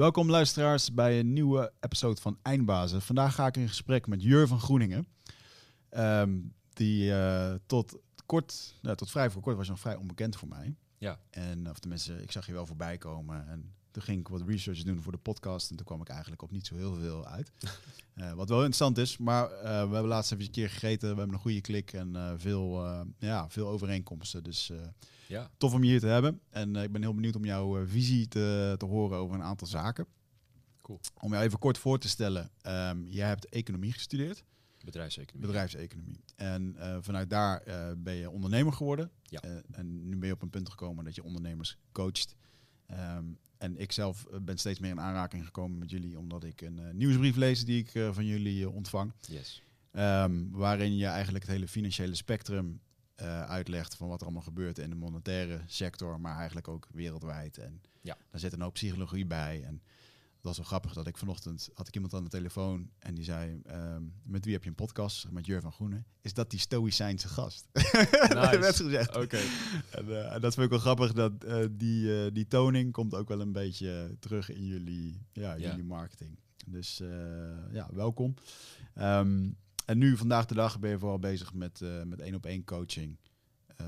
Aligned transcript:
Welkom 0.00 0.30
luisteraars 0.30 0.94
bij 0.94 1.18
een 1.18 1.32
nieuwe 1.32 1.72
episode 1.80 2.20
van 2.20 2.38
Eindbazen. 2.42 3.02
Vandaag 3.02 3.34
ga 3.34 3.46
ik 3.46 3.56
in 3.56 3.68
gesprek 3.68 4.06
met 4.06 4.22
Jur 4.22 4.46
van 4.46 4.60
Groeningen. 4.60 5.06
Ehm, 5.88 6.38
die 6.72 7.14
eh, 7.14 7.54
tot 7.66 7.98
kort, 8.26 8.78
nou, 8.82 8.96
tot 8.96 9.10
vrij 9.10 9.30
voor 9.30 9.42
kort 9.42 9.56
was 9.56 9.68
nog 9.68 9.80
vrij 9.80 9.96
onbekend 9.96 10.36
voor 10.36 10.48
mij. 10.48 10.76
Ja. 10.98 11.18
En 11.30 11.70
of 11.70 11.78
tenminste, 11.78 12.22
ik 12.22 12.32
zag 12.32 12.46
je 12.46 12.52
wel 12.52 12.66
voorbij 12.66 12.98
komen. 12.98 13.48
En 13.48 13.74
toen 13.90 14.02
ging 14.02 14.20
ik 14.20 14.28
wat 14.28 14.42
research 14.46 14.82
doen 14.82 15.02
voor 15.02 15.12
de 15.12 15.18
podcast. 15.18 15.70
En 15.70 15.76
toen 15.76 15.86
kwam 15.86 16.00
ik 16.00 16.08
eigenlijk 16.08 16.42
op 16.42 16.50
niet 16.50 16.66
zo 16.66 16.76
heel 16.76 16.94
veel 16.94 17.26
uit. 17.26 17.50
Eh, 18.14 18.32
wat 18.32 18.48
wel 18.48 18.58
interessant 18.58 18.98
is. 18.98 19.18
Maar 19.18 19.50
eh, 19.50 19.62
we 19.62 19.68
hebben 19.92 20.06
laatst 20.06 20.32
even 20.32 20.44
een 20.44 20.50
keer 20.50 20.70
gegeten. 20.70 21.10
We 21.10 21.16
hebben 21.16 21.34
een 21.34 21.40
goede 21.40 21.60
klik 21.60 21.92
en 21.92 22.16
eh, 22.16 22.32
veel, 22.36 22.84
ja, 23.18 23.48
veel 23.50 23.68
overeenkomsten. 23.68 24.42
Dus 24.44 24.72
Ja, 25.26 25.50
tof 25.56 25.72
om 25.72 25.84
je 25.84 25.90
hier 25.90 26.00
te 26.00 26.06
hebben. 26.06 26.40
En 26.50 26.76
ik 26.76 26.92
ben 26.92 27.02
heel 27.02 27.14
benieuwd 27.14 27.36
om 27.36 27.44
jouw 27.44 27.86
visie 27.86 28.28
te, 28.28 28.74
te 28.78 28.84
horen 28.84 29.18
over 29.18 29.34
een 29.34 29.42
aantal 29.42 29.66
zaken. 29.66 30.06
Cool. 30.82 31.00
Om 31.20 31.32
jou 31.32 31.44
even 31.44 31.58
kort 31.58 31.78
voor 31.78 31.98
te 31.98 32.08
stellen. 32.08 32.50
ehm, 32.62 33.02
jij 33.06 33.28
hebt 33.28 33.48
economie 33.48 33.92
gestudeerd, 33.92 34.44
bedrijfseconomie. 34.84 35.46
bedrijfseconomie. 35.46 36.20
En 36.36 36.76
vanuit 37.00 37.30
daar 37.30 37.62
ben 37.96 38.14
je 38.14 38.30
ondernemer 38.30 38.72
geworden. 38.72 39.10
Ja. 39.22 39.40
En 39.70 40.08
nu 40.08 40.16
ben 40.16 40.28
je 40.28 40.34
op 40.34 40.42
een 40.42 40.50
punt 40.50 40.70
gekomen 40.70 41.04
dat 41.04 41.14
je 41.14 41.24
ondernemers 41.24 41.76
coacht. 41.92 42.34
Ehm, 42.86 43.24
en 43.60 43.76
ik 43.80 43.92
zelf 43.92 44.24
eh, 44.26 44.38
ben 44.40 44.58
steeds 44.58 44.78
meer 44.78 44.90
in 44.90 45.00
aanraking 45.00 45.44
gekomen 45.44 45.78
met 45.78 45.90
jullie, 45.90 46.18
omdat 46.18 46.44
ik 46.44 46.60
een 46.60 46.78
eh, 46.78 46.92
nieuwsbrief 46.94 47.36
lees 47.36 47.64
die 47.64 47.78
ik 47.78 47.94
eh, 47.94 48.12
van 48.12 48.24
jullie 48.24 48.70
ontvang. 48.70 49.12
Yes. 49.28 49.62
Ehm, 49.92 50.50
waarin 50.50 50.96
je 50.96 51.06
eigenlijk 51.06 51.44
het 51.44 51.52
hele 51.52 51.68
financiële 51.68 52.14
spectrum 52.14 52.80
uitlegt 53.46 53.94
van 53.96 54.08
wat 54.08 54.18
er 54.20 54.26
allemaal 54.26 54.42
gebeurt 54.44 54.78
in 54.78 54.90
de 54.90 54.96
monetaire 54.96 55.60
sector, 55.66 56.20
maar 56.20 56.36
eigenlijk 56.36 56.68
ook 56.68 56.88
wereldwijd. 56.92 57.58
En 57.58 57.80
Ja. 58.00 58.16
daar 58.30 58.40
zit 58.40 58.52
een 58.52 58.60
hoop 58.60 58.72
psychologie 58.72 59.26
bij. 59.26 59.62
En 59.64 59.82
dat 60.40 60.56
was 60.56 60.56
wel 60.56 60.66
grappig 60.66 60.92
dat 60.92 61.06
ik 61.06 61.16
vanochtend 61.16 61.70
had 61.74 61.88
ik 61.88 61.94
iemand 61.94 62.14
aan 62.14 62.24
de 62.24 62.30
telefoon 62.30 62.90
en 62.98 63.14
die 63.14 63.24
zei: 63.24 63.60
ehm, 63.64 64.02
Met 64.22 64.44
wie 64.44 64.54
heb 64.54 64.62
je 64.62 64.68
een 64.68 64.74
podcast? 64.74 65.30
Met 65.30 65.46
Jur 65.46 65.60
van 65.60 65.72
Groenen. 65.72 66.06
Is 66.20 66.34
dat 66.34 66.50
die 66.50 66.58
Stoïcijnse 66.58 67.28
gast? 67.28 67.66
dat 68.28 68.58
werd 68.58 68.76
gezegd. 68.76 69.16
Oké. 69.16 69.40
En, 69.90 70.08
eh, 70.08 70.34
en 70.34 70.40
dat 70.40 70.54
vind 70.54 70.64
ik 70.64 70.70
wel 70.70 70.78
grappig 70.78 71.12
dat 71.12 71.44
eh, 71.44 71.64
die, 71.70 72.24
eh, 72.24 72.32
die 72.32 72.46
toning 72.46 72.92
komt 72.92 73.14
ook 73.14 73.28
wel 73.28 73.40
een 73.40 73.52
beetje 73.52 74.16
terug 74.20 74.50
in 74.50 74.66
jullie, 74.66 75.26
ja, 75.32 75.58
jullie 75.58 75.84
marketing. 75.84 76.38
Dus 76.66 77.02
ja, 77.72 77.88
welkom. 77.92 78.34
Ehm, 78.94 79.50
en 79.84 79.98
nu, 79.98 80.16
vandaag 80.16 80.46
de 80.46 80.54
dag, 80.54 80.78
ben 80.78 80.90
je 80.90 80.98
vooral 80.98 81.18
bezig 81.18 81.54
met, 81.54 81.80
met 82.04 82.20
één 82.20 82.34
op 82.34 82.46
één 82.46 82.64
coaching 82.64 83.18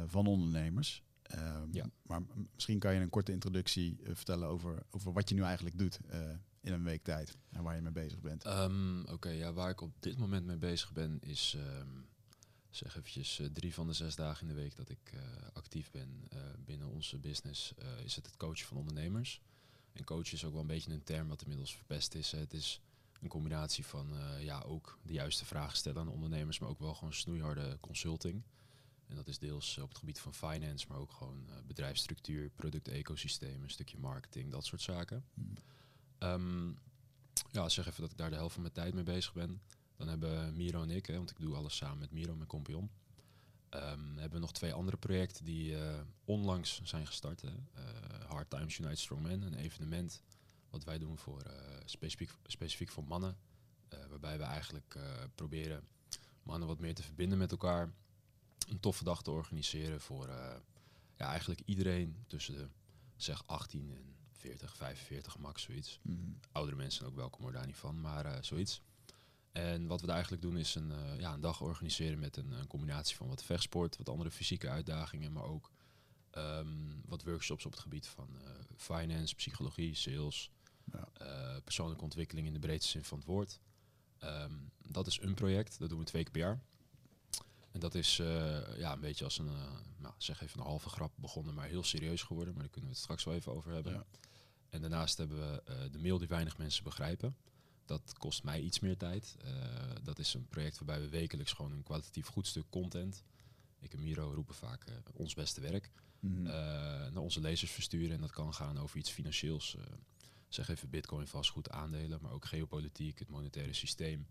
van 0.07 0.27
ondernemers. 0.27 1.03
Ehm, 1.33 1.69
Ja. 1.73 1.85
Maar 2.03 2.23
misschien 2.55 2.79
kan 2.79 2.95
je 2.95 3.01
een 3.01 3.11
korte 3.11 3.33
introductie 3.33 3.97
eh, 4.05 4.15
vertellen 4.15 4.49
over, 4.49 4.83
over 4.91 5.13
wat 5.13 5.29
je 5.29 5.35
nu 5.35 5.43
eigenlijk 5.43 5.79
doet 5.79 5.99
eh, 6.09 6.31
in 6.61 6.73
een 6.73 6.85
week 6.85 7.03
tijd 7.03 7.37
en 7.51 7.63
waar 7.63 7.75
je 7.75 7.83
mee 7.83 7.93
bezig 7.93 8.21
bent. 8.21 8.45
Ehm, 8.45 9.01
Oké, 9.05 9.29
ja, 9.29 9.53
waar 9.53 9.71
ik 9.71 9.81
op 9.81 9.93
dit 10.03 10.19
moment 10.19 10.47
mee 10.47 10.57
bezig 10.57 10.93
ben 10.93 11.21
is, 11.21 11.55
ehm, 11.59 11.89
zeg 12.71 12.97
eventjes, 12.97 13.39
eh, 13.39 13.47
drie 13.47 13.75
van 13.75 13.87
de 13.87 13.93
zes 13.93 14.15
dagen 14.17 14.49
in 14.49 14.55
de 14.55 14.61
week 14.61 14.77
dat 14.77 14.89
ik 14.89 15.11
eh, 15.15 15.21
actief 15.53 15.91
ben 15.91 16.25
eh, 16.29 16.39
binnen 16.65 16.89
onze 16.89 17.19
business, 17.19 17.75
eh, 17.75 18.05
is 18.05 18.17
het 18.17 18.27
het 18.27 18.37
coachen 18.37 18.67
van 18.67 18.77
ondernemers. 18.77 19.41
En 19.93 20.05
coachen 20.05 20.33
is 20.33 20.45
ook 20.45 20.53
wel 20.53 20.61
een 20.61 20.67
beetje 20.67 20.93
een 20.93 21.05
term 21.05 21.29
wat 21.29 21.43
inmiddels 21.43 21.77
verpest 21.77 22.15
is. 22.15 22.31
hè. 22.33 22.39
Het 22.39 22.53
is 22.53 22.81
een 23.21 23.29
combinatie 23.29 23.87
van, 23.87 24.17
eh, 24.17 24.43
ja, 24.45 24.61
ook 24.61 24.99
de 25.03 25.13
juiste 25.13 25.45
vragen 25.45 25.77
stellen 25.77 26.01
aan 26.01 26.09
ondernemers, 26.09 26.59
maar 26.59 26.69
ook 26.69 26.79
wel 26.79 26.95
gewoon 26.95 27.13
snoeiharde 27.15 27.79
consulting. 27.81 28.43
En 29.07 29.17
dat 29.17 29.29
is 29.29 29.39
deels 29.39 29.79
op 29.79 29.89
het 29.89 29.99
gebied 29.99 30.21
van 30.21 30.35
finance, 30.35 30.87
maar 30.89 30.99
ook 30.99 31.13
gewoon 31.13 31.49
eh, 31.49 31.57
bedrijfsstructuur, 31.67 32.51
product-ecosysteem, 32.51 33.63
een 33.63 33.71
stukje 33.71 33.99
marketing, 33.99 34.51
dat 34.51 34.65
soort 34.65 34.81
zaken. 34.81 35.25
Ehm, 36.19 36.69
ja, 37.51 37.69
zeg 37.69 37.87
even 37.87 38.01
dat 38.01 38.11
ik 38.11 38.17
daar 38.17 38.31
de 38.31 38.37
helft 38.37 38.53
van 38.53 38.63
mijn 38.63 38.75
tijd 38.75 38.95
mee 38.95 39.05
bezig 39.05 39.33
ben. 39.33 39.63
Dan 39.97 40.09
hebben 40.09 40.57
Miro 40.57 40.83
en 40.83 40.91
ik, 40.91 41.07
hè, 41.07 41.17
want 41.17 41.31
ik 41.31 41.41
doe 41.41 41.55
alles 41.55 41.77
samen 41.77 41.99
met 41.99 42.11
Miro, 42.11 42.35
mijn 42.35 42.49
compagnon. 42.49 42.91
Ehm, 43.69 44.17
hebben 44.17 44.33
we 44.33 44.39
nog 44.39 44.53
twee 44.53 44.73
andere 44.73 44.97
projecten 44.97 45.45
die 45.45 45.77
eh, 45.79 46.01
onlangs 46.25 46.81
zijn 46.83 47.07
gestart. 47.07 47.41
Hè. 47.41 47.49
Eh, 47.49 48.29
Hard 48.29 48.51
Times 48.51 48.79
Unite 48.79 49.01
Strong 49.01 49.23
Men, 49.23 49.43
een 49.43 49.55
evenement 49.55 50.23
wat 50.73 50.85
wij 50.85 50.99
doen 50.99 51.19
voor, 51.19 51.41
eh, 51.41 51.53
specifiek, 51.85 52.31
specifiek 52.47 52.91
voor 52.91 53.05
mannen. 53.05 53.37
Eh, 53.89 53.99
waarbij 54.09 54.39
we 54.39 54.45
eigenlijk 54.45 54.95
eh, 54.95 55.03
proberen 55.35 55.85
mannen 56.43 56.69
wat 56.69 56.79
meer 56.79 56.95
te 56.95 57.03
verbinden 57.03 57.39
met 57.39 57.51
elkaar. 57.51 57.93
Een 58.73 58.81
toffe 58.81 59.05
dag 59.05 59.23
te 59.23 59.31
organiseren 59.31 60.01
voor 60.01 60.27
eh, 60.29 60.57
ja, 61.17 61.27
eigenlijk 61.29 61.61
iedereen 61.65 62.25
tussen 62.27 62.55
de 62.55 62.69
zeg 63.17 63.43
18 63.47 63.91
en 63.91 64.17
40, 64.33 64.77
45 64.77 65.39
max, 65.39 65.63
zoiets 65.63 65.99
Mhm. 66.03 66.19
oudere 66.53 66.77
mensen 66.77 67.07
ook 67.07 67.15
welkom 67.15 67.43
hoor, 67.43 67.53
daar 67.53 67.67
niet 67.67 67.77
van, 67.77 68.01
maar 68.01 68.25
eh, 68.25 68.43
zoiets. 68.43 68.83
En 69.53 69.87
wat 69.87 70.01
we 70.01 70.07
daar 70.07 70.15
eigenlijk 70.15 70.45
doen 70.45 70.57
is 70.57 70.75
een, 70.75 70.93
eh, 70.93 71.19
ja, 71.21 71.33
een 71.33 71.41
dag 71.41 71.61
organiseren 71.61 72.19
met 72.19 72.37
een, 72.37 72.51
een 72.53 72.67
combinatie 72.67 73.17
van 73.17 73.29
wat 73.29 73.45
vechtsport, 73.45 73.97
wat 73.97 74.09
andere 74.09 74.31
fysieke 74.31 74.69
uitdagingen, 74.69 75.33
maar 75.33 75.45
ook 75.45 75.71
ehm, 76.31 77.01
wat 77.05 77.23
workshops 77.23 77.67
op 77.67 77.73
het 77.73 77.81
gebied 77.81 78.07
van 78.07 78.29
finance, 78.77 79.35
psychologie, 79.35 79.95
sales, 79.95 80.51
Ja. 80.93 81.09
persoonlijke 81.65 82.05
ontwikkeling 82.05 82.47
in 82.47 82.53
de 82.53 82.59
breedste 82.59 82.91
zin 82.91 83.05
van 83.05 83.19
het 83.19 83.27
woord. 83.27 83.61
Ehm, 84.19 84.53
dat 84.89 85.07
is 85.07 85.21
een 85.21 85.35
project, 85.35 85.79
dat 85.79 85.89
doen 85.89 85.99
we 85.99 86.05
twee 86.05 86.23
keer 86.23 86.33
per 86.33 86.41
jaar. 86.41 86.63
En 87.73 87.81
dat 87.81 87.95
is 87.95 88.19
eh, 88.19 88.79
ja, 88.79 88.93
een 88.93 89.01
beetje 89.01 89.25
als 89.25 89.39
een, 89.39 89.49
eh, 89.49 89.79
nou, 89.99 90.15
zeg 90.19 90.43
even 90.43 90.61
een 90.61 90.67
halve 90.67 90.89
grap 90.89 91.13
begonnen, 91.17 91.55
maar 91.55 91.67
heel 91.67 91.83
serieus 91.83 92.23
geworden. 92.23 92.55
Maar 92.55 92.63
daar 92.63 92.73
kunnen 92.73 92.91
we 92.91 92.97
het 92.97 93.05
straks 93.05 93.25
wel 93.25 93.35
even 93.35 93.53
over 93.53 93.73
hebben. 93.73 93.93
Ja. 93.93 94.05
En 94.69 94.81
daarnaast 94.81 95.19
hebben 95.19 95.39
we 95.39 95.63
eh, 95.63 95.77
de 95.91 95.99
mail 95.99 96.19
die 96.19 96.29
weinig 96.29 96.59
mensen 96.59 96.85
begrijpen. 96.85 97.37
Dat 97.85 98.15
kost 98.19 98.43
mij 98.43 98.61
iets 98.61 98.81
meer 98.81 98.97
tijd. 98.97 99.37
Dat 100.03 100.19
is 100.19 100.35
een 100.35 100.47
project 100.49 100.77
waarbij 100.77 101.01
we 101.01 101.09
wekelijks 101.09 101.53
gewoon 101.53 101.73
een 101.73 101.83
kwalitatief 101.83 102.27
goed 102.27 102.47
stuk 102.47 102.65
content. 102.71 103.25
Ik 103.79 103.93
en 103.93 104.01
Miro 104.01 104.33
roepen 104.35 104.55
vaak 104.55 104.85
ons 105.15 105.35
beste 105.35 105.61
werk. 105.61 105.91
Mhm. 106.21 106.43
naar 106.43 107.23
onze 107.23 107.41
lezers 107.41 107.71
versturen. 107.71 108.15
En 108.15 108.21
dat 108.21 108.31
kan 108.31 108.55
gaan 108.55 108.79
over 108.79 108.99
iets 108.99 109.11
financieels. 109.11 109.77
zeg 110.49 110.69
even 110.69 110.91
bitcoin, 110.91 111.27
vastgoed, 111.27 111.71
aandelen. 111.71 112.19
Maar 112.23 112.33
ook 112.33 112.45
geopolitiek, 112.45 113.19
het 113.19 113.29
monetaire 113.29 113.73
systeem. 113.73 114.27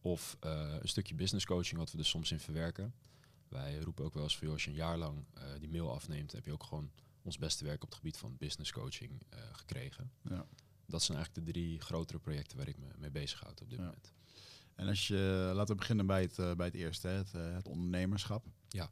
Of 0.00 0.36
eh, 0.40 0.74
een 0.80 0.88
stukje 0.88 1.14
business 1.14 1.46
coaching 1.46 1.78
wat 1.78 1.92
we 1.92 1.98
er 1.98 2.04
soms 2.04 2.32
in 2.32 2.40
verwerken. 2.40 2.94
Wij 3.48 3.78
roepen 3.78 4.04
ook 4.04 4.14
wel 4.14 4.22
eens 4.22 4.34
voor 4.36 4.44
joh, 4.44 4.52
als 4.52 4.64
je 4.64 4.70
een 4.70 4.76
jaar 4.76 4.98
lang 4.98 5.24
eh, 5.34 5.42
die 5.60 5.68
mail 5.68 5.92
afneemt, 5.92 6.32
heb 6.32 6.44
je 6.44 6.52
ook 6.52 6.62
gewoon 6.62 6.90
ons 7.22 7.38
beste 7.38 7.64
werk 7.64 7.82
op 7.82 7.88
het 7.88 7.98
gebied 7.98 8.16
van 8.16 8.36
business 8.38 8.72
coaching 8.72 9.22
eh, 9.28 9.38
gekregen. 9.52 10.10
Ja. 10.22 10.46
Dat 10.86 11.02
zijn 11.02 11.16
eigenlijk 11.18 11.46
de 11.46 11.52
drie 11.52 11.80
grotere 11.80 12.18
projecten 12.18 12.56
waar 12.56 12.68
ik 12.68 12.78
me 12.78 12.86
mee 12.98 13.10
bezighoud 13.10 13.60
op 13.60 13.68
dit 13.70 13.78
Ja. 13.78 13.84
moment. 13.84 14.12
En 14.74 14.88
als 14.88 15.06
je, 15.08 15.50
laten 15.54 15.74
we 15.74 15.80
beginnen 15.80 16.06
bij 16.06 16.22
het, 16.22 16.56
bij 16.56 16.66
het 16.66 16.74
eerste, 16.74 17.08
het, 17.08 17.32
het 17.32 17.68
ondernemerschap. 17.68 18.46
Ja. 18.68 18.90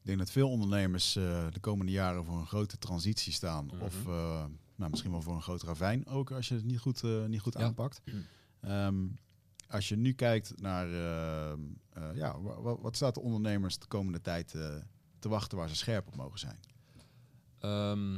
Ik 0.00 0.10
denk 0.10 0.18
dat 0.18 0.30
veel 0.30 0.50
ondernemers 0.50 1.12
de 1.12 1.58
komende 1.60 1.92
jaren 1.92 2.24
voor 2.24 2.38
een 2.38 2.46
grote 2.46 2.78
transitie 2.78 3.32
staan. 3.32 3.66
Mhm. 3.66 3.80
Of 3.82 4.04
nou, 4.76 4.90
misschien 4.90 5.10
wel 5.10 5.22
voor 5.22 5.34
een 5.34 5.42
groot 5.42 5.62
ravijn, 5.62 6.06
ook 6.06 6.30
als 6.30 6.48
je 6.48 6.54
het 6.54 6.64
niet 6.64 6.78
goed, 6.78 7.02
eh, 7.02 7.24
niet 7.24 7.40
goed 7.40 7.54
Ja. 7.54 7.60
aanpakt. 7.60 8.00
Ehm, 8.60 9.06
als 9.74 9.88
je 9.88 9.96
nu 9.96 10.12
kijkt 10.12 10.60
naar, 10.60 10.86
ehm, 10.92 11.60
eh, 11.92 12.10
ja, 12.14 12.40
wa- 12.40 12.60
wa- 12.60 12.78
wat 12.78 12.96
staat 12.96 13.14
de 13.14 13.20
ondernemers 13.20 13.78
de 13.78 13.86
komende 13.86 14.20
tijd 14.20 14.54
eh, 14.54 14.76
te 15.18 15.28
wachten 15.28 15.58
waar 15.58 15.68
ze 15.68 15.76
scherp 15.76 16.06
op 16.06 16.16
mogen 16.16 16.38
zijn? 16.38 16.58
Ehm, 17.58 18.14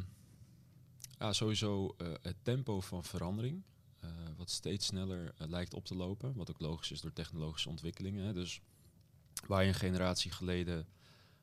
ja, 1.18 1.32
sowieso 1.32 1.94
eh, 1.98 2.12
het 2.22 2.36
tempo 2.42 2.80
van 2.80 3.04
verandering, 3.04 3.62
eh, 4.00 4.10
wat 4.36 4.50
steeds 4.50 4.86
sneller 4.86 5.32
eh, 5.38 5.48
lijkt 5.48 5.74
op 5.74 5.84
te 5.84 5.94
lopen. 5.96 6.34
Wat 6.34 6.50
ook 6.50 6.60
logisch 6.60 6.90
is 6.90 7.00
door 7.00 7.12
technologische 7.12 7.68
ontwikkelingen. 7.68 8.24
Hè. 8.24 8.32
Dus 8.32 8.60
waar 9.46 9.62
je 9.62 9.68
een 9.68 9.74
generatie 9.74 10.30
geleden 10.30 10.86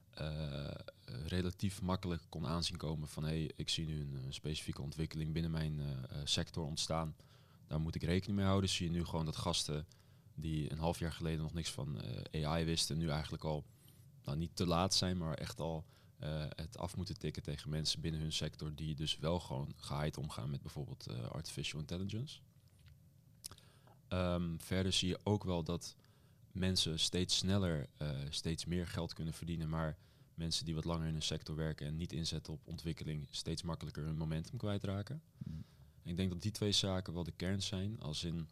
eh, 0.10 0.68
eh, 0.68 0.74
relatief 1.28 1.82
makkelijk 1.82 2.22
kon 2.30 2.48
aanzien 2.48 2.78
komen 2.78 3.08
van 3.08 3.24
hé, 3.24 3.30
hey, 3.30 3.52
ik 3.56 3.70
zie 3.70 3.86
nu 3.86 4.02
een, 4.02 4.18
eh, 4.18 4.24
specifieke 4.30 4.82
ontwikkeling 4.82 5.34
binnen 5.34 5.52
mijn 5.52 5.80
eh, 5.80 5.92
eh, 5.92 6.02
sector 6.24 6.66
ontstaan. 6.66 7.16
Daar 7.68 7.80
moet 7.80 7.96
ik 7.96 8.04
rekening 8.04 8.38
mee 8.38 8.48
houden. 8.48 8.70
Zie 8.70 8.86
je 8.86 8.92
nu 8.92 9.06
gewoon 9.06 9.26
dat 9.26 9.36
gasten 9.36 9.86
die 10.36 10.72
een 10.72 10.80
half 10.80 11.00
jaar 11.00 11.12
geleden 11.12 11.42
nog 11.42 11.54
niks 11.54 11.72
van 11.72 12.02
eh, 12.02 12.46
AI 12.46 12.66
wisten, 12.66 12.98
nu 12.98 13.10
eigenlijk 13.10 13.44
al 13.44 13.66
nou, 14.24 14.38
niet 14.38 14.56
te 14.56 14.66
laat 14.66 14.94
zijn, 14.94 15.18
maar 15.18 15.34
echt 15.34 15.60
al 15.60 15.86
eh, 16.20 16.46
het 16.50 16.78
af 16.78 16.96
moeten 16.96 17.18
tikken 17.18 17.44
tegen 17.44 17.70
mensen 17.70 18.02
binnen 18.02 18.22
hun 18.22 18.32
sector 18.32 18.76
die 18.76 18.96
dus 18.96 19.18
wel 19.18 19.40
gewoon 19.40 19.74
geheid 19.76 20.18
omgaan 20.18 20.50
met 20.50 20.62
bijvoorbeeld 20.62 21.08
eh, 21.08 21.28
artificial 21.28 21.80
intelligence. 21.80 22.40
Ehm, 24.08 24.58
verder 24.58 24.94
zie 24.94 25.08
je 25.08 25.20
ook 25.24 25.44
wel 25.44 25.64
dat 25.64 25.96
mensen 26.52 27.00
steeds 27.00 27.38
sneller 27.38 27.90
steeds 28.30 28.66
meer 28.66 28.88
geld 28.88 29.14
kunnen 29.14 29.34
verdienen, 29.34 29.70
maar 29.70 29.98
mensen 30.34 30.66
die 30.66 30.76
wat 30.76 30.86
langer 30.86 31.08
in 31.08 31.16
een 31.16 31.22
sector 31.22 31.56
werken 31.56 31.88
en 31.88 31.96
niet 31.96 32.14
inzetten 32.14 32.54
op 32.54 32.68
ontwikkeling 32.68 33.28
steeds 33.30 33.62
makkelijker 33.62 34.04
hun 34.04 34.18
momentum 34.18 34.58
kwijtraken. 34.58 35.22
En 36.04 36.10
ik 36.10 36.18
denk 36.18 36.30
dat 36.32 36.42
die 36.42 36.52
twee 36.52 36.72
zaken 36.72 37.14
wel 37.14 37.24
de 37.24 37.32
kern 37.32 37.62
zijn, 37.62 38.00
als 38.00 38.24
in 38.24 38.50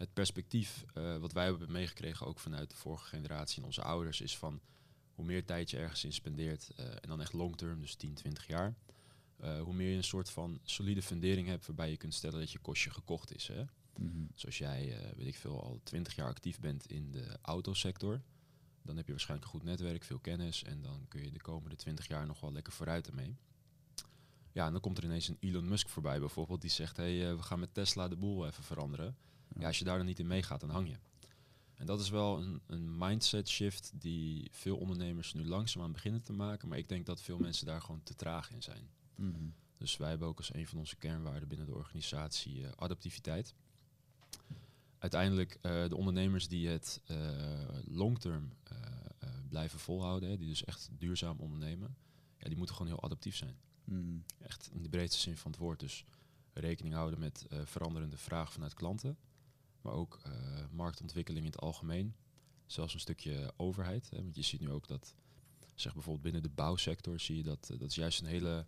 het 0.00 0.12
perspectief 0.12 0.84
eh, 0.94 1.16
wat 1.16 1.32
wij 1.32 1.44
hebben 1.44 1.72
meegekregen, 1.72 2.26
ook 2.26 2.38
vanuit 2.38 2.70
de 2.70 2.76
vorige 2.76 3.04
generatie 3.04 3.58
en 3.58 3.64
onze 3.64 3.82
ouders, 3.82 4.20
is 4.20 4.36
van 4.36 4.60
hoe 5.14 5.24
meer 5.24 5.44
tijd 5.44 5.70
je 5.70 5.76
ergens 5.76 6.04
in 6.04 6.12
spendeert, 6.12 6.70
eh, 6.76 6.86
en 6.86 7.08
dan 7.08 7.20
echt 7.20 7.32
long 7.32 7.56
term, 7.56 7.80
dus 7.80 7.94
10, 7.94 8.14
20 8.14 8.46
jaar, 8.46 8.74
Eh, 9.40 9.60
hoe 9.60 9.74
meer 9.74 9.90
je 9.90 9.96
een 9.96 10.04
soort 10.04 10.30
van 10.30 10.60
solide 10.62 11.02
fundering 11.02 11.46
hebt 11.46 11.66
waarbij 11.66 11.90
je 11.90 11.96
kunt 11.96 12.14
stellen 12.14 12.38
dat 12.38 12.52
je 12.52 12.58
kostje 12.58 12.90
gekocht 12.90 13.34
is. 13.34 13.46
Hè? 13.46 13.64
Mhm. 13.96 14.24
Zoals 14.34 14.58
jij, 14.58 15.12
weet 15.16 15.26
ik 15.26 15.34
veel, 15.34 15.62
al 15.62 15.80
20 15.82 16.14
jaar 16.14 16.28
actief 16.28 16.60
bent 16.60 16.86
in 16.86 17.10
de 17.10 17.38
autosector, 17.42 18.22
dan 18.82 18.96
heb 18.96 19.06
je 19.06 19.12
waarschijnlijk 19.12 19.52
een 19.52 19.58
goed 19.58 19.68
netwerk, 19.68 20.04
veel 20.04 20.18
kennis 20.18 20.62
en 20.62 20.82
dan 20.82 21.04
kun 21.08 21.22
je 21.24 21.30
de 21.30 21.40
komende 21.40 21.76
20 21.76 22.08
jaar 22.08 22.26
nog 22.26 22.40
wel 22.40 22.52
lekker 22.52 22.72
vooruit 22.72 23.06
ermee. 23.06 23.36
Ja, 24.52 24.66
en 24.66 24.72
dan 24.72 24.80
komt 24.80 24.98
er 24.98 25.04
ineens 25.04 25.28
een 25.28 25.36
Elon 25.40 25.68
Musk 25.68 25.88
voorbij 25.88 26.18
bijvoorbeeld, 26.18 26.60
die 26.60 26.70
zegt, 26.70 26.96
hé, 26.96 27.18
hey, 27.18 27.36
we 27.36 27.42
gaan 27.42 27.60
met 27.60 27.74
Tesla 27.74 28.08
de 28.08 28.16
boel 28.16 28.46
even 28.46 28.64
veranderen. 28.64 29.16
Ja. 29.58 29.66
als 29.66 29.78
je 29.78 29.84
daar 29.84 29.96
dan 29.96 30.06
niet 30.06 30.18
in 30.18 30.26
meegaat, 30.26 30.60
dan 30.60 30.70
hang 30.70 30.88
je. 30.88 30.96
En 31.80 31.86
dat 31.86 32.00
is 32.00 32.10
wel 32.10 32.38
een, 32.38 32.60
een 32.66 32.98
mindset 32.98 33.48
shift 33.48 33.92
die 33.94 34.48
veel 34.52 34.76
ondernemers 34.76 35.32
nu 35.32 35.46
langzaamaan 35.46 35.92
beginnen 35.92 36.22
te 36.22 36.32
maken, 36.32 36.68
maar 36.68 36.78
ik 36.78 36.88
denk 36.88 37.06
dat 37.06 37.22
veel 37.22 37.38
mensen 37.38 37.66
daar 37.66 37.80
gewoon 37.80 38.02
te 38.02 38.14
traag 38.14 38.50
in 38.50 38.62
zijn. 38.62 38.90
Mhm. 39.14 39.48
Dus 39.78 39.96
wij 39.96 40.08
hebben 40.08 40.28
ook 40.28 40.38
als 40.38 40.54
een 40.54 40.66
van 40.66 40.78
onze 40.78 40.96
kernwaarden 40.96 41.48
binnen 41.48 41.66
de 41.66 41.74
organisatie 41.74 42.66
eh, 42.66 42.72
adaptiviteit. 42.76 43.54
Uiteindelijk 44.98 45.58
uh, 45.62 45.88
de 45.88 45.96
ondernemers 45.96 46.48
die 46.48 46.68
het 46.68 47.00
uh, 47.10 47.18
long-term 47.84 48.52
blijven 49.48 49.78
volhouden, 49.78 50.28
hè, 50.28 50.36
die 50.36 50.48
dus 50.48 50.64
echt 50.64 50.88
duurzaam 50.92 51.38
ondernemen, 51.38 51.96
ja, 52.36 52.48
die 52.48 52.56
moeten 52.56 52.74
gewoon 52.76 52.92
heel 52.92 53.02
adaptief 53.02 53.36
zijn. 53.36 53.56
Mhm. 53.84 54.18
Echt 54.38 54.70
in 54.72 54.82
de 54.82 54.88
breedste 54.88 55.20
zin 55.20 55.36
van 55.36 55.50
het 55.50 55.60
woord. 55.60 55.80
Dus 55.80 56.04
rekening 56.52 56.94
houden 56.94 57.18
met 57.20 57.46
veranderende 57.64 58.16
vraag 58.16 58.52
vanuit 58.52 58.74
klanten, 58.74 59.18
maar 59.82 59.92
ook 59.92 60.20
marktontwikkeling 60.70 61.44
in 61.44 61.50
het 61.50 61.60
algemeen. 61.60 62.14
Zelfs 62.66 62.94
een 62.94 63.00
stukje 63.00 63.52
overheid. 63.56 64.10
Hè, 64.10 64.22
want 64.22 64.34
je 64.34 64.42
ziet 64.42 64.60
nu 64.60 64.70
ook 64.70 64.86
dat, 64.86 65.14
zeg 65.74 65.92
bijvoorbeeld 65.92 66.24
binnen 66.24 66.42
de 66.42 66.54
bouwsector, 66.54 67.20
zie 67.20 67.36
je 67.36 67.42
dat 67.42 67.66
dat 67.78 67.88
is 67.88 67.94
juist 67.94 68.20
een 68.20 68.26
hele 68.26 68.66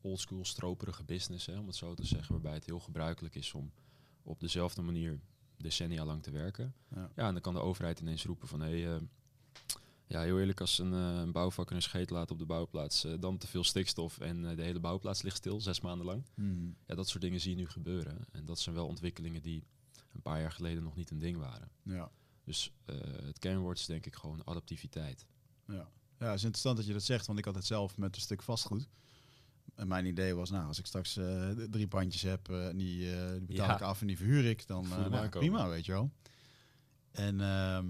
oldschool 0.00 0.44
stroperige 0.44 1.04
business, 1.04 1.46
hè, 1.46 1.58
om 1.58 1.66
het 1.66 1.76
zo 1.76 1.94
te 1.94 2.06
zeggen, 2.06 2.32
waarbij 2.32 2.54
het 2.54 2.64
heel 2.64 2.80
gebruikelijk 2.80 3.34
is 3.34 3.54
om 3.54 3.72
op 4.22 4.40
dezelfde 4.40 4.82
manier 4.82 5.20
decennia 5.56 6.04
lang 6.04 6.22
te 6.22 6.30
werken. 6.30 6.74
Ja. 6.88 7.10
Ja, 7.16 7.26
en 7.26 7.32
dan 7.32 7.42
kan 7.42 7.54
de 7.54 7.60
overheid 7.60 8.00
ineens 8.00 8.24
roepen 8.24 8.48
van 8.48 8.60
hé, 8.60 8.80
hey, 8.80 8.94
uh, 8.96 9.02
ja, 10.06 10.22
heel 10.22 10.38
eerlijk, 10.38 10.60
als 10.60 10.78
een, 10.78 10.92
een 10.92 11.32
bouwvakker 11.32 11.76
een 11.76 11.82
scheet 11.82 12.10
laat 12.10 12.30
op 12.30 12.38
de 12.38 12.46
bouwplaats, 12.46 13.06
dan 13.20 13.38
te 13.38 13.46
veel 13.46 13.64
stikstof 13.64 14.18
en 14.18 14.56
de 14.56 14.62
hele 14.62 14.80
bouwplaats 14.80 15.22
ligt 15.22 15.36
stil, 15.36 15.60
zes 15.60 15.80
maanden 15.80 16.06
lang. 16.06 16.24
Mhm. 16.34 16.70
Ja, 16.86 16.94
dat 16.94 17.08
soort 17.08 17.22
dingen 17.22 17.40
zie 17.40 17.50
je 17.50 17.56
nu 17.56 17.68
gebeuren. 17.68 18.24
En 18.32 18.44
dat 18.44 18.58
zijn 18.58 18.74
wel 18.74 18.86
ontwikkelingen 18.86 19.42
die 19.42 19.64
een 20.12 20.22
paar 20.22 20.40
jaar 20.40 20.52
geleden 20.52 20.82
nog 20.82 20.96
niet 20.96 21.10
een 21.10 21.18
ding 21.18 21.36
waren. 21.36 21.70
Ja. 21.82 22.10
Dus 22.44 22.72
het 23.24 23.38
kernwoord 23.38 23.78
is 23.78 23.86
denk 23.86 24.06
ik 24.06 24.14
gewoon 24.14 24.44
adaptiviteit. 24.44 25.26
Ja. 25.66 25.88
ja, 26.18 26.26
het 26.26 26.34
is 26.34 26.42
interessant 26.42 26.76
dat 26.76 26.86
je 26.86 26.92
dat 26.92 27.02
zegt, 27.02 27.26
want 27.26 27.38
ik 27.38 27.44
had 27.44 27.54
het 27.54 27.66
zelf 27.66 27.96
met 27.96 28.16
een 28.16 28.20
stuk 28.20 28.42
vastgoed. 28.42 28.88
En 29.74 29.88
mijn 29.88 30.06
idee 30.06 30.34
was, 30.34 30.50
nou, 30.50 30.66
als 30.66 30.78
ik 30.78 30.86
straks 30.86 31.16
uh, 31.16 31.50
drie 31.50 31.88
pandjes 31.88 32.22
heb 32.22 32.48
uh, 32.50 32.68
en 32.68 32.76
die, 32.76 32.98
die 32.98 33.40
betaal 33.40 33.66
Ja. 33.66 33.74
ik 33.74 33.80
af 33.80 34.00
en 34.00 34.06
die 34.06 34.16
verhuur 34.16 34.44
ik, 34.44 34.66
dan 34.66 34.88
nou, 34.88 35.28
prima, 35.28 35.68
weet 35.68 35.86
je 35.86 35.92
wel. 35.92 36.10
En, 37.10 37.40
ehm, 37.40 37.86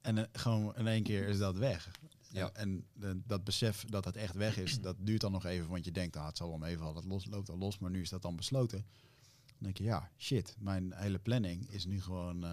en 0.00 0.28
gewoon 0.32 0.76
in 0.76 0.86
één 0.86 1.02
keer 1.02 1.28
is 1.28 1.38
dat 1.38 1.56
weg. 1.56 1.90
Ja. 2.32 2.50
En, 2.52 2.86
en 3.00 3.22
dat 3.26 3.44
besef 3.44 3.84
dat 3.84 4.04
het 4.04 4.16
echt 4.16 4.34
weg 4.34 4.56
is, 4.56 4.80
dat 4.80 4.96
duurt 4.98 5.20
dan 5.20 5.32
nog 5.32 5.44
even, 5.44 5.68
want 5.68 5.84
je 5.84 5.92
denkt, 5.92 6.16
ah, 6.16 6.26
het 6.26 6.36
zal 6.36 6.48
wel 6.48 6.58
meevallen, 6.58 6.96
het 6.96 7.04
los, 7.04 7.26
loopt 7.26 7.50
al 7.50 7.58
los, 7.58 7.78
maar 7.78 7.90
nu 7.90 8.00
is 8.00 8.08
dat 8.08 8.22
dan 8.22 8.36
besloten. 8.36 8.86
Dan 9.62 9.72
denk 9.72 9.76
je, 9.78 9.84
ja, 9.84 10.10
shit, 10.18 10.56
mijn 10.58 10.92
hele 10.94 11.18
planning 11.18 11.70
is 11.70 11.84
nu 11.86 12.00
gewoon, 12.00 12.44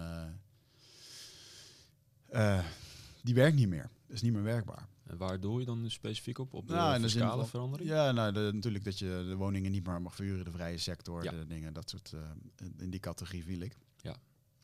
eh, 2.26 2.64
die 3.22 3.34
werkt 3.34 3.56
niet 3.56 3.68
meer, 3.68 3.90
is 4.06 4.22
niet 4.22 4.32
meer 4.32 4.42
werkbaar. 4.42 4.88
En 5.06 5.16
waar 5.16 5.40
doel 5.40 5.58
je 5.58 5.64
dan 5.64 5.90
specifiek 5.90 6.38
op? 6.38 6.54
Op 6.54 6.66
de 6.66 6.72
Nou, 6.74 7.00
de 7.00 7.08
zin 7.08 7.20
fiscale 7.20 7.46
verandering? 7.46 7.88
Ja, 7.90 8.12
nou, 8.12 8.32
de, 8.32 8.50
natuurlijk 8.52 8.84
dat 8.84 8.98
je 8.98 9.24
de 9.28 9.34
woningen 9.36 9.70
niet 9.70 9.86
meer 9.86 10.02
mag 10.02 10.14
verhuren, 10.14 10.44
de 10.44 10.50
vrije 10.50 10.78
sector, 10.78 11.24
Ja. 11.24 11.30
de 11.30 11.46
dingen, 11.46 11.72
dat 11.72 11.90
soort, 11.90 12.12
eh, 12.12 12.66
in 12.78 12.90
die 12.90 13.00
categorie 13.00 13.44
viel 13.44 13.60
ik. 13.60 13.76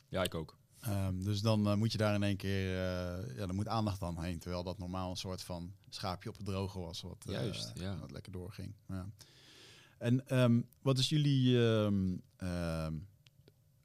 Ja, 0.09 0.23
ik 0.23 0.35
ook. 0.35 0.57
Ehm, 0.79 1.23
dus 1.23 1.41
dan 1.41 1.67
eh, 1.67 1.75
moet 1.75 1.91
je 1.91 1.97
daar 1.97 2.15
in 2.15 2.23
één 2.23 2.37
keer, 2.37 2.67
eh, 2.67 3.35
ja, 3.37 3.45
dan 3.45 3.55
moet 3.55 3.67
aandacht 3.67 3.99
dan 3.99 4.23
heen, 4.23 4.39
terwijl 4.39 4.63
dat 4.63 4.77
normaal 4.77 5.09
een 5.09 5.15
soort 5.17 5.41
van 5.41 5.73
schaapje 5.89 6.29
op 6.29 6.37
het 6.37 6.45
droge 6.45 6.79
was, 6.79 7.01
wat, 7.01 7.25
eh, 7.27 7.33
Juist, 7.33 7.71
ja. 7.75 7.97
wat 7.97 8.11
lekker 8.11 8.31
doorging. 8.31 8.73
Ja. 8.87 9.05
En 9.97 10.27
ehm, 10.27 10.61
wat 10.81 10.97
is 10.97 11.09
jullie, 11.09 11.67
ehm, 11.67 12.17
ehm, 12.37 12.93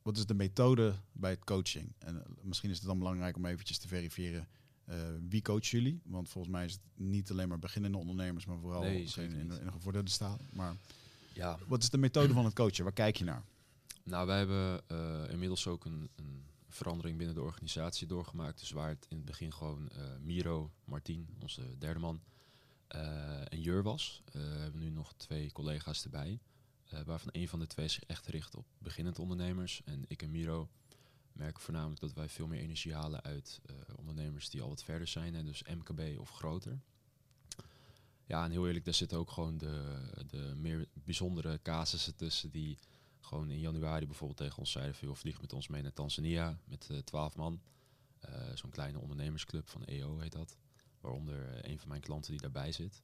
wat 0.02 0.16
is 0.16 0.26
de 0.26 0.34
methode 0.34 0.94
bij 1.12 1.30
het 1.30 1.44
coaching? 1.44 1.94
En 1.98 2.16
eh, 2.16 2.30
misschien 2.42 2.70
is 2.70 2.76
het 2.76 2.86
dan 2.86 2.98
belangrijk 2.98 3.36
om 3.36 3.46
eventjes 3.46 3.78
te 3.78 3.88
verifiëren 3.88 4.48
eh, 4.84 4.98
wie 5.28 5.42
coacht 5.42 5.66
jullie? 5.66 6.00
Want 6.04 6.28
volgens 6.28 6.52
mij 6.52 6.64
is 6.64 6.72
het 6.72 6.82
niet 6.94 7.30
alleen 7.30 7.48
maar 7.48 7.58
beginnende 7.58 7.98
ondernemers, 7.98 8.46
maar 8.46 8.58
vooral 8.58 8.82
Nee, 8.82 9.08
in, 9.16 9.50
een 9.50 9.72
gevorderde 9.72 10.10
staat. 10.10 10.40
Maar 10.52 10.76
Ja, 11.34 11.58
wat 11.66 11.82
is 11.82 11.90
de 11.90 11.98
methode 11.98 12.32
van 12.32 12.44
het 12.44 12.54
coachen? 12.54 12.84
Waar 12.84 12.92
kijk 12.92 13.16
je 13.16 13.24
naar? 13.24 13.44
Nou, 14.04 14.26
wij 14.26 14.38
hebben 14.38 14.82
eh, 14.86 15.30
inmiddels 15.30 15.66
ook 15.66 15.84
een, 15.84 16.08
een 16.16 16.44
verandering 16.68 17.16
binnen 17.18 17.34
de 17.34 17.42
organisatie 17.42 18.06
doorgemaakt. 18.06 18.58
Dus 18.58 18.70
waar 18.70 18.88
het 18.88 19.06
in 19.08 19.16
het 19.16 19.26
begin 19.26 19.52
gewoon 19.52 19.90
Miro, 20.20 20.70
Martien, 20.84 21.28
onze 21.40 21.78
derde 21.78 22.00
man, 22.00 22.20
eh, 22.92 23.52
en 23.52 23.60
Jur 23.60 23.82
was. 23.82 24.22
Eh, 24.26 24.32
we 24.32 24.38
hebben 24.58 24.80
nu 24.80 24.90
nog 24.90 25.12
twee 25.16 25.52
collega's 25.52 26.04
erbij. 26.04 26.38
eh, 26.84 27.00
waarvan 27.02 27.28
een 27.32 27.48
van 27.48 27.58
de 27.58 27.66
twee 27.66 27.88
zich 27.88 28.02
echt 28.04 28.26
richt 28.26 28.54
op 28.54 28.66
beginnend 28.78 29.18
ondernemers. 29.18 29.82
En 29.84 30.04
ik 30.08 30.22
en 30.22 30.30
Miro 30.30 30.68
merken 31.32 31.62
voornamelijk 31.62 32.00
dat 32.00 32.12
wij 32.12 32.28
veel 32.28 32.46
meer 32.46 32.60
energie 32.60 32.94
halen 32.94 33.22
uit 33.22 33.60
ondernemers 33.96 34.50
die 34.50 34.62
al 34.62 34.68
wat 34.68 34.84
verder 34.84 35.06
zijn. 35.06 35.34
Hè, 35.34 35.42
dus 35.44 35.62
MKB 35.62 36.18
of 36.20 36.30
groter. 36.30 36.80
Ja, 38.24 38.44
en 38.44 38.50
heel 38.50 38.66
eerlijk, 38.66 38.84
daar 38.84 38.94
zitten 38.94 39.18
ook 39.18 39.30
gewoon 39.30 39.58
de, 39.58 40.00
de 40.26 40.52
meer 40.56 40.88
bijzondere 40.92 41.60
casussen 41.62 42.16
tussen 42.16 42.50
die 42.50 42.78
gewoon 43.20 43.50
in 43.50 43.58
januari 43.58 44.06
bijvoorbeeld 44.06 44.38
tegen 44.38 44.58
ons 44.58 44.70
zeiden 44.70 44.94
van 44.94 45.08
joh, 45.08 45.16
vlieg 45.16 45.40
met 45.40 45.52
ons 45.52 45.68
mee 45.68 45.82
naar 45.82 45.92
Tanzania 45.92 46.58
met 46.64 46.90
twaalf 47.04 47.36
man. 47.36 47.60
Eh, 48.18 48.54
Zo'n 48.54 48.70
kleine 48.70 48.98
ondernemersclub 48.98 49.68
van 49.68 49.84
EO 49.84 50.18
heet 50.18 50.32
dat. 50.32 50.56
Waaronder 51.02 51.48
eh, 51.48 51.70
een 51.70 51.78
van 51.78 51.88
mijn 51.88 52.00
klanten 52.00 52.30
die 52.30 52.40
daarbij 52.40 52.72
zit. 52.72 53.02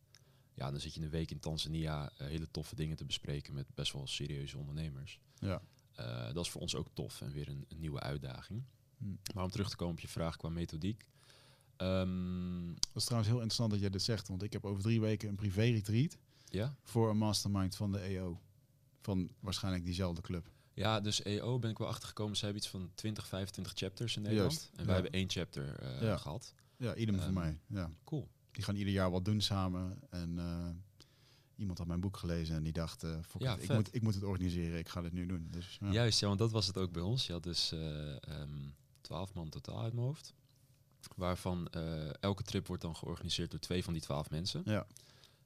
Ja, 0.55 0.71
dan 0.71 0.81
zit 0.81 0.95
je 0.95 1.01
een 1.03 1.11
week 1.11 1.31
in 1.31 1.41
Tanzania 1.41 2.11
eh, 2.17 2.27
hele 2.27 2.51
toffe 2.51 2.75
dingen 2.75 2.97
te 2.97 3.05
bespreken 3.05 3.55
met 3.55 3.67
best 3.75 3.93
wel 3.93 4.07
serieuze 4.07 4.59
ondernemers. 4.59 5.21
Ja. 5.39 5.63
Eh, 5.95 6.33
dat 6.33 6.45
is 6.45 6.51
voor 6.51 6.61
ons 6.61 6.75
ook 6.75 6.89
tof 6.93 7.21
en 7.21 7.33
weer 7.33 7.49
een, 7.49 7.65
een 7.69 7.79
nieuwe 7.81 8.01
uitdaging. 8.01 8.65
Hm. 8.99 9.05
Maar 9.35 9.45
om 9.45 9.51
terug 9.51 9.71
te 9.71 9.77
komen 9.77 9.95
op 9.95 10.01
je 10.01 10.09
vraag 10.09 10.37
qua 10.37 10.49
methodiek. 10.49 11.07
Ehm, 11.77 12.67
Dat 12.75 12.95
is 12.95 13.05
trouwens 13.05 13.29
heel 13.31 13.41
interessant 13.41 13.71
dat 13.71 13.81
je 13.81 13.91
dit 13.91 14.03
zegt, 14.03 14.29
want 14.29 14.43
ik 14.43 14.53
heb 14.53 14.65
over 14.65 14.83
drie 14.83 15.01
weken 15.01 15.29
een 15.29 15.35
privé-retreat 15.37 16.19
ja? 16.49 16.75
voor 16.83 17.11
een 17.11 17.17
mastermind 17.19 17.77
van 17.77 17.93
de 17.93 17.99
EO. 18.01 18.41
Van 19.01 19.31
waarschijnlijk 19.41 19.85
diezelfde 19.85 20.21
club. 20.23 20.51
ja, 20.75 21.01
dus 21.01 21.23
EO 21.23 21.59
ben 21.59 21.71
ik 21.71 21.79
wel 21.79 21.89
achtergekomen. 21.89 22.37
Ze 22.37 22.45
hebben 22.45 22.63
iets 22.63 22.71
van 22.71 22.91
20, 22.95 23.27
25 23.27 23.73
chapters 23.77 24.17
in 24.17 24.23
Nederland. 24.23 24.53
Juist, 24.53 24.71
en 24.71 24.77
wij 24.77 24.87
ja. 24.87 24.93
hebben 24.93 25.13
één 25.13 25.31
chapter 25.31 25.79
eh, 25.79 26.03
Ja. 26.03 26.17
gehad. 26.17 26.55
Ja, 26.79 26.95
idem 26.95 27.15
voor 27.15 27.25
Ehm, 27.25 27.35
mij. 27.35 27.59
Ja. 27.67 27.91
Cool. 28.05 28.29
Die 28.51 28.65
gaan 28.65 28.77
ieder 28.77 28.93
jaar 28.93 29.11
wat 29.11 29.25
doen 29.25 29.41
samen. 29.41 29.99
En 30.11 30.39
eh, 30.39 30.69
iemand 31.57 31.79
had 31.79 31.87
mijn 31.87 32.01
boek 32.01 32.17
gelezen 32.17 32.57
en 32.57 32.63
die 32.63 32.73
dacht, 32.73 33.03
eh, 33.03 33.19
fuck 33.23 33.41
Ja, 33.43 33.57
it, 33.57 33.63
ik, 33.63 33.73
moet, 33.73 33.95
ik 33.95 34.03
moet 34.03 34.15
het 34.15 34.23
organiseren, 34.25 34.79
ik 34.79 34.89
ga 34.89 35.01
dit 35.01 35.13
nu 35.13 35.27
doen. 35.27 35.49
Dus, 35.51 35.79
ja. 35.81 35.91
Juist, 35.91 36.21
ja, 36.21 36.27
want 36.27 36.39
dat 36.39 36.51
was 36.51 36.67
het 36.67 36.77
ook 36.77 36.93
bij 36.93 37.03
ons. 37.03 37.27
Je 37.27 37.33
had 37.33 37.43
dus 37.43 37.73
eh, 37.73 38.23
ehm, 38.23 38.69
12 39.01 39.35
man 39.35 39.49
totaal 39.49 39.83
uit 39.83 39.93
mijn 39.93 40.07
hoofd. 40.07 40.35
Waarvan 41.17 41.69
elke 42.21 42.43
trip 42.43 42.67
wordt 42.67 42.83
dan 42.83 42.97
georganiseerd 42.97 43.51
door 43.51 43.61
twee 43.61 43.85
van 43.85 43.93
die 43.93 44.03
twaalf 44.03 44.31
mensen. 44.31 44.63
Ja. 44.65 44.87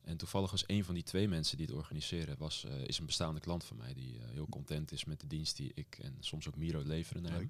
En 0.01 0.17
toevallig 0.17 0.51
was 0.51 0.65
een 0.67 0.85
van 0.85 0.95
die 0.95 1.03
twee 1.03 1.29
mensen 1.29 1.57
die 1.57 1.67
het 1.67 1.75
organiseren, 1.75 2.37
was, 2.39 2.65
is 2.65 2.99
een 2.99 3.07
bestaande 3.07 3.41
klant 3.41 3.65
van 3.65 3.77
mij. 3.77 3.95
Die 3.95 4.19
heel 4.21 4.47
content 4.49 4.93
is 4.93 5.05
met 5.05 5.21
de 5.21 5.27
dienst 5.27 5.57
die 5.57 5.71
ik 5.75 5.99
en 5.99 6.17
soms 6.21 6.49
ook 6.49 6.57
Miro 6.57 6.83
leveren 6.85 7.23
naar 7.23 7.33
hem. 7.33 7.49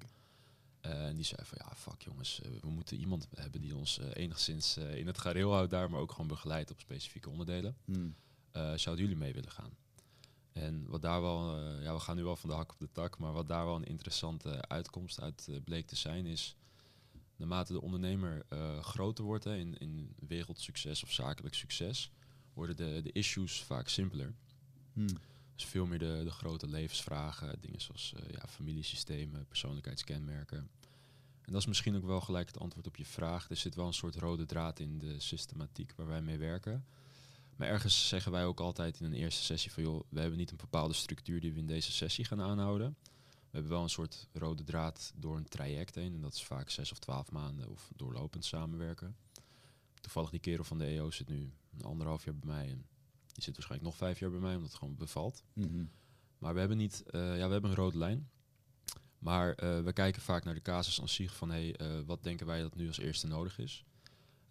Eh, 0.83 1.07
en 1.07 1.15
die 1.15 1.25
zei 1.25 1.41
van 1.45 1.57
ja, 1.61 1.75
fuck 1.75 2.01
jongens, 2.01 2.41
eh, 2.41 2.51
we 2.61 2.69
moeten 2.69 2.97
iemand 2.97 3.27
hebben 3.35 3.61
die 3.61 3.75
ons 3.75 3.99
eh, 3.99 4.07
enigszins 4.13 4.77
in 4.77 5.07
het 5.07 5.17
gareel 5.17 5.51
houdt 5.51 5.71
daar, 5.71 5.89
maar 5.89 5.99
ook 5.99 6.11
gewoon 6.11 6.27
begeleidt 6.27 6.71
op 6.71 6.79
specifieke 6.79 7.29
onderdelen. 7.29 7.75
Hm. 7.85 8.09
Eh, 8.51 8.73
zouden 8.75 9.05
jullie 9.05 9.19
mee 9.19 9.33
willen 9.33 9.51
gaan? 9.51 9.77
En 10.51 10.85
wat 10.87 11.01
daar 11.01 11.21
wel, 11.21 11.59
ja, 11.81 11.93
we 11.93 11.99
gaan 11.99 12.15
nu 12.15 12.23
wel 12.23 12.35
van 12.35 12.49
de 12.49 12.55
hak 12.55 12.71
op 12.71 12.79
de 12.79 12.91
tak, 12.91 13.17
maar 13.17 13.31
wat 13.31 13.47
daar 13.47 13.65
wel 13.65 13.75
een 13.75 13.83
interessante 13.83 14.67
uitkomst 14.67 15.21
uit 15.21 15.49
bleek 15.63 15.87
te 15.87 15.95
zijn, 15.95 16.25
is 16.25 16.55
naarmate 17.35 17.73
de 17.73 17.81
ondernemer 17.81 18.45
groter 18.81 19.23
wordt 19.23 19.43
hè, 19.43 19.55
in, 19.55 19.77
in 19.77 20.15
wereldsucces 20.27 21.03
of 21.03 21.11
zakelijk 21.11 21.55
succes, 21.55 22.11
worden 22.53 22.75
de, 22.75 23.01
de 23.03 23.11
issues 23.11 23.63
vaak 23.63 23.87
simpeler. 23.87 24.33
Hm. 24.93 25.07
Dus 25.55 25.65
veel 25.65 25.85
meer 25.85 25.99
de, 25.99 26.21
de 26.23 26.31
grote 26.31 26.67
levensvragen, 26.67 27.55
dingen 27.61 27.81
zoals 27.81 28.13
eh, 28.13 28.31
ja, 28.31 28.47
familiesystemen, 28.47 29.45
persoonlijkheidskenmerken. 29.47 30.69
En 31.41 31.51
dat 31.51 31.61
is 31.61 31.67
misschien 31.67 31.95
ook 31.95 32.05
wel 32.05 32.21
gelijk 32.21 32.47
het 32.47 32.59
antwoord 32.59 32.87
op 32.87 32.95
je 32.95 33.05
vraag. 33.05 33.49
Er 33.49 33.55
zit 33.55 33.75
wel 33.75 33.87
een 33.87 33.93
soort 33.93 34.15
rode 34.15 34.45
draad 34.45 34.79
in 34.79 34.99
de 34.99 35.19
systematiek 35.19 35.93
waar 35.95 36.07
wij 36.07 36.21
mee 36.21 36.37
werken. 36.37 36.85
Maar 37.55 37.67
ergens 37.67 38.07
zeggen 38.07 38.31
wij 38.31 38.45
ook 38.45 38.59
altijd 38.59 38.99
in 38.99 39.05
een 39.05 39.13
eerste 39.13 39.43
sessie 39.43 39.71
van 39.71 39.83
joh, 39.83 40.03
we 40.09 40.19
hebben 40.19 40.37
niet 40.37 40.51
een 40.51 40.57
bepaalde 40.57 40.93
structuur 40.93 41.39
die 41.39 41.53
we 41.53 41.59
in 41.59 41.67
deze 41.67 41.91
sessie 41.91 42.25
gaan 42.25 42.41
aanhouden. 42.41 42.95
We 43.53 43.59
hebben 43.59 43.71
wel 43.71 43.83
een 43.83 43.89
soort 43.89 44.27
rode 44.31 44.63
draad 44.63 45.13
door 45.15 45.37
een 45.37 45.47
traject 45.47 45.95
heen. 45.95 46.13
En 46.13 46.21
dat 46.21 46.33
is 46.33 46.43
vaak 46.43 46.69
zes 46.69 46.91
of 46.91 46.99
twaalf 46.99 47.31
maanden 47.31 47.69
of 47.69 47.91
doorlopend 47.95 48.45
samenwerken. 48.45 49.15
Toevallig 50.01 50.29
die 50.29 50.39
kerel 50.39 50.63
van 50.63 50.77
de 50.77 50.85
EO 50.85 51.11
zit 51.11 51.29
nu 51.29 51.51
een 51.77 51.83
anderhalf 51.83 52.23
jaar 52.23 52.35
bij 52.35 52.55
mij. 52.55 52.69
En 52.69 52.85
Die 53.33 53.43
zit 53.43 53.55
waarschijnlijk 53.55 53.89
nog 53.89 53.97
vijf 53.97 54.19
jaar 54.19 54.31
bij 54.31 54.39
mij, 54.39 54.55
omdat 54.55 54.69
het 54.69 54.79
gewoon 54.79 54.95
bevalt. 54.95 55.43
Mhm. 55.53 55.85
Maar 56.37 56.53
we 56.53 56.59
hebben 56.59 56.77
niet, 56.77 57.03
eh, 57.03 57.37
ja, 57.37 57.45
we 57.45 57.51
hebben 57.51 57.69
een 57.69 57.75
rode 57.75 57.97
lijn. 57.97 58.29
Maar 59.19 59.53
eh, 59.53 59.81
we 59.81 59.93
kijken 59.93 60.21
vaak 60.21 60.43
naar 60.43 60.53
de 60.53 60.61
casus 60.61 61.01
aan 61.01 61.09
zich 61.09 61.35
van, 61.35 61.49
hey, 61.49 61.75
eh, 61.75 61.99
wat 62.05 62.23
denken 62.23 62.45
wij 62.45 62.61
dat 62.61 62.75
nu 62.75 62.87
als 62.87 62.97
eerste 62.97 63.27
nodig 63.27 63.57
is? 63.57 63.83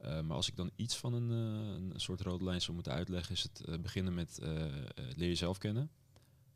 Maar 0.02 0.36
als 0.36 0.48
ik 0.48 0.56
dan 0.56 0.70
iets 0.76 0.96
van 0.96 1.12
een, 1.12 1.30
een 1.30 2.00
soort 2.00 2.20
rode 2.20 2.44
lijn 2.44 2.60
zou 2.60 2.74
moeten 2.74 2.92
uitleggen, 2.92 3.34
is 3.34 3.42
het 3.42 3.82
beginnen 3.82 4.14
met 4.14 4.38
leer 4.94 5.28
jezelf 5.28 5.58
kennen. 5.58 5.90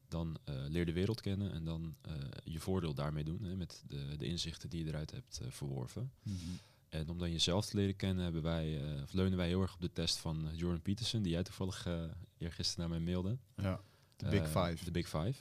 Dan 0.08 0.38
leer 0.44 0.86
de 0.86 0.92
wereld 0.92 1.20
kennen 1.20 1.52
en 1.52 1.64
dan 1.64 1.96
je 2.44 2.60
voordeel 2.60 2.94
daarmee 2.94 3.24
doen, 3.24 3.42
hè, 3.42 3.56
met 3.56 3.82
de, 3.86 4.16
de 4.16 4.26
inzichten 4.26 4.70
die 4.70 4.84
je 4.84 4.88
eruit 4.88 5.10
hebt 5.10 5.40
verworven. 5.48 6.12
Mhm. 6.22 6.36
En 6.98 7.08
om 7.08 7.18
dan 7.18 7.30
jezelf 7.32 7.66
te 7.66 7.76
leren 7.76 7.96
kennen, 7.96 8.24
hebben 8.24 8.42
wij, 8.42 8.82
eh, 8.96 9.02
of 9.02 9.12
leunen 9.12 9.38
wij 9.38 9.46
heel 9.48 9.62
erg 9.62 9.74
op 9.74 9.80
de 9.80 9.92
test 9.92 10.16
van 10.18 10.48
eh, 10.48 10.58
Jordan 10.58 10.82
Peterson, 10.82 11.22
die 11.22 11.32
jij 11.32 11.42
toevallig 11.42 11.86
uh, 11.86 12.02
eergisteren 12.38 12.88
naar 12.90 12.98
mij 13.00 13.12
mailde. 13.12 13.38
Ja, 13.56 13.80
de 14.16 14.28
Big 14.28 14.46
Five. 14.46 14.84
De 14.84 14.90
Big 14.90 15.08
Five. 15.08 15.34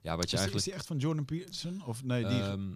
Ja, 0.00 0.16
wat 0.16 0.24
Is, 0.24 0.30
je 0.30 0.36
die- 0.36 0.44
eigenlijk... 0.46 0.54
is 0.56 0.64
die 0.64 0.72
echt 0.72 0.86
van 0.86 0.98
Jordan 0.98 1.24
Peterson? 1.24 1.84
Of 1.84 2.04
nee, 2.04 2.24
die... 2.26 2.40
Ehm, 2.40 2.74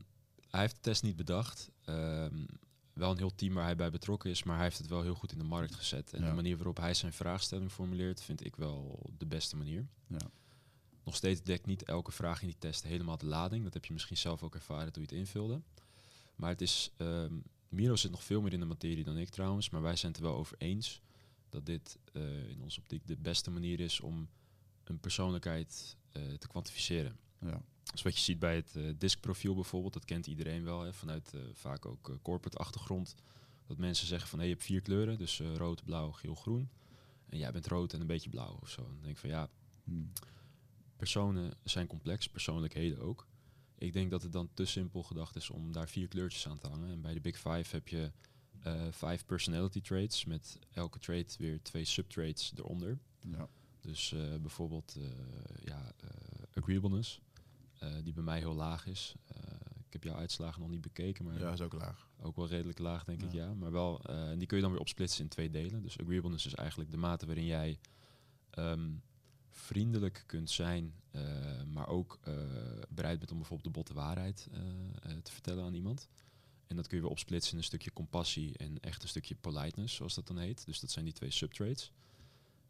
hij 0.51 0.61
heeft 0.61 0.75
de 0.75 0.81
test 0.81 1.03
niet 1.03 1.17
bedacht. 1.17 1.71
Ehm, 1.85 2.45
wel 2.93 3.11
een 3.11 3.19
heel 3.19 3.35
team 3.35 3.55
waar 3.55 3.65
hij 3.65 3.77
bij 3.77 3.91
betrokken 3.91 4.31
is, 4.31 4.43
maar 4.43 4.55
hij 4.55 4.65
heeft 4.65 4.79
het 4.79 4.87
wel 4.87 5.03
heel 5.03 5.15
goed 5.15 5.33
in 5.33 5.39
de 5.39 5.45
markt 5.45 5.75
gezet. 5.75 6.13
En 6.13 6.21
Ja. 6.23 6.29
de 6.29 6.35
manier 6.35 6.57
waarop 6.57 6.77
hij 6.77 6.95
zijn 6.95 7.13
vraagstelling 7.13 7.71
formuleert, 7.73 8.23
vind 8.23 8.45
ik 8.45 8.57
wel 8.57 9.11
de 9.19 9.27
beste 9.27 9.57
manier. 9.57 9.87
Ja. 10.07 10.31
Nog 11.05 11.17
steeds 11.17 11.43
dekt 11.43 11.67
niet 11.67 11.83
elke 11.83 12.13
vraag 12.13 12.41
in 12.41 12.47
die 12.49 12.59
test 12.59 12.83
helemaal 12.83 13.19
de 13.19 13.27
lading. 13.27 13.65
Dat 13.65 13.75
heb 13.75 13.85
je 13.85 13.93
misschien 13.93 14.17
zelf 14.17 14.43
ook 14.43 14.55
ervaren 14.55 14.93
toen 14.93 15.03
je 15.03 15.09
het 15.09 15.19
invulde. 15.19 15.61
Maar 16.41 16.51
het 16.51 16.61
is, 16.61 16.91
ehm, 16.97 17.35
Miro 17.69 17.97
zit 17.97 18.11
nog 18.11 18.25
veel 18.25 18.41
meer 18.41 18.53
in 18.53 18.61
de 18.61 18.67
materie 18.67 19.05
dan 19.05 19.17
ik 19.19 19.29
trouwens, 19.29 19.71
maar 19.71 19.83
wij 19.83 19.97
zijn 19.97 20.13
het 20.13 20.21
er 20.21 20.27
wel 20.27 20.37
over 20.37 20.57
eens 20.59 21.01
dat 21.49 21.67
dit 21.67 21.99
eh, 22.13 22.49
in 22.49 22.63
onze 22.63 22.81
optiek 22.81 23.07
de 23.07 23.17
beste 23.17 23.51
manier 23.51 23.81
is 23.81 24.01
om 24.01 24.29
een 24.85 25.01
persoonlijkheid 25.01 25.97
eh, 26.11 26.23
te 26.33 26.49
kwantificeren. 26.49 27.17
ja. 27.41 27.63
Dus 27.93 28.03
wat 28.03 28.15
je 28.17 28.21
ziet 28.21 28.39
bij 28.39 28.55
het 28.57 28.77
eh 28.77 28.85
diskprofiel 28.99 29.55
bijvoorbeeld, 29.55 29.93
dat 29.93 30.05
kent 30.05 30.27
iedereen 30.27 30.65
wel, 30.65 30.81
hè, 30.81 30.93
vanuit 30.93 31.35
vaak 31.53 31.87
ook 31.87 32.09
eh, 32.09 32.15
corporate 32.23 32.59
achtergrond. 32.59 33.15
Dat 33.67 33.79
mensen 33.79 34.07
zeggen 34.07 34.29
van, 34.29 34.39
hé, 34.39 34.45
je 34.45 34.51
hebt 34.51 34.65
vier 34.65 34.81
kleuren, 34.81 35.19
dus 35.19 35.41
rood, 35.41 35.85
blauw, 35.85 36.11
geel, 36.11 36.35
groen. 36.35 36.69
En 37.27 37.39
jij 37.39 37.53
bent 37.53 37.67
rood 37.67 37.93
en 37.93 38.01
een 38.01 38.07
beetje 38.07 38.31
blauw 38.31 38.59
of 38.61 38.71
zo. 38.71 38.83
Dan 38.83 38.99
denk 39.01 39.15
ik 39.15 39.19
van, 39.19 39.31
ja, 39.31 39.49
Hm. 39.85 40.05
personen 40.97 41.53
zijn 41.65 41.87
complex, 41.87 42.29
persoonlijkheden 42.29 43.01
ook. 43.01 43.27
Ik 43.81 43.93
denk 43.93 44.11
dat 44.11 44.23
het 44.23 44.33
dan 44.33 44.51
te 44.55 44.65
simpel 44.65 45.03
gedacht 45.03 45.37
is 45.37 45.51
om 45.51 45.73
daar 45.73 45.89
vier 45.89 46.09
kleurtjes 46.09 46.49
aan 46.49 46.59
te 46.59 46.69
hangen. 46.69 46.91
En 46.91 47.01
bij 47.01 47.15
de 47.15 47.21
Big 47.21 47.37
Five 47.37 47.75
heb 47.77 47.89
je 47.89 48.13
eh 48.63 48.87
vijf 48.91 49.27
personality 49.27 49.81
traits, 49.81 50.25
met 50.25 50.59
elke 50.73 50.99
trait 50.99 51.37
weer 51.37 51.63
twee 51.63 51.85
subtraits 51.85 52.53
eronder. 52.57 52.99
ja. 53.21 53.49
Dus 53.81 54.13
eh, 54.13 54.37
bijvoorbeeld 54.41 54.97
eh, 54.97 55.65
ja, 55.65 55.93
agreeableness, 56.55 57.21
die 58.03 58.13
bij 58.13 58.23
mij 58.23 58.39
heel 58.39 58.55
laag 58.55 58.87
is. 58.87 59.15
Ik 59.87 59.93
heb 59.93 60.05
jouw 60.05 60.15
uitslagen 60.17 60.61
nog 60.61 60.71
niet 60.71 60.81
bekeken, 60.81 61.25
maar 61.25 61.39
ja, 61.39 61.53
is 61.53 61.61
ook 61.61 61.73
laag. 61.73 62.09
ook 62.21 62.37
wel 62.37 62.49
redelijk 62.49 62.79
laag, 62.79 63.05
denk 63.05 63.23
ik, 63.23 63.33
Ja. 63.33 63.55
Maar 63.55 63.73
wel, 63.73 64.03
en 64.05 64.39
die 64.39 64.47
kun 64.47 64.57
je 64.57 64.63
dan 64.63 64.73
weer 64.73 64.81
opsplitsen 64.81 65.23
in 65.23 65.29
twee 65.29 65.51
delen. 65.51 65.83
Dus 65.83 65.99
agreeableness 65.99 66.47
is 66.47 66.55
eigenlijk 66.55 66.91
de 66.91 66.97
mate 66.97 67.27
waarin 67.27 67.45
jij 67.47 67.79
ehm, 68.51 68.91
vriendelijk 69.51 70.25
kunt 70.27 70.51
zijn, 70.51 70.95
eh, 71.11 71.63
maar 71.73 71.89
ook 71.89 72.19
eh, 72.23 72.35
bereid 72.89 73.19
bent 73.19 73.31
om 73.31 73.39
bijvoorbeeld 73.39 73.75
de 73.75 73.79
botte 73.79 73.95
waarheid 73.95 74.49
eh, 74.53 75.13
te 75.23 75.33
vertellen 75.33 75.65
aan 75.65 75.75
iemand. 75.75 76.09
En 76.67 76.77
dat 76.77 76.87
kun 76.87 76.97
je 76.97 77.03
weer 77.03 77.13
opsplitsen 77.13 77.53
in 77.53 77.59
een 77.59 77.65
stukje 77.65 77.93
compassie 77.93 78.57
en 78.57 78.81
echt 78.81 79.03
een 79.03 79.09
stukje 79.09 79.35
politeness, 79.35 79.95
zoals 79.95 80.15
dat 80.15 80.27
dan 80.27 80.39
heet. 80.39 80.67
Dus 80.67 80.81
dat 80.81 80.91
zijn 80.91 81.05
die 81.05 81.15
twee 81.15 81.31
subtraits. 81.31 81.93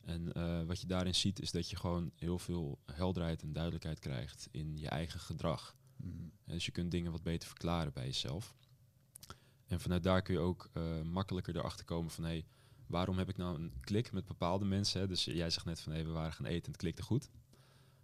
En 0.00 0.32
wat 0.66 0.80
je 0.80 0.86
daarin 0.86 1.14
ziet 1.14 1.40
is 1.40 1.50
dat 1.50 1.70
je 1.70 1.76
gewoon 1.76 2.10
heel 2.16 2.38
veel 2.38 2.78
helderheid 2.92 3.42
en 3.42 3.52
duidelijkheid 3.52 3.98
krijgt 3.98 4.48
in 4.50 4.78
je 4.78 4.88
eigen 4.88 5.20
gedrag. 5.20 5.76
En 6.02 6.32
Dus 6.44 6.66
je 6.66 6.72
kunt 6.72 6.90
dingen 6.90 7.12
wat 7.12 7.22
beter 7.22 7.48
verklaren 7.48 7.92
bij 7.92 8.04
jezelf. 8.04 8.54
En 9.66 9.80
vanuit 9.80 10.02
daar 10.02 10.22
kun 10.22 10.34
je 10.34 10.40
ook 10.40 10.70
makkelijker 11.02 11.56
erachter 11.56 11.84
komen 11.84 12.10
van... 12.10 12.24
Hey, 12.24 12.46
waarom 12.90 13.18
heb 13.18 13.28
ik 13.28 13.36
nou 13.36 13.58
een 13.58 13.72
klik 13.80 14.12
met 14.12 14.26
bepaalde 14.26 14.64
mensen? 14.64 15.00
Hè? 15.00 15.06
Dus 15.06 15.24
jij 15.24 15.50
zegt 15.50 15.66
net 15.66 15.80
van 15.80 15.92
hey, 15.92 16.04
we 16.04 16.10
waren 16.10 16.32
gaan 16.32 16.46
eten 16.46 16.64
en 16.64 16.70
het 16.70 16.80
klikte 16.80 17.02
goed. 17.02 17.30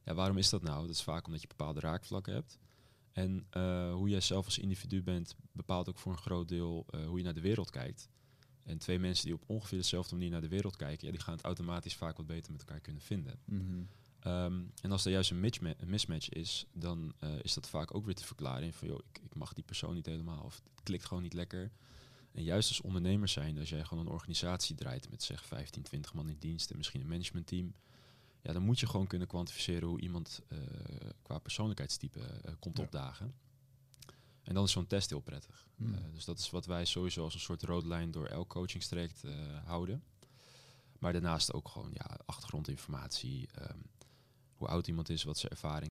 Ja, 0.04 0.14
waarom 0.14 0.38
is 0.38 0.50
dat 0.50 0.62
nou? 0.62 0.80
Dat 0.80 0.94
is 0.94 1.02
vaak 1.02 1.26
omdat 1.26 1.42
je 1.42 1.48
bepaalde 1.48 1.80
raakvlakken 1.80 2.32
hebt. 2.32 2.58
En 3.12 3.46
eh, 3.50 3.92
hoe 3.92 4.08
jij 4.08 4.20
zelf 4.20 4.44
als 4.44 4.58
individu 4.58 5.02
bent 5.02 5.36
bepaalt 5.52 5.88
ook 5.88 5.98
voor 5.98 6.12
een 6.12 6.18
groot 6.18 6.48
deel 6.48 6.86
eh, 6.90 7.06
hoe 7.06 7.18
je 7.18 7.24
naar 7.24 7.34
de 7.34 7.40
wereld 7.40 7.70
kijkt. 7.70 8.08
En 8.62 8.78
twee 8.78 8.98
mensen 8.98 9.24
die 9.24 9.34
op 9.34 9.42
ongeveer 9.46 9.78
dezelfde 9.78 10.14
manier 10.14 10.30
naar 10.30 10.40
de 10.40 10.48
wereld 10.48 10.76
kijken... 10.76 11.06
Ja, 11.06 11.12
die 11.12 11.22
gaan 11.22 11.34
het 11.34 11.44
automatisch 11.44 11.94
vaak 11.94 12.16
wat 12.16 12.26
beter 12.26 12.52
met 12.52 12.60
elkaar 12.60 12.80
kunnen 12.80 13.02
vinden. 13.02 13.38
Mhm. 13.44 13.82
Ehm, 14.20 14.62
en 14.82 14.92
als 14.92 15.04
er 15.04 15.10
juist 15.10 15.30
een, 15.30 15.40
misma- 15.40 15.74
een 15.78 15.90
mismatch 15.90 16.28
is, 16.28 16.66
dan 16.72 17.12
eh, 17.18 17.30
is 17.42 17.54
dat 17.54 17.68
vaak 17.68 17.94
ook 17.94 18.04
weer 18.04 18.14
te 18.14 18.24
verklaren. 18.24 18.72
Van, 18.72 18.88
joh, 18.88 19.00
ik, 19.12 19.20
ik 19.22 19.34
mag 19.34 19.52
die 19.52 19.64
persoon 19.64 19.94
niet 19.94 20.06
helemaal, 20.06 20.44
of 20.44 20.62
het 20.74 20.82
klikt 20.82 21.04
gewoon 21.04 21.22
niet 21.22 21.32
lekker. 21.32 21.70
En 22.36 22.42
juist 22.42 22.68
als 22.68 22.80
ondernemer 22.80 23.28
zijn, 23.28 23.58
als 23.58 23.68
jij 23.68 23.84
gewoon 23.84 24.06
een 24.06 24.12
organisatie 24.12 24.76
draait 24.76 25.10
met 25.10 25.22
zeg 25.22 25.44
15, 25.44 25.82
20 25.82 26.14
man 26.14 26.28
in 26.28 26.36
dienst 26.38 26.70
en 26.70 26.76
misschien 26.76 27.00
een 27.00 27.08
managementteam, 27.08 27.74
ja, 28.42 28.52
dan 28.52 28.62
moet 28.62 28.80
je 28.80 28.86
gewoon 28.86 29.06
kunnen 29.06 29.28
kwantificeren 29.28 29.88
hoe 29.88 30.00
iemand 30.00 30.40
eh, 30.48 30.58
qua 31.22 31.38
persoonlijkheidstype 31.38 32.20
eh, 32.20 32.54
komt 32.58 32.76
Ja. 32.76 32.82
opdagen. 32.82 33.34
En 34.42 34.54
dan 34.54 34.64
is 34.64 34.70
zo'n 34.72 34.86
test 34.86 35.10
heel 35.10 35.20
prettig. 35.20 35.68
Hmm. 35.76 35.94
Eh, 35.94 36.00
dus 36.12 36.24
dat 36.24 36.38
is 36.38 36.50
wat 36.50 36.66
wij 36.66 36.84
sowieso 36.84 37.24
als 37.24 37.34
een 37.34 37.40
soort 37.40 37.62
rode 37.62 37.86
lijn 37.88 38.10
door 38.10 38.26
elk 38.26 38.48
coachingstraject 38.48 39.22
houden. 39.64 40.02
Maar 40.98 41.12
daarnaast 41.12 41.52
ook 41.52 41.68
gewoon 41.68 41.90
ja, 41.92 42.18
achtergrondinformatie, 42.26 43.48
ehm, 43.54 43.78
hoe 44.54 44.68
oud 44.68 44.86
iemand 44.86 45.08
is, 45.08 45.22
wat 45.22 45.38
zijn 45.38 45.52
ervaring. 45.52 45.90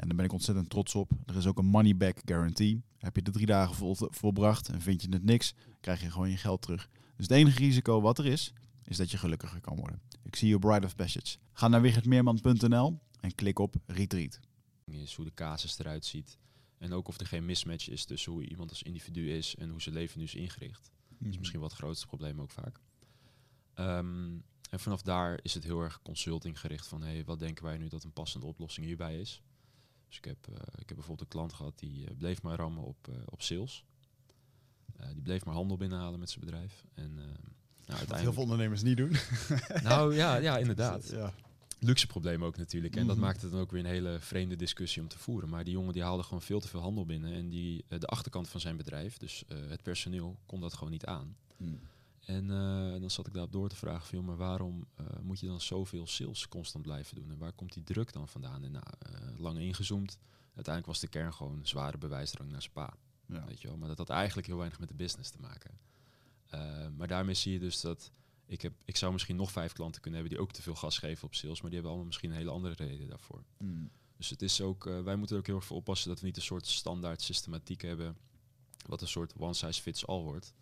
En 0.00 0.08
daar 0.08 0.16
ben 0.16 0.24
ik 0.24 0.32
ontzettend 0.32 0.70
trots 0.70 0.94
op. 0.94 1.10
Er 1.26 1.36
is 1.36 1.46
ook 1.46 1.58
een 1.58 1.66
money 1.66 1.96
back 1.96 2.18
guarantee. 2.24 2.82
Heb 2.98 3.16
je 3.16 3.22
de 3.22 3.30
drie 3.30 3.46
dagen 3.46 3.74
vol, 3.74 3.96
volbracht 3.98 4.68
en 4.68 4.80
vind 4.80 5.02
je 5.02 5.08
het 5.10 5.24
niks, 5.24 5.54
krijg 5.80 6.00
je 6.00 6.10
gewoon 6.10 6.30
je 6.30 6.36
geld 6.36 6.62
terug. 6.62 6.88
Dus 7.16 7.26
het 7.26 7.30
enige 7.30 7.58
risico 7.58 8.00
wat 8.00 8.18
er 8.18 8.26
is, 8.26 8.52
is 8.84 8.96
dat 8.96 9.10
je 9.10 9.18
gelukkiger 9.18 9.60
kan 9.60 9.76
worden. 9.76 10.00
Ik 10.22 10.36
zie 10.36 10.48
je 10.48 10.54
op 10.54 10.60
Bride 10.60 10.86
of 10.86 10.96
Passage. 10.96 11.36
Ga 11.52 11.68
naar 11.68 11.80
wichertmeerman.nl 11.80 12.98
en 13.20 13.34
klik 13.34 13.58
op 13.58 13.74
Retreat. 13.86 14.40
is, 14.84 15.14
hoe 15.14 15.24
de 15.24 15.34
casus 15.34 15.78
eruit 15.78 16.04
ziet. 16.04 16.38
En 16.78 16.92
ook 16.92 17.08
of 17.08 17.20
er 17.20 17.26
geen 17.26 17.44
mismatch 17.44 17.88
is 17.88 18.04
tussen 18.04 18.32
hoe 18.32 18.48
iemand 18.48 18.70
als 18.70 18.82
individu 18.82 19.32
is 19.32 19.54
en 19.56 19.68
hoe 19.70 19.82
zijn 19.82 19.94
leven 19.94 20.18
nu 20.18 20.24
is 20.24 20.34
ingericht. 20.34 20.90
Dat 21.18 21.28
is 21.28 21.38
misschien 21.38 21.60
wel 21.60 21.68
het 21.68 21.78
grootste 21.78 22.06
probleem 22.06 22.40
ook 22.40 22.50
vaak. 22.50 22.80
Ehm, 23.74 24.38
en 24.70 24.80
vanaf 24.80 25.02
daar 25.02 25.38
is 25.42 25.54
het 25.54 25.64
heel 25.64 25.80
erg 25.80 26.02
consulting 26.02 26.60
gericht 26.60 26.86
van 26.86 27.02
hey, 27.02 27.24
wat 27.24 27.38
denken 27.38 27.64
wij 27.64 27.78
nu 27.78 27.88
dat 27.88 28.04
een 28.04 28.12
passende 28.12 28.46
oplossing 28.46 28.86
hierbij 28.86 29.18
is. 29.18 29.42
Dus 30.10 30.18
ik 30.18 30.24
heb, 30.24 30.46
eh, 30.48 30.54
ik 30.54 30.88
heb 30.88 30.96
bijvoorbeeld 30.96 31.20
een 31.20 31.28
klant 31.28 31.52
gehad 31.52 31.78
die 31.78 32.06
eh, 32.06 32.16
bleef 32.16 32.42
maar 32.42 32.56
rammen 32.56 32.82
op, 32.84 33.08
eh, 33.08 33.14
op 33.24 33.42
sales. 33.42 33.84
Die 35.12 35.22
bleef 35.22 35.44
maar 35.44 35.54
handel 35.54 35.76
binnenhalen 35.76 36.18
met 36.18 36.30
zijn 36.30 36.44
bedrijf. 36.44 36.84
En 36.94 37.14
nou, 37.14 37.26
uiteindelijk... 37.86 38.20
heel 38.20 38.32
veel 38.32 38.42
ondernemers 38.42 38.82
niet 38.82 38.96
doen. 38.96 39.16
Nou 39.82 40.14
ja, 40.14 40.36
ja 40.36 40.58
inderdaad. 40.58 41.08
Ja. 41.20 41.32
Luxe 41.78 42.06
probleem 42.06 42.44
ook 42.44 42.56
natuurlijk. 42.56 42.96
En 42.96 43.06
dat 43.06 43.16
Mhm. 43.16 43.24
maakte 43.24 43.50
dan 43.50 43.60
ook 43.60 43.70
weer 43.70 43.80
een 43.80 43.90
hele 43.90 44.20
vreemde 44.20 44.56
discussie 44.56 45.02
om 45.02 45.08
te 45.08 45.18
voeren. 45.18 45.48
Maar 45.48 45.64
die 45.64 45.72
jongen 45.72 45.92
die 45.92 46.02
haalde 46.02 46.22
gewoon 46.22 46.42
veel 46.42 46.60
te 46.60 46.68
veel 46.68 46.80
handel 46.80 47.06
binnen. 47.06 47.32
En 47.32 47.48
die, 47.48 47.84
de 47.88 48.06
achterkant 48.06 48.48
van 48.48 48.60
zijn 48.60 48.76
bedrijf, 48.76 49.16
dus 49.16 49.44
het 49.48 49.82
personeel, 49.82 50.38
kon 50.46 50.60
dat 50.60 50.74
gewoon 50.74 50.90
niet 50.90 51.04
aan. 51.06 51.36
Mm. 51.56 51.80
En 52.20 52.50
eh, 52.50 53.00
dan 53.00 53.10
zat 53.10 53.26
ik 53.26 53.32
daarop 53.32 53.52
door 53.52 53.68
te 53.68 53.76
vragen 53.76 54.06
van, 54.06 54.18
joh, 54.18 54.26
maar 54.26 54.36
waarom 54.36 54.86
eh, 54.94 55.06
moet 55.22 55.40
je 55.40 55.46
dan 55.46 55.60
zoveel 55.60 56.06
sales 56.06 56.48
constant 56.48 56.84
blijven 56.84 57.16
doen? 57.16 57.30
En 57.30 57.38
waar 57.38 57.52
komt 57.52 57.72
die 57.72 57.82
druk 57.82 58.12
dan 58.12 58.28
vandaan? 58.28 58.64
En 58.64 58.72
nou, 58.72 58.84
eh, 58.98 59.38
lang 59.38 59.58
ingezoomd. 59.58 60.18
Uiteindelijk 60.44 60.86
was 60.86 61.00
de 61.00 61.08
kern 61.08 61.34
gewoon 61.34 61.60
zware 61.62 61.98
bewijsdrang 61.98 62.50
naar 62.50 62.62
spa. 62.62 62.94
Ja. 63.26 63.44
Weet 63.46 63.60
je 63.60 63.68
wel? 63.68 63.76
Maar 63.76 63.88
dat 63.88 63.98
had 63.98 64.10
eigenlijk 64.10 64.46
heel 64.46 64.56
weinig 64.56 64.78
met 64.78 64.88
de 64.88 64.94
business 64.94 65.30
te 65.30 65.40
maken. 65.40 65.78
Maar 66.96 67.08
daarmee 67.08 67.34
zie 67.34 67.52
je 67.52 67.58
dus 67.58 67.80
dat 67.80 68.10
ik, 68.46 68.62
heb, 68.62 68.72
ik 68.84 68.96
zou 68.96 69.12
misschien 69.12 69.36
nog 69.36 69.50
vijf 69.50 69.72
klanten 69.72 70.00
kunnen 70.00 70.20
hebben 70.20 70.38
die 70.38 70.46
ook 70.46 70.52
te 70.54 70.62
veel 70.62 70.74
gas 70.74 70.98
geven 70.98 71.24
op 71.24 71.34
sales, 71.34 71.60
maar 71.60 71.70
die 71.70 71.72
hebben 71.72 71.88
allemaal 71.90 72.06
misschien 72.06 72.30
een 72.30 72.36
hele 72.36 72.50
andere 72.50 72.74
reden 72.74 73.08
daarvoor. 73.08 73.44
Mm. 73.58 73.90
Dus 74.16 74.30
het 74.30 74.42
is 74.42 74.60
ook, 74.60 74.84
wij 74.84 75.16
moeten 75.16 75.36
er 75.36 75.40
ook 75.42 75.46
heel 75.46 75.56
erg 75.56 75.64
voor 75.64 75.76
oppassen 75.76 76.08
dat 76.08 76.20
we 76.20 76.26
niet 76.26 76.36
een 76.36 76.42
soort 76.42 76.66
standaard 76.66 77.22
systematiek 77.22 77.82
hebben, 77.82 78.16
wat 78.86 79.00
een 79.00 79.08
soort 79.08 79.34
one 79.36 79.54
size 79.54 79.82
fits 79.82 80.06
all 80.06 80.22
wordt. 80.22 80.54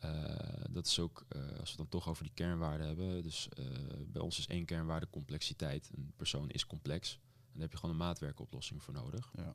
Eh, 0.00 0.64
dat 0.70 0.86
is 0.86 0.98
ook, 0.98 1.24
eh, 1.28 1.40
als 1.40 1.50
we 1.50 1.66
het 1.68 1.76
dan 1.76 1.88
toch 1.88 2.08
over 2.08 2.22
die 2.22 2.32
kernwaarden 2.34 2.86
hebben. 2.86 3.22
Dus 3.22 3.48
eh, 3.48 3.64
bij 4.06 4.22
ons 4.22 4.38
is 4.38 4.46
één 4.46 4.64
kernwaarde 4.64 5.10
complexiteit. 5.10 5.90
Een 5.94 6.12
persoon 6.16 6.50
is 6.50 6.66
complex. 6.66 7.12
En 7.12 7.52
daar 7.52 7.62
heb 7.62 7.72
je 7.72 7.76
gewoon 7.78 7.94
een 7.94 8.00
maatwerkoplossing 8.00 8.82
voor 8.82 8.94
nodig. 8.94 9.30
Ja. 9.36 9.54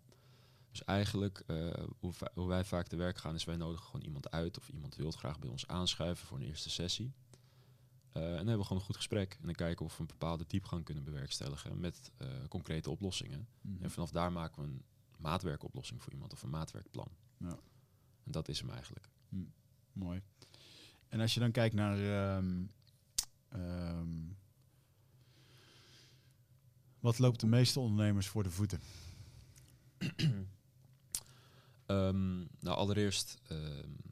Dus 0.70 0.84
eigenlijk, 0.84 1.44
hoe, 2.00 2.14
hoe 2.34 2.48
wij 2.48 2.66
vaak 2.66 2.88
te 2.88 2.96
werk 2.96 3.18
gaan, 3.18 3.36
is 3.36 3.44
wij 3.44 3.56
nodigen 3.56 3.86
gewoon 3.86 4.06
iemand 4.06 4.32
uit. 4.32 4.58
Of 4.58 4.70
iemand 4.70 4.96
wil 4.96 5.12
graag 5.12 5.40
bij 5.40 5.50
ons 5.50 5.68
aanschuiven 5.68 6.28
voor 6.28 6.38
een 6.38 6.44
eerste 6.44 6.70
sessie. 6.70 7.14
En 8.12 8.22
dan 8.22 8.36
hebben 8.36 8.58
we 8.58 8.64
gewoon 8.64 8.78
een 8.78 8.86
goed 8.86 8.96
gesprek. 8.96 9.34
En 9.40 9.46
dan 9.46 9.56
kijken 9.56 9.86
of 9.86 9.96
we 9.96 10.02
een 10.02 10.08
bepaalde 10.08 10.46
diepgang 10.48 10.84
kunnen 10.84 11.04
bewerkstelligen 11.04 11.80
met 11.80 12.12
concrete 12.50 12.90
oplossingen. 12.90 13.48
Mhm. 13.62 13.84
En 13.84 13.92
vanaf 13.92 14.12
daar 14.12 14.32
maken 14.32 14.62
we 14.62 14.68
een 14.68 14.86
maatwerkoplossing 15.18 16.02
voor 16.02 16.14
iemand 16.14 16.34
of 16.34 16.44
een 16.44 16.50
maatwerkplan. 16.50 17.10
Ja. 17.38 17.58
En 18.24 18.32
dat 18.32 18.48
is 18.48 18.60
hem 18.60 18.70
eigenlijk. 18.70 19.10
Mooi. 19.96 20.22
En 21.08 21.20
als 21.20 21.34
je 21.34 21.40
dan 21.40 21.52
kijkt 21.52 21.76
naar. 21.76 21.98
ehm, 21.98 22.64
ehm, 23.50 24.10
wat 27.00 27.20
loopt 27.20 27.40
de 27.40 27.48
meeste 27.48 27.80
ondernemers 27.80 28.28
voor 28.28 28.44
de 28.44 28.52
voeten? 28.52 28.80
Ehm, 31.86 32.38
nou, 32.40 32.78
allereerst 32.78 33.38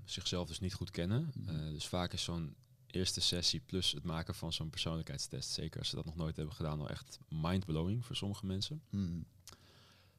zichzelf 0.05 0.47
dus 0.47 0.59
niet 0.59 0.73
goed 0.73 0.91
kennen. 0.91 1.31
Mhm. 1.33 1.55
Eh, 1.55 1.69
dus 1.71 1.87
vaak 1.87 2.13
is 2.13 2.23
zo'n 2.23 2.55
eerste 2.87 3.21
sessie 3.21 3.59
plus 3.59 3.91
het 3.91 4.03
maken 4.03 4.35
van 4.35 4.53
zo'n 4.53 4.69
persoonlijkheidstest, 4.69 5.49
zeker 5.49 5.79
als 5.79 5.89
ze 5.89 5.95
dat 5.95 6.05
nog 6.05 6.15
nooit 6.15 6.35
hebben 6.35 6.55
gedaan, 6.55 6.79
al 6.79 6.89
echt 6.89 7.19
mindblowing 7.29 8.05
voor 8.05 8.15
sommige 8.15 8.45
mensen. 8.45 8.81
Mm. 8.89 9.25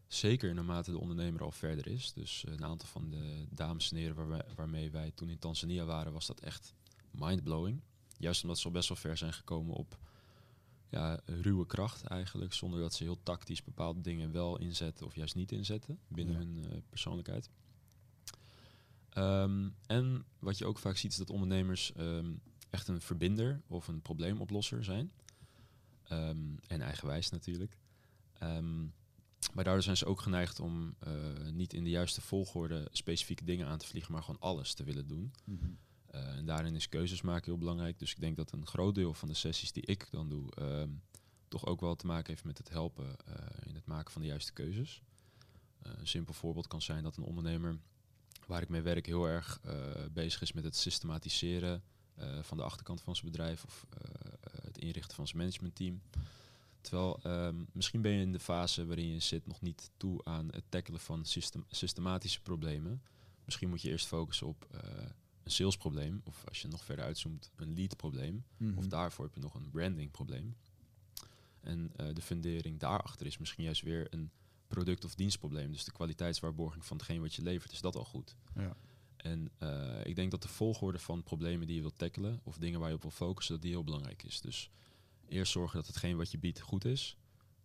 Zeker 0.08 0.54
naarmate 0.54 0.90
de 0.90 0.99
ondernemer 0.99 1.42
al 1.42 1.50
verder 1.50 1.87
is. 1.87 2.12
Dus 2.12 2.44
eh, 2.44 2.52
een 2.52 2.64
aantal 2.64 2.88
van 2.88 3.11
de 3.11 3.46
dames 3.50 3.90
en 3.90 3.96
heren 3.96 4.14
waar 4.16 4.28
wij- 4.28 4.46
waarmee 4.54 4.90
wij 4.90 5.11
toen 5.14 5.28
in 5.28 5.38
Tanzania 5.38 5.84
waren, 5.84 6.12
was 6.12 6.26
dat 6.26 6.40
echt 6.40 6.75
mindblowing. 7.11 7.80
Juist 8.18 8.42
omdat 8.42 8.58
ze 8.58 8.64
al 8.66 8.70
best 8.73 8.88
wel 8.88 8.96
ver 8.96 9.16
zijn 9.16 9.32
gekomen 9.32 9.75
op 9.75 9.99
ja, 10.88 11.20
ruwe 11.25 11.66
kracht 11.66 12.02
eigenlijk. 12.04 12.52
Zonder 12.52 12.80
dat 12.80 12.94
ze 12.94 13.02
heel 13.02 13.23
tactisch 13.23 13.64
bepaalde 13.64 14.00
dingen 14.00 14.32
wel 14.32 14.58
inzetten 14.58 15.06
of 15.06 15.14
juist 15.14 15.34
niet 15.34 15.52
inzetten 15.52 15.99
binnen 16.08 16.34
Ja. 16.34 16.40
hun 16.40 16.64
eh, 16.73 16.78
persoonlijkheid. 16.88 17.50
Ehm, 19.11 19.68
en 19.87 20.25
wat 20.38 20.58
je 20.58 20.66
ook 20.66 20.78
vaak 20.78 20.96
ziet 20.96 21.11
is 21.11 21.16
dat 21.16 21.30
ondernemers 21.30 21.92
ehm, 21.92 22.32
echt 22.70 22.88
een 22.88 23.00
verbinder 23.00 23.61
of 23.66 23.88
een 23.88 24.02
probleemoplosser 24.02 24.84
zijn. 24.84 25.12
Ehm, 26.02 26.38
en 26.67 26.80
eigenwijs 26.80 27.30
natuurlijk. 27.30 27.76
Ehm, 28.32 28.86
maar 29.52 29.65
daardoor 29.65 29.83
zijn 29.83 29.97
ze 29.97 30.07
ook 30.07 30.21
geneigd 30.21 30.61
om 30.61 30.95
eh, 30.99 31.13
niet 31.52 31.73
in 31.73 31.85
de 31.85 31.91
juiste 31.91 32.21
volgorde 32.21 32.89
specifieke 32.93 33.45
dingen 33.45 33.67
aan 33.67 33.78
te 33.78 33.87
vliegen, 33.87 34.13
maar 34.13 34.23
gewoon 34.23 34.41
alles 34.41 34.75
te 34.75 34.85
willen 34.85 35.07
doen. 35.07 35.33
Mhm. 35.45 35.65
Eh, 36.07 36.37
en 36.37 36.47
daarin 36.47 36.75
is 36.75 36.89
keuzes 36.89 37.23
maken 37.23 37.45
heel 37.45 37.59
belangrijk. 37.59 37.99
Dus 37.99 38.11
ik 38.11 38.21
denk 38.21 38.37
dat 38.37 38.52
een 38.52 38.67
groot 38.67 38.95
deel 38.95 39.15
van 39.15 39.28
de 39.28 39.35
sessies 39.35 39.73
die 39.73 39.87
ik 39.87 40.09
dan 40.11 40.28
doe, 40.28 40.54
ehm, 40.54 40.91
toch 41.49 41.67
ook 41.67 41.80
wel 41.80 41.97
te 41.97 42.07
maken 42.07 42.30
heeft 42.30 42.45
met 42.45 42.59
het 42.59 42.69
helpen 42.69 43.17
eh, 43.26 43.35
in 43.67 43.75
het 43.75 43.87
maken 43.87 44.13
van 44.13 44.23
de 44.23 44.28
juiste 44.28 44.52
keuzes. 44.52 45.02
Een 45.83 46.07
simpel 46.07 46.35
voorbeeld 46.35 46.67
kan 46.67 46.83
zijn 46.83 47.02
dat 47.02 47.17
een 47.17 47.25
ondernemer 47.25 47.78
waar 48.47 48.63
ik 48.63 48.69
mee 48.69 48.83
werk 48.83 49.07
heel 49.07 49.26
erg 49.26 49.61
bezig 50.13 50.43
is 50.43 50.52
met 50.52 50.65
het 50.65 50.76
systematiseren 50.76 51.83
van 52.41 52.57
de 52.57 52.63
achterkant 52.63 53.02
van 53.02 53.17
zijn 53.17 53.30
bedrijf 53.30 53.65
of 53.65 53.87
het 54.63 54.78
inrichten 54.78 55.17
van 55.17 55.26
zijn 55.26 55.39
managementteam. 55.39 56.00
Terwijl 56.84 57.18
ehm, 57.23 57.64
misschien 57.73 58.02
ben 58.02 58.12
je 58.12 58.20
in 58.20 58.32
de 58.32 58.40
fase 58.40 58.86
waarin 58.86 59.12
je 59.12 59.18
zit 59.18 59.47
nog 59.47 59.60
niet 59.60 59.90
toe 59.97 60.25
aan 60.25 60.49
het 60.50 60.64
tackelen 60.68 61.00
van 61.00 61.25
system- 61.25 61.64
systematische 61.70 62.40
problemen. 62.40 63.02
Misschien 63.44 63.68
moet 63.68 63.82
je 63.82 63.90
eerst 63.90 64.06
focussen 64.06 64.47
op 64.47 64.66
eh, 64.70 64.80
een 65.42 65.50
salesprobleem 65.50 66.20
of 66.25 66.44
als 66.49 66.62
je 66.62 66.68
nog 66.68 66.84
verder 66.84 67.04
uitzoomt 67.04 67.50
een 67.56 67.75
leadprobleem. 67.75 68.44
Mhm. 68.56 68.78
Of 68.78 68.86
daarvoor 68.86 69.25
heb 69.25 69.34
je 69.34 69.40
nog 69.40 69.54
een 69.54 69.70
brandingprobleem. 69.70 70.56
En 71.60 71.90
eh, 71.97 72.06
de 72.12 72.23
fundering 72.23 72.78
daarachter 72.78 73.26
is 73.26 73.38
misschien 73.38 73.64
juist 73.64 73.82
weer 73.82 74.06
een 74.10 74.30
product- 74.68 75.04
of 75.04 75.14
dienstprobleem. 75.14 75.73
Dus 75.73 75.84
de 75.84 75.92
kwaliteitswaarborging 75.92 76.84
van 76.84 76.97
hetgeen 76.97 77.20
wat 77.20 77.34
je 77.34 77.42
levert, 77.42 77.73
is 77.73 77.80
dat 77.80 77.97
al 77.97 78.04
goed. 78.04 78.36
Ja. 78.54 78.76
En 79.16 79.50
eh, 79.58 80.00
ik 80.04 80.16
denk 80.16 80.30
dat 80.30 80.42
de 80.42 80.49
volgorde 80.49 80.99
van 80.99 81.23
problemen 81.23 81.66
die 81.66 81.76
je 81.76 81.82
wilt 81.82 81.99
tackelen, 81.99 82.40
of 82.42 82.56
dingen 82.58 82.80
waar 82.80 82.88
je 82.88 82.94
op 82.94 83.02
wil 83.02 83.10
focussen, 83.10 83.54
dat 83.54 83.62
die 83.62 83.73
heel 83.73 83.84
belangrijk 83.84 84.23
is. 84.23 84.40
Dus 84.40 84.70
eerst 85.28 85.52
zorgen 85.52 85.76
dat 85.76 85.87
hetgeen 85.87 86.17
wat 86.17 86.30
je 86.30 86.39
biedt 86.39 86.60
goed 86.60 86.84
is. 86.84 87.17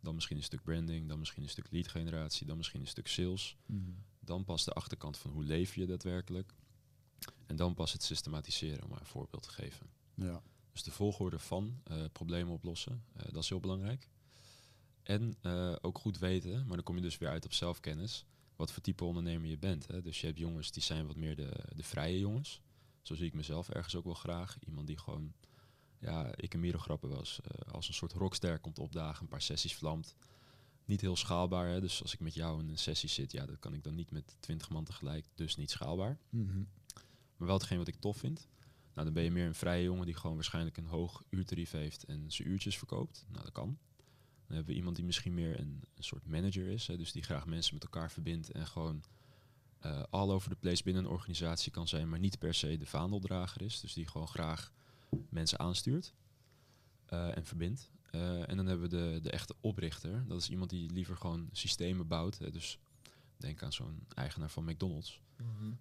Dan 0.02 0.15
misschien 0.15 0.38
een 0.38 0.43
stuk 0.43 0.63
branding, 0.63 1.08
dan 1.08 1.19
misschien 1.19 1.43
een 1.43 1.50
stuk 1.50 1.72
lead 1.72 1.88
generatie, 1.88 2.48
dan 2.48 2.58
misschien 2.58 2.82
een 2.82 2.88
stuk 2.88 3.08
sales. 3.08 3.58
Mhm. 3.65 3.91
Dan 4.19 4.43
pas 4.45 4.63
de 4.63 4.72
achterkant 4.72 5.17
van 5.17 5.32
hoe 5.32 5.43
leef 5.43 5.76
je 5.76 5.86
daadwerkelijk. 5.86 6.54
En 7.45 7.56
dan 7.56 7.74
pas 7.74 7.93
het 7.93 8.04
systematiseren, 8.04 8.84
om 8.84 8.89
maar 8.89 9.00
een 9.00 9.06
voorbeeld 9.06 9.43
te 9.43 9.50
geven. 9.50 9.89
Ja. 10.13 10.41
Dus 10.72 10.84
de 10.84 10.91
volgorde 10.91 11.39
van 11.39 11.82
eh, 11.84 12.04
problemen 12.12 12.54
oplossen, 12.54 13.04
eh, 13.13 13.26
dat 13.32 13.43
is 13.43 13.50
heel 13.50 13.60
belangrijk. 13.60 14.10
En 15.04 15.36
eh, 15.41 15.76
ook 15.82 15.98
goed 15.98 16.17
weten, 16.17 16.65
maar 16.65 16.76
dan 16.76 16.84
kom 16.84 16.95
je 16.95 17.02
dus 17.02 17.17
weer 17.17 17.30
uit 17.30 17.45
op 17.45 17.54
zelfkennis, 17.54 18.26
wat 18.56 18.72
voor 18.72 18.82
type 18.82 19.04
ondernemer 19.04 19.50
je 19.50 19.58
bent. 19.58 19.88
Hè. 19.88 20.02
Dus 20.02 20.22
je 20.22 20.28
hebt 20.28 20.39
jongens 20.39 20.72
die 20.72 20.84
zijn 20.84 21.08
wat 21.08 21.15
meer 21.15 21.36
de, 21.36 21.52
de 21.76 21.84
vrije 21.84 22.19
jongens. 22.19 22.62
Zo 23.02 23.15
zie 23.15 23.26
ik 23.26 23.34
mezelf 23.34 23.69
ergens 23.69 23.95
ook 23.95 24.04
wel 24.04 24.13
graag. 24.13 24.58
Iemand 24.67 24.88
die 24.88 24.98
gewoon, 24.98 25.34
ja, 25.99 26.35
ik 26.35 26.53
en 26.53 26.59
Miro 26.59 26.77
grappen 26.77 27.09
was, 27.09 27.39
eh, 27.41 27.73
als 27.73 27.88
een 27.88 27.93
soort 27.93 28.13
rockster 28.13 28.59
komt 28.59 28.79
opdagen, 28.79 29.21
een 29.21 29.27
paar 29.27 29.41
sessies 29.41 29.75
vlamt. 29.75 30.15
Niet 30.85 31.01
heel 31.01 31.15
schaalbaar, 31.15 31.67
hè. 31.67 31.81
dus 31.81 32.01
als 32.01 32.13
ik 32.13 32.19
met 32.19 32.33
jou 32.33 32.59
in 32.59 32.69
een 32.69 32.77
sessie 32.77 33.09
zit, 33.09 33.31
ja, 33.31 33.45
dat 33.45 33.59
kan 33.59 33.73
ik 33.73 33.83
dan 33.83 33.95
niet 33.95 34.12
met 34.12 34.35
twintig 34.39 34.69
man 34.69 34.83
tegelijk, 34.83 35.25
dus 35.35 35.55
niet 35.55 35.71
schaalbaar. 35.71 36.17
Mhm. 36.29 36.63
Maar 37.38 37.47
wel 37.47 37.57
hetgeen 37.57 37.77
wat 37.77 37.88
ik 37.88 37.99
tof 37.99 38.17
vind. 38.17 38.47
Nou, 38.93 39.05
dan 39.05 39.13
ben 39.13 39.23
je 39.23 39.31
meer 39.31 39.45
een 39.45 39.55
vrije 39.55 39.83
jongen 39.83 40.05
die 40.05 40.15
gewoon 40.15 40.35
waarschijnlijk 40.35 40.77
een 40.77 40.85
hoog 40.85 41.23
uurtarief 41.29 41.71
heeft 41.71 42.03
en 42.03 42.31
zijn 42.31 42.47
uurtjes 42.47 42.77
verkoopt. 42.77 43.25
Nou, 43.29 43.43
dat 43.43 43.51
kan. 43.51 43.77
Dan 44.45 44.55
hebben 44.55 44.65
we 44.65 44.79
iemand 44.79 44.95
die 44.95 45.05
misschien 45.05 45.33
meer 45.33 45.59
een, 45.59 45.83
een 45.95 46.03
soort 46.03 46.27
manager 46.27 46.67
is. 46.67 46.88
Hè, 46.88 46.97
dus 46.97 47.12
die 47.12 47.23
graag 47.23 47.45
mensen 47.45 47.73
met 47.73 47.83
elkaar 47.83 48.12
verbindt 48.12 48.51
en 48.51 48.67
gewoon 48.67 49.03
eh 49.79 50.03
all 50.09 50.29
over 50.29 50.49
the 50.49 50.55
place 50.55 50.83
binnen 50.83 51.03
een 51.03 51.09
organisatie 51.09 51.71
kan 51.71 51.88
zijn, 51.88 52.09
maar 52.09 52.19
niet 52.19 52.39
per 52.39 52.53
se 52.53 52.77
de 52.77 52.85
vaandeldrager 52.85 53.62
is. 53.62 53.79
Dus 53.79 53.93
die 53.93 54.07
gewoon 54.07 54.27
graag 54.27 54.71
mensen 55.30 55.60
aanstuurt 55.60 56.13
eh, 57.06 57.38
en 57.38 57.45
verbindt. 57.45 57.91
Eh, 58.12 58.50
en 58.50 58.58
dan 58.58 58.65
hebben 58.65 58.89
we 58.89 58.95
de, 58.98 59.19
de 59.22 59.32
echte 59.32 59.56
oprichter. 59.62 60.28
Dat 60.28 60.41
is 60.41 60.50
iemand 60.50 60.69
die 60.69 60.91
liever 60.91 61.17
gewoon 61.17 61.50
systemen 61.52 62.08
bouwt. 62.08 62.38
Hè, 62.38 62.52
dus 62.52 62.80
denk 63.38 63.63
aan 63.63 63.74
zo'n 63.74 64.06
eigenaar 64.15 64.50
van 64.50 64.63
McDonald's. 64.65 65.22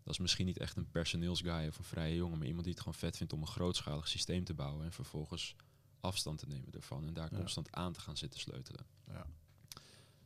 Dat 0.04 0.12
is 0.14 0.18
misschien 0.18 0.46
niet 0.46 0.58
echt 0.58 0.76
een 0.76 0.90
personeelsguy 0.90 1.66
of 1.66 1.78
een 1.78 1.84
vrije 1.84 2.14
jongen, 2.16 2.38
maar 2.38 2.46
iemand 2.46 2.64
die 2.64 2.72
het 2.72 2.82
gewoon 2.82 2.98
vet 2.98 3.16
vindt 3.16 3.32
om 3.32 3.40
een 3.40 3.46
grootschalig 3.46 4.08
systeem 4.08 4.44
te 4.44 4.54
bouwen 4.54 4.84
en 4.84 4.92
vervolgens 4.92 5.56
afstand 6.00 6.38
te 6.38 6.46
nemen 6.46 6.72
ervan 6.72 7.06
en 7.06 7.14
daar 7.14 7.30
Ja. 7.32 7.38
constant 7.38 7.72
aan 7.72 7.92
te 7.92 8.00
gaan 8.00 8.16
zitten 8.16 8.40
sleutelen. 8.40 8.86
Ja. 9.06 9.26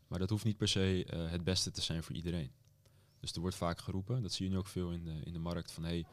Maar 0.07 0.19
dat 0.19 0.31
hoeft 0.31 0.45
niet 0.45 0.57
per 0.57 0.69
se 0.69 1.05
eh, 1.05 1.31
het 1.31 1.45
beste 1.45 1.71
te 1.71 1.81
zijn 1.81 2.03
voor 2.03 2.15
iedereen. 2.15 2.51
Dus 3.21 3.33
er 3.33 3.41
wordt 3.41 3.57
vaak 3.57 3.79
geroepen, 3.81 4.23
dat 4.23 4.33
zie 4.33 4.45
je 4.45 4.51
nu 4.51 4.59
ook 4.59 4.67
veel 4.67 4.91
in 4.93 5.05
de, 5.05 5.21
in 5.25 5.33
de 5.33 5.39
markt, 5.39 5.71
van 5.73 5.85
hey, 5.85 6.07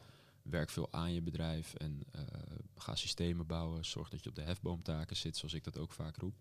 werk 0.50 0.70
veel 0.70 0.92
aan 0.92 1.12
je 1.12 1.22
bedrijf 1.22 1.74
en 1.74 2.02
eh, 2.12 2.22
ga 2.76 2.94
systemen 2.94 3.46
bouwen, 3.46 3.84
zorg 3.84 4.08
dat 4.08 4.22
je 4.22 4.28
op 4.28 4.34
de 4.34 4.42
hefboomtaken 4.42 5.16
zit, 5.16 5.36
zoals 5.36 5.54
ik 5.54 5.64
dat 5.64 5.78
ook 5.78 5.92
vaak 5.92 6.16
roep. 6.16 6.34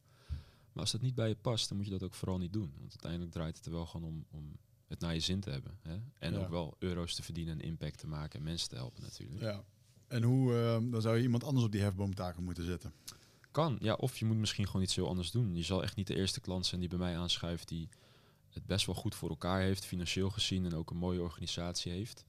Maar 0.73 0.83
als 0.83 0.91
dat 0.91 1.01
niet 1.01 1.15
bij 1.15 1.27
je 1.27 1.35
past, 1.35 1.67
dan 1.67 1.77
moet 1.77 1.85
je 1.85 1.91
dat 1.91 2.03
ook 2.03 2.13
vooral 2.13 2.37
niet 2.37 2.53
doen. 2.53 2.71
Want 2.77 2.89
uiteindelijk 2.89 3.31
draait 3.31 3.57
het 3.57 3.65
er 3.65 3.71
wel 3.71 3.85
gewoon 3.85 4.07
om, 4.07 4.25
om 4.31 4.57
het 4.87 4.99
naar 4.99 5.13
je 5.13 5.19
zin 5.19 5.39
te 5.39 5.49
hebben. 5.49 5.77
Hè? 5.81 5.97
En 6.19 6.33
Ja. 6.33 6.39
ook 6.39 6.49
wel 6.49 6.75
euro's 6.79 7.15
te 7.15 7.23
verdienen 7.23 7.53
en 7.59 7.65
impact 7.65 7.97
te 7.97 8.07
maken 8.07 8.39
en 8.39 8.45
mensen 8.45 8.69
te 8.69 8.75
helpen 8.75 9.03
natuurlijk. 9.03 9.41
ja. 9.41 9.63
En 10.07 10.23
hoe, 10.23 10.53
ehm, 10.55 10.89
dan 10.89 11.01
zou 11.01 11.15
je 11.17 11.21
iemand 11.23 11.43
anders 11.43 11.65
op 11.65 11.71
die 11.71 11.81
hefboomtaken 11.81 12.43
moeten 12.43 12.63
zetten. 12.63 12.93
Kan, 13.51 13.77
ja. 13.81 13.93
Of 13.93 14.17
je 14.17 14.25
moet 14.25 14.37
misschien 14.37 14.65
gewoon 14.65 14.81
iets 14.81 14.95
heel 14.95 15.07
anders 15.07 15.31
doen. 15.31 15.55
Je 15.55 15.63
zal 15.63 15.83
echt 15.83 15.95
niet 15.95 16.07
de 16.07 16.15
eerste 16.15 16.39
klant 16.41 16.65
zijn 16.65 16.79
die 16.79 16.89
bij 16.89 16.97
mij 16.97 17.17
aanschuift 17.17 17.67
die 17.67 17.89
het 18.49 18.65
best 18.65 18.85
wel 18.85 18.95
goed 18.95 19.15
voor 19.15 19.29
elkaar 19.29 19.61
heeft, 19.61 19.85
financieel 19.85 20.29
gezien 20.29 20.65
en 20.65 20.73
ook 20.73 20.89
een 20.91 20.97
mooie 20.97 21.21
organisatie 21.21 21.91
heeft. 21.91 22.25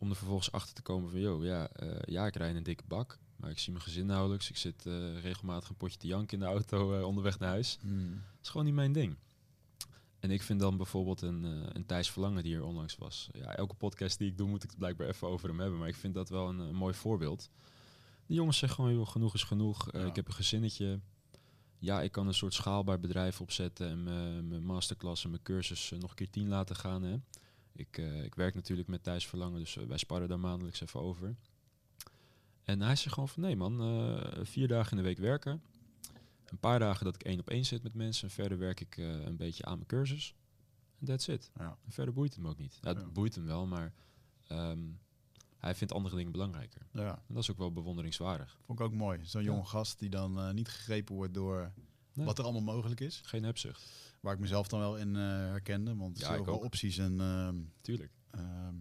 Om 0.00 0.10
er 0.10 0.16
vervolgens 0.16 0.52
achter 0.52 0.74
te 0.74 0.82
komen 0.82 1.10
van, 1.10 1.20
joh, 1.20 1.44
ja, 1.44 1.68
eh, 1.68 1.98
ja, 2.04 2.26
ik 2.26 2.36
rijd 2.36 2.50
in 2.50 2.56
een 2.56 2.62
dikke 2.62 2.84
bak, 2.86 3.18
maar 3.36 3.50
ik 3.50 3.58
zie 3.58 3.72
mijn 3.72 3.84
gezin 3.84 4.06
nauwelijks. 4.06 4.50
Ik 4.50 4.56
zit 4.56 4.86
eh, 4.86 5.20
regelmatig 5.20 5.68
een 5.68 5.76
potje 5.76 5.98
te 5.98 6.06
janken 6.06 6.38
in 6.38 6.44
de 6.44 6.50
auto 6.50 6.94
eh, 6.94 7.04
onderweg 7.04 7.38
naar 7.38 7.48
huis. 7.48 7.78
Hmm. 7.80 8.10
Dat 8.10 8.42
is 8.42 8.48
gewoon 8.48 8.66
niet 8.66 8.74
mijn 8.74 8.92
ding. 8.92 9.16
En 10.18 10.30
ik 10.30 10.42
vind 10.42 10.60
dan 10.60 10.76
bijvoorbeeld 10.76 11.22
een, 11.22 11.42
een 11.76 11.86
Thijs 11.86 12.10
Verlangen 12.10 12.42
die 12.42 12.52
hier 12.52 12.64
onlangs 12.64 12.96
was. 12.96 13.28
Ja, 13.32 13.56
elke 13.56 13.74
podcast 13.74 14.18
die 14.18 14.30
ik 14.30 14.38
doe 14.38 14.48
moet 14.48 14.62
ik 14.62 14.70
het 14.70 14.78
blijkbaar 14.78 15.08
even 15.08 15.28
over 15.28 15.48
hem 15.48 15.60
hebben. 15.60 15.78
Maar 15.78 15.88
ik 15.88 15.94
vind 15.94 16.14
dat 16.14 16.28
wel 16.28 16.48
een, 16.48 16.74
mooi 16.74 16.94
voorbeeld. 16.94 17.50
Die 18.26 18.36
jongens 18.36 18.58
zeggen 18.58 18.78
gewoon, 18.78 18.94
joh, 18.94 19.08
genoeg 19.08 19.34
is 19.34 19.42
genoeg. 19.42 19.92
Ja. 19.92 20.04
Ik 20.04 20.16
heb 20.16 20.26
een 20.26 20.34
gezinnetje. 20.34 21.00
Ja, 21.78 22.02
ik 22.02 22.12
kan 22.12 22.26
een 22.26 22.34
soort 22.34 22.54
schaalbaar 22.54 23.00
bedrijf 23.00 23.40
opzetten 23.40 23.88
en 23.88 24.02
mijn 24.48 24.64
masterclass 24.64 25.24
en 25.24 25.30
mijn 25.30 25.42
cursus 25.42 25.92
nog 25.98 26.10
een 26.10 26.16
keer 26.16 26.30
tien 26.30 26.48
laten 26.48 26.76
gaan. 26.76 27.02
Hè. 27.02 27.16
Ik, 27.78 27.98
eh, 27.98 28.24
ik 28.24 28.34
werk 28.34 28.54
natuurlijk 28.54 28.88
met 28.88 29.02
Thijs 29.02 29.26
Verlangen, 29.26 29.58
dus 29.58 29.76
eh, 29.76 29.84
wij 29.86 29.98
sparren 29.98 30.28
daar 30.28 30.40
maandelijks 30.40 30.80
even 30.80 31.00
over. 31.00 31.36
En 32.62 32.80
hij 32.82 32.96
zegt 32.96 33.14
gewoon 33.14 33.28
van 33.28 33.42
nee 33.42 33.56
man, 33.56 33.80
eh, 33.80 34.44
vier 34.44 34.68
dagen 34.68 34.90
in 34.90 34.96
de 34.96 35.02
week 35.02 35.18
werken. 35.18 35.62
Een 36.46 36.58
paar 36.58 36.78
dagen 36.78 37.04
dat 37.04 37.14
ik 37.14 37.22
één 37.22 37.40
op 37.40 37.50
één 37.50 37.64
zit 37.64 37.82
met 37.82 37.94
mensen. 37.94 38.28
En 38.28 38.34
verder 38.34 38.58
werk 38.58 38.80
ik 38.80 38.96
een 38.96 39.36
beetje 39.36 39.64
aan 39.64 39.74
mijn 39.74 39.86
cursus. 39.86 40.34
En 41.00 41.06
that's 41.06 41.28
it. 41.28 41.50
Ja. 41.58 41.78
En 41.84 41.92
verder 41.92 42.14
boeit 42.14 42.34
het 42.34 42.42
hem 42.42 42.50
ook 42.50 42.58
niet. 42.58 42.78
Ja, 42.82 42.88
het 42.88 43.00
Ja. 43.00 43.06
boeit 43.08 43.34
hem 43.34 43.44
wel, 43.46 43.66
maar 43.66 43.92
ehm, 44.46 44.78
hij 45.56 45.74
vindt 45.74 45.92
andere 45.92 46.16
dingen 46.16 46.32
belangrijker. 46.32 46.86
ja, 46.92 47.22
En 47.28 47.34
dat 47.34 47.42
is 47.42 47.50
ook 47.50 47.58
wel 47.58 47.72
bewonderingswaardig. 47.72 48.58
vond 48.64 48.78
ik 48.80 48.84
ook 48.86 48.92
mooi. 48.92 49.20
Zo'n 49.24 49.42
Ja. 49.42 49.46
jonge 49.50 49.64
gast 49.64 49.98
die 49.98 50.08
dan 50.10 50.54
niet 50.54 50.68
gegrepen 50.68 51.14
wordt 51.14 51.34
door 51.34 51.72
Nee. 52.18 52.26
wat 52.26 52.38
er 52.38 52.44
allemaal 52.44 52.74
mogelijk 52.74 53.00
is. 53.00 53.20
Geen 53.24 53.42
hebzucht, 53.44 53.82
Waar 54.20 54.34
ik 54.34 54.40
mezelf 54.40 54.68
dan 54.68 54.80
wel 54.80 54.96
in 54.96 55.16
eh, 55.16 55.22
herkende. 55.22 55.96
Want 55.96 56.14
er 56.16 56.20
Ja, 56.22 56.26
zijn 56.28 56.40
ik 56.40 56.48
ook 56.48 56.54
wel 56.54 56.64
opties. 56.64 56.98
En 56.98 57.20
ehm, 57.20 57.56
tuurlijk. 57.80 58.12
ehm, 58.30 58.74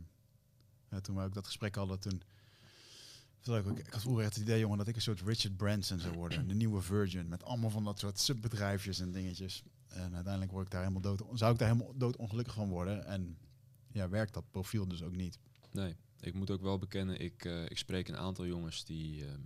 ja, 0.90 1.00
toen 1.02 1.16
we 1.16 1.22
ook 1.24 1.34
dat 1.34 1.46
gesprek 1.46 1.76
hadden, 1.76 2.00
toen... 2.00 2.22
Ik, 3.44 3.68
ook, 3.68 3.80
ik 3.80 3.94
had 3.94 4.02
vroeger 4.02 4.24
echt 4.24 4.34
het 4.34 4.44
idee, 4.44 4.60
jongen, 4.60 4.78
dat 4.78 4.88
ik 4.88 4.96
een 4.96 5.02
soort 5.02 5.22
Richard 5.22 5.58
Branson 5.58 6.00
zou 6.00 6.14
worden. 6.16 6.48
De 6.48 6.54
nieuwe 6.54 6.82
Virgin. 6.82 7.28
Met 7.28 7.44
allemaal 7.44 7.70
van 7.70 7.84
dat 7.84 8.00
soort 8.00 8.20
subbedrijfjes 8.20 9.00
en 9.00 9.12
dingetjes. 9.12 9.64
En 9.88 10.14
uiteindelijk 10.16 10.52
word 10.52 10.66
ik 10.66 10.72
daar 10.72 10.82
helemaal 10.82 11.02
dood, 11.02 11.40
zou 11.40 11.54
ik 11.54 11.60
daar 11.60 11.68
helemaal 11.74 11.94
doodongelukkig 11.98 12.54
van 12.54 12.70
worden. 12.70 13.06
En 13.06 13.38
ja, 13.92 14.10
werkt 14.10 14.34
dat 14.34 14.52
profiel 14.52 14.88
dus 14.88 15.04
ook 15.04 15.16
niet. 15.16 15.40
Nee, 15.72 15.96
ik 16.20 16.34
moet 16.34 16.52
ook 16.52 16.62
wel 16.62 16.78
bekennen, 16.78 17.20
ik, 17.20 17.46
eh, 17.46 17.64
ik 17.64 17.78
spreek 17.78 18.08
een 18.08 18.18
aantal 18.18 18.46
jongens 18.46 18.86
die... 18.86 19.26
ehm, 19.26 19.40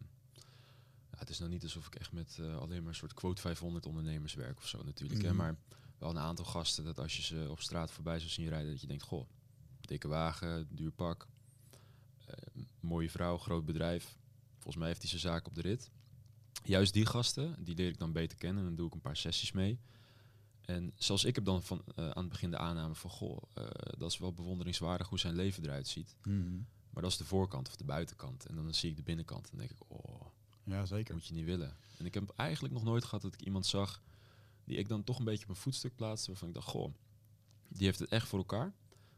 het 1.22 1.30
is 1.30 1.40
nou 1.40 1.52
niet 1.52 1.64
alsof 1.64 1.88
ik 1.88 1.96
echt 1.96 2.12
met 2.12 2.38
eh, 2.40 2.58
alleen 2.58 2.80
maar 2.80 2.90
een 2.90 2.96
soort 2.96 3.14
quote 3.14 3.42
500 3.42 3.86
ondernemers 3.86 4.34
werk 4.34 4.58
of 4.58 4.68
zo 4.68 4.84
natuurlijk. 4.84 5.22
Hè, 5.22 5.28
Mhm. 5.28 5.38
maar 5.38 5.56
wel 5.98 6.10
een 6.10 6.20
aantal 6.20 6.46
gasten 6.46 6.84
dat 6.84 7.00
als 7.00 7.16
je 7.18 7.22
ze 7.24 7.48
op 7.50 7.62
straat 7.62 7.92
voorbij 7.92 8.20
zou 8.20 8.30
zien 8.32 8.48
rijden, 8.50 8.72
dat 8.72 8.82
je 8.82 8.88
denkt, 8.88 9.04
goh, 9.04 9.30
dikke 9.82 10.08
wagen, 10.08 10.68
duur 10.76 10.92
pak, 10.92 11.28
eh, 12.26 12.36
mooie 12.80 13.10
vrouw, 13.10 13.38
groot 13.38 13.66
bedrijf. 13.66 14.18
Volgens 14.54 14.76
mij 14.76 14.88
heeft 14.88 15.02
hij 15.02 15.10
zijn 15.10 15.22
zaak 15.22 15.48
op 15.48 15.56
de 15.56 15.62
rit. 15.62 15.92
Juist 16.64 16.94
die 16.94 17.06
gasten, 17.06 17.64
die 17.64 17.76
leer 17.76 17.88
ik 17.88 17.98
dan 17.98 18.12
beter 18.12 18.38
kennen 18.38 18.60
en 18.62 18.68
dan 18.68 18.76
doe 18.78 18.88
ik 18.88 18.94
een 18.94 19.02
paar 19.02 19.18
sessies 19.18 19.52
mee. 19.52 19.80
En 20.62 20.94
zoals 20.96 21.24
ik 21.24 21.36
heb 21.36 21.46
dan 21.46 21.64
van, 21.64 21.82
eh, 21.96 22.10
aan 22.10 22.22
het 22.24 22.30
begin 22.30 22.52
de 22.52 22.58
aanname 22.58 22.96
van, 22.96 23.10
goh, 23.10 23.42
dat 23.98 24.12
is 24.12 24.18
wel 24.18 24.34
bewonderingswaardig 24.34 25.08
hoe 25.10 25.20
zijn 25.20 25.36
leven 25.36 25.64
eruit 25.64 25.88
ziet. 25.88 26.16
Maar 26.90 27.02
dat 27.04 27.12
is 27.12 27.18
de 27.18 27.26
voorkant 27.26 27.68
of 27.68 27.76
de 27.76 27.84
buitenkant. 27.84 28.46
En 28.46 28.56
dan 28.56 28.74
zie 28.74 28.90
ik 28.90 28.96
de 28.96 29.04
binnenkant 29.04 29.50
en 29.52 29.58
denk 29.58 29.72
ik, 29.72 29.78
oh, 29.88 30.22
Ja, 30.64 30.86
zeker. 30.86 31.14
moet 31.14 31.26
je 31.26 31.34
niet 31.34 31.46
willen. 31.46 31.78
En 31.98 32.06
ik 32.06 32.14
heb 32.14 32.34
eigenlijk 32.36 32.74
nog 32.74 32.84
nooit 32.84 33.04
gehad 33.04 33.22
dat 33.22 33.34
ik 33.34 33.42
iemand 33.42 33.66
zag 33.66 34.02
die 34.64 34.78
ik 34.78 34.88
dan 34.88 35.04
toch 35.04 35.20
een 35.20 35.26
beetje 35.26 35.44
op 35.44 35.50
een 35.50 35.56
voetstuk 35.56 35.96
plaatste. 35.96 36.30
Waarvan 36.30 36.48
ik 36.48 36.54
dacht, 36.54 36.68
goh, 36.68 36.94
die 37.68 37.86
heeft 37.86 38.00
het 38.00 38.10
echt 38.10 38.28
voor 38.28 38.40
elkaar. 38.40 38.74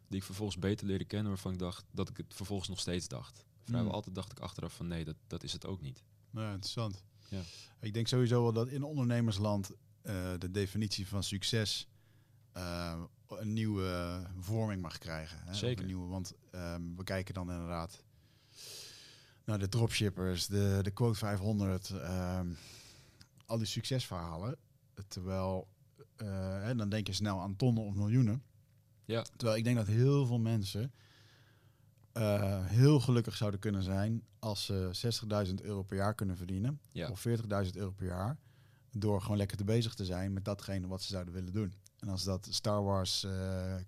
Die 0.08 0.20
ik 0.20 0.26
vervolgens 0.26 0.60
beter 0.60 0.88
leerde 0.88 1.06
kennen. 1.06 1.28
Waarvan 1.28 1.52
ik 1.54 1.60
dacht 1.60 1.86
dat 1.92 2.10
ik 2.10 2.18
het 2.18 2.34
vervolgens 2.34 2.70
nog 2.70 2.80
steeds 2.80 3.08
dacht. 3.08 3.46
Vrijwel 3.64 3.90
Mm. 3.90 3.96
altijd 3.96 4.16
dacht 4.16 4.32
ik 4.32 4.40
achteraf 4.40 4.76
van 4.76 4.88
nee, 4.88 5.04
dat, 5.06 5.16
dat 5.28 5.44
is 5.44 5.54
het 5.54 5.66
ook 5.66 5.82
niet. 5.82 6.04
Ja, 6.30 6.52
interessant. 6.52 7.04
Ja. 7.30 7.42
Ik 7.80 7.94
denk 7.94 8.08
sowieso 8.08 8.42
wel 8.44 8.54
dat 8.54 8.68
in 8.68 8.84
ondernemersland 8.84 9.72
eh, 10.02 10.34
de 10.40 10.52
definitie 10.52 11.08
van 11.08 11.24
succes 11.24 11.88
eh, 12.52 13.02
een 13.28 13.54
nieuwe 13.54 14.22
vorming 14.40 14.82
mag 14.82 14.98
krijgen. 14.98 15.40
Hè? 15.46 15.54
Zeker. 15.54 15.80
Een 15.82 15.86
nieuwe, 15.86 16.08
want 16.08 16.34
ehm, 16.52 16.96
we 16.96 17.04
kijken 17.04 17.34
dan 17.34 17.52
inderdaad 17.52 18.04
naar 19.46 19.60
de 19.60 19.70
dropshippers, 19.70 20.48
de, 20.48 20.80
de 20.82 20.92
quote 20.92 21.18
500, 21.18 21.90
ehm, 21.90 22.48
al 23.46 23.58
die 23.58 23.68
succesverhalen. 23.68 24.56
Terwijl, 25.08 25.68
eh, 26.16 26.28
hè, 26.62 26.76
dan 26.76 26.90
denk 26.90 27.08
je 27.08 27.14
snel 27.14 27.40
aan 27.40 27.56
tonnen 27.56 27.84
of 27.84 27.94
miljoenen. 27.94 28.44
Ja. 29.06 29.22
Terwijl 29.22 29.58
ik 29.58 29.64
denk 29.64 29.78
dat 29.78 29.88
heel 29.88 30.26
veel 30.26 30.40
mensen 30.40 30.94
eh, 32.14 32.66
heel 32.66 33.00
gelukkig 33.00 33.36
zouden 33.36 33.60
kunnen 33.60 33.84
zijn 33.84 34.24
als 34.40 34.66
ze 34.66 34.90
60.000 35.48 35.62
euro 35.62 35.84
per 35.84 35.98
jaar 35.98 36.16
kunnen 36.16 36.38
verdienen. 36.38 36.80
Ja. 36.92 37.10
Of 37.10 37.26
40.000 37.28 37.76
euro 37.76 37.92
per 37.92 38.06
jaar. 38.06 38.38
Door 38.92 39.22
gewoon 39.22 39.38
lekker 39.38 39.58
te 39.58 39.64
bezig 39.64 39.94
te 39.94 40.06
zijn 40.06 40.34
met 40.34 40.46
datgene 40.46 40.88
wat 40.88 41.02
ze 41.02 41.08
zouden 41.08 41.34
willen 41.34 41.54
doen. 41.54 41.74
En 42.00 42.10
als 42.10 42.24
dat 42.24 42.48
Star 42.50 42.84
Wars, 42.84 43.24
eh, 43.24 43.74
eh, 43.76 43.82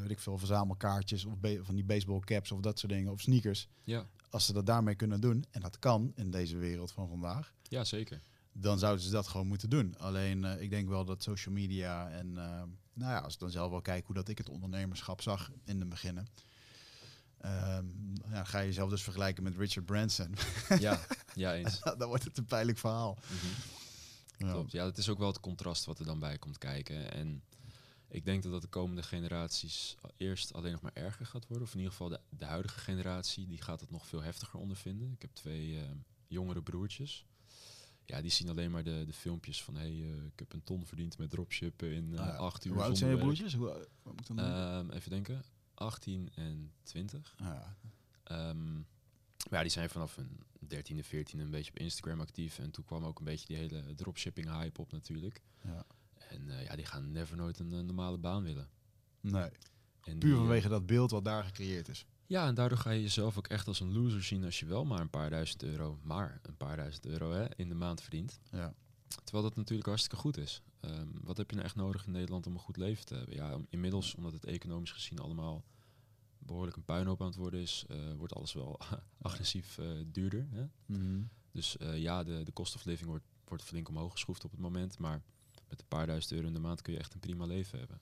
weet 0.00 0.10
ik 0.10 0.18
veel, 0.18 0.38
verzamelkaartjes 0.38 1.24
of 1.24 1.34
van 1.60 1.74
die 1.74 1.84
baseball 1.84 2.20
caps 2.20 2.52
of 2.52 2.60
dat 2.60 2.78
soort 2.78 2.92
dingen. 2.92 3.12
Of 3.12 3.20
sneakers. 3.20 3.68
Ja, 3.82 4.06
Als 4.36 4.46
ze 4.46 4.52
dat 4.52 4.66
daarmee 4.66 4.94
kunnen 4.94 5.20
doen, 5.20 5.44
en 5.50 5.60
dat 5.60 5.78
kan 5.78 6.12
in 6.14 6.30
deze 6.30 6.56
wereld 6.56 6.92
van 6.92 7.08
vandaag. 7.08 7.52
ja 7.62 7.84
zeker. 7.84 8.20
Dan 8.52 8.78
zouden 8.78 9.04
ze 9.04 9.10
dat 9.10 9.28
gewoon 9.28 9.46
moeten 9.46 9.70
doen. 9.70 9.98
Alleen 9.98 10.44
eh, 10.44 10.60
ik 10.62 10.70
denk 10.70 10.88
wel 10.88 11.04
dat 11.04 11.22
social 11.22 11.54
media 11.54 12.10
en 12.10 12.38
eh, 12.38 12.62
nou 12.92 13.12
ja, 13.12 13.18
als 13.18 13.34
ik 13.34 13.40
dan 13.40 13.50
zelf 13.50 13.70
wel 13.70 13.80
kijk 13.80 14.06
hoe 14.06 14.14
dat 14.14 14.28
ik 14.28 14.38
het 14.38 14.48
ondernemerschap 14.48 15.22
zag 15.22 15.50
in 15.64 15.78
de 15.78 15.86
beginnen. 15.86 16.28
Ehm, 17.38 17.84
ja, 18.30 18.44
ga 18.44 18.58
je 18.58 18.66
jezelf 18.66 18.90
dus 18.90 19.02
vergelijken 19.02 19.42
met 19.42 19.56
Richard 19.56 19.86
Branson. 19.86 20.34
Ja, 20.78 21.00
ja 21.34 21.54
eens. 21.54 21.80
dan 21.98 22.08
wordt 22.08 22.24
het 22.24 22.38
een 22.38 22.44
pijnlijk 22.44 22.78
verhaal. 22.78 23.18
Mhm. 23.22 23.46
Ja. 24.46 24.52
Klopt. 24.52 24.72
Ja, 24.72 24.84
dat 24.84 24.98
is 24.98 25.08
ook 25.08 25.18
wel 25.18 25.28
het 25.28 25.40
contrast 25.40 25.84
wat 25.84 25.98
er 25.98 26.04
dan 26.06 26.18
bij 26.18 26.38
komt 26.38 26.58
kijken. 26.58 27.12
En 27.12 27.42
ik 28.08 28.24
denk 28.24 28.42
dat 28.42 28.52
dat 28.52 28.62
de 28.62 28.68
komende 28.68 29.02
generaties 29.02 29.96
eerst 30.16 30.52
alleen 30.52 30.72
nog 30.72 30.80
maar 30.80 30.94
erger 30.94 31.26
gaat 31.26 31.46
worden. 31.46 31.66
Of 31.66 31.72
in 31.72 31.78
ieder 31.78 31.92
geval 31.92 32.08
de, 32.08 32.20
de 32.28 32.44
huidige 32.44 32.78
generatie, 32.78 33.46
die 33.46 33.62
gaat 33.62 33.80
het 33.80 33.90
nog 33.90 34.06
veel 34.06 34.22
heftiger 34.22 34.60
ondervinden. 34.60 35.12
Ik 35.12 35.22
heb 35.22 35.34
twee 35.34 35.78
eh, 35.78 35.90
jongere 36.26 36.62
broertjes. 36.62 37.26
Ja, 38.04 38.20
die 38.20 38.30
zien 38.30 38.48
alleen 38.48 38.70
maar 38.70 38.84
de, 38.84 39.04
de 39.06 39.12
filmpjes 39.12 39.62
van... 39.62 39.76
hey, 39.76 39.90
eh, 39.90 40.24
ik 40.24 40.38
heb 40.38 40.52
een 40.52 40.64
ton 40.64 40.86
verdiend 40.86 41.18
met 41.18 41.30
dropshippen 41.30 41.92
in 41.92 42.14
eh, 42.14 42.20
Ah 42.20 42.38
acht 42.38 42.64
uur 42.64 42.72
Hoe 42.72 42.82
oud 42.82 42.98
zijn 42.98 43.10
je 43.10 43.16
broertjes? 43.16 43.54
Hoe, 43.54 43.88
moet 44.02 44.28
ik 44.28 44.36
dan? 44.36 44.38
Ehm, 44.38 44.90
even 44.90 45.10
denken. 45.10 45.42
18 45.74 46.30
en 46.34 46.72
20. 46.82 47.34
Ah, 47.38 47.46
ja. 47.46 47.76
Ehm, 48.22 48.74
maar 48.74 49.58
ja, 49.58 49.60
die 49.60 49.70
zijn 49.70 49.88
vanaf 49.88 50.16
hun 50.16 50.40
13e, 50.74 51.04
14e 51.06 51.38
een 51.38 51.50
beetje 51.50 51.70
op 51.70 51.78
Instagram 51.78 52.20
actief. 52.20 52.58
En 52.58 52.70
toen 52.70 52.84
kwam 52.84 53.04
ook 53.04 53.18
een 53.18 53.24
beetje 53.24 53.46
die 53.46 53.56
hele 53.56 53.94
dropshipping 53.94 54.50
hype 54.50 54.80
op 54.80 54.92
natuurlijk. 54.92 55.42
Ja. 55.64 55.86
En 56.28 56.50
eh, 56.50 56.64
ja, 56.64 56.76
die 56.76 56.84
gaan 56.84 57.12
never 57.12 57.36
nooit 57.36 57.58
een, 57.58 57.72
eh, 57.72 57.80
normale 57.80 58.18
baan 58.18 58.42
willen. 58.42 58.68
Nee, 59.20 59.50
En 60.00 60.18
puur 60.18 60.18
die, 60.18 60.32
eh, 60.32 60.36
vanwege 60.36 60.68
dat 60.68 60.86
beeld 60.86 61.10
wat 61.10 61.24
daar 61.24 61.44
gecreëerd 61.44 61.88
is. 61.88 62.06
Ja, 62.26 62.46
en 62.46 62.54
daardoor 62.54 62.78
ga 62.78 62.90
je 62.90 63.02
jezelf 63.02 63.38
ook 63.38 63.46
echt 63.46 63.66
als 63.66 63.80
een 63.80 63.92
loser 63.92 64.22
zien 64.22 64.44
als 64.44 64.58
je 64.58 64.66
wel 64.66 64.84
maar 64.84 65.00
een 65.00 65.10
paar 65.10 65.30
duizend 65.30 65.62
euro, 65.62 65.98
maar 66.02 66.40
een 66.42 66.56
paar 66.56 66.76
duizend 66.76 67.06
euro 67.06 67.32
hè, 67.32 67.56
in 67.56 67.68
de 67.68 67.74
maand 67.74 68.00
verdient. 68.00 68.40
Ja. 68.50 68.74
Terwijl 69.24 69.44
dat 69.44 69.56
natuurlijk 69.56 69.88
hartstikke 69.88 70.16
goed 70.16 70.36
is. 70.36 70.62
Ehm, 70.80 71.08
wat 71.22 71.36
heb 71.36 71.48
je 71.50 71.56
nou 71.56 71.66
echt 71.66 71.76
nodig 71.76 72.06
in 72.06 72.12
Nederland 72.12 72.46
om 72.46 72.52
een 72.52 72.60
goed 72.60 72.76
leven 72.76 73.04
te 73.04 73.14
hebben? 73.14 73.34
Ja, 73.34 73.58
inmiddels, 73.68 74.14
omdat 74.14 74.32
het 74.32 74.44
economisch 74.44 74.92
gezien 74.92 75.18
allemaal 75.18 75.64
behoorlijk 76.38 76.76
een 76.76 76.84
puinhoop 76.84 77.20
aan 77.20 77.26
het 77.26 77.36
worden 77.36 77.60
is, 77.60 77.84
wordt 78.16 78.34
alles 78.34 78.52
wel 78.52 78.80
agressief 79.18 79.78
duurder. 80.06 80.48
Hè? 80.50 80.66
Dus 81.56 81.76
eh, 81.76 81.98
ja, 81.98 82.22
de, 82.22 82.42
de 82.42 82.52
cost 82.52 82.74
of 82.74 82.84
living 82.84 83.08
wordt, 83.08 83.24
wordt 83.44 83.62
flink 83.62 83.88
omhoog 83.88 84.12
geschroefd 84.12 84.44
op 84.44 84.50
het 84.50 84.60
moment. 84.60 84.98
Maar 84.98 85.22
met 85.68 85.80
een 85.80 85.86
paar 85.88 86.06
duizend 86.06 86.32
euro 86.32 86.46
in 86.46 86.52
de 86.52 86.58
maand 86.60 86.82
kun 86.82 86.92
je 86.92 86.98
echt 86.98 87.14
een 87.14 87.20
prima 87.20 87.44
leven 87.44 87.78
hebben. 87.78 88.00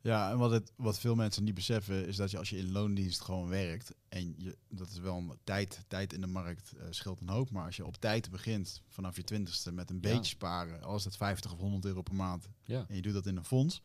Ja, 0.00 0.30
en 0.30 0.38
wat, 0.38 0.50
het, 0.50 0.72
wat 0.76 0.98
veel 0.98 1.14
mensen 1.14 1.44
niet 1.44 1.54
beseffen 1.54 2.06
is 2.06 2.16
dat 2.16 2.30
je 2.30 2.38
als 2.38 2.50
je 2.50 2.56
in 2.56 2.72
loondienst 2.72 3.20
gewoon 3.20 3.48
werkt 3.48 3.94
en 4.08 4.34
je, 4.38 4.56
dat 4.68 4.88
is 4.90 4.98
wel 4.98 5.16
een 5.16 5.38
tijd, 5.44 5.84
tijd 5.88 6.12
in 6.12 6.20
de 6.20 6.26
markt 6.26 6.72
eh, 6.72 6.86
scheelt 6.90 7.20
een 7.20 7.28
hoop, 7.28 7.50
maar 7.50 7.64
als 7.64 7.76
je 7.76 7.86
op 7.86 7.96
tijd 7.96 8.30
begint 8.30 8.82
vanaf 8.88 9.16
je 9.16 9.24
twintigste 9.24 9.72
met 9.72 9.90
een 9.90 9.98
Ja. 10.00 10.00
beetje 10.02 10.24
sparen, 10.24 10.82
al 10.82 10.96
is 10.96 11.04
het 11.04 11.16
50 11.16 11.52
of 11.52 11.58
100 11.58 11.84
euro 11.84 12.02
per 12.02 12.14
maand 12.14 12.48
Ja, 12.62 12.84
en 12.88 12.94
je 12.96 13.02
doet 13.02 13.12
dat 13.12 13.26
in 13.26 13.36
een 13.36 13.44
fonds, 13.44 13.82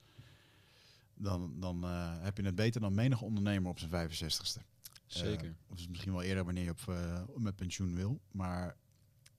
dan, 1.14 1.60
dan 1.60 1.84
eh, 1.84 2.14
heb 2.20 2.38
je 2.38 2.44
het 2.44 2.56
beter 2.56 2.82
dan 2.82 2.94
menig 2.94 3.22
ondernemer 3.22 3.70
op 3.70 3.80
zijn 3.80 4.10
65ste. 4.10 4.62
zeker. 5.08 5.46
Eh, 5.48 5.54
of 5.70 5.78
is 5.80 5.88
misschien 5.88 6.12
wel 6.12 6.22
eerder 6.22 6.44
wanneer 6.46 6.64
je 6.64 6.70
op, 6.72 7.40
met 7.42 7.56
pensioen 7.56 7.96
wil. 7.96 8.20
Maar 8.32 8.76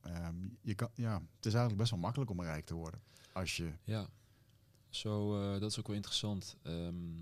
ehm, 0.02 0.48
je 0.60 0.74
kan, 0.74 0.90
ja, 0.94 1.12
het 1.14 1.46
is 1.46 1.52
eigenlijk 1.52 1.76
best 1.76 1.90
wel 1.90 2.00
makkelijk 2.00 2.30
om 2.30 2.42
rijk 2.42 2.64
te 2.66 2.74
worden. 2.74 3.00
Als 3.32 3.56
je, 3.56 3.72
Ja, 3.84 4.08
zo, 4.88 5.42
eh, 5.42 5.60
dat 5.60 5.70
is 5.70 5.78
ook 5.78 5.86
wel 5.86 5.96
interessant. 5.96 6.56
Ehm, 6.62 7.16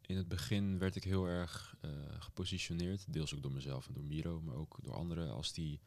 in 0.00 0.16
het 0.16 0.28
begin 0.28 0.78
werd 0.78 0.96
ik 0.96 1.04
heel 1.04 1.26
erg 1.26 1.74
eh, 1.80 1.90
gepositioneerd, 2.18 3.12
deels 3.12 3.34
ook 3.34 3.42
door 3.42 3.52
mezelf 3.52 3.86
en 3.86 3.92
door 3.94 4.04
Miro, 4.04 4.40
maar 4.40 4.54
ook 4.54 4.78
door 4.82 4.94
anderen, 4.94 5.32
als 5.32 5.52
die 5.52 5.80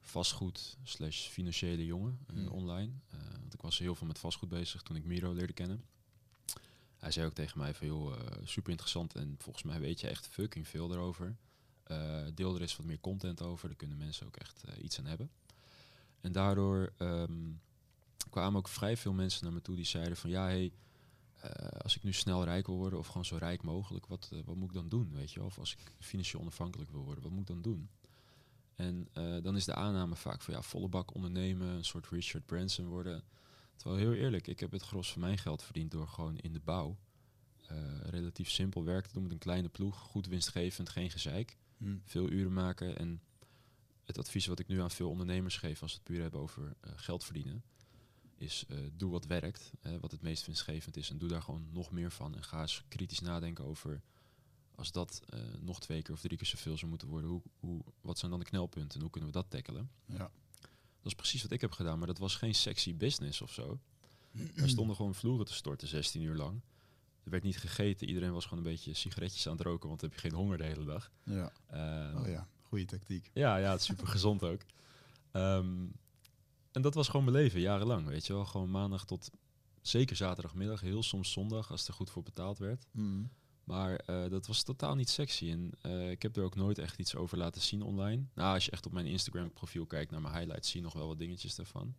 vastgoed 0.00 0.76
slash 0.82 1.26
financiële 1.28 1.84
jongen 1.86 2.18
eh, 2.26 2.34
Hmm. 2.34 2.48
online. 2.48 2.92
Want 3.40 3.54
ik 3.54 3.60
was 3.60 3.78
heel 3.78 3.94
veel 3.94 4.06
met 4.06 4.18
vastgoed 4.18 4.48
bezig 4.48 4.82
toen 4.82 4.96
ik 4.96 5.04
Miro 5.04 5.32
leerde 5.32 5.52
kennen. 5.52 5.84
Hij 6.96 7.10
zei 7.10 7.26
ook 7.26 7.34
tegen 7.34 7.58
mij 7.58 7.74
van, 7.74 7.86
joh, 7.86 8.16
super 8.44 8.70
interessant 8.70 9.14
en 9.14 9.34
volgens 9.38 9.64
mij 9.64 9.80
weet 9.80 10.00
je 10.00 10.08
echt 10.08 10.26
fucking 10.26 10.68
veel 10.68 10.92
erover. 10.92 11.36
Deel 12.34 12.54
er 12.54 12.60
eens 12.60 12.76
wat 12.76 12.86
meer 12.86 13.00
content 13.00 13.42
over. 13.42 13.68
Daar 13.68 13.76
kunnen 13.76 13.96
mensen 13.96 14.26
ook 14.26 14.36
echt 14.36 14.62
iets 14.82 14.98
aan 14.98 15.06
hebben. 15.06 15.30
En 16.20 16.32
daardoor 16.32 16.92
ehm, 16.96 17.50
kwamen 18.30 18.58
ook 18.58 18.68
vrij 18.68 18.96
veel 18.96 19.12
mensen 19.12 19.44
naar 19.44 19.52
me 19.52 19.62
toe 19.62 19.76
die 19.76 19.84
zeiden 19.84 20.16
van 20.16 20.30
ja, 20.30 20.44
hey, 20.44 20.72
eh, 21.40 21.50
als 21.68 21.96
ik 21.96 22.02
nu 22.02 22.12
snel 22.12 22.44
rijk 22.44 22.66
wil 22.66 22.76
worden 22.76 22.98
of 22.98 23.06
gewoon 23.06 23.24
zo 23.24 23.36
rijk 23.36 23.62
mogelijk, 23.62 24.06
wat, 24.06 24.30
eh, 24.32 24.38
wat 24.44 24.56
moet 24.56 24.68
ik 24.68 24.74
dan 24.74 24.88
doen? 24.88 25.12
Weet 25.12 25.32
je? 25.32 25.42
Of 25.42 25.58
als 25.58 25.72
ik 25.72 25.92
financieel 25.98 26.40
onafhankelijk 26.40 26.90
wil 26.90 27.04
worden, 27.04 27.22
wat 27.22 27.32
moet 27.32 27.40
ik 27.40 27.46
dan 27.46 27.62
doen? 27.62 27.90
En 28.74 29.08
eh, 29.12 29.42
dan 29.42 29.56
is 29.56 29.64
de 29.64 29.74
aanname 29.74 30.16
vaak 30.16 30.42
van 30.42 30.54
ja, 30.54 30.62
volle 30.62 30.88
bak 30.88 31.14
ondernemen, 31.14 31.68
een 31.68 31.84
soort 31.84 32.06
Richard 32.06 32.46
Branson 32.46 32.86
worden. 32.86 33.24
Terwijl 33.76 34.00
heel 34.00 34.12
eerlijk, 34.12 34.46
ik 34.46 34.60
heb 34.60 34.70
het 34.70 34.82
gros 34.82 35.12
van 35.12 35.20
mijn 35.20 35.38
geld 35.38 35.62
verdiend 35.62 35.90
door 35.90 36.08
gewoon 36.08 36.38
in 36.38 36.52
de 36.52 36.60
bouw 36.60 36.96
relatief 38.02 38.50
simpel 38.50 38.84
werk 38.84 39.06
te 39.06 39.12
doen 39.12 39.22
met 39.22 39.32
een 39.32 39.38
kleine 39.38 39.68
ploeg, 39.68 39.98
goed 39.98 40.26
winstgevend, 40.26 40.88
geen 40.88 41.10
gezeik, 41.10 41.56
Hm. 41.78 41.96
veel 42.04 42.30
uren 42.30 42.52
maken. 42.52 42.98
En 42.98 43.20
het 44.08 44.18
advies 44.18 44.46
wat 44.46 44.58
ik 44.58 44.68
nu 44.68 44.80
aan 44.80 44.90
veel 44.90 45.10
ondernemers 45.10 45.56
geef 45.56 45.82
als 45.82 45.92
we 45.92 45.98
het 45.98 46.06
puur 46.06 46.22
hebben 46.22 46.40
over 46.40 46.76
eh, 46.80 46.92
geld 46.96 47.24
verdienen, 47.24 47.62
is 48.36 48.64
eh, 48.68 48.78
doe 48.92 49.10
wat 49.10 49.26
werkt, 49.26 49.72
eh, 49.80 49.92
wat 50.00 50.10
het 50.10 50.22
meest 50.22 50.46
winstgevend 50.46 50.96
is 50.96 51.10
en 51.10 51.18
doe 51.18 51.28
daar 51.28 51.42
gewoon 51.42 51.68
nog 51.72 51.90
meer 51.90 52.10
van. 52.12 52.34
En 52.34 52.44
ga 52.44 52.60
eens 52.60 52.84
kritisch 52.88 53.20
nadenken 53.20 53.64
over 53.64 54.02
als 54.74 54.92
dat 54.92 55.22
eh, 55.28 55.40
nog 55.60 55.80
twee 55.80 56.02
keer 56.02 56.14
of 56.14 56.20
drie 56.20 56.36
keer 56.36 56.46
zoveel 56.46 56.76
zou 56.76 56.90
moeten 56.90 57.08
worden, 57.08 57.30
hoe, 57.30 57.42
hoe, 57.60 57.82
wat 58.00 58.18
zijn 58.18 58.30
dan 58.30 58.40
de 58.40 58.46
knelpunten 58.46 58.94
en 58.94 59.00
hoe 59.00 59.10
kunnen 59.10 59.30
we 59.30 59.36
dat 59.36 59.50
tackelen? 59.50 59.90
Ja. 60.04 60.30
Dat 61.00 61.12
is 61.12 61.14
precies 61.14 61.42
wat 61.42 61.50
ik 61.50 61.60
heb 61.60 61.72
gedaan, 61.72 61.98
maar 61.98 62.06
dat 62.06 62.18
was 62.18 62.36
geen 62.36 62.54
sexy 62.54 62.96
business 62.96 63.40
of 63.40 63.52
zo. 63.52 63.80
Wij 64.54 64.68
stonden 64.68 64.96
gewoon 64.96 65.14
vloeren 65.14 65.46
te 65.46 65.54
storten 65.54 65.88
16 65.88 66.22
uur 66.22 66.34
lang. 66.34 66.60
Er 67.24 67.30
werd 67.30 67.42
niet 67.42 67.58
gegeten, 67.58 68.08
iedereen 68.08 68.32
was 68.32 68.44
gewoon 68.44 68.64
een 68.64 68.70
beetje 68.70 68.94
sigaretjes 68.94 69.46
aan 69.46 69.52
het 69.52 69.60
roken, 69.66 69.88
want 69.88 70.00
dan 70.00 70.10
heb 70.10 70.20
je 70.20 70.28
geen 70.28 70.38
honger 70.38 70.58
de 70.58 70.64
hele 70.64 70.84
dag. 70.84 71.10
Ja. 71.24 71.52
Ehm, 71.66 72.16
Oh 72.16 72.28
ja, 72.28 72.48
goede 72.68 72.84
tactiek. 72.84 73.30
ja, 73.34 73.56
ja, 73.56 73.70
het 73.70 73.80
is 73.80 73.86
super 73.86 74.06
gezond 74.06 74.42
ook. 74.44 74.60
Ehm, 75.30 75.86
en 76.72 76.82
dat 76.82 76.94
was 76.94 77.08
gewoon 77.08 77.24
mijn 77.24 77.36
leven, 77.36 77.60
jarenlang, 77.60 78.06
weet 78.06 78.26
je 78.26 78.32
wel. 78.32 78.44
Gewoon 78.44 78.70
maandag 78.70 79.04
tot 79.04 79.30
zeker 79.80 80.16
zaterdagmiddag, 80.16 80.80
heel 80.80 81.02
soms 81.02 81.32
zondag, 81.32 81.70
als 81.70 81.88
er 81.88 81.94
goed 81.94 82.10
voor 82.10 82.22
betaald 82.22 82.58
werd. 82.58 82.86
Hm. 82.92 83.22
Maar 83.64 83.96
eh, 83.96 84.30
dat 84.30 84.46
was 84.46 84.62
totaal 84.62 84.94
niet 84.94 85.10
sexy. 85.10 85.50
En 85.50 85.70
eh, 85.80 86.10
ik 86.10 86.22
heb 86.22 86.36
er 86.36 86.44
ook 86.44 86.56
nooit 86.56 86.78
echt 86.78 86.98
iets 86.98 87.14
over 87.14 87.38
laten 87.38 87.62
zien 87.62 87.82
online. 87.82 88.22
Nou, 88.34 88.54
als 88.54 88.64
je 88.64 88.70
echt 88.70 88.86
op 88.86 88.92
mijn 88.92 89.06
Instagram 89.06 89.52
profiel 89.52 89.86
kijkt 89.86 90.10
naar 90.10 90.20
mijn 90.20 90.34
highlights, 90.34 90.70
zie 90.70 90.80
je 90.80 90.84
nog 90.84 90.94
wel 90.94 91.06
wat 91.06 91.18
dingetjes 91.18 91.54
daarvan. 91.54 91.94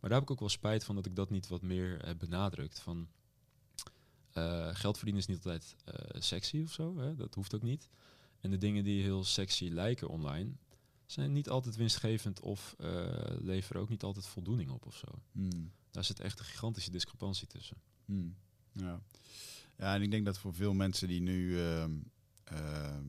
Maar 0.00 0.10
daar 0.10 0.18
heb 0.18 0.22
ik 0.22 0.30
ook 0.30 0.40
wel 0.40 0.48
spijt 0.48 0.84
van 0.84 0.94
dat 0.94 1.06
ik 1.06 1.16
dat 1.16 1.30
niet 1.30 1.48
wat 1.48 1.62
meer 1.62 2.06
heb 2.06 2.18
benadrukt. 2.18 2.78
Van, 2.80 3.08
eh, 4.32 4.68
geld 4.72 4.96
verdienen 4.96 5.22
is 5.22 5.28
niet 5.28 5.36
altijd 5.36 5.76
sexy 6.12 6.62
of 6.62 6.72
zo. 6.72 6.98
Hè? 6.98 7.14
Dat 7.14 7.34
hoeft 7.34 7.54
ook 7.54 7.62
niet. 7.62 7.88
En 8.42 8.50
de 8.50 8.58
dingen 8.58 8.84
die 8.84 9.02
heel 9.02 9.24
sexy 9.24 9.68
lijken 9.68 10.08
online, 10.08 10.52
zijn 11.06 11.32
niet 11.32 11.48
altijd 11.48 11.76
winstgevend 11.76 12.40
of 12.40 12.74
eh, 12.78 13.24
leveren 13.40 13.82
ook 13.82 13.88
niet 13.88 14.02
altijd 14.02 14.26
voldoening 14.26 14.70
op 14.70 14.86
of 14.86 14.96
zo. 14.96 15.06
Hm. 15.32 15.64
Daar 15.90 16.04
zit 16.04 16.20
echt 16.20 16.38
een 16.38 16.44
gigantische 16.44 16.90
discrepantie 16.90 17.46
tussen. 17.46 17.76
Hm. 18.04 18.28
Ja. 18.72 19.00
ja, 19.76 19.94
en 19.94 20.02
ik 20.02 20.10
denk 20.10 20.24
dat 20.24 20.38
voor 20.38 20.54
veel 20.54 20.72
mensen 20.74 21.08
die 21.08 21.20
nu... 21.20 21.60
ehm, 21.60 21.98
ehm, 22.44 23.06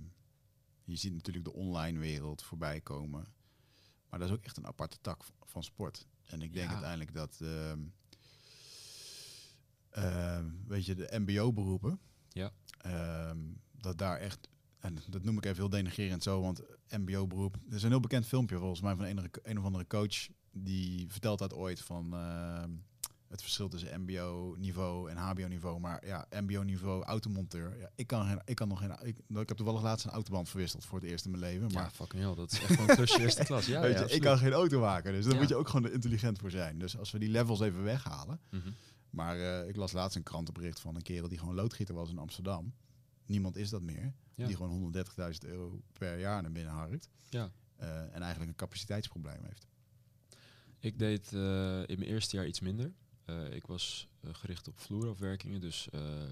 je 0.83 0.95
ziet 0.95 1.13
natuurlijk 1.13 1.45
de 1.45 1.53
online 1.53 1.99
wereld 1.99 2.41
voorbij 2.43 2.81
komen. 2.81 3.27
Maar 4.09 4.19
dat 4.19 4.29
is 4.29 4.35
ook 4.35 4.43
echt 4.43 4.57
een 4.57 4.67
aparte 4.67 4.97
tak 5.01 5.23
van 5.41 5.63
sport. 5.63 6.07
En 6.25 6.41
ik 6.41 6.53
denk 6.53 6.67
Ja. 6.67 6.73
uiteindelijk 6.73 7.13
dat... 7.13 7.41
ehm, 9.89 10.49
weet 10.67 10.85
je, 10.85 10.95
de 10.95 11.19
mbo-beroepen... 11.19 11.99
Ja. 12.29 12.53
dat 13.71 13.97
daar 13.97 14.19
echt... 14.19 14.47
En 14.83 14.97
dat 15.09 15.23
noem 15.23 15.37
ik 15.37 15.45
even 15.45 15.57
heel 15.57 15.69
denigrerend 15.69 16.23
zo, 16.23 16.41
want 16.41 16.61
mbo-beroep... 16.89 17.55
Er 17.69 17.75
is 17.75 17.83
een 17.83 17.89
heel 17.89 17.99
bekend 17.99 18.25
filmpje 18.25 18.57
volgens 18.57 18.81
mij 18.81 18.95
van 18.95 19.05
een, 19.05 19.29
een 19.43 19.57
of 19.59 19.65
andere 19.65 19.87
coach... 19.87 20.27
die 20.51 21.05
vertelt 21.09 21.39
dat 21.39 21.53
ooit 21.53 21.81
van... 21.81 22.13
ehm, 22.13 22.69
het 23.27 23.41
verschil 23.41 23.69
tussen 23.69 24.01
mbo-niveau 24.01 25.09
en 25.09 25.17
hbo-niveau. 25.17 25.79
Maar 25.79 26.05
ja, 26.05 26.27
mbo-niveau, 26.41 27.03
automonteur. 27.03 27.77
Ja, 27.79 27.89
ik, 27.95 28.07
kan 28.07 28.25
geen, 28.27 28.41
ik 28.45 28.55
kan 28.55 28.67
nog 28.67 28.79
geen... 28.79 28.91
Ik, 29.01 29.17
ik 29.27 29.47
heb 29.47 29.57
toevallig 29.57 29.81
laatst 29.81 30.05
een 30.05 30.11
autoband 30.11 30.49
verwisseld 30.49 30.85
voor 30.85 30.99
het 30.99 31.09
eerst 31.09 31.25
in 31.25 31.31
mijn 31.31 31.43
leven. 31.43 31.63
Maar 31.71 31.73
Maar 31.81 31.91
fucking 31.91 32.23
hell, 32.23 32.35
dat 32.35 32.51
is 32.51 32.59
echt 32.61 32.73
gewoon 32.73 32.95
klusje 32.95 33.19
eerste 33.21 33.43
klas. 33.49 33.65
Ja, 33.65 33.81
weet 33.81 33.93
ja, 33.93 33.99
je, 34.05 34.09
ik 34.15 34.21
kan 34.21 34.37
geen 34.37 34.53
auto 34.53 34.79
maken. 34.79 35.11
Dus 35.13 35.23
daar 35.25 35.33
Ja. 35.33 35.39
moet 35.39 35.49
je 35.49 35.55
ook 35.55 35.67
gewoon 35.69 35.91
intelligent 35.91 36.39
voor 36.39 36.51
zijn. 36.51 36.79
Dus 36.79 36.97
als 36.97 37.11
we 37.11 37.19
die 37.19 37.29
levels 37.29 37.59
even 37.59 37.83
weghalen. 37.83 38.39
Mhm. 38.49 38.69
Maar 39.09 39.39
eh, 39.39 39.67
ik 39.67 39.75
las 39.75 39.91
laatst 39.91 40.15
een 40.17 40.23
krantenbericht 40.23 40.79
van 40.79 40.95
een 40.95 41.01
kerel 41.01 41.27
die 41.29 41.37
gewoon 41.39 41.55
loodgieter 41.55 41.95
was 41.95 42.09
in 42.09 42.17
Amsterdam. 42.17 42.73
Niemand 43.25 43.55
is 43.55 43.69
dat 43.69 43.81
meer. 43.81 44.13
Ja. 44.35 44.45
Die 44.47 44.55
gewoon 44.55 44.93
130.000 44.95 45.49
euro 45.49 45.81
per 45.93 46.19
jaar 46.19 46.41
naar 46.41 46.51
binnen 46.51 46.73
harkt. 46.73 47.09
Ja. 47.29 47.51
Eh, 47.75 48.01
en 48.01 48.21
eigenlijk 48.21 48.49
een 48.51 48.55
capaciteitsprobleem 48.55 49.43
heeft. 49.43 49.67
Ik 50.79 50.99
deed 50.99 51.33
eh, 51.33 51.79
in 51.79 51.99
mijn 51.99 52.11
eerste 52.11 52.35
jaar 52.35 52.47
iets 52.47 52.59
minder. 52.59 52.93
Eh, 53.25 53.53
ik 53.53 53.67
was 53.67 54.07
gericht 54.31 54.67
op 54.67 54.79
vloerafwerkingen, 54.79 55.61
dus 55.61 55.87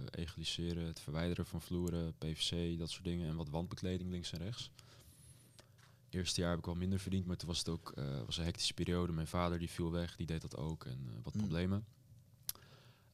egaliseren, 0.10 0.86
het 0.86 1.00
verwijderen 1.00 1.46
van 1.46 1.62
vloeren, 1.62 2.14
PVC, 2.18 2.78
dat 2.78 2.90
soort 2.90 3.04
dingen 3.04 3.28
en 3.28 3.36
wat 3.36 3.50
wandbekleding 3.50 4.10
links 4.10 4.32
en 4.32 4.40
rechts. 4.40 4.72
Eerste 6.10 6.42
jaar 6.42 6.50
heb 6.50 6.60
ik 6.60 6.66
wel 6.66 6.76
minder 6.76 7.00
verdiend, 7.00 7.26
maar 7.26 7.38
toen 7.38 7.48
was 7.48 7.58
het 7.58 7.70
ook 7.70 7.94
was 8.26 8.38
een 8.38 8.44
hectische 8.44 8.74
periode. 8.74 9.12
Mijn 9.12 9.28
vader 9.28 9.60
die 9.60 9.70
viel 9.70 9.92
weg, 9.92 10.16
die 10.16 10.26
deed 10.26 10.42
dat 10.42 10.58
ook 10.58 10.86
en 10.86 11.20
wat 11.24 11.34
Mm. 11.34 11.40
problemen. 11.40 11.86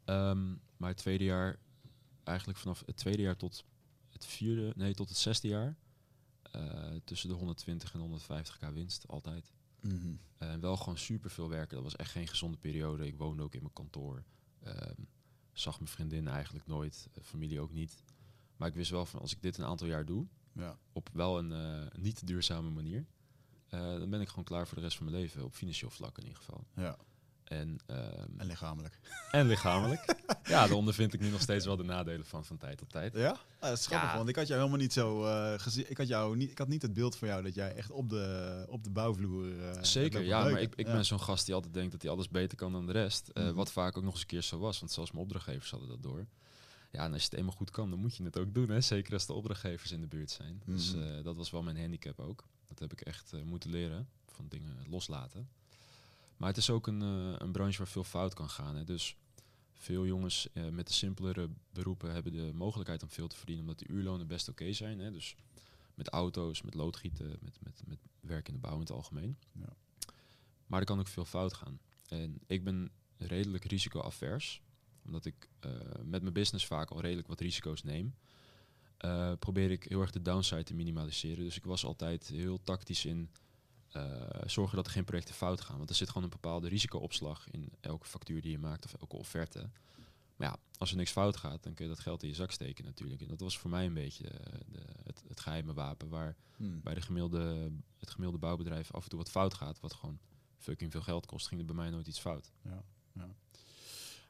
Ehm, 0.05 0.49
maar 0.77 0.89
het 0.89 0.97
tweede 0.97 1.23
jaar, 1.23 1.59
eigenlijk 2.27 2.59
vanaf 2.59 2.83
het 2.85 2.97
tweede 2.97 3.21
jaar 3.21 3.37
tot 3.37 3.63
het 4.09 4.25
vierde, 4.25 4.73
nee, 4.75 4.93
tot 4.93 5.09
het 5.09 5.17
zesde 5.17 5.47
jaar, 5.47 5.77
eh, 6.41 6.95
tussen 7.03 7.29
de 7.29 7.35
120 7.35 7.93
en 7.93 7.99
150k 7.99 8.73
winst, 8.73 9.07
altijd. 9.07 9.51
Mhm. 9.81 10.15
En 10.37 10.59
wel 10.59 10.77
gewoon 10.77 10.97
super 10.97 11.29
veel 11.29 11.49
werken. 11.49 11.75
Dat 11.75 11.83
was 11.83 11.95
echt 11.95 12.11
geen 12.11 12.27
gezonde 12.27 12.57
periode. 12.57 13.07
Ik 13.07 13.17
woonde 13.17 13.43
ook 13.43 13.53
in 13.53 13.61
mijn 13.61 13.73
kantoor. 13.73 14.23
Ehm, 14.63 15.01
zag 15.53 15.79
mijn 15.79 15.91
vriendin 15.91 16.27
eigenlijk 16.27 16.67
nooit. 16.67 17.09
eh, 17.13 17.23
familie 17.23 17.59
ook 17.59 17.71
niet. 17.73 18.03
Maar 18.55 18.67
ik 18.67 18.73
wist 18.73 18.91
wel 18.91 19.05
van 19.05 19.19
als 19.19 19.31
ik 19.31 19.41
dit 19.41 19.57
een 19.57 19.65
aantal 19.65 19.87
jaar 19.87 20.05
doe. 20.05 20.27
Ja. 20.51 20.77
Op 20.91 21.09
wel 21.13 21.37
een 21.37 21.51
eh, 21.51 21.99
niet 22.01 22.27
duurzame 22.27 22.69
manier. 22.69 23.05
dan 23.69 24.09
ben 24.09 24.21
ik 24.21 24.27
gewoon 24.29 24.43
klaar 24.43 24.67
voor 24.67 24.77
de 24.77 24.83
rest 24.83 24.97
van 24.97 25.05
mijn 25.05 25.17
leven. 25.17 25.43
Op 25.43 25.53
financieel 25.53 25.89
vlak 25.89 26.17
in 26.17 26.23
ieder 26.23 26.37
geval. 26.37 26.67
ja, 26.75 26.97
En, 27.47 27.77
ehm, 27.85 28.27
en 28.37 28.47
lichamelijk. 28.47 28.99
en 29.31 29.47
lichamelijk. 29.47 30.05
ja, 30.43 30.67
daar 30.67 30.71
ondervind 30.71 31.13
ik 31.13 31.19
nu 31.19 31.29
nog 31.29 31.41
steeds 31.41 31.65
wel 31.65 31.75
de 31.77 31.83
nadelen 31.83 32.25
van 32.25 32.45
van 32.45 32.57
tijd 32.57 32.77
tot 32.77 32.89
tijd. 32.89 33.13
Ja? 33.13 33.29
Ah, 33.59 33.69
dat 33.69 33.77
is 33.77 33.85
grappig, 33.87 34.09
Ja. 34.09 34.17
want 34.17 34.29
ik 34.29 34.35
had 34.35 34.47
jou 34.47 34.59
helemaal 34.59 34.81
niet 34.81 34.93
zo 34.93 35.25
eh, 35.25 35.53
gezien. 35.59 35.89
Ik 35.89 35.97
had, 35.97 36.07
jou 36.07 36.35
niet, 36.37 36.51
ik 36.51 36.57
had 36.57 36.67
niet 36.67 36.81
het 36.81 36.93
beeld 36.93 37.15
van 37.15 37.27
jou 37.27 37.43
dat 37.43 37.55
jij 37.55 37.75
echt 37.75 37.91
op 37.91 38.09
de, 38.09 38.65
op 38.69 38.83
de 38.83 38.89
bouwvloer. 38.89 39.69
eh, 39.69 39.83
Zeker, 39.83 40.23
ja, 40.23 40.43
maar 40.43 40.61
ik, 40.61 40.75
ik 40.75 40.85
Ja. 40.87 40.93
ben 40.93 41.05
zo'n 41.05 41.19
gast 41.21 41.45
die 41.45 41.55
altijd 41.55 41.73
denkt 41.73 41.91
dat 41.91 42.01
hij 42.01 42.11
alles 42.11 42.29
beter 42.29 42.57
kan 42.57 42.71
dan 42.71 42.85
de 42.85 42.91
rest. 42.91 43.27
Eh, 43.27 43.43
Mhm. 43.43 43.53
Wat 43.53 43.71
vaak 43.71 43.97
ook 43.97 44.03
nog 44.03 44.11
eens 44.13 44.21
een 44.21 44.27
keer 44.27 44.41
zo 44.41 44.57
was, 44.59 44.79
want 44.79 44.91
zelfs 44.91 45.11
mijn 45.11 45.23
opdrachtgevers 45.23 45.69
hadden 45.71 45.89
dat 45.89 46.03
door. 46.03 46.25
Ja, 46.91 47.03
en 47.03 47.13
als 47.13 47.21
je 47.21 47.27
het 47.29 47.39
eenmaal 47.39 47.55
goed 47.55 47.71
kan, 47.71 47.89
dan 47.89 47.99
moet 47.99 48.15
je 48.15 48.23
het 48.23 48.37
ook 48.37 48.53
doen. 48.53 48.69
Hè? 48.69 48.81
Zeker 48.81 49.13
als 49.13 49.25
de 49.25 49.33
opdrachtgevers 49.33 49.91
in 49.91 50.01
de 50.01 50.07
buurt 50.07 50.31
zijn. 50.31 50.61
Dus 50.65 50.95
Mhm. 50.95 51.23
dat 51.23 51.35
was 51.35 51.51
wel 51.51 51.63
mijn 51.63 51.77
handicap 51.79 52.19
ook. 52.19 52.43
Dat 52.67 52.79
heb 52.79 52.91
ik 52.91 53.01
echt 53.01 53.31
moeten 53.43 53.69
leren, 53.69 54.07
van 54.27 54.45
dingen 54.47 54.85
loslaten. 54.89 55.49
Maar 56.37 56.49
het 56.49 56.57
is 56.57 56.69
ook 56.69 56.87
een, 56.87 57.01
eh, 57.01 57.35
een 57.37 57.51
branche 57.51 57.77
waar 57.77 57.87
veel 57.87 58.03
fout 58.03 58.33
kan 58.33 58.49
gaan. 58.49 58.75
Hè? 58.75 58.83
Dus 58.83 59.15
veel 59.73 60.05
jongens 60.05 60.51
eh, 60.53 60.69
met 60.69 60.87
de 60.87 60.93
simpelere 60.93 61.49
beroepen 61.69 62.13
hebben 62.13 62.31
de 62.31 62.51
mogelijkheid 62.53 63.03
om 63.03 63.09
veel 63.09 63.27
te 63.27 63.35
verdienen, 63.35 63.63
omdat 63.63 63.79
de 63.79 63.93
uurlonen 63.93 64.27
best 64.27 64.47
oké 64.47 64.73
zijn. 64.73 64.99
Hè? 64.99 65.11
Dus 65.11 65.35
met 65.93 66.09
auto's, 66.09 66.61
met 66.61 66.73
loodgieten, 66.73 67.37
met, 67.41 67.57
met, 67.63 67.81
met 67.85 67.99
werk 68.19 68.47
in 68.47 68.53
de 68.53 68.59
bouw 68.59 68.73
in 68.73 68.79
het 68.79 68.91
algemeen. 68.91 69.37
Ja. 69.51 69.75
Maar 70.65 70.79
er 70.79 70.85
kan 70.85 70.99
ook 70.99 71.07
veel 71.07 71.25
fout 71.25 71.53
gaan. 71.53 71.79
En 72.07 72.39
ik 72.47 72.63
ben 72.63 72.91
redelijk 73.17 73.65
risicoavers, 73.65 74.61
omdat 75.05 75.25
ik 75.25 75.49
eh, 75.59 75.71
met 76.03 76.21
mijn 76.21 76.33
business 76.33 76.65
vaak 76.65 76.89
al 76.89 77.01
redelijk 77.01 77.27
wat 77.27 77.39
risico's 77.39 77.83
neem. 77.83 78.15
probeer 79.39 79.71
ik 79.71 79.83
heel 79.83 80.01
erg 80.01 80.11
de 80.11 80.21
downside 80.21 80.63
te 80.63 80.73
minimaliseren. 80.73 81.43
Dus 81.43 81.57
ik 81.57 81.65
was 81.65 81.85
altijd 81.85 82.27
heel 82.27 82.61
tactisch 82.63 83.05
in 83.05 83.29
zorgen 84.45 84.75
dat 84.75 84.85
er 84.85 84.91
geen 84.91 85.03
projecten 85.03 85.35
fout 85.35 85.61
gaan. 85.61 85.77
Want 85.77 85.89
er 85.89 85.95
zit 85.95 86.07
gewoon 86.07 86.23
een 86.23 86.29
bepaalde 86.29 86.67
risicoopslag 86.67 87.47
in 87.51 87.71
elke 87.79 88.07
factuur 88.07 88.41
die 88.41 88.51
je 88.51 88.59
maakt 88.59 88.85
of 88.85 88.93
elke 88.93 89.15
offerte. 89.15 89.69
Maar 90.35 90.47
ja, 90.47 90.57
als 90.77 90.91
er 90.91 90.97
niks 90.97 91.11
fout 91.11 91.37
gaat, 91.37 91.63
dan 91.63 91.73
kun 91.73 91.85
je 91.85 91.91
dat 91.91 91.99
geld 91.99 92.23
in 92.23 92.29
je 92.29 92.35
zak 92.35 92.51
steken 92.51 92.85
natuurlijk. 92.85 93.21
En 93.21 93.27
dat 93.27 93.39
was 93.39 93.57
voor 93.57 93.69
mij 93.69 93.85
een 93.85 93.93
beetje 93.93 94.27
eh, 94.27 94.59
de, 94.71 94.81
het, 95.03 95.23
het 95.27 95.39
geheime 95.39 95.73
wapen 95.73 96.09
waar 96.09 96.35
Hmm. 96.57 96.81
bij 96.83 96.93
de 96.93 97.01
gemiddelde, 97.01 97.71
het 97.97 98.09
gemiddelde 98.09 98.37
bouwbedrijf 98.45 98.91
af 98.91 99.03
en 99.03 99.09
toe 99.09 99.17
wat 99.17 99.29
fout 99.29 99.53
gaat, 99.53 99.79
wat 99.79 99.93
gewoon 99.93 100.19
fucking 100.57 100.91
veel 100.91 101.01
geld 101.01 101.25
kost, 101.25 101.47
ging 101.47 101.59
er 101.59 101.65
bij 101.65 101.75
mij 101.75 101.89
nooit 101.89 102.07
iets 102.07 102.19
fout. 102.19 102.51
Ja, 102.61 102.83
ja. 103.13 103.29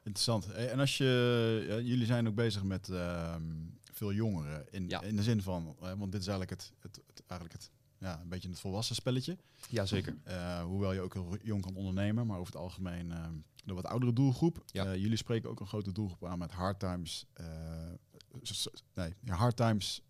Interessant. 0.02 0.46
Hey, 0.46 0.70
En 0.70 0.80
als 0.80 0.96
je, 0.96 1.64
ja, 1.68 1.78
jullie 1.78 2.06
zijn 2.06 2.28
ook 2.28 2.34
bezig 2.34 2.62
met 2.62 2.88
ehm, 2.88 3.42
veel 3.92 4.12
jongeren 4.12 4.72
in, 4.72 4.88
in 4.88 5.16
de 5.16 5.22
zin 5.22 5.42
van, 5.42 5.76
eh, 5.80 5.92
want 5.92 6.12
dit 6.12 6.20
is 6.20 6.26
eigenlijk 6.26 6.50
het, 6.50 6.72
het, 6.80 7.00
het 7.06 7.22
eigenlijk 7.26 7.60
het, 7.60 7.70
ja, 7.98 8.20
een 8.20 8.28
beetje 8.28 8.48
het 8.48 8.60
volwassen 8.60 8.94
spelletje. 8.94 9.36
Ja, 9.68 9.86
zeker. 9.86 10.16
Eh, 10.24 10.62
hoewel 10.62 10.92
je 10.92 11.00
ook 11.00 11.14
heel 11.14 11.36
jong 11.42 11.62
kan 11.62 11.74
ondernemen, 11.76 12.26
maar 12.26 12.38
over 12.38 12.52
het 12.52 12.62
algemeen 12.62 13.12
ehm, 13.12 13.34
de 13.64 13.74
wat 13.74 13.86
oudere 13.86 14.12
doelgroep. 14.12 14.62
Ja. 14.66 14.84
Eh, 14.84 14.96
jullie 15.00 15.16
spreken 15.16 15.50
ook 15.50 15.60
een 15.60 15.66
grote 15.66 15.92
doelgroep 15.92 16.24
aan 16.30 16.38
met 16.38 16.50
hard 16.50 16.78
times. 16.78 17.26
nee, 18.94 19.14
hard 19.26 19.56
times 19.56 20.02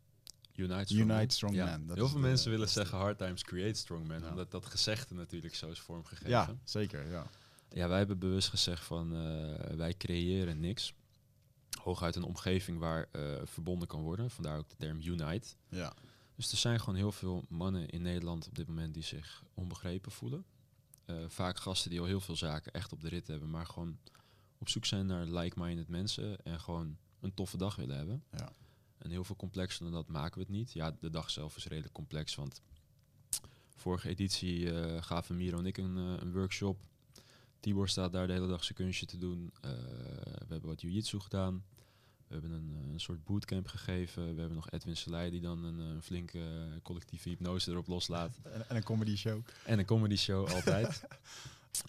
Unite 0.55 0.95
Strong 0.95 1.11
Unite 1.11 1.45
Man. 1.45 1.55
Ja, 1.55 1.65
Man. 1.65 1.87
Dat 1.87 1.97
Heel 1.97 2.09
veel 2.09 2.21
de- 2.21 2.27
mensen 2.27 2.51
willen 2.51 2.69
zeggen 2.69 2.99
hard 2.99 3.19
times 3.19 3.43
create 3.45 3.79
strong 3.79 4.07
men, 4.07 4.21
Ja. 4.21 4.29
omdat 4.31 4.51
dat 4.51 4.67
gezegde 4.67 5.15
natuurlijk 5.15 5.55
zo 5.55 5.69
is 5.71 5.81
vormgegeven. 5.81 6.31
Ja, 6.31 6.55
zeker. 6.65 7.11
Ja. 7.11 7.27
Ja, 7.71 7.89
wij 7.89 7.99
hebben 7.99 8.19
bewust 8.19 8.49
gezegd 8.49 8.85
van 8.85 9.11
wij 9.77 9.95
creëren 9.97 10.61
niks. 10.61 10.95
Hooguit 11.83 12.17
een 12.17 12.23
omgeving 12.23 12.79
waar 12.79 13.09
verbonden 13.45 13.89
kan 13.89 14.01
worden. 14.03 14.31
Vandaar 14.31 14.59
ook 14.59 14.69
de 14.69 14.77
term 14.79 15.01
unite. 15.01 15.49
Ja. 15.69 15.93
Dus 16.39 16.53
er 16.53 16.59
zijn 16.59 16.81
gewoon 16.81 16.95
heel 16.95 17.13
veel 17.13 17.45
mannen 17.49 17.89
in 17.89 18.03
Nederland 18.03 18.47
op 18.47 18.55
dit 18.55 18.69
moment 18.69 18.95
die 18.95 19.03
zich 19.03 19.45
onbegrepen 19.55 20.13
voelen. 20.13 20.45
Eh, 21.05 21.17
vaak 21.29 21.59
gasten 21.59 21.91
die 21.91 22.01
al 22.01 22.07
heel 22.07 22.21
veel 22.21 22.37
zaken 22.37 22.73
echt 22.73 22.93
op 22.93 23.01
de 23.01 23.09
rit 23.09 23.27
hebben, 23.27 23.51
maar 23.51 23.67
gewoon 23.67 23.99
op 24.59 24.69
zoek 24.69 24.85
zijn 24.85 25.07
naar 25.07 25.27
like-minded 25.27 25.89
mensen 25.89 26.45
en 26.45 26.61
gewoon 26.61 26.97
een 27.21 27.35
toffe 27.35 27.57
dag 27.57 27.77
willen 27.77 27.97
hebben. 27.97 28.25
Ja. 28.31 28.53
En 28.99 29.11
heel 29.11 29.25
veel 29.25 29.37
complexer 29.37 29.85
dan 29.85 29.93
dat 29.93 30.09
maken 30.09 30.35
we 30.35 30.41
het 30.41 30.53
niet. 30.53 30.73
Ja, 30.73 30.97
de 31.01 31.11
dag 31.11 31.31
zelf 31.31 31.57
is 31.57 31.67
redelijk 31.67 31.95
complex, 31.95 32.35
want 32.35 32.63
vorige 33.75 34.09
editie 34.09 34.73
eh, 34.73 35.03
gaven 35.03 35.37
Miro 35.37 35.59
en 35.59 35.67
ik 35.67 35.79
een, 35.79 35.97
eh, 35.97 36.23
een 36.23 36.33
workshop. 36.33 36.87
Tibor 37.61 37.89
staat 37.89 38.13
daar 38.13 38.27
de 38.27 38.33
hele 38.33 38.49
dag 38.49 38.65
zijn 38.65 38.79
kunstje 38.79 39.07
te 39.07 39.19
doen. 39.19 39.53
We 39.61 40.47
hebben 40.49 40.69
wat 40.69 40.81
jiu-jitsu 40.81 41.21
gedaan. 41.21 41.65
We 42.29 42.35
hebben 42.35 42.51
een, 42.51 42.75
eh, 42.75 42.93
een 42.93 43.01
soort 43.01 43.25
bootcamp 43.25 43.67
gegeven. 43.67 44.23
We 44.35 44.39
hebben 44.41 44.55
nog 44.57 44.71
Edwin 44.71 44.97
Selei 44.97 45.31
die 45.31 45.41
dan 45.41 45.65
een, 45.65 45.81
eh, 45.97 46.03
flinke 46.03 46.39
eh, 46.41 46.81
collectieve 46.83 47.29
hypnose 47.29 47.71
erop 47.71 47.87
loslaat. 47.87 48.39
En, 48.43 48.69
en 48.69 48.77
een 48.77 48.83
comedy 48.83 49.17
show. 49.17 49.41
En 49.65 49.79
een 49.79 49.85
comedy 49.85 50.17
show 50.17 50.49
altijd. 50.49 51.03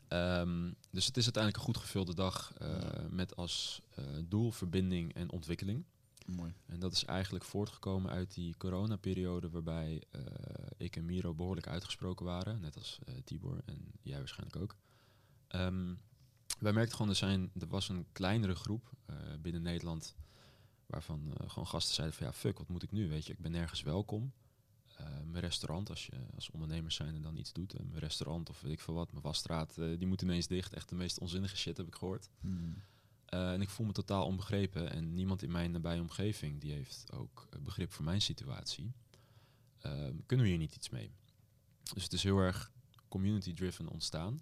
Ehm, 0.08 0.71
dus 0.91 1.06
het 1.06 1.17
is 1.17 1.23
uiteindelijk 1.23 1.56
een 1.63 1.73
goed 1.73 1.84
gevulde 1.84 2.15
dag 2.15 2.54
Ja. 2.60 3.08
met 3.10 3.36
als 3.36 3.82
eh, 3.89 4.04
doel 4.25 4.52
verbinding 4.52 5.13
en 5.13 5.32
ontwikkeling. 5.32 5.86
Mooi. 6.25 6.54
En 6.65 6.80
dat 6.80 6.93
is 6.93 7.06
eigenlijk 7.06 7.45
voortgekomen 7.45 8.12
uit 8.12 8.34
die 8.34 8.58
coronaperiode 8.58 9.49
waarbij 9.49 10.04
ik 10.78 10.95
en 10.95 11.06
Miro 11.06 11.34
behoorlijk 11.34 11.67
uitgesproken 11.67 12.25
waren. 12.25 12.60
Net 12.60 12.75
als 12.75 12.99
Tibor 13.23 13.62
en 13.65 13.91
jij 14.02 14.17
waarschijnlijk 14.17 14.62
ook. 14.62 14.75
Ehm, 15.47 15.93
wij 16.60 16.73
merkten 16.73 16.95
gewoon, 16.95 17.12
er, 17.12 17.17
zijn, 17.17 17.52
er 17.60 17.67
was 17.67 17.89
een 17.89 18.06
kleinere 18.12 18.56
groep 18.56 18.91
binnen 19.41 19.62
Nederland 19.62 20.15
waarvan 20.89 21.34
eh, 21.38 21.49
gewoon 21.49 21.67
gasten 21.67 21.95
zeiden 21.95 22.17
van 22.17 22.28
ja, 22.28 22.34
fuck, 22.34 22.58
wat 22.58 22.67
moet 22.67 22.84
ik 22.84 22.91
nu? 22.91 23.10
Weet 23.10 23.25
je, 23.25 23.34
ik 23.34 23.39
ben 23.39 23.52
nergens 23.52 23.82
welkom. 23.82 24.32
Eh, 24.97 25.06
mijn 25.25 25.43
restaurant, 25.43 25.89
als 25.89 26.06
je 26.06 26.12
als 26.36 26.49
ondernemer 26.49 26.91
zijn 26.91 27.15
en 27.15 27.21
dan 27.21 27.38
iets 27.38 27.54
doet, 27.54 27.73
eh, 27.73 27.80
mijn 27.86 27.99
restaurant 27.99 28.49
of 28.49 28.62
weet 28.62 28.71
ik 28.71 28.80
veel 28.80 28.93
wat, 28.93 29.12
mijn 29.12 29.23
wasstraat, 29.23 29.75
die 29.75 30.08
moet 30.08 30.21
ineens 30.21 30.47
dicht. 30.47 30.73
Echt 30.73 30.89
de 30.89 30.95
meest 30.95 31.19
onzinnige 31.19 31.58
shit 31.58 31.78
heb 31.78 31.88
ik 31.88 31.95
gehoord. 31.95 32.30
Hmm. 32.39 32.75
Uh, 33.34 33.52
en 33.52 33.62
ik 33.62 33.69
voel 33.69 33.86
me 33.86 33.91
totaal 33.91 34.25
onbegrepen. 34.25 34.91
En 34.91 35.13
niemand 35.13 35.43
in 35.43 35.52
mijn 35.52 35.71
nabije 35.71 36.02
omgeving 36.02 36.62
die 36.62 36.71
heeft 36.71 37.12
ook 37.12 37.47
begrip 37.60 37.91
voor 37.91 38.06
mijn 38.06 38.21
situatie. 38.21 38.91
Uh, 39.86 39.91
kunnen 40.25 40.45
we 40.45 40.52
hier 40.52 40.58
niet 40.58 40.75
iets 40.75 40.89
mee? 40.89 41.12
Dus 41.93 42.04
het 42.04 42.13
is 42.13 42.23
heel 42.23 42.38
erg 42.38 42.71
community-driven 43.08 43.88
ontstaan. 43.88 44.41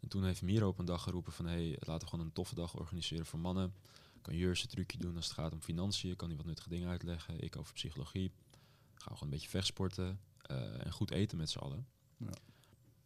En 0.00 0.08
toen 0.08 0.24
heeft 0.24 0.42
Miro 0.42 0.68
op 0.68 0.78
een 0.78 0.84
dag 0.84 1.02
geroepen 1.02 1.32
van... 1.32 1.46
hey, 1.46 1.76
laten 1.80 2.00
we 2.00 2.06
gewoon 2.06 2.24
een 2.24 2.32
toffe 2.32 2.54
dag 2.54 2.74
organiseren 2.74 3.26
voor 3.26 3.38
mannen. 3.38 3.74
Kan 4.26 4.36
Jurs 4.36 4.62
een 4.62 4.68
trucje 4.68 4.98
doen 4.98 5.16
als 5.16 5.24
het 5.24 5.34
gaat 5.34 5.52
om 5.52 5.62
financiën. 5.62 6.16
Kan 6.16 6.28
hij 6.28 6.36
wat 6.36 6.46
nuttige 6.46 6.68
dingen 6.68 6.88
uitleggen. 6.88 7.40
Ik 7.40 7.56
over 7.56 7.72
psychologie. 7.72 8.32
Gaan 8.94 8.94
we 8.94 9.02
gewoon 9.04 9.22
een 9.22 9.30
beetje 9.30 9.48
vechtsporten. 9.48 10.20
Uh, 10.50 10.86
en 10.86 10.92
goed 10.92 11.10
eten 11.10 11.38
met 11.38 11.50
z'n 11.50 11.58
allen. 11.58 11.86
Ja. 12.16 12.26
Dan 12.26 12.34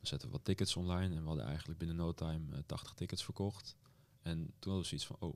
zetten 0.00 0.28
we 0.28 0.34
wat 0.34 0.44
tickets 0.44 0.76
online. 0.76 1.14
En 1.14 1.20
we 1.20 1.26
hadden 1.26 1.44
eigenlijk 1.44 1.78
binnen 1.78 1.96
no 1.96 2.12
time 2.12 2.64
80 2.66 2.94
tickets 2.94 3.24
verkocht. 3.24 3.76
En 4.22 4.36
toen 4.36 4.72
hadden 4.72 4.80
we 4.80 4.86
zoiets 4.86 5.06
van, 5.06 5.16
oh, 5.18 5.34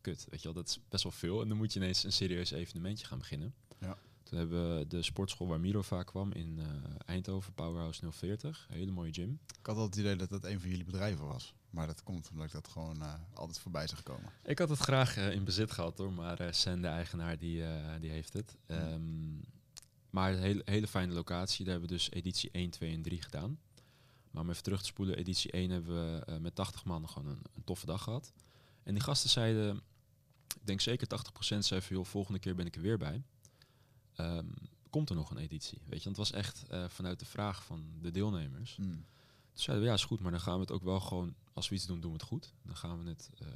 kut, 0.00 0.26
weet 0.30 0.40
je 0.40 0.44
wel, 0.44 0.54
dat 0.54 0.68
is 0.68 0.78
best 0.88 1.02
wel 1.02 1.12
veel. 1.12 1.42
En 1.42 1.48
dan 1.48 1.56
moet 1.56 1.72
je 1.72 1.80
ineens 1.80 2.04
een 2.04 2.12
serieus 2.12 2.50
evenementje 2.50 3.06
gaan 3.06 3.18
beginnen. 3.18 3.54
Ja. 3.78 3.98
Toen 4.22 4.38
hebben 4.38 4.78
we 4.78 4.86
de 4.86 5.02
sportschool 5.02 5.46
waar 5.46 5.60
Miro 5.60 5.82
vaak 5.82 6.06
kwam 6.06 6.32
in 6.32 6.58
uh, 6.58 6.66
Eindhoven, 7.06 7.54
Powerhouse 7.54 8.12
040. 8.12 8.66
Een 8.70 8.76
hele 8.76 8.90
mooie 8.90 9.12
gym. 9.12 9.40
Ik 9.58 9.66
had 9.66 9.76
altijd 9.76 9.94
het 9.94 10.04
idee 10.04 10.16
dat 10.16 10.28
dat 10.28 10.44
een 10.44 10.60
van 10.60 10.68
jullie 10.70 10.84
bedrijven 10.84 11.26
was. 11.26 11.54
Maar 11.70 11.86
dat 11.86 12.02
komt 12.02 12.30
omdat 12.30 12.46
ik 12.46 12.52
dat 12.52 12.68
gewoon 12.68 13.02
uh, 13.02 13.14
altijd 13.34 13.58
voorbij 13.58 13.86
zag 13.86 14.02
komen. 14.02 14.32
Ik 14.44 14.58
had 14.58 14.68
het 14.68 14.78
graag 14.78 15.16
uh, 15.16 15.32
in 15.32 15.44
bezit 15.44 15.70
gehad 15.70 15.98
hoor, 15.98 16.12
maar 16.12 16.40
uh, 16.40 16.52
Sen, 16.52 16.80
de 16.80 16.88
eigenaar, 16.88 17.38
die, 17.38 17.64
die 18.00 18.10
heeft 18.10 18.32
het. 18.32 18.56
Um, 18.66 19.40
maar 20.10 20.32
een 20.32 20.38
hele, 20.38 20.62
hele 20.64 20.86
fijne 20.86 21.12
locatie. 21.12 21.64
Daar 21.64 21.72
hebben 21.72 21.90
we 21.90 21.96
dus 21.96 22.10
editie 22.10 22.50
1, 22.50 22.70
2 22.70 22.94
en 22.94 23.02
3 23.02 23.22
gedaan. 23.22 23.58
Maar 24.30 24.42
om 24.42 24.50
even 24.50 24.62
terug 24.62 24.80
te 24.80 24.86
spoelen, 24.86 25.16
editie 25.16 25.50
1 25.50 25.70
hebben 25.70 26.24
we 26.26 26.38
met 26.40 26.54
80 26.54 26.84
man 26.84 27.08
gewoon 27.08 27.28
een, 27.28 27.42
een, 27.54 27.64
toffe 27.64 27.86
dag 27.86 28.02
gehad. 28.02 28.32
En 28.82 28.94
die 28.94 29.02
gasten 29.02 29.30
zeiden, 29.30 29.76
ik 30.46 30.66
denk 30.66 30.80
zeker 30.80 31.06
80% 31.54 31.58
zei 31.58 31.80
van, 31.80 31.96
joh, 31.96 32.04
volgende 32.04 32.38
keer 32.38 32.54
ben 32.54 32.66
ik 32.66 32.76
er 32.76 32.82
weer 32.82 32.98
bij. 32.98 33.22
Um, 34.16 34.54
komt 34.90 35.10
er 35.10 35.16
nog 35.16 35.30
een 35.30 35.38
editie? 35.38 35.78
Weet 35.86 36.02
je, 36.02 36.04
want 36.04 36.16
het 36.16 36.30
was 36.30 36.32
echt 36.32 36.64
vanuit 36.92 37.18
de 37.18 37.24
vraag 37.24 37.64
van 37.64 37.84
de 38.00 38.10
deelnemers. 38.10 38.76
Mm. 38.76 39.04
Toen 39.52 39.62
zeiden 39.62 39.84
we, 39.84 39.90
ja, 39.90 39.96
is 39.96 40.04
goed, 40.04 40.20
maar 40.20 40.30
dan 40.30 40.40
gaan 40.40 40.54
we 40.54 40.60
het 40.60 40.72
ook 40.72 40.82
wel 40.82 41.00
gewoon, 41.00 41.34
als 41.60 41.68
we 41.68 41.74
iets 41.74 41.86
doen, 41.86 42.00
doen 42.00 42.12
we 42.12 42.16
het 42.16 42.26
goed. 42.26 42.52
Dan 42.62 42.76
gaan 42.76 43.04
we 43.04 43.08
het 43.08 43.30
uh, 43.42 43.48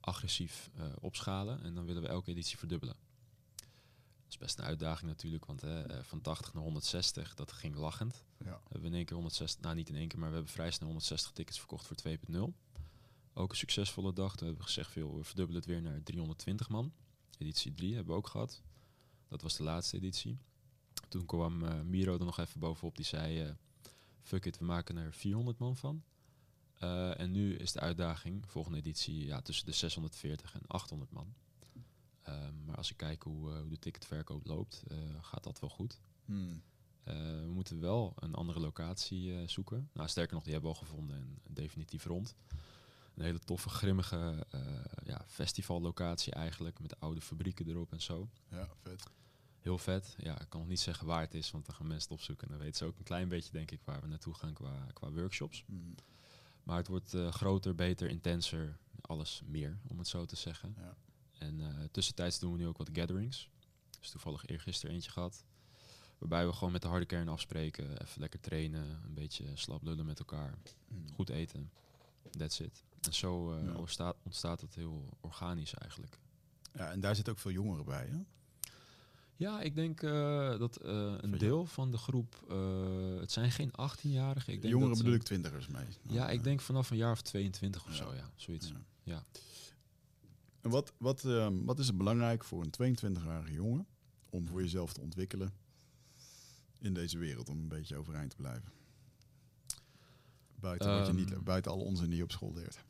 agressief 0.00 0.70
uh, 0.76 0.84
opschalen 1.00 1.62
en 1.62 1.74
dan 1.74 1.84
willen 1.84 2.02
we 2.02 2.08
elke 2.08 2.30
editie 2.30 2.58
verdubbelen. 2.58 2.96
Dat 3.56 4.28
is 4.28 4.38
best 4.38 4.58
een 4.58 4.64
uitdaging 4.64 5.10
natuurlijk, 5.10 5.44
want 5.44 5.64
uh, 5.64 5.80
van 6.02 6.20
80 6.20 6.54
naar 6.54 6.62
160, 6.62 7.34
dat 7.34 7.52
ging 7.52 7.76
lachend. 7.76 8.24
Ja. 8.38 8.44
We 8.44 8.68
hebben 8.68 8.90
in 8.90 8.96
één 8.96 9.04
keer 9.04 9.14
160, 9.14 9.60
nou 9.60 9.74
niet 9.74 9.88
in 9.88 9.96
één 9.96 10.08
keer, 10.08 10.18
maar 10.18 10.28
we 10.28 10.34
hebben 10.34 10.52
vrij 10.52 10.70
snel 10.70 10.86
160 10.88 11.32
tickets 11.32 11.58
verkocht 11.58 11.86
voor 11.86 11.96
2.0. 12.08 12.38
Ook 13.32 13.50
een 13.50 13.56
succesvolle 13.56 14.12
dag. 14.12 14.36
Toen 14.36 14.46
hebben 14.46 14.64
we 14.64 14.72
gezegd, 14.72 14.90
veel, 14.90 15.16
we 15.16 15.24
verdubbelen 15.24 15.60
het 15.60 15.70
weer 15.70 15.82
naar 15.82 16.02
320 16.02 16.68
man. 16.68 16.92
Editie 17.38 17.74
3 17.74 17.94
hebben 17.94 18.12
we 18.12 18.18
ook 18.18 18.28
gehad. 18.28 18.62
Dat 19.28 19.42
was 19.42 19.56
de 19.56 19.62
laatste 19.62 19.96
editie. 19.96 20.38
Toen 21.08 21.26
kwam 21.26 21.62
uh, 21.62 21.80
Miro 21.80 22.18
er 22.18 22.24
nog 22.24 22.38
even 22.38 22.60
bovenop, 22.60 22.96
die 22.96 23.04
zei, 23.04 23.44
uh, 23.44 23.50
fuck 24.22 24.44
it, 24.44 24.58
we 24.58 24.64
maken 24.64 24.96
er 24.96 25.12
400 25.12 25.58
man 25.58 25.76
van. 25.76 26.02
Uh, 26.82 27.20
en 27.20 27.30
nu 27.30 27.54
is 27.54 27.72
de 27.72 27.80
uitdaging, 27.80 28.44
volgende 28.46 28.78
editie, 28.78 29.26
ja, 29.26 29.40
tussen 29.40 29.66
de 29.66 29.72
640 29.72 30.54
en 30.54 30.66
800 30.66 31.12
man. 31.12 31.34
Um, 32.28 32.64
maar 32.64 32.76
als 32.76 32.90
ik 32.90 32.96
kijk 32.96 33.22
hoe, 33.22 33.50
uh, 33.50 33.60
hoe 33.60 33.70
de 33.70 33.78
ticketverkoop 33.78 34.46
loopt, 34.46 34.84
uh, 34.88 34.98
gaat 35.20 35.44
dat 35.44 35.60
wel 35.60 35.70
goed. 35.70 36.00
Hmm. 36.24 36.62
We 37.04 37.50
moeten 37.52 37.80
wel 37.80 38.12
een 38.16 38.34
andere 38.34 38.60
locatie 38.60 39.48
zoeken. 39.48 39.90
Nou, 39.92 40.08
sterker 40.08 40.34
nog, 40.34 40.42
die 40.42 40.52
hebben 40.52 40.70
we 40.70 40.76
al 40.76 40.84
gevonden 40.84 41.16
en 41.16 41.38
definitief 41.48 42.04
rond. 42.04 42.34
Een 43.14 43.24
hele 43.24 43.38
toffe, 43.38 43.68
grimmige 43.68 44.46
ja, 45.04 45.24
festivallocatie 45.26 46.32
eigenlijk, 46.32 46.80
met 46.80 47.00
oude 47.00 47.20
fabrieken 47.20 47.68
erop 47.68 47.92
en 47.92 48.00
zo. 48.00 48.28
Ja, 48.50 48.68
vet. 48.82 49.10
Heel 49.58 49.78
vet. 49.78 50.14
Ja, 50.18 50.40
ik 50.40 50.48
kan 50.48 50.60
nog 50.60 50.68
niet 50.68 50.80
zeggen 50.80 51.06
waar 51.06 51.20
het 51.20 51.34
is, 51.34 51.50
want 51.50 51.66
dan 51.66 51.74
gaan 51.74 51.86
mensen 51.86 52.08
het 52.08 52.18
opzoeken. 52.18 52.46
En 52.46 52.52
dan 52.52 52.62
weten 52.62 52.76
ze 52.78 52.84
ook 52.84 52.98
een 52.98 53.04
klein 53.04 53.28
beetje, 53.28 53.52
denk 53.52 53.70
ik, 53.70 53.80
waar 53.84 54.00
we 54.00 54.06
naartoe 54.06 54.34
gaan 54.34 54.52
qua, 54.52 54.86
qua 54.92 55.10
workshops. 55.10 55.64
Hmm. 55.66 55.94
Maar 56.68 56.76
het 56.76 56.88
wordt 56.88 57.14
groter, 57.30 57.74
beter, 57.74 58.08
intenser, 58.08 58.78
alles 59.00 59.42
meer, 59.46 59.78
om 59.86 59.98
het 59.98 60.08
zo 60.08 60.24
te 60.24 60.36
zeggen. 60.36 60.74
Ja. 60.78 60.96
En 61.38 61.58
uh, 61.60 61.68
tussentijds 61.90 62.38
doen 62.38 62.52
we 62.52 62.58
nu 62.58 62.66
ook 62.66 62.78
wat 62.78 62.90
gatherings. 62.92 63.50
Dus 64.00 64.10
toevallig 64.10 64.46
eergisteren 64.46 64.94
eentje 64.94 65.10
gehad. 65.10 65.44
Waarbij 66.18 66.46
we 66.46 66.52
gewoon 66.52 66.72
met 66.72 66.82
de 66.82 66.88
harde 66.88 67.06
kern 67.06 67.28
afspreken. 67.28 68.02
Even 68.02 68.20
lekker 68.20 68.40
trainen. 68.40 69.00
Een 69.04 69.14
beetje 69.14 69.56
slap 69.56 69.82
lullen 69.82 70.06
met 70.06 70.18
elkaar. 70.18 70.54
Mm. 70.88 71.12
Goed 71.14 71.28
eten. 71.28 71.70
That's 72.30 72.60
it. 72.60 72.84
En 73.00 73.14
zo 73.14 73.54
uh, 73.54 73.64
Ja. 73.64 73.74
ontstaat, 73.74 74.16
ontstaat 74.24 74.60
het 74.60 74.74
heel 74.74 75.16
organisch 75.20 75.74
eigenlijk. 75.74 76.18
Ja, 76.72 76.90
en 76.90 77.00
daar 77.00 77.14
zitten 77.14 77.32
ook 77.32 77.38
veel 77.38 77.50
jongeren 77.50 77.84
bij, 77.84 78.06
hè? 78.06 78.18
Ja, 79.38 79.60
ik 79.60 79.74
denk 79.74 80.02
uh, 80.02 80.58
dat 80.58 80.78
uh, 80.84 81.14
een 81.18 81.38
deel 81.38 81.66
van 81.66 81.90
de 81.90 81.98
groep... 81.98 82.44
uh, 82.50 83.20
het 83.20 83.32
zijn 83.32 83.50
geen 83.50 83.70
18-jarigen. 83.70 84.52
Ik 84.52 84.60
denk 84.60 84.72
jongeren 84.72 84.88
dat 84.88 84.98
bedoel 84.98 85.14
ik 85.14 85.22
twintigers 85.22 85.66
mee. 85.68 85.86
Ja, 86.02 86.28
ik 86.30 86.44
denk 86.44 86.60
vanaf 86.60 86.90
een 86.90 86.96
jaar 86.96 87.12
of 87.12 87.22
22 87.22 87.84
of 87.84 87.90
Ja. 87.90 87.96
zo, 87.96 88.14
ja. 88.14 88.30
Zoiets. 88.36 88.68
Ja. 88.68 88.76
Ja. 89.02 89.24
En 90.60 90.70
wat, 90.70 90.92
wat, 90.98 91.24
ehm, 91.24 91.64
wat 91.64 91.78
is 91.78 91.86
het 91.86 91.96
belangrijk 91.96 92.44
voor 92.44 92.62
een 92.64 92.70
22-jarige 92.70 93.52
jongen 93.52 93.86
om 94.30 94.48
voor 94.48 94.60
jezelf 94.62 94.92
te 94.92 95.00
ontwikkelen 95.00 95.52
in 96.78 96.94
deze 96.94 97.18
wereld, 97.18 97.48
om 97.48 97.58
een 97.58 97.68
beetje 97.68 97.96
overeind 97.96 98.30
te 98.30 98.36
blijven? 98.36 98.72
Buiten, 100.60 100.88
wat 100.90 101.06
je 101.06 101.12
Ehm. 101.12 101.16
niet, 101.16 101.44
buiten 101.44 101.72
alle 101.72 101.82
onzin 101.84 102.08
die 102.08 102.16
je 102.16 102.22
op 102.22 102.30
school 102.32 102.52
leert. 102.54 102.84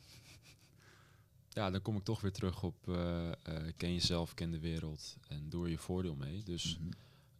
Ja, 1.58 1.70
dan 1.70 1.82
kom 1.82 1.96
ik 1.96 2.04
toch 2.04 2.20
weer 2.20 2.32
terug 2.32 2.62
op 2.62 2.88
eh, 2.88 3.28
eh, 3.28 3.72
ken 3.76 3.92
jezelf, 3.92 4.34
ken 4.34 4.50
de 4.50 4.58
wereld 4.58 5.16
en 5.28 5.48
doe 5.48 5.64
er 5.64 5.70
je 5.70 5.78
voordeel 5.78 6.14
mee. 6.14 6.42
Dus 6.42 6.78
Mhm. 6.78 6.90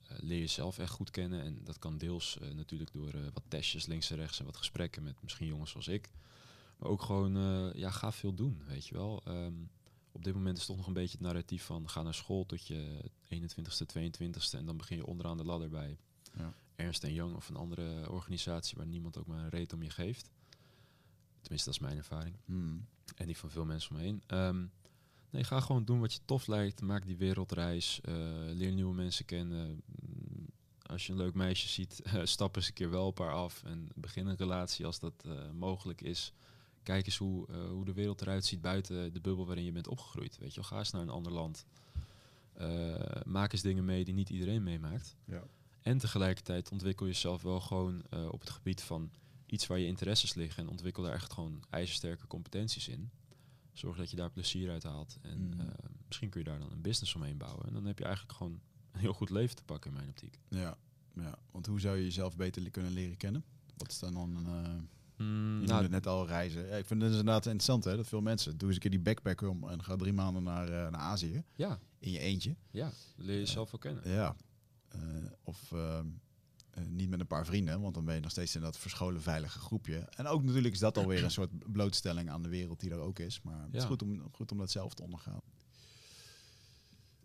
eh, 0.03 0.19
leer 0.21 0.39
jezelf 0.39 0.79
echt 0.79 0.91
goed 0.93 1.11
kennen. 1.11 1.43
En 1.43 1.61
dat 1.65 1.79
kan 1.79 1.99
deels 1.99 2.39
natuurlijk 2.55 2.93
door 2.93 3.13
wat 3.33 3.43
testjes 3.49 3.87
links 3.87 4.11
en 4.11 4.17
rechts 4.17 4.39
en 4.39 4.45
wat 4.45 4.57
gesprekken 4.57 5.03
met 5.03 5.23
misschien 5.23 5.47
jongens 5.47 5.71
zoals 5.71 5.89
ik. 5.89 6.11
Maar 6.79 6.89
ook 6.89 7.03
gewoon, 7.03 7.33
ja, 7.77 7.91
ga 7.91 8.13
veel 8.13 8.35
doen, 8.35 8.63
weet 8.67 8.87
je 8.87 8.95
wel. 8.95 9.21
Ehm, 9.25 9.53
op 10.13 10.25
dit 10.25 10.35
moment 10.35 10.59
is 10.59 10.67
toch 10.67 10.77
nog 10.77 10.87
een 10.87 10.93
beetje 10.93 11.17
het 11.19 11.27
narratief 11.27 11.65
van 11.65 11.89
ga 11.89 12.03
naar 12.03 12.15
school 12.15 12.47
tot 12.47 12.67
je 12.67 13.11
21ste, 13.29 13.87
22ste 13.87 14.57
en 14.59 14.67
dan 14.67 14.77
begin 14.77 14.97
je 14.97 15.07
onderaan 15.07 15.37
de 15.37 15.45
ladder 15.45 15.69
bij 15.69 15.99
Ja. 16.37 16.53
Ernst 16.77 17.07
Young 17.07 17.35
of 17.35 17.49
een 17.49 17.57
andere 17.57 18.11
organisatie 18.11 18.77
waar 18.77 18.87
niemand 18.87 19.19
ook 19.19 19.27
maar 19.27 19.39
een 19.45 19.49
reet 19.49 19.73
om 19.73 19.83
je 19.83 19.91
geeft. 19.91 20.31
Tenminste, 21.41 21.71
dat 21.71 21.79
is 21.81 21.87
mijn 21.87 21.97
ervaring. 21.97 22.37
Hmm. 22.45 22.87
En 23.17 23.27
die 23.27 23.37
van 23.37 23.51
veel 23.51 23.65
mensen 23.65 23.91
om 23.91 23.97
me 23.97 24.03
heen. 24.03 24.23
Ehm, 24.27 24.65
Nee, 25.31 25.45
ga 25.45 25.61
gewoon 25.61 25.85
doen 25.85 26.01
wat 26.01 26.13
je 26.13 26.19
tof 26.25 26.47
lijkt. 26.47 26.81
Maak 26.81 27.07
die 27.07 27.17
wereldreis. 27.17 28.01
eh, 28.01 28.15
leer 28.53 28.73
nieuwe 28.73 28.95
mensen 28.95 29.25
kennen. 29.25 29.83
Mm, 29.87 30.47
Als 30.83 31.07
je 31.07 31.13
een 31.13 31.19
leuk 31.19 31.35
meisje 31.35 31.69
ziet, 31.69 32.03
stap 32.23 32.57
eens 32.57 32.67
een 32.67 32.73
keer 32.73 32.91
wel 32.91 33.07
een 33.07 33.13
paar 33.13 33.33
af. 33.33 33.63
En 33.65 33.89
begin 33.95 34.27
een 34.27 34.37
relatie 34.37 34.87
als 34.87 34.99
dat 34.99 35.13
eh, 35.27 35.51
mogelijk 35.51 36.01
is. 36.01 36.33
Kijk 36.83 37.07
eens 37.07 37.17
hoe, 37.17 37.47
eh, 37.49 37.69
hoe 37.69 37.85
de 37.85 37.93
wereld 37.93 38.21
eruit 38.21 38.45
ziet 38.45 38.61
buiten 38.61 39.13
de 39.13 39.21
bubbel 39.21 39.47
waarin 39.47 39.65
je 39.65 39.73
bent 39.73 39.89
opgegroeid. 39.89 40.39
Weet 40.39 40.55
je 40.55 40.61
wel, 40.61 40.69
ga 40.71 40.79
eens 40.79 40.91
naar 40.91 41.03
een 41.03 41.09
ander 41.09 41.33
land. 41.33 41.67
Eh, 42.53 42.95
maak 43.25 43.53
eens 43.53 43.63
dingen 43.63 43.85
mee 43.85 44.05
die 44.05 44.15
niet 44.15 44.31
iedereen 44.31 44.63
meemaakt. 44.63 45.17
Ja. 45.25 45.43
En 45.81 45.99
tegelijkertijd 45.99 46.71
ontwikkel 46.71 47.07
jezelf 47.07 47.43
wel 47.43 47.61
gewoon 47.61 48.03
eh, 48.11 48.29
op 48.31 48.41
het 48.41 48.51
gebied 48.51 48.83
van 48.83 49.11
iets 49.49 49.67
waar 49.67 49.79
je 49.79 49.87
interesses 49.87 50.35
liggen. 50.35 50.63
En 50.63 50.69
ontwikkel 50.71 51.03
daar 51.03 51.13
echt 51.15 51.33
gewoon 51.33 51.63
ijzersterke 51.71 52.27
competenties 52.27 52.89
in. 52.89 53.11
Zorg 53.73 53.97
dat 53.97 54.11
je 54.11 54.17
daar 54.17 54.31
plezier 54.31 54.71
uit 54.71 54.83
haalt. 54.83 55.19
En 55.23 55.49
Mhm. 55.49 55.61
eh, 55.61 55.67
misschien 56.07 56.29
kun 56.29 56.41
je 56.41 56.47
daar 56.47 56.59
dan 56.59 56.71
een 56.73 56.81
business 56.81 57.15
omheen 57.15 57.37
bouwen. 57.39 57.67
En 57.67 57.73
dan 57.73 57.85
heb 57.87 57.99
je 57.99 58.05
eigenlijk 58.05 58.37
gewoon 58.37 58.61
een 58.93 59.01
heel 59.01 59.13
goed 59.13 59.31
leven 59.31 59.57
te 59.57 59.65
pakken 59.65 59.91
in 59.91 59.97
mijn 59.97 60.09
optiek. 60.09 60.39
Ja, 60.49 60.77
ja, 61.15 61.39
want 61.51 61.67
hoe 61.67 61.81
zou 61.81 61.97
je 61.97 62.03
jezelf 62.05 62.37
beter 62.37 62.71
kunnen 62.71 62.93
leren 62.93 63.17
kennen? 63.17 63.45
Wat 63.77 63.91
is 63.91 63.99
dan 63.99 64.15
dan 64.15 64.37
een... 64.37 64.65
eh, 64.65 64.73
Mm, 65.19 65.61
je 65.61 65.67
nou, 65.67 65.83
het 65.83 65.91
net 65.91 66.07
al 66.07 66.27
reizen. 66.27 66.67
Ja, 66.67 66.77
ik 66.77 66.87
vind 66.87 67.01
het 67.03 67.11
inderdaad 67.11 67.45
interessant 67.47 67.85
hè, 67.85 67.97
dat 67.97 68.07
veel 68.07 68.21
mensen... 68.21 68.59
Doe 68.59 68.67
eens 68.67 68.77
een 68.77 68.83
keer 68.83 68.91
die 68.91 69.01
backpack 69.01 69.41
om 69.41 69.69
en 69.69 69.85
ga 69.85 69.97
drie 69.97 70.13
maanden 70.13 70.43
naar, 70.43 70.65
eh, 70.69 70.91
naar 70.91 71.01
Azië. 71.01 71.43
ja, 71.55 71.79
In 71.99 72.11
je 72.11 72.19
eentje. 72.19 72.57
ja, 72.71 72.91
leer 73.17 73.39
jezelf 73.39 73.71
wel 73.71 73.81
kennen. 73.81 74.11
Ja. 74.11 74.37
Of 75.45 75.73
ehm, 75.73 76.07
eh, 76.07 76.13
niet 76.89 77.11
met 77.11 77.21
een 77.21 77.27
paar 77.27 77.47
vrienden, 77.47 77.81
want 77.81 77.95
dan 77.95 78.05
ben 78.05 78.15
je 78.15 78.21
nog 78.21 78.31
steeds 78.31 78.55
in 78.55 78.61
dat 78.61 78.79
verscholen 78.79 79.23
veilige 79.23 79.59
groepje. 79.59 79.99
En 80.17 80.27
ook 80.27 80.43
natuurlijk 80.43 80.75
is 80.75 80.81
dat 80.81 80.99
alweer 80.99 81.25
een 81.25 81.31
soort 81.31 81.73
blootstelling 81.73 82.31
aan 82.31 82.43
de 82.43 82.49
wereld 82.49 82.81
die 82.81 82.91
er 82.91 82.99
ook 82.99 83.19
is. 83.19 83.41
Maar 83.43 83.63
het 83.63 83.75
is 83.75 83.85
goed 83.85 84.03
om, 84.03 84.23
goed 84.33 84.53
om 84.53 84.59
dat 84.59 84.71
zelf 84.71 84.95
te 84.95 85.03
ondergaan. 85.03 85.41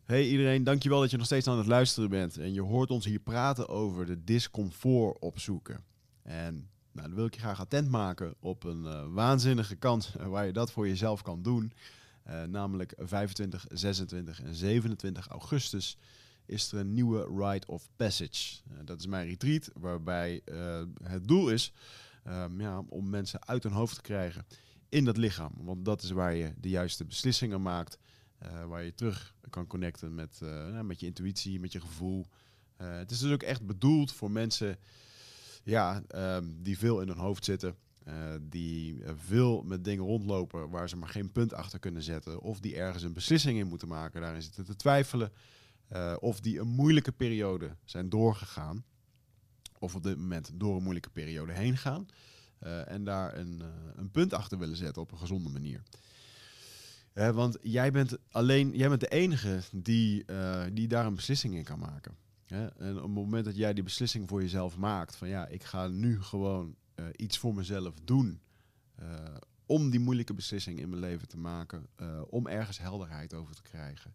Hey 0.03 0.27
iedereen, 0.27 0.63
dankjewel 0.63 0.99
dat 0.99 1.11
je 1.11 1.17
nog 1.17 1.25
steeds 1.25 1.47
aan 1.47 1.57
het 1.57 1.67
luisteren 1.67 2.09
bent. 2.09 2.37
En 2.37 2.53
je 2.53 2.61
hoort 2.61 2.91
ons 2.91 3.05
hier 3.05 3.19
praten 3.19 3.69
over 3.69 4.05
de 4.05 4.23
discomfort 4.23 5.19
opzoeken. 5.19 5.83
En 6.21 6.69
nou, 6.91 7.07
dan 7.07 7.15
wil 7.15 7.25
ik 7.25 7.33
je 7.33 7.39
graag 7.39 7.59
attent 7.59 7.89
maken 7.89 8.35
op 8.39 8.63
een 8.63 8.85
eh, 8.85 9.05
waanzinnige 9.07 9.75
kans 9.75 10.15
eh, 10.15 10.27
waar 10.27 10.45
je 10.45 10.53
dat 10.53 10.71
voor 10.71 10.87
jezelf 10.87 11.21
kan 11.21 11.41
doen. 11.41 11.73
Eh, 12.23 12.43
namelijk 12.43 12.93
25, 12.97 13.65
26 13.69 14.41
en 14.41 14.55
27 14.55 15.27
augustus 15.27 15.97
is 16.45 16.71
er 16.71 16.79
een 16.79 16.93
nieuwe 16.93 17.45
Rite 17.45 17.67
of 17.67 17.89
Passage. 17.95 18.61
Eh, 18.69 18.77
dat 18.85 18.99
is 18.99 19.07
mijn 19.07 19.27
retreat, 19.27 19.69
waarbij 19.73 20.41
eh, 20.45 20.83
het 21.03 21.27
doel 21.27 21.49
is 21.49 21.73
ehm, 22.23 22.61
ja, 22.61 22.83
om 22.89 23.09
mensen 23.09 23.47
uit 23.47 23.63
hun 23.63 23.71
hoofd 23.71 23.95
te 23.95 24.01
krijgen 24.01 24.45
in 24.89 25.05
dat 25.05 25.17
lichaam. 25.17 25.51
Want 25.57 25.85
dat 25.85 26.03
is 26.03 26.11
waar 26.11 26.33
je 26.33 26.53
de 26.57 26.69
juiste 26.69 27.05
beslissingen 27.05 27.61
maakt, 27.61 27.97
eh, 28.37 28.65
waar 28.65 28.83
je 28.83 28.93
terug 28.95 29.35
kan 29.49 29.67
connecten 29.67 30.15
met, 30.15 30.41
met 30.83 30.99
je 30.99 31.05
intuïtie, 31.05 31.59
met 31.59 31.71
je 31.71 31.81
gevoel. 31.81 32.25
Het 32.77 33.11
is 33.11 33.19
dus 33.19 33.31
ook 33.31 33.43
echt 33.43 33.65
bedoeld 33.65 34.13
voor 34.13 34.31
mensen 34.31 34.77
ja, 35.63 36.03
ehm, 36.07 36.45
die 36.57 36.77
veel 36.77 37.01
in 37.01 37.07
hun 37.07 37.17
hoofd 37.17 37.45
zitten. 37.45 37.75
die 38.41 39.01
veel 39.15 39.63
met 39.63 39.83
dingen 39.83 40.05
rondlopen 40.05 40.69
waar 40.69 40.89
ze 40.89 40.97
maar 40.97 41.09
geen 41.09 41.31
punt 41.31 41.53
achter 41.53 41.79
kunnen 41.79 42.01
zetten. 42.01 42.41
Of 42.41 42.59
die 42.59 42.75
ergens 42.75 43.03
een 43.03 43.13
beslissing 43.13 43.59
in 43.59 43.67
moeten 43.67 43.87
maken, 43.87 44.21
daarin 44.21 44.41
zitten 44.41 44.65
te 44.65 44.75
twijfelen. 44.75 45.31
Eh, 45.87 46.15
of 46.19 46.39
die 46.39 46.59
een 46.59 46.67
moeilijke 46.67 47.11
periode 47.11 47.75
zijn 47.83 48.09
doorgegaan. 48.09 48.83
Of 49.79 49.95
op 49.95 50.03
dit 50.03 50.17
moment 50.17 50.51
door 50.53 50.75
een 50.75 50.83
moeilijke 50.83 51.09
periode 51.09 51.53
heen 51.53 51.77
gaan. 51.77 52.07
eh, 52.59 52.91
en 52.91 53.03
daar 53.03 53.37
een, 53.37 53.61
eh, 53.61 53.67
een 53.95 54.11
punt 54.11 54.33
achter 54.33 54.57
willen 54.57 54.75
zetten 54.75 55.01
op 55.01 55.11
een 55.11 55.17
gezonde 55.17 55.49
manier. 55.49 55.81
Want 57.13 57.57
jij 57.61 57.91
bent 57.91 58.17
alleen, 58.29 58.75
jij 58.75 58.89
bent 58.89 58.99
de 58.99 59.07
enige 59.07 59.61
die, 59.71 60.25
die 60.73 60.87
daar 60.87 61.05
een 61.05 61.15
beslissing 61.15 61.55
in 61.55 61.63
kan 61.63 61.79
maken. 61.79 62.15
Hè? 62.45 62.67
En 62.67 62.95
op 62.95 63.03
het 63.03 63.11
moment 63.11 63.45
dat 63.45 63.55
jij 63.55 63.73
die 63.73 63.83
beslissing 63.83 64.29
voor 64.29 64.41
jezelf 64.41 64.77
maakt, 64.77 65.15
van 65.15 65.27
ja, 65.27 65.47
ik 65.47 65.63
ga 65.63 65.87
nu 65.87 66.21
gewoon 66.21 66.75
iets 67.15 67.37
voor 67.37 67.55
mezelf 67.55 67.93
doen. 68.03 68.41
om 69.65 69.89
die 69.89 69.99
moeilijke 69.99 70.33
beslissing 70.33 70.79
in 70.79 70.89
mijn 70.89 71.01
leven 71.01 71.27
te 71.27 71.37
maken. 71.37 71.87
om 72.29 72.47
ergens 72.47 72.77
helderheid 72.77 73.33
over 73.33 73.55
te 73.55 73.61
krijgen. 73.61 74.13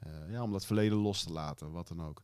Eh, 0.00 0.30
ja, 0.30 0.42
om 0.42 0.52
dat 0.52 0.66
verleden 0.66 0.98
los 0.98 1.22
te 1.22 1.32
laten, 1.32 1.70
wat 1.70 1.88
dan 1.88 2.02
ook. 2.02 2.22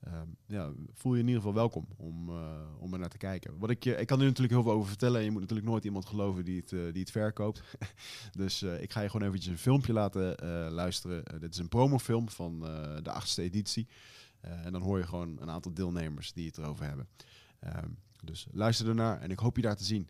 Ehm, 0.00 0.28
ja, 0.46 0.72
voel 0.92 1.14
je 1.14 1.20
in 1.20 1.26
ieder 1.26 1.42
geval 1.42 1.56
welkom 1.56 1.86
om, 1.96 2.28
eh, 2.28 2.60
om 2.78 2.92
er 2.92 2.98
naar 2.98 3.08
te 3.08 3.16
kijken. 3.16 3.58
Wat 3.58 3.70
ik, 3.70 3.84
je, 3.84 3.96
ik 3.96 4.06
kan 4.06 4.18
er 4.20 4.26
natuurlijk 4.26 4.52
heel 4.52 4.62
veel 4.62 4.72
over 4.72 4.88
vertellen. 4.88 5.18
En 5.18 5.24
je 5.24 5.30
moet 5.30 5.40
natuurlijk 5.40 5.68
nooit 5.68 5.84
iemand 5.84 6.06
geloven 6.06 6.44
die 6.44 6.60
het, 6.60 6.72
eh, 6.72 6.80
die 6.92 7.00
het 7.00 7.10
verkoopt. 7.10 7.62
dus 8.42 8.62
ik 8.62 8.92
ga 8.92 9.00
je 9.00 9.10
gewoon 9.10 9.26
eventjes 9.26 9.52
een 9.52 9.58
filmpje 9.58 9.92
laten 9.92 10.36
luisteren. 10.72 11.40
Dit 11.40 11.52
is 11.52 11.58
een 11.58 11.68
promofilm 11.68 12.28
van 12.28 12.60
de 13.02 13.10
achtste 13.10 13.42
editie. 13.42 13.88
En 14.40 14.72
dan 14.72 14.82
hoor 14.82 14.98
je 14.98 15.06
gewoon 15.06 15.40
een 15.40 15.50
aantal 15.50 15.74
deelnemers 15.74 16.32
die 16.32 16.46
het 16.46 16.58
erover 16.58 16.86
hebben. 16.86 17.08
Ehm, 17.58 17.88
dus 18.24 18.46
luister 18.50 18.88
ernaar 18.88 19.20
en 19.20 19.30
ik 19.30 19.38
hoop 19.38 19.56
je 19.56 19.62
daar 19.62 19.76
te 19.76 19.84
zien. 19.84 20.08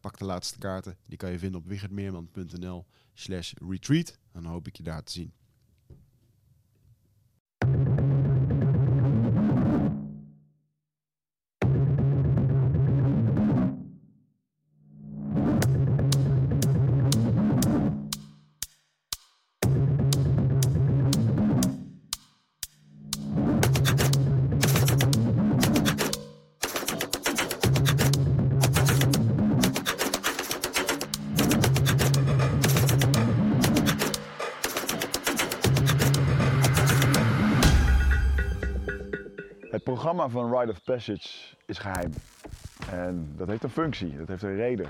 Pak 0.00 0.18
de 0.18 0.24
laatste 0.24 0.58
kaarten. 0.58 0.96
Die 1.06 1.18
kan 1.18 1.30
je 1.30 1.38
vinden 1.38 1.60
op 1.60 1.66
wichertmeerman.nl 1.66 2.86
slash 3.14 3.52
retreat. 3.68 4.18
Dan 4.32 4.44
hoop 4.44 4.66
ik 4.66 4.76
je 4.76 4.82
daar 4.82 5.02
te 5.02 5.12
zien. 5.12 5.32
Programma 40.10 40.40
van 40.40 40.58
Rite 40.58 40.72
of 40.72 40.82
Passage 40.84 41.28
is 41.66 41.78
geheim. 41.78 42.12
En 42.90 43.32
dat 43.36 43.48
heeft 43.48 43.62
een 43.62 43.70
functie, 43.70 44.16
dat 44.16 44.28
heeft 44.28 44.42
een 44.42 44.56
reden. 44.56 44.88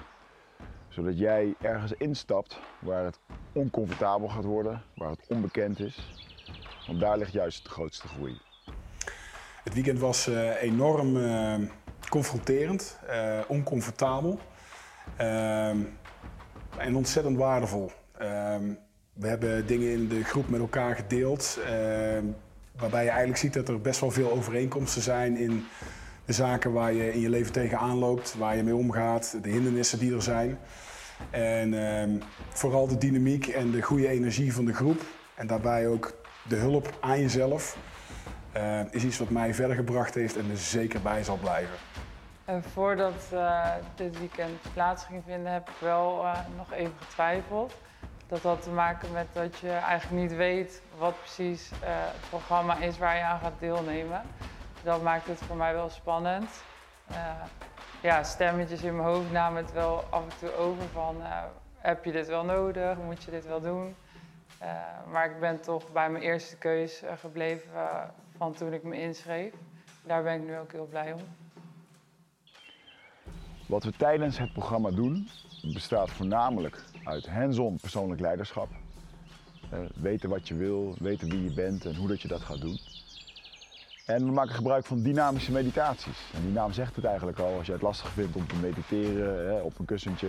Zodat 0.88 1.18
jij 1.18 1.54
ergens 1.60 1.92
instapt 1.92 2.58
waar 2.78 3.04
het 3.04 3.18
oncomfortabel 3.52 4.28
gaat 4.28 4.44
worden, 4.44 4.82
waar 4.94 5.10
het 5.10 5.26
onbekend 5.28 5.80
is. 5.80 6.24
Want 6.86 7.00
daar 7.00 7.18
ligt 7.18 7.32
juist 7.32 7.64
de 7.64 7.70
grootste 7.70 8.08
groei. 8.08 8.40
Het 9.64 9.74
weekend 9.74 9.98
was 9.98 10.26
eh, 10.26 10.62
enorm 10.62 11.16
eh, 11.16 11.54
confronterend, 12.08 12.98
eh, 13.06 13.38
oncomfortabel 13.48 14.38
en 16.76 16.96
ontzettend 16.96 17.36
waardevol. 17.36 17.90
We 19.12 19.26
hebben 19.28 19.66
dingen 19.66 19.92
in 19.92 20.08
de 20.08 20.24
groep 20.24 20.48
met 20.48 20.60
elkaar 20.60 20.96
gedeeld, 20.96 21.58
waarbij 22.80 23.02
je 23.02 23.08
eigenlijk 23.08 23.38
ziet 23.38 23.54
dat 23.54 23.68
er 23.68 23.80
best 23.80 24.00
wel 24.00 24.10
veel 24.10 24.30
overeenkomsten 24.30 25.02
zijn 25.02 25.36
in 25.36 25.66
de 26.24 26.32
zaken 26.32 26.72
waar 26.72 26.92
je 26.92 27.12
in 27.12 27.20
je 27.20 27.28
leven 27.28 27.52
tegenaan 27.52 27.98
loopt, 27.98 28.34
waar 28.38 28.56
je 28.56 28.62
mee 28.62 28.74
omgaat, 28.74 29.36
de 29.42 29.48
hindernissen 29.48 29.98
die 29.98 30.14
er 30.14 30.22
zijn. 30.22 30.58
En 31.30 31.74
ehm, 31.74 32.10
vooral 32.48 32.86
de 32.86 32.98
dynamiek 32.98 33.46
en 33.46 33.70
de 33.70 33.82
goede 33.82 34.08
energie 34.08 34.52
van 34.52 34.64
de 34.64 34.74
groep 34.74 35.00
en 35.34 35.46
daarbij 35.46 35.88
ook 35.88 36.12
de 36.48 36.56
hulp 36.56 36.96
aan 37.00 37.20
jezelf. 37.20 37.76
Eh, 38.52 38.80
is 38.90 39.04
iets 39.04 39.18
wat 39.18 39.30
mij 39.30 39.54
verder 39.54 39.76
gebracht 39.76 40.14
heeft 40.14 40.36
en 40.36 40.50
er 40.50 40.56
zeker 40.56 41.00
bij 41.00 41.24
zal 41.24 41.36
blijven. 41.36 41.74
En 42.44 42.62
voordat 42.62 43.28
eh, 43.32 43.68
dit 43.94 44.18
weekend 44.18 44.58
plaats 44.72 45.04
ging 45.04 45.22
vinden, 45.26 45.52
heb 45.52 45.68
ik 45.68 45.74
wel 45.78 46.24
eh, 46.24 46.38
nog 46.56 46.72
even 46.72 46.92
getwijfeld. 46.98 47.74
Dat 48.30 48.42
had 48.42 48.62
te 48.62 48.70
maken 48.70 49.12
met 49.12 49.26
dat 49.32 49.58
je 49.58 49.70
eigenlijk 49.70 50.22
niet 50.22 50.36
weet 50.36 50.82
wat 50.98 51.18
precies 51.18 51.70
eh, 51.70 51.78
het 51.90 52.28
programma 52.28 52.76
is 52.76 52.98
waar 52.98 53.16
je 53.16 53.22
aan 53.22 53.40
gaat 53.40 53.58
deelnemen. 53.58 54.22
Dat 54.82 55.02
maakt 55.02 55.26
het 55.26 55.38
voor 55.38 55.56
mij 55.56 55.74
wel 55.74 55.88
spannend. 55.88 56.62
Eh, 57.06 57.16
ja, 58.02 58.22
stemmetjes 58.22 58.82
in 58.82 58.96
mijn 58.96 59.08
hoofd 59.08 59.30
namen 59.30 59.62
het 59.62 59.72
wel 59.72 60.04
af 60.10 60.22
en 60.22 60.38
toe 60.38 60.54
over 60.54 60.88
van 60.92 61.22
eh, 61.22 61.42
heb 61.76 62.04
je 62.04 62.12
dit 62.12 62.26
wel 62.26 62.44
nodig, 62.44 62.96
moet 62.98 63.22
je 63.22 63.30
dit 63.30 63.46
wel 63.46 63.60
doen. 63.60 63.94
Maar 65.10 65.30
ik 65.30 65.40
ben 65.40 65.60
toch 65.60 65.92
bij 65.92 66.10
mijn 66.10 66.24
eerste 66.24 66.56
keus 66.56 67.02
gebleven 67.20 67.70
van 68.36 68.52
toen 68.54 68.72
ik 68.72 68.82
me 68.82 69.00
inschreef. 69.00 69.52
Daar 70.02 70.22
ben 70.22 70.34
ik 70.34 70.46
nu 70.46 70.58
ook 70.58 70.72
heel 70.72 70.86
blij 70.86 71.12
om. 71.12 71.20
Wat 73.66 73.84
we 73.84 73.92
tijdens 73.92 74.38
het 74.38 74.52
programma 74.52 74.90
doen, 74.90 75.28
bestaat 75.62 76.10
voornamelijk 76.10 76.84
uit 77.04 77.28
hands-on 77.28 77.78
persoonlijk 77.80 78.20
leiderschap. 78.20 78.68
Eh, 79.70 79.78
weten 79.94 80.28
wat 80.28 80.48
je 80.48 80.54
wil, 80.54 80.94
weten 80.98 81.30
wie 81.30 81.44
je 81.44 81.54
bent 81.54 81.84
en 81.84 81.96
hoe 81.96 82.08
dat 82.08 82.20
je 82.20 82.28
dat 82.28 82.40
gaat 82.40 82.60
doen. 82.60 82.78
En 84.06 84.24
we 84.24 84.32
maken 84.32 84.54
gebruik 84.54 84.84
van 84.84 85.02
dynamische 85.02 85.52
meditaties. 85.52 86.18
En 86.34 86.42
die 86.42 86.52
naam 86.52 86.72
zegt 86.72 86.96
het 86.96 87.04
eigenlijk 87.04 87.38
al. 87.38 87.56
Als 87.56 87.66
je 87.66 87.72
het 87.72 87.82
lastig 87.82 88.10
vindt 88.10 88.36
om 88.36 88.46
te 88.46 88.56
mediteren 88.56 89.46
hè, 89.46 89.60
op 89.60 89.78
een 89.78 89.84
kussentje, 89.84 90.28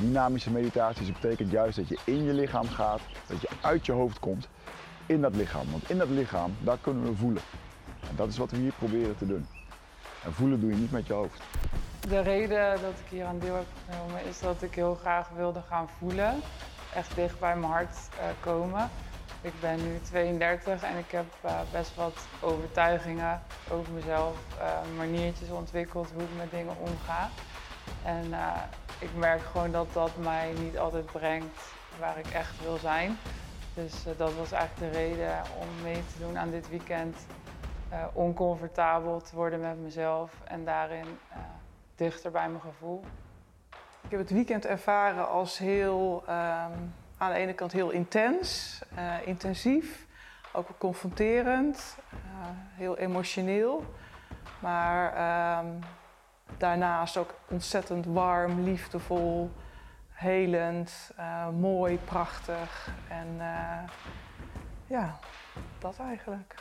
Dynamische 0.00 0.50
meditaties 0.50 1.12
betekent 1.12 1.50
juist 1.50 1.76
dat 1.76 1.88
je 1.88 1.98
in 2.04 2.22
je 2.22 2.32
lichaam 2.32 2.68
gaat, 2.68 3.00
dat 3.28 3.40
je 3.40 3.48
uit 3.60 3.86
je 3.86 3.92
hoofd 3.92 4.18
komt 4.18 4.48
in 5.06 5.20
dat 5.20 5.34
lichaam. 5.34 5.70
Want 5.70 5.90
in 5.90 5.98
dat 5.98 6.08
lichaam, 6.08 6.54
daar 6.60 6.78
kunnen 6.80 7.04
we 7.04 7.16
voelen. 7.16 7.42
En 8.00 8.16
dat 8.16 8.28
is 8.28 8.36
wat 8.36 8.50
we 8.50 8.56
hier 8.56 8.72
proberen 8.78 9.16
te 9.16 9.26
doen. 9.26 9.46
En 10.24 10.32
voelen 10.32 10.60
doe 10.60 10.70
je 10.70 10.76
niet 10.76 10.92
met 10.92 11.06
je 11.06 11.12
hoofd. 11.12 11.42
De 12.08 12.20
reden 12.20 12.80
dat 12.80 12.98
ik 13.04 13.08
hier 13.08 13.24
aan 13.24 13.38
deel 13.38 13.54
heb 13.54 13.66
genomen 13.88 14.24
is 14.24 14.40
dat 14.40 14.62
ik 14.62 14.74
heel 14.74 14.94
graag 14.94 15.28
wilde 15.28 15.62
gaan 15.68 15.88
voelen. 15.98 16.40
Echt 16.94 17.14
dicht 17.14 17.40
bij 17.40 17.56
mijn 17.56 17.72
hart 17.72 17.96
uh, 18.18 18.24
komen. 18.40 18.90
Ik 19.40 19.52
ben 19.60 19.76
nu 19.76 20.00
32 20.00 20.82
en 20.82 20.98
ik 20.98 21.10
heb 21.10 21.24
uh, 21.44 21.60
best 21.72 21.94
wat 21.94 22.26
overtuigingen 22.40 23.42
over 23.70 23.92
mezelf, 23.92 24.36
uh, 24.58 24.96
maniertjes 24.96 25.50
ontwikkeld 25.50 26.10
hoe 26.14 26.22
ik 26.22 26.28
met 26.36 26.50
dingen 26.50 26.76
omga. 26.78 27.28
En 28.04 28.34
ik 28.98 29.14
merk 29.14 29.40
gewoon 29.40 29.70
dat 29.70 29.92
dat 29.92 30.16
mij 30.16 30.52
niet 30.58 30.78
altijd 30.78 31.06
brengt 31.06 31.60
waar 31.98 32.18
ik 32.18 32.26
echt 32.26 32.62
wil 32.62 32.76
zijn. 32.76 33.18
Dus 33.74 34.04
dat 34.16 34.34
was 34.34 34.52
eigenlijk 34.52 34.92
de 34.92 34.98
reden 34.98 35.42
om 35.60 35.82
mee 35.82 36.02
te 36.12 36.18
doen 36.18 36.38
aan 36.38 36.50
dit 36.50 36.68
weekend. 36.68 37.16
oncomfortabel 38.12 39.20
te 39.20 39.36
worden 39.36 39.60
met 39.60 39.78
mezelf 39.78 40.30
en 40.44 40.64
daarin 40.64 41.06
bij 42.10 42.48
mijn 42.48 42.60
gevoel. 42.60 43.04
Ik 44.04 44.10
heb 44.10 44.18
het 44.18 44.30
weekend 44.30 44.66
ervaren 44.66 45.28
als 45.28 45.58
heel, 45.58 46.22
um, 46.28 46.94
aan 47.18 47.32
de 47.32 47.34
ene 47.34 47.52
kant 47.52 47.72
heel 47.72 47.90
intens, 47.90 48.80
uh, 48.96 49.26
intensief, 49.26 50.06
ook 50.52 50.68
confronterend, 50.78 51.96
uh, 52.14 52.18
heel 52.74 52.98
emotioneel. 52.98 53.84
Maar 54.58 55.58
um, 55.64 55.78
daarnaast 56.56 57.16
ook 57.16 57.34
ontzettend 57.48 58.06
warm, 58.06 58.62
liefdevol, 58.62 59.50
helend, 60.10 61.10
uh, 61.18 61.48
mooi, 61.48 61.98
prachtig. 61.98 62.90
En 63.08 63.40
ja, 64.86 65.18
dat 65.78 65.98
eigenlijk. 65.98 66.54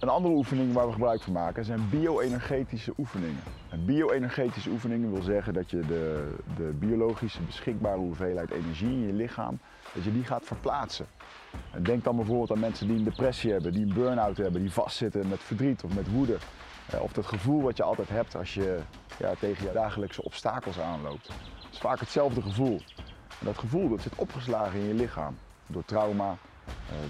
Een 0.00 0.08
andere 0.08 0.34
oefening 0.34 0.72
waar 0.72 0.86
we 0.86 0.92
gebruik 0.92 1.22
van 1.22 1.32
maken 1.32 1.64
zijn 1.64 1.88
bio-energetische 1.90 2.92
oefeningen. 2.98 3.42
En 3.68 3.84
bio-energetische 3.84 4.70
oefeningen 4.70 5.12
wil 5.12 5.22
zeggen 5.22 5.52
dat 5.52 5.70
je 5.70 5.80
de, 5.80 6.34
de 6.56 6.72
biologische 6.78 7.42
beschikbare 7.42 7.98
hoeveelheid 7.98 8.50
energie 8.50 8.88
in 8.88 9.06
je 9.06 9.12
lichaam, 9.12 9.58
dat 9.92 10.04
je 10.04 10.12
die 10.12 10.24
gaat 10.24 10.44
verplaatsen. 10.44 11.06
En 11.70 11.82
denk 11.82 12.04
dan 12.04 12.16
bijvoorbeeld 12.16 12.50
aan 12.50 12.58
mensen 12.58 12.86
die 12.86 12.96
een 12.96 13.04
depressie 13.04 13.52
hebben, 13.52 13.72
die 13.72 13.82
een 13.82 13.94
burn-out 13.94 14.36
hebben, 14.36 14.60
die 14.60 14.72
vastzitten 14.72 15.28
met 15.28 15.42
verdriet 15.42 15.84
of 15.84 15.94
met 15.94 16.10
woede. 16.10 16.36
Eh, 16.90 17.02
of 17.02 17.12
dat 17.12 17.26
gevoel 17.26 17.62
wat 17.62 17.76
je 17.76 17.82
altijd 17.82 18.08
hebt 18.08 18.36
als 18.36 18.54
je 18.54 18.78
ja, 19.18 19.34
tegen 19.38 19.66
je 19.66 19.72
dagelijkse 19.72 20.24
obstakels 20.24 20.80
aanloopt. 20.80 21.26
Het 21.26 21.72
is 21.72 21.78
vaak 21.78 22.00
hetzelfde 22.00 22.42
gevoel. 22.42 22.80
En 23.40 23.46
dat 23.46 23.58
gevoel 23.58 23.88
dat 23.88 24.00
zit 24.02 24.14
opgeslagen 24.16 24.80
in 24.80 24.86
je 24.86 24.94
lichaam. 24.94 25.36
Door 25.66 25.84
trauma, 25.84 26.36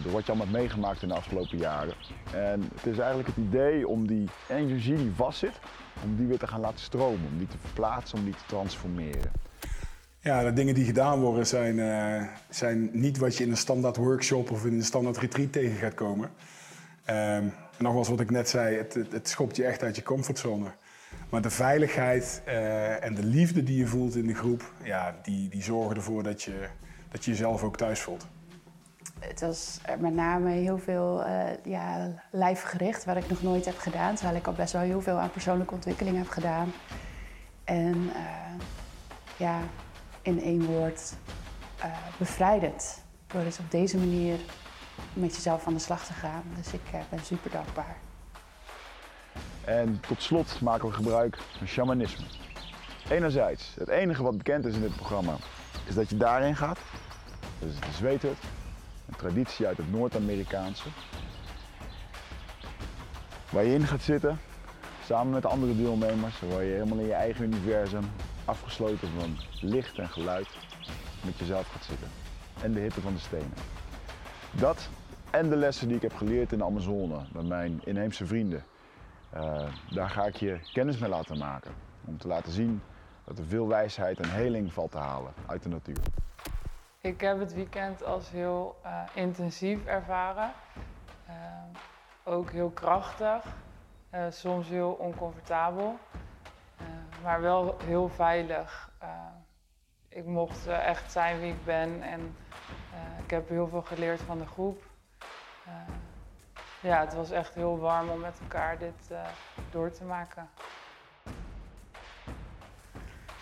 door 0.02 0.12
wat 0.12 0.26
je 0.26 0.28
allemaal 0.28 0.46
hebt 0.46 0.58
meegemaakt 0.58 1.02
in 1.02 1.08
de 1.08 1.14
afgelopen 1.14 1.58
jaren. 1.58 1.94
En 2.32 2.62
het 2.74 2.86
is 2.86 2.98
eigenlijk 2.98 3.28
het 3.28 3.36
idee 3.36 3.88
om 3.88 4.06
die 4.06 4.28
energie 4.48 4.96
die 4.96 5.12
vastzit, 5.14 5.58
om 6.02 6.16
die 6.16 6.26
weer 6.26 6.38
te 6.38 6.46
gaan 6.46 6.60
laten 6.60 6.80
stromen, 6.80 7.28
om 7.32 7.38
die 7.38 7.46
te 7.46 7.56
verplaatsen, 7.60 8.18
om 8.18 8.24
die 8.24 8.34
te 8.34 8.46
transformeren. 8.46 9.32
Ja, 10.20 10.42
de 10.42 10.52
dingen 10.52 10.74
die 10.74 10.84
gedaan 10.84 11.20
worden 11.20 11.46
zijn, 11.46 11.76
uh, 11.76 12.28
zijn 12.48 12.90
niet 12.92 13.18
wat 13.18 13.36
je 13.36 13.44
in 13.44 13.50
een 13.50 13.56
standaard 13.56 13.96
workshop 13.96 14.50
of 14.50 14.64
in 14.64 14.72
een 14.72 14.84
standaard 14.84 15.18
retreat 15.18 15.52
tegen 15.52 15.76
gaat 15.76 15.94
komen. 15.94 16.30
Um, 17.10 17.52
nogmaals 17.78 18.08
wat 18.08 18.20
ik 18.20 18.30
net 18.30 18.48
zei, 18.48 18.76
het, 18.76 18.94
het, 19.10 19.28
schopt 19.28 19.56
je 19.56 19.64
echt 19.64 19.82
uit 19.82 19.96
je 19.96 20.02
comfortzone. 20.02 20.72
Maar 21.30 21.42
de 21.42 21.50
veiligheid 21.50 22.42
uh, 22.46 23.04
en 23.04 23.14
de 23.14 23.24
liefde 23.24 23.62
die 23.62 23.78
je 23.78 23.86
voelt 23.86 24.16
in 24.16 24.26
de 24.26 24.34
groep, 24.34 24.72
ja, 24.82 25.16
die, 25.22 25.48
die 25.48 25.62
zorgen 25.62 25.96
ervoor 25.96 26.22
dat 26.22 26.42
je, 26.42 26.68
dat 27.10 27.24
je 27.24 27.30
jezelf 27.30 27.62
ook 27.62 27.76
thuis 27.76 28.00
voelt 28.00 28.26
het 29.28 29.40
was 29.40 29.80
met 29.98 30.14
name 30.14 30.50
heel 30.50 30.78
veel 30.78 31.26
uh, 31.26 31.64
ja, 31.64 32.10
lijfgericht, 32.30 33.04
wat 33.04 33.16
ik 33.16 33.28
nog 33.28 33.42
nooit 33.42 33.64
heb 33.64 33.78
gedaan. 33.78 34.14
Terwijl 34.14 34.36
ik 34.36 34.46
al 34.46 34.52
best 34.52 34.72
wel 34.72 34.82
heel 34.82 35.00
veel 35.00 35.18
aan 35.18 35.30
persoonlijke 35.30 35.74
ontwikkeling 35.74 36.16
heb 36.16 36.28
gedaan. 36.28 36.72
En 37.64 37.96
uh, 37.96 38.64
ja, 39.36 39.58
in 40.22 40.42
één 40.42 40.64
woord, 40.64 41.14
uh, 41.78 41.96
bevrijdend. 42.18 43.02
Door 43.26 43.44
dus 43.44 43.58
op 43.58 43.70
deze 43.70 43.98
manier 43.98 44.38
met 45.12 45.34
jezelf 45.34 45.66
aan 45.66 45.74
de 45.74 45.78
slag 45.78 46.06
te 46.06 46.12
gaan. 46.12 46.42
Dus 46.56 46.72
ik 46.72 46.90
ben 47.08 47.24
super 47.24 47.50
dankbaar. 47.50 47.96
En 49.64 50.00
tot 50.00 50.22
slot 50.22 50.60
maken 50.60 50.88
we 50.88 50.94
gebruik 50.94 51.38
van 51.58 51.66
shamanisme. 51.66 52.24
Enerzijds, 53.08 53.74
het 53.78 53.88
enige 53.88 54.22
wat 54.22 54.36
bekend 54.36 54.64
is 54.64 54.74
in 54.74 54.80
dit 54.80 54.96
programma, 54.96 55.36
is 55.86 55.94
dat 55.94 56.08
je 56.08 56.16
daarin 56.16 56.56
gaat. 56.56 56.78
Dus 57.58 57.80
de 57.80 57.92
zweethut. 57.92 58.38
Een 59.06 59.16
traditie 59.16 59.66
uit 59.66 59.76
het 59.76 59.92
Noord-Amerikaanse. 59.92 60.88
Waar 63.50 63.64
je 63.64 63.74
in 63.74 63.86
gaat 63.86 64.02
zitten, 64.02 64.38
samen 65.04 65.32
met 65.32 65.46
andere 65.46 65.76
deelnemers, 65.76 66.40
waar 66.40 66.64
je 66.64 66.72
helemaal 66.72 66.98
in 66.98 67.06
je 67.06 67.12
eigen 67.12 67.44
universum, 67.44 68.04
afgesloten 68.44 69.08
van 69.18 69.36
licht 69.60 69.98
en 69.98 70.08
geluid, 70.08 70.48
met 71.24 71.38
jezelf 71.38 71.68
gaat 71.68 71.84
zitten. 71.84 72.08
En 72.62 72.72
de 72.72 72.80
hitte 72.80 73.00
van 73.00 73.14
de 73.14 73.20
stenen. 73.20 73.54
Dat 74.50 74.88
en 75.30 75.48
de 75.48 75.56
lessen 75.56 75.86
die 75.86 75.96
ik 75.96 76.02
heb 76.02 76.14
geleerd 76.14 76.52
in 76.52 76.58
de 76.58 76.64
Amazone 76.64 77.20
met 77.32 77.46
mijn 77.46 77.80
inheemse 77.84 78.26
vrienden. 78.26 78.64
Uh, 79.34 79.72
daar 79.90 80.10
ga 80.10 80.26
ik 80.26 80.36
je 80.36 80.58
kennis 80.72 80.98
mee 80.98 81.10
laten 81.10 81.38
maken. 81.38 81.70
Om 82.04 82.18
te 82.18 82.28
laten 82.28 82.52
zien 82.52 82.82
dat 83.24 83.38
er 83.38 83.44
veel 83.44 83.68
wijsheid 83.68 84.18
en 84.18 84.30
heling 84.30 84.72
valt 84.72 84.90
te 84.90 84.98
halen 84.98 85.32
uit 85.46 85.62
de 85.62 85.68
natuur. 85.68 86.00
Ik 87.04 87.20
heb 87.20 87.38
het 87.38 87.54
weekend 87.54 88.04
als 88.04 88.30
heel 88.30 88.80
uh, 88.84 89.02
intensief 89.14 89.86
ervaren. 89.86 90.52
Uh, 91.28 91.34
ook 92.22 92.50
heel 92.50 92.70
krachtig, 92.70 93.44
uh, 94.14 94.26
soms 94.30 94.68
heel 94.68 94.90
oncomfortabel, 94.90 95.98
maar 97.22 97.40
wel 97.40 97.76
heel 97.84 98.08
veilig. 98.08 98.90
ik 100.08 100.24
mocht 100.24 100.66
echt 100.66 101.12
zijn 101.12 101.40
wie 101.40 101.52
ik 101.52 101.64
ben 101.64 102.02
en 102.02 102.36
ik 103.24 103.30
heb 103.30 103.48
heel 103.48 103.68
veel 103.68 103.82
geleerd 103.82 104.20
van 104.20 104.38
de 104.38 104.46
groep. 104.46 104.82
ja, 106.80 107.00
het 107.00 107.14
was 107.14 107.30
echt 107.30 107.54
heel 107.54 107.78
warm 107.78 108.08
om 108.08 108.20
met 108.20 108.38
elkaar 108.40 108.78
dit 108.78 109.14
door 109.70 109.90
te 109.90 110.04
maken. 110.04 110.48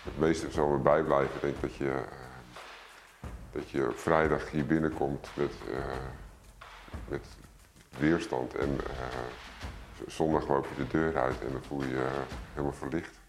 Het 0.03 0.17
meeste 0.17 0.51
zal 0.51 0.67
me 0.67 0.77
bijblijven. 0.77 1.35
Ik 1.35 1.41
denk 1.41 1.61
dat 1.61 1.75
je 1.75 2.05
dat 3.53 3.69
je 3.69 3.91
vrijdag 3.95 4.51
hier 4.51 4.65
binnenkomt 4.65 5.29
met, 5.33 5.51
uh, 5.69 5.77
met 7.07 7.25
weerstand 7.97 8.55
en 8.55 8.69
uh, 8.69 10.07
zondag 10.07 10.47
loop 10.47 10.67
je 10.75 10.83
de 10.83 10.97
deur 10.97 11.17
uit 11.17 11.41
en 11.41 11.51
dan 11.51 11.63
voel 11.63 11.81
je 11.81 11.89
je 11.89 12.09
helemaal 12.51 12.73
verlicht. 12.73 13.19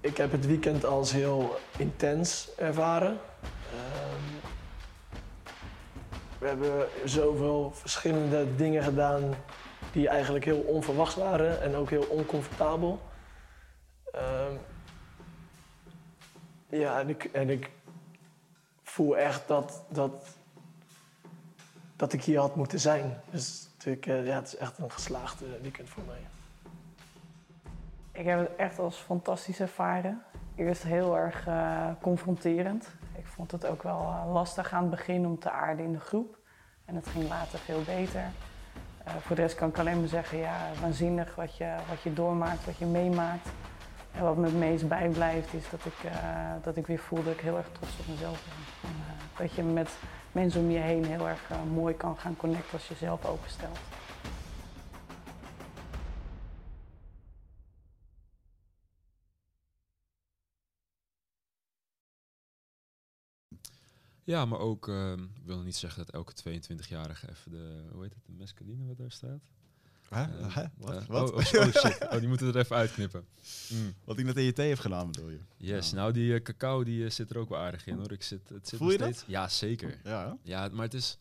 Ik 0.00 0.16
heb 0.16 0.32
het 0.32 0.46
weekend 0.46 0.84
als 0.84 1.12
heel 1.12 1.58
intens 1.76 2.48
ervaren. 2.56 3.10
Um, 3.10 4.40
we 6.38 6.46
hebben 6.46 6.88
zoveel 7.04 7.72
verschillende 7.74 8.54
dingen 8.56 8.82
gedaan 8.82 9.34
die 9.92 10.08
eigenlijk 10.08 10.44
heel 10.44 10.60
onverwachts 10.60 11.14
waren 11.14 11.62
en 11.62 11.74
ook 11.74 11.90
heel 11.90 12.06
oncomfortabel. 12.08 13.00
Um, 14.14 14.58
ja, 16.68 17.00
en 17.00 17.08
ik, 17.08 17.24
en 17.24 17.50
ik 17.50 17.70
voel 18.82 19.16
echt 19.16 19.48
dat, 19.48 19.82
dat, 19.88 20.36
dat 21.96 22.12
ik 22.12 22.22
hier 22.22 22.38
had 22.38 22.56
moeten 22.56 22.80
zijn. 22.80 23.20
Dus 23.30 23.68
ik, 23.84 24.04
ja, 24.04 24.12
het 24.12 24.46
is 24.46 24.56
echt 24.56 24.78
een 24.78 24.90
geslaagde 24.90 25.60
weekend 25.62 25.88
voor 25.88 26.02
mij. 26.06 26.26
Ik 28.12 28.24
heb 28.24 28.38
het 28.38 28.56
echt 28.56 28.78
als 28.78 28.96
fantastisch 28.96 29.60
ervaren. 29.60 30.22
Eerst 30.54 30.82
heel 30.82 31.16
erg 31.16 31.46
uh, 31.46 31.90
confronterend. 32.00 32.88
Ik 33.16 33.26
vond 33.26 33.50
het 33.50 33.66
ook 33.66 33.82
wel 33.82 34.00
uh, 34.00 34.32
lastig 34.32 34.72
aan 34.72 34.80
het 34.80 34.90
begin 34.90 35.26
om 35.26 35.38
te 35.38 35.50
aarden 35.50 35.84
in 35.84 35.92
de 35.92 36.00
groep. 36.00 36.38
En 36.84 36.94
het 36.94 37.06
ging 37.06 37.28
later 37.28 37.58
veel 37.58 37.82
beter. 37.82 38.22
Voor 39.20 39.36
de 39.36 39.42
rest 39.42 39.54
kan 39.54 39.68
ik 39.68 39.78
alleen 39.78 39.98
maar 39.98 40.08
zeggen, 40.08 40.38
ja, 40.38 40.70
waanzinnig 40.80 41.34
wat 41.34 41.56
je, 41.56 41.76
wat 41.88 42.02
je 42.02 42.12
doormaakt, 42.12 42.64
wat 42.64 42.76
je 42.76 42.86
meemaakt. 42.86 43.48
En 44.12 44.22
wat 44.24 44.36
me 44.36 44.44
het 44.44 44.54
meest 44.54 44.88
bijblijft 44.88 45.54
is 45.54 45.70
dat 45.70 45.84
ik, 45.84 46.04
uh, 46.04 46.52
dat 46.62 46.76
ik 46.76 46.86
weer 46.86 46.98
voel 46.98 47.22
dat 47.22 47.32
ik 47.32 47.40
heel 47.40 47.56
erg 47.56 47.68
trots 47.72 47.98
op 47.98 48.06
mezelf 48.08 48.44
ben. 48.44 48.90
En, 48.90 48.96
uh, 48.96 49.38
dat 49.38 49.52
je 49.52 49.62
met 49.62 49.90
mensen 50.32 50.60
om 50.60 50.70
je 50.70 50.78
heen 50.78 51.04
heel 51.04 51.28
erg 51.28 51.50
uh, 51.50 51.62
mooi 51.72 51.94
kan 51.94 52.18
gaan 52.18 52.36
connecten 52.36 52.72
als 52.72 52.88
je 52.88 52.94
zelf 52.94 53.24
openstelt. 53.24 53.78
Ja, 64.24 64.44
maar 64.44 64.58
ook, 64.58 64.86
wil 65.44 65.62
niet 65.62 65.76
zeggen 65.76 66.06
dat 66.06 66.14
elke 66.14 66.32
22-jarige 66.32 67.28
even 67.30 67.50
de, 67.50 67.88
hoe 67.92 68.02
heet 68.02 68.14
het, 68.14 68.26
de 68.26 68.32
mescaline 68.32 68.86
wat 68.86 68.96
daar 68.96 69.10
staat? 69.10 69.40
Hè? 70.08 70.22
Eh? 70.22 70.66
Wat? 70.76 70.94
eh, 70.94 71.06
Wat? 71.06 71.30
Oh, 71.30 71.36
oh, 71.36 71.38
oh, 71.38 71.44
shit. 71.44 71.98
Oh, 72.12 72.18
die 72.18 72.28
moeten 72.28 72.46
we 72.46 72.52
er 72.52 72.58
even 72.64 72.76
uitknippen. 72.76 73.26
Mm. 73.68 73.94
Wat 74.04 74.18
ik 74.18 74.24
net 74.24 74.36
in 74.36 74.42
je 74.42 74.52
thee 74.52 74.68
heb 74.68 74.78
gedaan, 74.78 75.10
bedoel 75.10 75.28
je? 75.30 75.38
Yes, 75.56 75.90
Ja. 75.90 75.96
nou 75.96 76.12
die 76.12 76.34
eh, 76.34 76.42
cacao 76.42 76.84
die 76.84 77.10
zit 77.10 77.30
er 77.30 77.38
ook 77.38 77.48
wel 77.48 77.58
aardig 77.58 77.86
in 77.86 77.96
hoor. 77.96 78.12
Ik 78.12 78.22
zit, 78.22 78.48
het 78.48 78.68
zit 78.68 78.78
Voel 78.78 78.90
je 78.90 78.98
dat? 78.98 79.08
steeds- 79.14 79.24
Ja, 79.28 79.48
zeker. 79.48 80.00
Ja? 80.04 80.36
Ja, 80.42 80.68
maar 80.72 80.84
het 80.84 80.94
is 80.94 81.18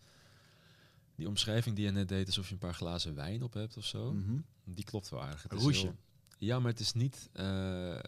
die 1.15 1.27
omschrijving 1.27 1.75
die 1.75 1.85
je 1.85 1.91
net 1.91 2.07
deed, 2.07 2.27
alsof 2.27 2.47
je 2.47 2.53
een 2.53 2.59
paar 2.59 2.73
glazen 2.73 3.15
wijn 3.15 3.43
op 3.43 3.53
hebt 3.53 3.77
of 3.77 3.85
zo. 3.85 4.11
Mhm. 4.13 4.38
Die 4.63 4.83
klopt 4.83 5.09
wel 5.09 5.21
aardig. 5.23 5.43
Het 5.43 5.51
roesje. 5.53 5.81
heel- 5.85 5.95
ja, 6.38 6.59
maar 6.59 6.71
het 6.71 6.79
is 6.79 6.93
niet. 6.93 7.29
eh, 7.33 7.99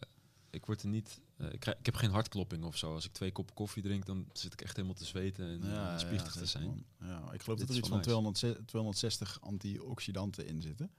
ik 0.50 0.66
word 0.66 0.82
er 0.82 0.88
niet. 0.88 1.22
eh, 1.38 1.52
ik, 1.54 1.60
krijg- 1.60 1.78
ik 1.80 1.86
heb 1.86 1.96
geen 1.96 2.12
hartklopping 2.12 2.64
of 2.64 2.78
zo. 2.78 2.94
Als 2.94 3.06
ik 3.06 3.12
twee 3.14 3.32
koppen 3.32 3.56
koffie 3.56 3.84
drink, 3.84 4.06
dan 4.06 4.28
zit 4.34 4.54
ik 4.54 4.62
echt 4.62 4.76
helemaal 4.76 4.96
te 4.98 5.06
zweten 5.06 5.46
en 5.50 5.62
Ja, 5.70 5.74
ja, 5.74 5.98
spichtig 5.98 6.32
te 6.34 6.46
zijn. 6.46 6.86
Ja, 7.00 7.32
ik 7.32 7.42
geloof 7.42 7.58
Dit 7.60 7.68
dat 7.68 7.70
er 7.70 7.70
is 7.70 7.78
iets 7.78 7.88
van 7.88 7.98
nice. 7.98 8.10
200 8.10 8.68
260 8.68 9.42
antioxidanten 9.42 10.48
in 10.48 10.62
zitten. 10.62 10.92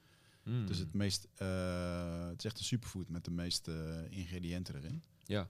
Mm. 0.44 0.66
Dus 0.66 0.78
het 0.78 0.94
meest, 0.94 1.28
eh, 1.34 2.26
het 2.28 2.38
is 2.38 2.44
echt 2.44 2.58
een 2.58 2.64
superfood 2.64 3.08
met 3.08 3.24
de 3.24 3.30
meeste 3.30 3.72
eh, 4.10 4.18
ingrediënten 4.18 4.74
erin. 4.76 5.02
Ja. 5.24 5.48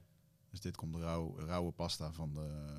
Dus 0.49 0.59
dit 0.59 0.75
komt 0.75 0.95
rauw, 0.95 1.37
rauwe 1.39 1.71
pasta 1.71 2.11
van 2.11 2.33
de, 2.33 2.75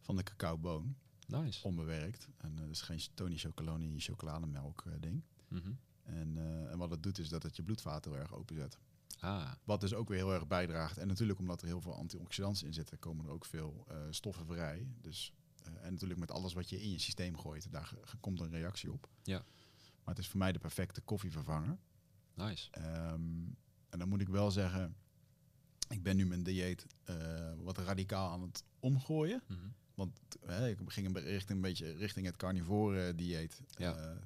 van 0.00 0.16
de 0.16 0.22
cacaoboon, 0.22 0.96
Nice. 1.26 1.64
onbewerkt. 1.66 2.28
En 2.36 2.56
uh, 2.60 2.66
dus 2.66 2.80
geen 2.80 3.00
Tony 3.14 3.36
Chocoloni 3.36 4.00
chocolademelk 4.00 4.84
ding. 5.00 5.22
Mhm. 5.48 5.70
En, 6.02 6.38
en 6.70 6.78
wat 6.78 6.90
het 6.90 7.02
doet 7.02 7.18
is 7.18 7.28
dat 7.28 7.42
het 7.42 7.56
je 7.56 7.62
bloedvaten 7.62 8.12
heel 8.12 8.20
erg 8.20 8.34
openzet. 8.34 8.78
Ah, 9.20 9.52
Wat 9.64 9.80
dus 9.80 9.94
ook 9.94 10.08
weer 10.08 10.18
heel 10.18 10.32
erg 10.32 10.46
bijdraagt. 10.46 10.98
En 10.98 11.06
natuurlijk 11.08 11.38
omdat 11.38 11.60
er 11.60 11.66
heel 11.66 11.80
veel 11.80 11.94
antioxidanten 11.94 12.66
in 12.66 12.72
zitten, 12.74 12.98
komen 12.98 13.24
er 13.24 13.30
ook 13.30 13.44
veel 13.44 13.84
eh, 13.88 13.96
stoffen 14.10 14.46
vrij. 14.46 14.86
Dus, 15.00 15.32
eh, 15.62 15.72
en 15.84 15.92
natuurlijk 15.92 16.20
met 16.20 16.30
alles 16.30 16.52
wat 16.52 16.68
je 16.68 16.82
in 16.82 16.90
je 16.90 16.98
systeem 16.98 17.38
gooit, 17.38 17.72
daar 17.72 17.94
komt 18.20 18.40
een 18.40 18.50
reactie 18.50 18.92
op. 18.92 19.08
Ja. 19.22 19.44
Maar 20.04 20.14
het 20.14 20.18
is 20.18 20.28
voor 20.28 20.38
mij 20.38 20.52
de 20.52 20.58
perfecte 20.58 21.00
koffievervanger. 21.00 21.78
nice. 22.34 22.70
Ehm, 22.70 23.20
en 23.88 23.98
dan 23.98 24.08
moet 24.08 24.20
ik 24.20 24.28
wel 24.28 24.50
zeggen, 24.50 24.96
ik 25.88 26.02
ben 26.02 26.16
nu 26.16 26.26
mijn 26.26 26.42
dieet 26.42 26.86
eh, 27.04 27.52
wat 27.56 27.78
radicaal 27.78 28.30
aan 28.30 28.42
het 28.42 28.64
omgooien. 28.80 29.42
Mhm. 29.46 29.58
Want 29.94 30.18
hè, 30.46 30.68
ik 30.68 30.78
ging 30.86 31.06
een 31.06 31.22
richting, 31.22 31.50
een 31.58 31.60
beetje 31.60 31.92
richting 31.92 32.26
het 32.26 32.36
carnivore 32.36 33.14
dieet. 33.14 33.60
Ja. 33.70 34.18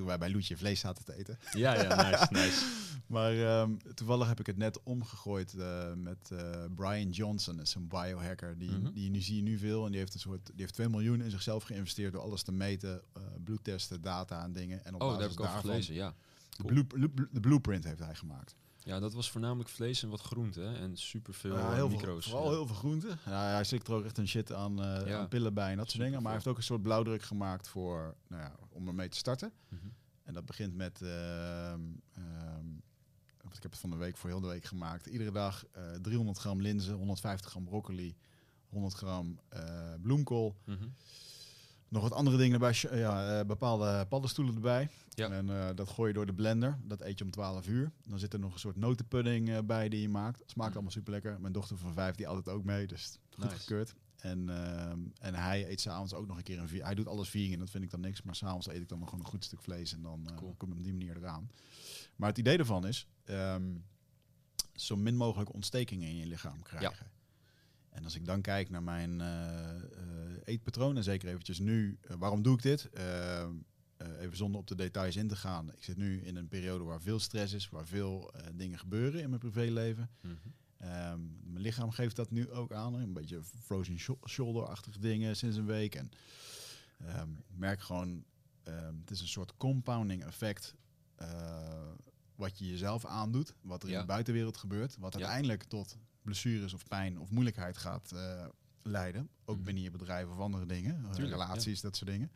Toen 0.00 0.08
wij 0.08 0.18
bij 0.18 0.30
Loetje 0.30 0.56
vlees 0.56 0.80
zaten 0.80 1.04
te 1.04 1.14
eten. 1.18 1.38
Ja, 1.52 1.74
ja, 1.82 2.10
nice, 2.10 2.26
nice. 2.44 2.64
Maar 3.06 3.32
ehm, 3.32 3.76
toevallig 3.94 4.28
heb 4.28 4.40
ik 4.40 4.46
het 4.46 4.56
net 4.56 4.82
omgegooid 4.82 5.54
eh, 5.54 5.92
met 5.94 6.30
eh, 6.32 6.64
Brian 6.74 7.10
Johnson, 7.10 7.56
dat 7.56 7.66
is 7.66 7.74
een 7.74 7.88
biohacker. 7.88 8.58
Die, 8.58 8.70
Mhm. 8.70 8.92
die 8.92 9.10
nu 9.10 9.20
zie 9.20 9.36
je 9.36 9.42
nu 9.42 9.58
veel. 9.58 9.84
En 9.84 9.90
die 9.90 10.00
heeft 10.00 10.14
een 10.14 10.20
soort, 10.20 10.46
die 10.46 10.60
heeft 10.60 10.74
2 10.74 10.88
miljoen 10.88 11.20
in 11.22 11.30
zichzelf 11.30 11.62
geïnvesteerd 11.64 12.12
door 12.12 12.22
alles 12.22 12.42
te 12.42 12.52
meten, 12.52 13.02
eh, 13.12 13.22
bloedtesten, 13.44 14.00
data 14.00 14.42
en 14.44 14.52
dingen. 14.52 14.84
En 14.84 14.94
op 14.94 15.02
Oh, 15.02 15.08
daar 15.08 15.16
basis 15.18 15.22
heb 15.22 15.38
ik 15.38 15.44
daarvan 15.52 15.70
gelezen, 15.70 15.94
ja. 15.94 16.14
De, 16.56 16.64
blue- 16.64 16.84
blu- 16.84 17.28
de 17.30 17.40
blueprint 17.40 17.84
heeft 17.84 17.98
hij 18.00 18.14
gemaakt. 18.14 18.54
Ja, 18.82 19.00
dat 19.00 19.12
was 19.12 19.30
voornamelijk 19.30 19.68
vlees 19.68 20.02
en 20.02 20.08
wat 20.08 20.20
groente 20.20 20.60
hè, 20.60 20.74
en 20.76 20.96
superveel 20.96 21.56
Ja, 21.56 21.68
eh, 21.68 21.74
heel 21.74 21.88
micro's. 21.88 22.24
Veel, 22.24 22.32
vooral 22.32 22.50
ja. 22.50 22.56
heel 22.56 22.66
veel 22.66 22.76
groenten. 22.76 23.18
Ja, 23.26 23.52
hij 23.52 23.64
slikt 23.64 23.88
er 23.88 23.94
ook 23.94 24.04
echt 24.04 24.18
een 24.18 24.28
shit 24.28 24.52
aan, 24.52 24.82
eh, 24.82 25.06
Ja. 25.06 25.18
aan 25.18 25.28
pillen 25.28 25.54
bij 25.54 25.70
en 25.70 25.76
dat 25.76 25.90
soort 25.90 26.02
dingen. 26.02 26.16
Maar 26.16 26.24
hij 26.24 26.32
heeft 26.34 26.46
ook 26.46 26.56
een 26.56 26.62
soort 26.62 26.82
blauwdruk 26.82 27.22
gemaakt 27.22 27.68
voor, 27.68 28.14
nou 28.28 28.42
ja, 28.42 28.54
om 28.68 28.88
ermee 28.88 29.08
te 29.08 29.16
starten. 29.16 29.52
Mhm. 29.68 29.86
En 30.24 30.34
dat 30.34 30.46
begint 30.46 30.74
met, 30.74 31.02
ehm, 31.02 31.80
ehm, 32.14 32.68
ik 33.54 33.62
heb 33.62 33.70
het 33.70 33.80
van 33.80 33.90
de 33.90 33.96
week 33.96 34.16
voor 34.16 34.30
heel 34.30 34.40
de 34.40 34.46
week 34.46 34.64
gemaakt. 34.64 35.06
Iedere 35.06 35.30
dag 35.30 35.64
eh 35.72 35.82
300 36.02 36.38
gram 36.38 36.60
linzen, 36.60 36.94
150 36.94 37.50
gram 37.50 37.64
broccoli, 37.64 38.16
100 38.68 38.94
gram 38.94 39.40
eh, 39.48 39.94
bloemkool. 40.02 40.56
Mhm. 40.64 40.88
Nog 41.90 42.02
wat 42.02 42.12
andere 42.12 42.36
dingen 42.36 42.52
erbij, 42.52 42.72
sh- 42.72 42.92
ja, 42.92 43.38
eh, 43.40 43.46
bepaalde 43.46 44.06
paddenstoelen 44.08 44.54
erbij. 44.54 44.88
Ja. 45.08 45.30
En 45.30 45.50
eh, 45.50 45.68
dat 45.74 45.88
gooi 45.88 46.08
je 46.08 46.14
door 46.14 46.26
de 46.26 46.34
blender. 46.34 46.78
Dat 46.84 47.00
eet 47.00 47.18
je 47.18 47.24
om 47.24 47.30
12 47.30 47.66
uur. 47.68 47.92
Dan 48.08 48.18
zit 48.18 48.32
er 48.32 48.38
nog 48.38 48.52
een 48.52 48.58
soort 48.58 48.76
notenpudding 48.76 49.50
eh, 49.50 49.58
bij 49.64 49.88
die 49.88 50.00
je 50.00 50.08
maakt. 50.08 50.42
Smaakt 50.46 50.68
Mm. 50.68 50.74
allemaal 50.74 50.92
super 50.92 51.12
lekker. 51.12 51.40
Mijn 51.40 51.52
dochter 51.52 51.76
van 51.78 51.92
vijf 51.92 52.14
die 52.14 52.28
altijd 52.28 52.48
ook 52.56 52.64
mee, 52.64 52.86
dus 52.86 53.18
goed 53.30 53.44
Nice. 53.44 53.56
gekeurd. 53.56 53.94
En, 54.16 54.48
ehm, 54.48 54.98
en 55.20 55.34
hij 55.34 55.70
eet 55.70 55.80
s'avonds 55.80 56.14
ook 56.14 56.26
nog 56.26 56.36
een 56.36 56.42
keer 56.42 56.58
een 56.58 56.68
vegan. 56.68 56.86
Hij 56.86 56.94
doet 56.94 57.06
alles 57.06 57.28
vegan, 57.28 57.58
dat 57.58 57.70
vind 57.70 57.84
ik 57.84 57.90
dan 57.90 58.00
niks. 58.00 58.22
Maar 58.22 58.34
s'avonds 58.34 58.68
eet 58.68 58.80
ik 58.80 58.88
dan 58.88 58.98
nog 58.98 59.08
gewoon 59.08 59.24
een 59.24 59.30
goed 59.30 59.44
stuk 59.44 59.60
vlees 59.62 59.92
en 59.92 60.02
dan 60.02 60.28
eh, 60.28 60.36
Cool. 60.36 60.54
kom 60.56 60.70
ik 60.70 60.76
op 60.76 60.82
die 60.84 60.92
manier 60.94 61.16
eraan. 61.16 61.50
Maar 62.16 62.28
het 62.28 62.38
idee 62.38 62.58
ervan 62.58 62.86
is 62.86 63.06
ehm, 63.24 63.72
zo 64.74 64.96
min 64.96 65.16
mogelijk 65.16 65.54
ontstekingen 65.54 66.08
in 66.08 66.16
je 66.16 66.26
lichaam 66.26 66.62
krijgen. 66.62 67.10
En 67.90 68.04
als 68.04 68.14
ik 68.14 68.24
dan 68.24 68.40
kijk 68.40 68.70
naar 68.70 68.82
mijn 68.82 69.20
eh, 69.20 69.76
eh, 69.76 69.82
eetpatroon, 70.50 70.96
en 70.96 71.02
zeker 71.04 71.28
eventjes 71.28 71.58
nu, 71.58 71.98
eh, 72.00 72.16
waarom 72.18 72.42
doe 72.42 72.54
ik 72.56 72.62
dit? 72.62 72.90
Eh, 72.90 73.42
eh, 73.42 73.48
even 74.20 74.36
zonder 74.36 74.60
op 74.60 74.66
de 74.66 74.74
details 74.74 75.16
in 75.16 75.28
te 75.28 75.36
gaan. 75.36 75.72
Ik 75.72 75.82
zit 75.84 75.96
nu 75.96 76.20
in 76.22 76.36
een 76.36 76.48
periode 76.48 76.84
waar 76.84 77.00
veel 77.02 77.18
stress 77.18 77.52
is, 77.52 77.68
waar 77.68 77.86
veel 77.86 78.32
eh, 78.34 78.46
dingen 78.54 78.78
gebeuren 78.78 79.20
in 79.22 79.28
mijn 79.28 79.40
privéleven. 79.40 80.10
Mhm. 80.20 80.34
Ehm, 80.76 81.20
mijn 81.42 81.62
lichaam 81.62 81.90
geeft 81.90 82.16
dat 82.16 82.30
nu 82.30 82.50
ook 82.50 82.72
aan. 82.72 82.94
Een 82.94 83.12
beetje 83.12 83.42
frozen 83.42 83.98
sho- 83.98 84.18
shoulder-achtige 84.28 84.98
dingen 84.98 85.36
sinds 85.36 85.56
een 85.56 85.66
week. 85.66 85.94
En 85.94 86.10
ehm, 86.98 87.30
ik 87.30 87.56
merk 87.56 87.80
gewoon, 87.80 88.24
ehm, 88.62 88.94
het 89.00 89.10
is 89.10 89.20
een 89.20 89.28
soort 89.28 89.56
compounding 89.56 90.24
effect. 90.24 90.74
wat 92.34 92.58
je 92.58 92.66
jezelf 92.66 93.04
aandoet, 93.06 93.54
wat 93.60 93.82
er 93.82 93.88
in 93.90 93.98
de 94.00 94.04
buitenwereld 94.06 94.56
gebeurt, 94.56 94.96
wat 94.98 95.12
Ja. 95.12 95.18
uiteindelijk 95.18 95.62
tot 95.62 95.96
blessures 96.22 96.72
of 96.72 96.84
pijn 96.88 97.18
of 97.18 97.30
moeilijkheid 97.30 97.76
gaat 97.76 98.12
eh, 98.12 98.46
leiden. 98.82 99.28
Ook 99.44 99.56
Mhm. 99.56 99.64
binnen 99.64 99.82
je 99.82 99.90
bedrijf 99.90 100.28
of 100.28 100.38
andere 100.38 100.66
dingen, 100.66 101.04
eh, 101.04 101.10
Tuurlijk, 101.10 101.32
relaties, 101.32 101.80
dat 101.80 101.96
soort 101.96 102.10
dingen. 102.10 102.30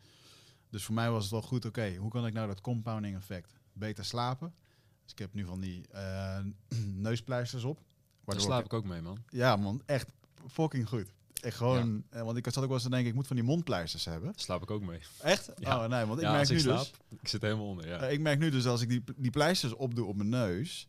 Dus 0.71 0.85
voor 0.85 0.95
mij 0.95 1.11
was 1.11 1.23
het 1.23 1.33
wel 1.33 1.43
goed, 1.43 1.65
oké, 1.65 1.95
hoe 1.95 2.11
kan 2.11 2.27
ik 2.27 2.33
nou 2.33 2.47
dat 2.47 2.61
compounding 2.61 3.17
effect 3.17 3.55
beter 3.73 4.05
slapen? 4.05 4.55
Dus 5.03 5.13
ik 5.13 5.19
heb 5.19 5.35
nu 5.35 5.45
van 5.45 5.61
die 5.61 5.89
eh, 5.89 6.39
neuspleisters 7.07 7.65
op. 7.65 7.81
Daar 8.25 8.41
slaap 8.41 8.65
ik 8.65 8.73
ook 8.73 8.85
mee, 8.85 9.01
man. 9.03 9.19
ja, 9.29 9.57
man, 9.57 9.83
echt 9.87 10.13
fucking 10.49 10.89
goed. 10.89 11.13
Echt 11.41 11.57
gewoon, 11.57 12.05
eh, 12.11 12.23
want 12.23 12.37
ik 12.37 12.45
zat 12.45 12.57
ook 12.57 12.65
wel 12.65 12.73
eens 12.73 12.83
te 12.83 12.91
denken, 12.91 13.09
ik 13.09 13.15
moet 13.15 13.27
van 13.27 13.37
die 13.37 13.45
mondpleisters 13.45 14.05
hebben. 14.05 14.25
Daar 14.25 14.41
slaap 14.41 14.63
ik 14.63 14.71
ook 14.71 14.83
mee. 14.83 15.01
Echt? 15.23 15.51
Ja. 15.57 15.85
Oh 15.85 15.91
nee, 15.91 16.05
want 16.05 16.19
ik 16.19 16.25
ja, 16.25 16.33
merk 16.33 16.49
nu 16.49 16.55
ik 16.55 16.61
slaap, 16.61 16.79
dus, 16.79 17.19
ik 17.21 17.29
zit 17.29 17.43
helemaal 17.43 17.67
onder, 17.67 17.89
ja. 17.89 18.09
ik 18.09 18.21
merk 18.21 18.39
nu 18.39 18.51
dus 18.51 18.67
als 18.67 18.81
ik 18.81 18.89
die, 18.89 19.05
die 19.17 19.31
pleisters 19.31 19.73
opdoe 19.73 20.07
op 20.07 20.17
mijn 20.17 20.29
neus, 20.29 20.89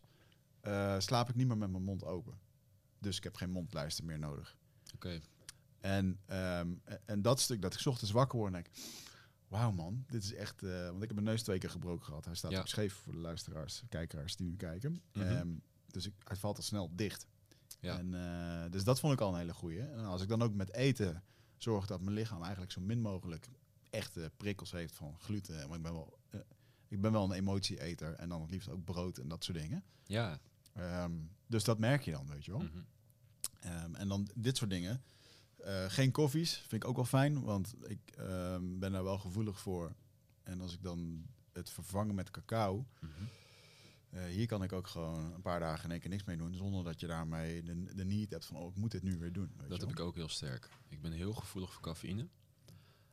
slaap 0.98 1.28
ik 1.28 1.34
niet 1.34 1.46
meer 1.46 1.56
met 1.58 1.70
mijn 1.70 1.82
mond 1.82 2.04
open. 2.04 2.34
Dus 2.98 3.16
ik 3.16 3.24
heb 3.24 3.36
geen 3.36 3.50
mondpleister 3.50 4.04
meer 4.04 4.18
nodig. 4.18 4.56
Oké. 4.94 5.20
En, 5.86 6.20
ehm, 6.26 6.74
en- 7.04 7.22
dat 7.22 7.40
stuk 7.40 7.62
dat 7.62 7.74
ik 7.74 7.80
's 7.80 7.86
ochtends 7.86 8.12
wakker 8.12 8.38
word 8.38 8.54
en 8.54 8.62
denk, 8.62 8.74
wauw 9.48 9.70
man, 9.72 10.04
dit 10.06 10.22
is 10.22 10.34
echt, 10.34 10.62
eh, 10.62 10.84
want 10.84 10.94
ik 11.02 11.08
heb 11.08 11.12
mijn 11.14 11.24
neus 11.24 11.42
twee 11.42 11.58
keer 11.58 11.70
gebroken 11.70 12.04
gehad. 12.04 12.24
Hij 12.24 12.34
staat 12.34 12.50
Ja. 12.50 12.58
ook 12.60 12.66
scheef 12.68 12.94
voor 12.94 13.12
de 13.12 13.18
luisteraars, 13.18 13.82
kijkeraars 13.88 14.36
die 14.36 14.46
nu 14.46 14.56
kijken. 14.56 15.02
Mhm. 15.12 15.24
Ehm, 15.26 15.48
dus 15.86 16.06
ik, 16.06 16.12
hij 16.24 16.36
valt 16.36 16.56
al 16.56 16.62
snel 16.62 16.90
dicht. 16.94 17.26
Ja. 17.80 17.98
En, 17.98 18.14
eh, 18.14 18.70
dus 18.70 18.84
dat 18.84 19.00
vond 19.00 19.12
ik 19.12 19.20
al 19.20 19.32
een 19.32 19.38
hele 19.38 19.54
goeie. 19.54 19.80
En 19.80 20.04
als 20.04 20.22
ik 20.22 20.28
dan 20.28 20.42
ook 20.42 20.54
met 20.54 20.72
eten 20.72 21.22
zorg 21.56 21.86
dat 21.86 22.00
mijn 22.00 22.16
lichaam 22.16 22.42
eigenlijk 22.42 22.72
zo 22.72 22.80
min 22.80 23.00
mogelijk 23.00 23.48
echte 23.90 24.30
prikkels 24.36 24.70
heeft 24.72 24.94
van 24.94 25.16
gluten. 25.18 25.60
Want 25.60 25.74
ik 25.74 25.82
ben 25.82 25.92
wel, 25.92 26.18
eh, 26.30 26.40
ik 26.88 27.00
ben 27.00 27.12
wel 27.12 27.24
een 27.24 27.32
emotieeter 27.32 28.14
en 28.14 28.28
dan 28.28 28.40
het 28.40 28.50
liefst 28.50 28.68
ook 28.68 28.84
brood 28.84 29.18
en 29.18 29.28
dat 29.28 29.44
soort 29.44 29.58
dingen. 29.58 29.84
Ja. 30.04 30.38
Ehm, 30.72 31.12
dus 31.46 31.64
dat 31.64 31.78
merk 31.78 32.02
je 32.02 32.10
dan, 32.10 32.26
weet 32.26 32.44
je 32.44 32.50
wel. 32.50 32.60
Mhm. 32.60 32.78
En 33.94 34.08
dan 34.08 34.28
dit 34.34 34.56
soort 34.56 34.70
dingen. 34.70 35.02
Eh, 35.56 35.84
geen 35.88 36.10
koffies, 36.12 36.56
vind 36.56 36.82
ik 36.82 36.88
ook 36.88 36.96
wel 36.96 37.04
fijn, 37.04 37.42
want 37.42 37.74
ik 37.88 38.00
ehm, 38.16 38.78
ben 38.78 38.92
daar 38.92 39.04
wel 39.04 39.18
gevoelig 39.18 39.60
voor. 39.60 39.94
En 40.42 40.60
als 40.60 40.72
ik 40.74 40.82
dan 40.82 41.26
het 41.52 41.70
vervangen 41.70 42.14
met 42.14 42.30
cacao, 42.30 42.86
Mhm. 43.00 43.10
eh, 44.10 44.24
hier 44.24 44.46
kan 44.46 44.62
ik 44.62 44.72
ook 44.72 44.86
gewoon 44.86 45.32
een 45.34 45.42
paar 45.42 45.60
dagen 45.60 45.84
in 45.84 45.90
één 45.90 46.00
keer 46.00 46.10
niks 46.10 46.24
mee 46.24 46.36
doen, 46.36 46.54
zonder 46.54 46.84
dat 46.84 47.00
je 47.00 47.06
daarmee 47.06 47.62
de, 47.62 47.94
de 47.94 48.04
need 48.04 48.30
hebt 48.30 48.44
van, 48.44 48.56
oh, 48.56 48.70
ik 48.70 48.76
moet 48.76 48.90
dit 48.90 49.02
nu 49.02 49.18
weer 49.18 49.32
doen. 49.32 49.52
Weet 49.56 49.68
Dat 49.68 49.80
heb 49.80 49.90
ik 49.90 50.00
ook 50.00 50.14
heel 50.14 50.28
sterk. 50.28 50.68
Ik 50.88 51.00
ben 51.00 51.12
heel 51.12 51.32
gevoelig 51.32 51.72
voor 51.72 51.82
cafeïne. 51.82 52.28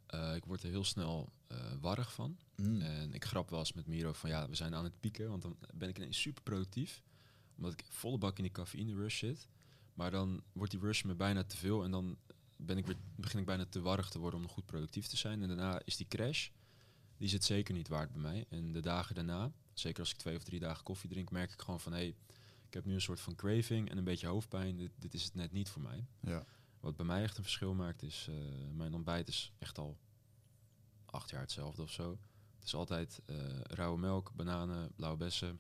Eh, 0.06 0.36
ik 0.36 0.46
word 0.46 0.64
er 0.64 0.70
heel 0.70 0.84
snel 0.84 1.32
warrig 1.82 2.14
van. 2.14 2.38
Mm. 2.56 2.82
En 2.82 3.14
ik 3.14 3.26
grap 3.26 3.50
wel 3.50 3.60
eens 3.60 3.74
met 3.74 3.88
Miro 3.88 4.14
van 4.14 4.30
ja, 4.30 4.50
we 4.50 4.56
zijn 4.56 4.76
aan 4.76 4.84
het 4.84 5.00
pieken, 5.00 5.30
want 5.30 5.42
dan 5.42 5.58
ben 5.74 5.90
ik 5.90 5.98
ineens 5.98 6.22
super 6.22 6.44
productief. 6.44 7.04
Omdat 7.58 7.74
ik 7.74 7.86
volle 7.90 8.18
bak 8.18 8.38
in 8.38 8.44
die 8.44 8.52
cafeïne 8.52 8.94
rush 8.96 9.18
zit. 9.18 9.48
Maar 9.94 10.12
dan 10.12 10.42
wordt 10.54 10.72
die 10.72 10.80
rush 10.80 11.04
me 11.04 11.16
bijna 11.16 11.44
te 11.44 11.58
veel 11.58 11.84
en 11.84 11.92
dan 11.92 12.18
ben 12.56 12.78
ik 12.78 12.86
weer, 12.86 12.98
begin 13.16 13.40
ik 13.40 13.46
bijna 13.46 13.66
te 13.66 13.82
warrig 13.82 14.10
te 14.10 14.20
worden 14.20 14.40
om 14.40 14.46
nog 14.46 14.54
goed 14.54 14.66
productief 14.66 15.08
te 15.08 15.18
zijn. 15.18 15.42
En 15.42 15.48
daarna 15.48 15.82
is 15.86 15.98
die 15.98 16.08
crash, 16.08 16.50
die 17.18 17.30
zit 17.30 17.44
zeker 17.44 17.74
niet 17.74 17.88
waard 17.88 18.12
bij 18.12 18.22
mij. 18.22 18.46
En 18.50 18.72
de 18.72 18.82
dagen 18.82 19.16
daarna, 19.16 19.52
zeker 19.74 20.00
als 20.00 20.12
ik 20.12 20.18
twee 20.18 20.36
of 20.36 20.44
drie 20.44 20.60
dagen 20.60 20.84
koffie 20.84 21.10
drink, 21.10 21.32
merk 21.32 21.52
ik 21.52 21.62
gewoon 21.62 21.80
van 21.80 21.92
hé, 21.92 21.98
hey, 21.98 22.16
ik 22.68 22.74
heb 22.74 22.86
nu 22.86 22.94
een 22.94 23.02
soort 23.02 23.20
van 23.20 23.36
craving 23.36 23.90
en 23.90 23.98
een 23.98 24.04
beetje 24.04 24.28
hoofdpijn. 24.28 24.78
Dit, 24.78 24.92
dit 25.00 25.14
is 25.14 25.24
het 25.24 25.36
net 25.36 25.52
niet 25.52 25.70
voor 25.70 25.82
mij. 25.82 26.06
Ja. 26.20 26.46
Wat 26.80 26.96
bij 26.96 27.06
mij 27.06 27.24
echt 27.24 27.38
een 27.38 27.44
verschil 27.44 27.74
maakt 27.74 28.04
is, 28.04 28.28
eh, 28.30 28.36
mijn 28.72 28.94
ontbijt 28.94 29.28
is 29.28 29.54
echt 29.60 29.78
al 29.78 29.98
acht 31.06 31.30
jaar 31.30 31.42
hetzelfde 31.42 31.82
of 31.82 31.92
zo. 31.92 32.20
Het 32.56 32.66
is 32.66 32.76
altijd 32.76 33.22
eh, 33.26 33.60
rauwe 33.62 34.00
melk, 34.00 34.32
bananen, 34.36 34.92
blauwe 34.96 35.18
bessen. 35.18 35.60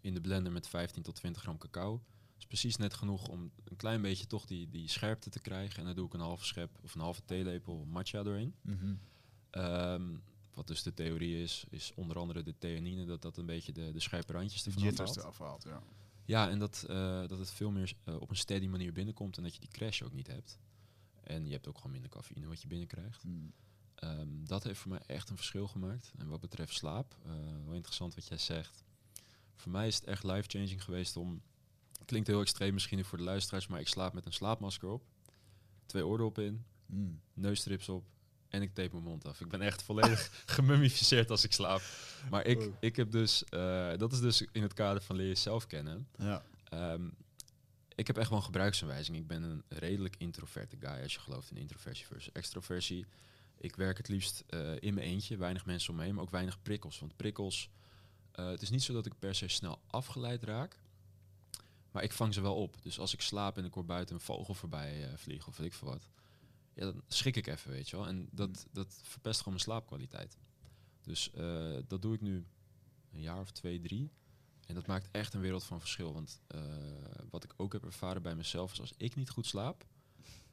In 0.00 0.14
de 0.14 0.20
blender 0.20 0.52
met 0.52 0.68
15 0.68 1.02
tot 1.02 1.14
20 1.14 1.42
gram 1.42 1.58
cacao. 1.58 2.02
Is 2.38 2.46
precies 2.46 2.76
net 2.76 2.94
genoeg 2.94 3.28
om 3.28 3.50
een 3.64 3.76
klein 3.76 4.02
beetje 4.02 4.26
toch 4.26 4.44
die, 4.46 4.68
die 4.68 4.88
scherpte 4.88 5.30
te 5.30 5.40
krijgen. 5.40 5.78
En 5.78 5.84
dan 5.84 5.94
doe 5.94 6.06
ik 6.06 6.14
een 6.14 6.20
halve 6.20 6.44
schep 6.44 6.78
of 6.82 6.94
een 6.94 7.00
halve 7.00 7.24
theelepel 7.24 7.84
matcha 7.84 8.22
doorheen. 8.22 8.54
Mhm. 8.62 8.94
Ehm, 9.50 10.16
Wat 10.54 10.66
dus 10.66 10.82
de 10.82 10.94
theorie 10.94 11.42
is, 11.42 11.64
is 11.70 11.92
onder 11.94 12.18
andere 12.18 12.42
de 12.42 12.58
theanine, 12.58 13.04
dat 13.04 13.22
dat 13.22 13.36
een 13.36 13.46
beetje 13.46 13.72
de, 13.72 13.92
de 13.92 14.00
scherpe 14.00 14.32
randjes 14.32 14.66
ervan 14.66 14.88
afhaalt. 14.88 15.16
eraf 15.16 15.38
haalt, 15.38 15.64
ja. 15.64 15.82
Ja, 16.24 16.50
en 16.50 16.58
dat, 16.58 16.84
eh, 16.88 17.26
dat 17.26 17.38
het 17.38 17.50
veel 17.50 17.70
meer 17.70 17.92
eh, 18.04 18.20
op 18.20 18.30
een 18.30 18.36
steady 18.36 18.66
manier 18.66 18.92
binnenkomt 18.92 19.36
en 19.36 19.42
dat 19.42 19.54
je 19.54 19.60
die 19.60 19.68
crash 19.68 20.02
ook 20.02 20.12
niet 20.12 20.26
hebt. 20.26 20.58
En 21.22 21.46
je 21.46 21.52
hebt 21.52 21.68
ook 21.68 21.76
gewoon 21.76 21.92
minder 21.92 22.10
cafeïne 22.10 22.46
wat 22.46 22.62
je 22.62 22.68
binnenkrijgt. 22.68 23.24
Mm. 23.24 23.52
Ehm, 23.94 24.44
dat 24.44 24.64
heeft 24.64 24.78
voor 24.80 24.90
mij 24.90 25.02
echt 25.06 25.30
een 25.30 25.36
verschil 25.36 25.68
gemaakt. 25.68 26.12
En 26.16 26.28
wat 26.28 26.40
betreft 26.40 26.74
slaap, 26.74 27.16
eh, 27.24 27.32
wel 27.64 27.74
interessant 27.74 28.14
wat 28.14 28.26
jij 28.26 28.38
zegt. 28.38 28.84
Voor 29.54 29.72
mij 29.72 29.86
is 29.86 29.94
het 29.94 30.04
echt 30.04 30.22
life-changing 30.24 30.84
geweest 30.84 31.16
om... 31.16 31.42
Klinkt 32.04 32.28
heel 32.28 32.40
extreem 32.40 32.72
misschien 32.74 33.04
voor 33.04 33.18
de 33.18 33.24
luisteraars, 33.24 33.66
maar 33.66 33.80
ik 33.80 33.88
slaap 33.88 34.12
met 34.12 34.26
een 34.26 34.32
slaapmasker 34.32 34.88
op. 34.88 35.02
Twee 35.86 36.06
oordoppen 36.06 36.44
in, 36.44 36.64
Mm. 36.86 37.20
neusstrips 37.34 37.88
op 37.88 38.04
en 38.48 38.62
ik 38.62 38.74
tape 38.74 38.92
mijn 38.92 39.04
mond 39.04 39.24
af. 39.26 39.40
Ik 39.40 39.48
ben 39.48 39.60
echt 39.60 39.82
volledig 39.82 40.30
gemummificeerd 40.56 41.30
als 41.30 41.44
ik 41.44 41.52
slaap. 41.52 41.80
Maar 42.30 42.46
ik, 42.46 42.58
Wow. 42.58 42.74
ik 42.80 42.96
heb 42.96 43.10
dus... 43.10 43.44
eh, 43.44 43.92
dat 43.96 44.12
is 44.12 44.20
dus 44.20 44.44
in 44.52 44.62
het 44.62 44.74
kader 44.74 45.02
van 45.02 45.16
leer 45.16 45.26
jezelf 45.26 45.66
kennen. 45.66 46.08
Ja. 46.18 46.42
Ehm, 46.64 47.08
ik 47.94 48.06
heb 48.06 48.16
echt 48.18 48.28
wel 48.28 48.38
een 48.38 48.44
gebruiksaanwijzing. 48.44 49.16
Ik 49.16 49.26
ben 49.26 49.42
een 49.42 49.62
redelijk 49.68 50.14
introverte 50.18 50.76
guy 50.80 51.02
als 51.02 51.14
je 51.14 51.20
gelooft 51.20 51.50
in 51.50 51.56
introversie 51.56 52.06
versus 52.06 52.32
extroversie. 52.32 53.06
Ik 53.56 53.76
werk 53.76 53.96
het 53.96 54.08
liefst 54.08 54.44
eh, 54.46 54.72
in 54.80 54.94
mijn 54.94 55.06
eentje, 55.06 55.36
weinig 55.36 55.66
mensen 55.66 55.90
om 55.90 55.96
me 55.96 56.04
heen, 56.04 56.14
maar 56.14 56.22
ook 56.24 56.30
weinig 56.30 56.62
prikkels. 56.62 56.98
Want 56.98 57.16
prikkels, 57.16 57.70
eh, 58.32 58.46
het 58.48 58.62
is 58.62 58.70
niet 58.70 58.82
zo 58.82 58.92
dat 58.92 59.06
ik 59.06 59.18
per 59.18 59.34
se 59.34 59.48
snel 59.48 59.80
afgeleid 59.86 60.42
raak, 60.42 60.78
maar 61.90 62.02
ik 62.02 62.12
vang 62.12 62.34
ze 62.34 62.40
wel 62.40 62.54
op. 62.56 62.82
Dus 62.82 62.98
als 62.98 63.12
ik 63.12 63.20
slaap 63.20 63.58
en 63.58 63.64
ik 63.64 63.74
hoor 63.74 63.84
buiten 63.84 64.14
een 64.14 64.20
vogel 64.20 64.54
voorbij 64.54 65.08
eh, 65.08 65.16
vliegen 65.16 65.48
of 65.48 65.56
weet 65.56 65.66
ik 65.66 65.74
veel 65.74 65.88
wat, 65.88 66.08
ja, 66.74 66.84
dan 66.84 67.02
schrik 67.08 67.36
ik 67.36 67.46
even, 67.46 67.70
weet 67.70 67.88
je 67.88 67.96
wel. 67.96 68.06
En 68.06 68.28
dat, 68.30 68.66
dat 68.72 69.00
verpest 69.02 69.38
gewoon 69.38 69.52
mijn 69.54 69.64
slaapkwaliteit. 69.64 70.38
Dus 71.02 71.30
eh, 71.30 71.76
dat 71.86 72.02
doe 72.02 72.14
ik 72.14 72.20
nu 72.20 72.46
een 73.12 73.20
jaar 73.20 73.40
of 73.40 73.50
twee, 73.50 73.80
drie. 73.80 74.10
En 74.66 74.74
dat 74.74 74.86
maakt 74.86 75.08
echt 75.10 75.34
een 75.34 75.40
wereld 75.40 75.64
van 75.64 75.80
verschil. 75.80 76.12
Want 76.12 76.40
eh, 76.46 76.60
wat 77.30 77.44
ik 77.44 77.54
ook 77.56 77.72
heb 77.72 77.84
ervaren 77.84 78.22
bij 78.22 78.34
mezelf 78.36 78.72
is 78.72 78.80
als 78.80 78.94
ik 78.96 79.14
niet 79.16 79.30
goed 79.30 79.46
slaap, 79.46 79.86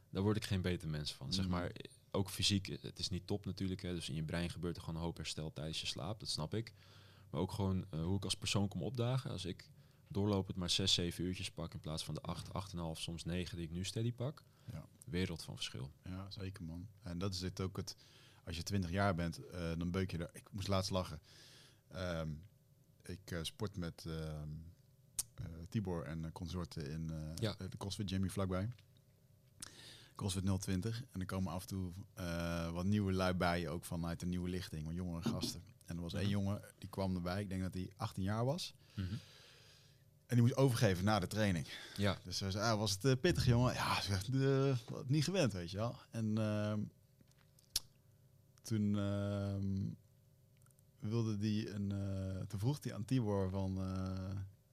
daar 0.10 0.24
word 0.24 0.38
ik 0.38 0.44
geen 0.46 0.62
beter 0.62 0.90
mens 0.90 1.14
van. 1.14 1.34
Zeg 1.34 1.46
Mhm. 1.46 1.54
maar, 1.54 1.72
ook 2.12 2.30
fysiek, 2.30 2.66
het 2.82 3.00
is 3.00 3.10
niet 3.10 3.28
top 3.28 3.46
natuurlijk. 3.46 3.82
Hè, 3.82 3.94
dus 3.94 4.10
in 4.10 4.16
je 4.16 4.24
brein 4.24 4.50
gebeurt 4.50 4.76
er 4.76 4.82
gewoon 4.82 4.96
een 5.00 5.06
hoop 5.06 5.18
herstel 5.18 5.54
tijdens 5.54 5.82
je 5.82 5.88
slaap, 5.88 6.20
dat 6.20 6.30
snap 6.30 6.54
ik. 6.54 6.74
Maar 7.30 7.42
ook 7.42 7.52
gewoon 7.52 7.86
hoe 7.92 8.16
ik 8.18 8.24
als 8.24 8.36
persoon 8.36 8.68
kom 8.68 8.82
opdagen. 8.84 9.32
Als 9.32 9.46
ik 9.46 9.70
doorlopend 10.08 10.58
maar 10.58 10.70
6, 10.70 10.94
7 10.94 11.24
uurtjes 11.24 11.52
pak 11.52 11.74
in 11.74 11.80
plaats 11.80 12.04
van 12.04 12.14
de 12.14 12.22
8, 12.22 12.48
8,5, 12.48 13.02
soms 13.02 13.24
9 13.26 13.58
die 13.58 13.66
ik 13.66 13.72
nu 13.72 13.84
steady 13.84 14.14
pak. 14.14 14.44
Ja. 14.72 14.86
Wereld 15.06 15.44
van 15.44 15.56
verschil. 15.56 15.92
Ja, 16.04 16.30
zeker 16.32 16.64
man. 16.64 16.88
En 17.02 17.18
dat 17.18 17.34
is 17.34 17.42
het 17.42 17.62
ook 17.62 17.78
het. 17.78 17.96
Als 18.44 18.56
je 18.58 18.64
20 18.64 18.90
jaar 18.92 19.16
bent, 19.16 19.46
eh, 19.48 19.72
dan 19.78 19.92
beuk 19.92 20.12
je 20.12 20.18
er. 20.18 20.30
Ik 20.34 20.48
moest 20.52 20.68
laatst 20.68 20.92
lachen. 20.92 21.20
Ehm, 21.88 22.30
ik 23.04 23.32
eh, 23.32 23.40
sport 23.42 23.78
met 23.78 24.04
ehm, 24.08 24.50
eh, 25.36 25.46
Tibor 25.70 26.04
en 26.04 26.32
consorten 26.32 26.90
in 26.92 27.12
Ja. 27.36 27.54
de 27.58 27.78
CrossFit 27.78 28.10
Jimmy 28.10 28.30
vlakbij. 28.30 28.70
CrossFit 30.16 30.44
020. 30.60 31.04
En 31.12 31.20
er 31.20 31.26
komen 31.26 31.52
af 31.52 31.62
en 31.62 31.68
toe 31.68 31.92
wat 32.74 32.86
nieuwe 32.86 33.12
lui 33.12 33.34
bij, 33.34 33.70
ook 33.70 33.86
vanuit 33.86 34.20
de 34.20 34.26
nieuwe 34.26 34.50
lichting, 34.50 34.86
wat 34.86 34.96
jongere 34.96 35.30
gasten. 35.30 35.64
En 35.86 35.96
er 35.96 36.02
was 36.02 36.14
één 36.14 36.22
Mhm. 36.24 36.32
jongen, 36.32 36.62
die 36.78 36.90
kwam 36.90 37.16
erbij, 37.16 37.42
ik 37.42 37.50
denk 37.50 37.62
dat 37.62 37.74
hij 37.74 37.90
18 37.98 38.24
jaar 38.24 38.46
was. 38.46 38.74
En 40.26 40.36
die 40.36 40.42
moest 40.42 40.56
overgeven 40.56 41.06
na 41.06 41.20
de 41.20 41.28
training. 41.28 41.68
Ja, 41.98 42.18
Dus 42.24 42.40
hij 42.40 42.52
zei, 42.52 42.64
ah, 42.72 42.78
was 42.80 42.92
het 42.92 43.06
eh, 43.06 43.12
pittig, 43.22 43.46
jongen? 43.46 43.74
Ja, 43.74 44.02
zegt, 44.02 44.30
eh, 44.34 44.78
niet 45.08 45.24
gewend, 45.24 45.54
weet 45.54 45.72
je 45.72 45.78
wel. 45.78 45.96
En 46.12 46.38
ehm, 46.38 46.80
toen 48.62 48.98
ehm, 48.98 49.90
wilde 51.10 51.38
die 51.38 51.70
een, 51.70 51.92
eh, 51.92 52.42
toen 52.48 52.60
vroeg 52.60 52.78
hij 52.82 52.94
aan 52.94 53.06
Tibor 53.06 53.50
van, 53.50 53.80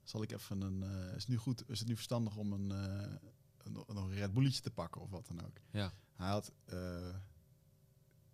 zal 0.03 0.23
ik 0.23 0.33
even 0.33 0.61
een, 0.61 0.83
is 1.17 1.23
het 1.23 1.29
nu 1.29 1.37
goed, 1.37 1.69
is 1.69 1.79
het 1.79 1.89
nu 1.89 1.95
verstandig 1.95 2.37
om 2.37 2.53
een, 2.53 2.71
een, 2.71 3.85
een 3.87 4.15
Red 4.15 4.33
Bulletje 4.33 4.63
te 4.63 4.71
pakken 4.71 5.01
of 5.01 5.11
wat 5.11 5.27
dan 5.27 5.41
ook? 5.45 5.57
ja, 5.71 5.93
Hij 6.15 6.29
had 6.29 6.53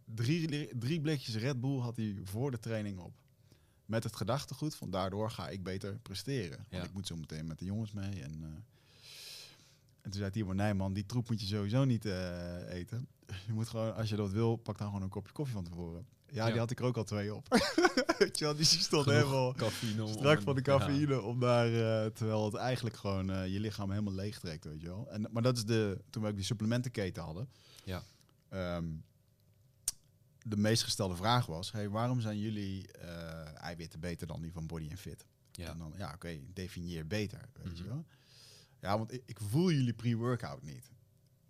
drie, 0.04 0.78
drie 0.78 1.00
blikjes 1.00 1.34
Red 1.36 1.60
Bull 1.60 1.78
had 1.78 1.96
hij 1.96 2.16
voor 2.24 2.50
de 2.50 2.58
training 2.58 2.98
op. 2.98 3.12
Met 3.88 4.04
het 4.04 4.16
gedachtegoed 4.16 4.74
van 4.74 4.90
daardoor 4.90 5.30
ga 5.30 5.48
ik 5.48 5.62
beter 5.62 5.98
presteren. 6.02 6.66
Want 6.70 6.84
ik 6.84 6.92
moet 6.92 7.06
zo 7.06 7.16
meteen 7.16 7.46
met 7.46 7.58
de 7.58 7.64
jongens 7.64 7.92
mee. 7.92 8.22
En, 8.22 8.38
eh, 8.42 8.48
en 10.00 10.10
toen 10.10 10.20
zei 10.20 10.30
Timo, 10.30 10.52
nee 10.52 10.74
man, 10.74 10.92
die 10.92 11.06
troep 11.06 11.28
moet 11.28 11.40
je 11.40 11.46
sowieso 11.46 11.84
niet 11.84 12.04
eh, 12.04 12.72
eten. 12.72 13.08
Je 13.46 13.52
moet 13.52 13.68
gewoon, 13.68 13.94
als 13.94 14.08
je 14.08 14.16
dat 14.16 14.30
wil, 14.30 14.56
pak 14.56 14.78
dan 14.78 14.86
gewoon 14.86 15.02
een 15.02 15.08
kopje 15.08 15.32
koffie 15.32 15.54
van 15.54 15.64
tevoren. 15.64 16.06
Ja, 16.30 16.44
Ja. 16.44 16.50
die 16.50 16.58
had 16.58 16.70
ik 16.70 16.78
er 16.78 16.84
ook 16.84 16.96
al 16.96 17.04
twee 17.04 17.34
op. 17.34 17.48
Weet 18.18 18.38
je 18.38 18.44
wel, 18.44 18.54
die 18.56 18.64
stond 18.64 19.02
Genoeg 19.02 19.18
helemaal 19.20 19.52
cafeïne. 19.54 20.04
om- 20.04 20.12
strak 20.12 20.42
van 20.42 20.54
de 20.54 20.62
cafeïne. 20.62 21.20
Om 21.22 21.40
daar, 21.40 21.66
eh, 21.66 22.10
terwijl 22.10 22.44
het 22.44 22.54
eigenlijk 22.54 22.96
gewoon 22.96 23.50
je 23.50 23.60
lichaam 23.60 23.90
helemaal 23.90 24.14
leeg 24.14 24.38
trekt, 24.40 24.64
weet 24.64 24.80
je 24.80 24.86
wel. 24.86 25.10
En, 25.10 25.26
maar 25.30 25.42
dat 25.42 25.56
is 25.56 25.64
de, 25.64 25.98
toen 26.10 26.22
we 26.22 26.28
ook 26.28 26.34
die 26.36 26.44
supplementenketen 26.44 27.22
hadden. 27.22 27.48
Ja. 27.84 28.02
Ehm, 28.48 28.84
de 30.48 30.56
meest 30.56 30.82
gestelde 30.82 31.16
vraag 31.16 31.46
was, 31.46 31.72
hey, 31.72 31.88
waarom 31.88 32.20
zijn 32.20 32.38
jullie 32.38 32.92
eh, 32.92 33.62
eiwitten 33.62 34.00
beter 34.00 34.26
dan 34.26 34.42
die 34.42 34.52
van 34.52 34.66
Body 34.66 34.88
and 34.90 35.00
Fit? 35.00 35.26
Ja. 35.52 35.70
En 35.70 35.78
dan, 35.78 35.94
ja, 35.96 36.12
oké, 36.14 36.38
definieer 36.52 37.06
beter, 37.06 37.48
weet 37.62 37.76
je 37.78 37.82
Mhm. 37.84 37.92
wel. 37.92 38.04
Ja, 38.80 38.98
want 38.98 39.12
ik, 39.12 39.22
ik 39.26 39.38
voel 39.40 39.70
jullie 39.70 39.92
pre-workout 39.94 40.62
niet. 40.62 40.90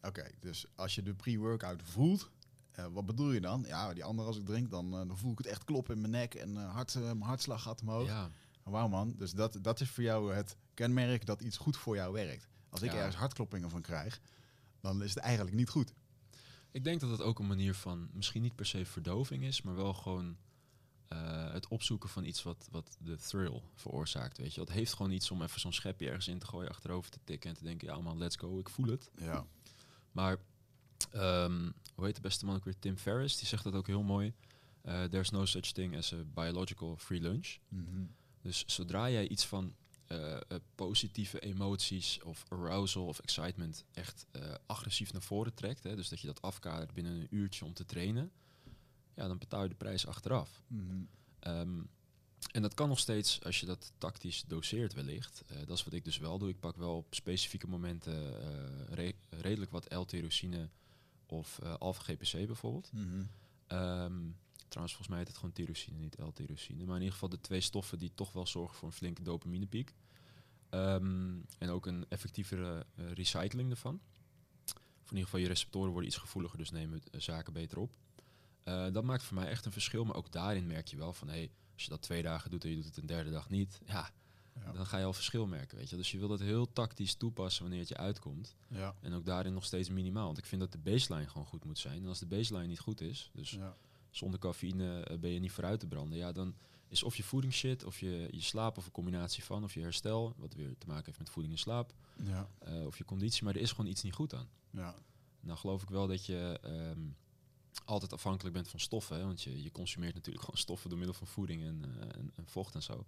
Oké, 0.03 0.31
dus 0.41 0.67
als 0.75 0.95
je 0.95 1.03
de 1.03 1.15
pre-workout 1.15 1.83
voelt, 1.85 2.31
eh, 2.71 2.87
wat 2.87 3.07
bedoel 3.07 3.33
je 3.33 3.41
dan? 3.41 3.65
Ja, 3.67 3.95
die 3.95 4.05
andere 4.05 4.29
als 4.29 4.37
ik 4.39 4.45
drink, 4.47 4.71
dan, 4.71 4.87
eh, 4.93 4.99
dan 5.07 5.19
voel 5.19 5.33
ik 5.33 5.39
het 5.39 5.47
echt 5.47 5.65
kloppen 5.65 5.95
in 5.95 6.01
mijn 6.01 6.13
nek 6.13 6.35
en 6.35 6.57
hart, 6.57 6.95
mijn 6.95 7.21
hartslag 7.23 7.63
gaat 7.63 7.81
omhoog. 7.81 8.07
Ja, 8.07 8.31
Wauw 8.63 8.89
man, 8.89 9.15
dus 9.17 9.33
dat, 9.33 9.59
dat 9.63 9.81
is 9.81 9.91
voor 9.91 10.03
jou 10.03 10.35
het 10.35 10.57
kenmerk 10.75 11.27
dat 11.27 11.43
iets 11.43 11.57
goed 11.57 11.77
voor 11.77 11.95
jou 11.97 12.13
werkt. 12.13 12.49
Als 12.69 12.83
ik 12.83 12.91
Ja. 12.93 12.97
ergens 12.97 13.17
hartkloppingen 13.17 13.71
van 13.71 13.83
krijg, 13.83 14.21
dan 14.81 15.03
is 15.03 15.15
het 15.15 15.19
eigenlijk 15.23 15.57
niet 15.57 15.69
goed. 15.69 15.93
Ik 16.71 16.85
denk 16.85 17.01
dat 17.01 17.11
het 17.11 17.23
ook 17.23 17.39
een 17.39 17.47
manier 17.47 17.75
van, 17.75 18.09
misschien 18.13 18.43
niet 18.43 18.55
per 18.55 18.67
se 18.67 18.87
verdoving 18.87 19.45
is, 19.45 19.63
maar 19.63 19.75
wel 19.75 19.95
gewoon 19.95 20.37
eh, 21.09 21.53
het 21.53 21.69
opzoeken 21.69 22.09
van 22.09 22.25
iets 22.25 22.43
wat, 22.43 22.69
wat 22.71 22.97
de 23.01 23.17
thrill 23.17 23.63
veroorzaakt. 23.75 24.39
Weet 24.39 24.55
je, 24.55 24.61
het 24.61 24.71
heeft 24.71 24.93
gewoon 24.93 25.13
iets 25.13 25.31
om 25.31 25.43
even 25.43 25.61
zo'n 25.61 25.73
schepje 25.73 26.07
ergens 26.07 26.29
in 26.29 26.39
te 26.39 26.47
gooien, 26.47 26.71
achterover 26.71 27.11
te 27.11 27.19
tikken 27.25 27.51
en 27.51 27.57
te 27.57 27.65
denken, 27.65 27.89
ja 27.89 28.01
man, 28.01 28.19
let's 28.19 28.37
go, 28.37 28.59
ik 28.59 28.69
voel 28.69 28.87
het. 28.87 29.11
Ja. 29.17 29.47
Maar, 30.13 30.37
ehm, 31.11 31.71
hoe 31.95 32.05
heet 32.05 32.15
de 32.15 32.21
beste 32.21 32.47
man 32.47 32.57
ook 32.57 32.65
weer? 32.65 32.79
Tim 32.79 32.97
Ferriss, 32.97 33.37
die 33.39 33.47
zegt 33.47 33.65
dat 33.65 33.75
ook 33.75 33.87
heel 33.87 34.03
mooi. 34.03 34.35
Eh, 34.83 35.05
there's 35.05 35.31
no 35.31 35.45
such 35.45 35.73
thing 35.73 35.97
as 35.97 36.13
a 36.13 36.25
biological 36.35 36.97
free 36.97 37.21
lunch. 37.21 37.59
Mhm. 37.69 38.05
Dus 38.43 38.65
zodra 38.67 39.11
jij 39.11 39.29
iets 39.29 39.47
van 39.47 39.75
eh, 40.09 40.35
eh, 40.37 40.41
positieve 40.75 41.41
emoties 41.41 42.23
of 42.23 42.45
arousal 42.49 43.07
of 43.07 43.19
excitement 43.19 43.85
echt 43.93 44.27
eh, 44.31 44.55
agressief 44.67 45.13
naar 45.13 45.23
voren 45.23 45.55
trekt, 45.55 45.83
hè, 45.83 45.97
dus 45.97 46.09
dat 46.09 46.21
je 46.21 46.27
dat 46.27 46.43
afkadert 46.43 46.93
binnen 46.93 47.13
een 47.13 47.27
uurtje 47.31 47.65
om 47.65 47.73
te 47.75 47.85
trainen, 47.85 48.31
ja, 49.15 49.27
dan 49.29 49.39
betaal 49.39 49.63
je 49.63 49.69
de 49.69 49.75
prijs 49.75 50.07
achteraf. 50.07 50.63
Mhm. 50.67 51.01
Ehm, 51.39 51.81
en 52.53 52.63
dat 52.63 52.75
kan 52.75 52.89
nog 52.89 52.99
steeds 52.99 53.45
als 53.45 53.61
je 53.61 53.67
dat 53.67 53.93
tactisch 53.99 54.45
doseert 54.47 54.95
wellicht. 54.95 55.43
Dat 55.67 55.77
is 55.79 55.85
wat 55.85 55.93
ik 55.93 56.05
dus 56.05 56.19
wel 56.19 56.39
doe. 56.39 56.49
Ik 56.49 56.61
pak 56.61 56.77
wel 56.77 56.97
op 56.97 57.15
specifieke 57.15 57.69
momenten 57.69 58.33
re- 58.95 59.13
redelijk 59.29 59.71
wat 59.71 59.93
L-tyrosine 59.95 60.69
of 61.27 61.59
alpha-GPC 61.79 62.47
bijvoorbeeld. 62.47 62.91
Ehm, 63.67 64.21
trouwens, 64.69 64.97
volgens 64.97 65.09
mij 65.09 65.19
heet 65.19 65.29
het 65.29 65.37
gewoon 65.37 65.53
tyrosine, 65.53 65.99
niet 65.99 66.19
L-tyrosine. 66.19 66.85
Maar 66.85 66.95
in 66.95 67.01
ieder 67.01 67.13
geval 67.13 67.29
de 67.29 67.41
twee 67.41 67.61
stoffen 67.61 67.99
die 67.99 68.11
toch 68.15 68.33
wel 68.33 68.47
zorgen 68.47 68.77
voor 68.77 68.89
een 68.89 68.95
flinke 68.95 69.23
dopaminepiek. 69.23 69.95
Ehm, 70.71 71.37
en 71.59 71.69
ook 71.71 71.87
een 71.87 72.07
effectievere 72.09 72.87
eh, 72.95 73.13
recycling 73.13 73.71
ervan. 73.71 74.01
Voor 74.65 75.17
in 75.17 75.23
ieder 75.23 75.25
geval 75.25 75.41
je 75.41 75.47
receptoren 75.47 75.91
worden 75.91 76.09
iets 76.11 76.19
gevoeliger, 76.19 76.59
dus 76.59 76.71
nemen 76.71 77.01
eh, 77.11 77.21
zaken 77.21 77.53
beter 77.53 77.79
op. 77.79 77.93
Eh, 78.63 78.87
dat 78.93 79.05
maakt 79.05 79.23
voor 79.23 79.35
mij 79.37 79.49
echt 79.49 79.65
een 79.65 79.73
verschil. 79.73 80.05
Maar 80.05 80.17
ook 80.17 80.33
daarin 80.33 80.67
merk 80.67 80.89
je 80.89 80.97
wel 80.97 81.13
van, 81.13 81.29
hey, 81.29 81.51
als 81.75 81.83
je 81.85 81.91
dat 81.91 82.03
twee 82.03 82.23
dagen 82.23 82.51
doet 82.51 82.65
en 82.65 82.71
je 82.71 82.77
doet 82.77 82.85
het 82.85 82.97
een 82.97 83.07
derde 83.07 83.31
dag 83.31 83.49
niet, 83.51 83.81
ja, 83.87 84.11
Ja. 84.65 84.73
dan 84.73 84.87
ga 84.87 84.99
je 84.99 85.05
al 85.05 85.13
verschil 85.13 85.47
merken, 85.47 85.77
weet 85.79 85.91
je. 85.91 85.97
Dus 85.97 86.11
je 86.11 86.19
wil 86.19 86.29
dat 86.29 86.41
heel 86.41 86.73
tactisch 86.73 87.15
toepassen 87.15 87.63
wanneer 87.63 87.81
het 87.81 87.89
je 87.89 87.97
uitkomt. 87.97 88.57
Ja. 88.69 88.95
En 89.01 89.13
ook 89.13 89.27
daarin 89.27 89.53
nog 89.53 89.65
steeds 89.65 89.89
minimaal. 89.91 90.27
Want 90.27 90.39
ik 90.39 90.45
vind 90.47 90.61
dat 90.61 90.73
de 90.73 90.79
baseline 90.79 91.29
gewoon 91.29 91.47
goed 91.47 91.65
moet 91.65 91.79
zijn. 91.79 92.03
En 92.03 92.09
als 92.09 92.19
de 92.19 92.27
baseline 92.27 92.67
niet 92.67 92.79
goed 92.81 93.01
is, 93.01 93.31
dus 93.33 93.51
Ja. 93.51 93.77
Zonder 94.11 94.41
cafeïne 94.41 95.01
eh, 95.01 95.19
ben 95.19 95.31
je 95.31 95.39
niet 95.41 95.53
vooruit 95.53 95.81
te 95.81 95.87
branden. 95.87 96.19
Ja, 96.19 96.33
dan 96.33 96.55
is 96.89 97.03
of 97.03 97.17
je 97.17 97.23
voeding 97.23 97.53
shit, 97.53 97.85
of 97.85 98.01
je, 98.01 98.29
je 98.31 98.41
slaap, 98.41 98.77
of 98.79 98.87
een 98.87 98.93
combinatie 98.93 99.45
van, 99.45 99.65
of 99.65 99.75
je 99.75 99.81
herstel, 99.81 100.35
wat 100.37 100.55
weer 100.55 100.75
te 100.79 100.87
maken 100.87 101.05
heeft 101.07 101.19
met 101.19 101.31
voeding 101.31 101.55
en 101.55 101.61
slaap, 101.61 101.93
Ja. 102.23 102.49
eh, 102.59 102.87
of 102.87 102.99
je 102.99 103.05
conditie. 103.05 103.45
Maar 103.45 103.55
er 103.55 103.61
is 103.61 103.71
gewoon 103.71 103.91
iets 103.91 104.03
niet 104.03 104.15
goed 104.15 104.35
aan. 104.35 104.49
Ja. 104.71 104.95
Nou 105.41 105.59
geloof 105.59 105.83
ik 105.83 105.89
wel 105.89 106.07
dat 106.07 106.27
je 106.27 106.59
ehm, 106.63 107.01
altijd 107.85 108.13
afhankelijk 108.13 108.55
bent 108.55 108.69
van 108.69 108.81
stoffen. 108.81 109.17
Hè? 109.17 109.25
Want 109.25 109.43
je, 109.43 109.63
je 109.63 109.71
consumeert 109.73 110.15
natuurlijk 110.15 110.45
gewoon 110.45 110.61
stoffen 110.61 110.89
door 110.91 110.99
middel 110.99 111.17
van 111.17 111.27
voeding 111.27 111.63
en, 111.63 111.85
eh, 111.85 112.19
en, 112.19 112.33
en 112.35 112.47
vocht 112.47 112.75
en 112.75 112.83
zo. 112.83 113.07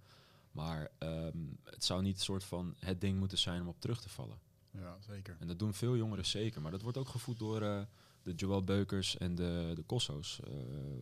Maar 0.52 0.90
ehm, 0.98 1.38
het 1.64 1.84
zou 1.84 2.02
niet 2.02 2.16
een 2.16 2.22
soort 2.24 2.44
van 2.44 2.74
het 2.78 3.00
ding 3.00 3.18
moeten 3.18 3.38
zijn 3.38 3.60
om 3.60 3.68
op 3.68 3.80
terug 3.80 4.00
te 4.00 4.08
vallen. 4.08 4.38
ja, 4.70 4.96
zeker. 5.00 5.36
En 5.40 5.46
dat 5.46 5.58
doen 5.58 5.74
veel 5.74 5.96
jongeren 5.96 6.26
zeker. 6.26 6.60
Maar 6.62 6.70
dat 6.70 6.82
wordt 6.82 6.98
ook 6.98 7.08
gevoed 7.08 7.38
door, 7.38 7.86
de 8.22 8.32
Joel 8.34 8.64
Beukers 8.64 9.16
en 9.16 9.34
de, 9.34 9.72
de 9.74 9.82
Kosso's. 9.82 10.40
eh, 10.44 10.50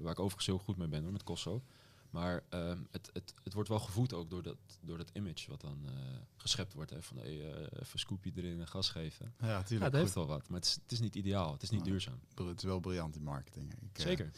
waar 0.01 0.12
ik 0.12 0.19
overigens 0.19 0.47
heel 0.47 0.59
goed 0.59 0.77
mee 0.77 0.89
ben 0.89 1.03
hoor, 1.03 1.12
met 1.12 1.23
Kosso. 1.25 1.62
Maar 2.11 2.45
ehm, 2.49 2.79
het, 2.91 3.11
het, 3.12 3.35
het 3.45 3.53
wordt 3.55 3.69
wel 3.69 3.79
gevoed 3.79 4.12
ook 4.12 4.31
door 4.31 4.43
dat, 4.43 4.57
door 4.81 4.99
dat 4.99 5.11
image 5.12 5.51
wat 5.51 5.61
dan 5.61 5.79
eh, 5.87 5.93
geschept 6.37 6.73
wordt. 6.75 6.91
Hè, 6.91 7.03
van 7.03 7.16
hey, 7.16 7.53
eh, 7.55 7.81
even 7.83 7.99
scoopje 7.99 8.33
erin 8.35 8.61
en 8.61 8.69
gas 8.69 8.91
geven. 8.91 9.35
Ja, 9.41 9.47
Ja, 9.49 9.62
tuurlijk. 9.62 9.93
het 9.93 10.01
heeft 10.03 10.14
wel 10.14 10.27
wat, 10.27 10.49
maar 10.49 10.59
het 10.59 10.69
is, 10.69 10.75
het 10.83 10.93
is 10.93 11.01
niet 11.01 11.14
ideaal. 11.14 11.53
Het 11.53 11.62
is 11.62 11.71
niet 11.71 11.81
Nee. 11.83 11.91
duurzaam. 11.91 12.21
Het 12.35 12.57
is 12.59 12.64
wel 12.64 12.81
briljant 12.81 13.16
in 13.16 13.23
marketing. 13.23 13.73
Ik, 13.73 14.01
Zeker. 14.01 14.31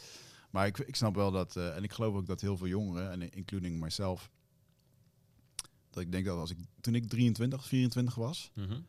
Maar 0.49 0.67
ik, 0.67 0.77
ik 0.79 0.95
snap 0.95 1.15
wel 1.15 1.31
dat, 1.31 1.55
en 1.55 1.83
ik 1.83 1.91
geloof 1.93 2.15
ook 2.15 2.25
dat 2.25 2.41
heel 2.41 2.57
veel 2.57 2.67
jongeren, 2.67 3.11
en 3.11 3.31
including 3.31 3.79
myself, 3.79 4.31
dat 5.89 6.03
ik 6.03 6.11
denk 6.11 6.25
dat 6.25 6.37
als 6.37 6.49
ik, 6.51 6.57
toen 6.81 6.95
ik 6.95 7.07
23, 7.09 7.65
24 7.65 8.15
was, 8.15 8.51
Mhm. 8.55 8.79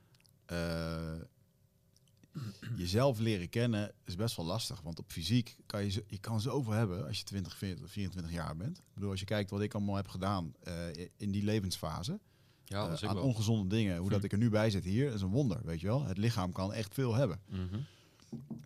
jezelf 2.76 3.18
leren 3.18 3.48
kennen 3.48 3.92
is 4.04 4.16
best 4.16 4.36
wel 4.36 4.46
lastig. 4.46 4.80
Want 4.80 4.98
op 4.98 5.10
fysiek 5.10 5.56
kan 5.66 5.84
je, 5.84 5.90
zo- 5.90 6.00
je 6.06 6.18
kan 6.18 6.40
zoveel 6.40 6.72
hebben 6.72 7.06
als 7.06 7.18
je 7.18 7.24
20, 7.24 7.56
40, 7.56 7.90
24 7.90 8.32
jaar 8.32 8.56
bent. 8.56 8.78
Ik 8.78 8.84
bedoel, 8.94 9.10
als 9.10 9.20
je 9.20 9.26
kijkt 9.26 9.50
wat 9.50 9.60
ik 9.60 9.74
allemaal 9.74 9.96
heb 9.96 10.08
gedaan 10.08 10.54
eh, 10.62 10.74
in 11.16 11.30
die 11.30 11.42
levensfase, 11.44 12.18
Ja, 12.64 12.88
eh, 12.88 13.08
aan 13.08 13.14
wel. 13.14 13.24
ongezonde 13.24 13.66
dingen, 13.76 13.96
hoe 13.98 14.10
dat 14.10 14.24
ik 14.24 14.32
er 14.32 14.38
nu 14.38 14.50
bij 14.50 14.70
zit 14.70 14.84
hier, 14.84 15.12
is 15.12 15.20
een 15.22 15.28
wonder, 15.30 15.60
weet 15.64 15.80
je 15.80 15.86
wel. 15.86 16.04
Het 16.04 16.18
lichaam 16.18 16.52
kan 16.52 16.72
echt 16.72 16.94
veel 16.94 17.14
hebben. 17.14 17.40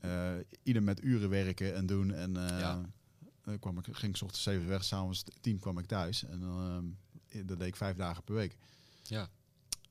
Eh 0.01 0.35
ieder 0.63 0.83
met 0.83 1.03
uren 1.05 1.29
werken 1.29 1.75
en 1.75 1.87
doen. 1.87 2.13
En 2.13 2.33
Ja. 2.35 2.81
dan 3.45 3.59
kwam 3.59 3.79
ik, 3.79 3.85
ging 3.91 4.13
ik 4.13 4.17
's 4.17 4.23
ochtends 4.23 4.43
zeven 4.45 4.67
weg, 4.69 4.85
s'avonds 4.85 5.25
tien 5.41 5.59
kwam 5.59 5.79
ik 5.79 5.87
thuis. 5.87 6.25
En 6.25 6.41
dan 6.41 6.95
eh, 7.29 7.41
dat 7.47 7.59
deed 7.59 7.69
ik 7.69 7.77
vijf 7.77 7.97
dagen 7.97 8.23
per 8.25 8.35
week. 8.35 8.57
Ja. 9.03 9.29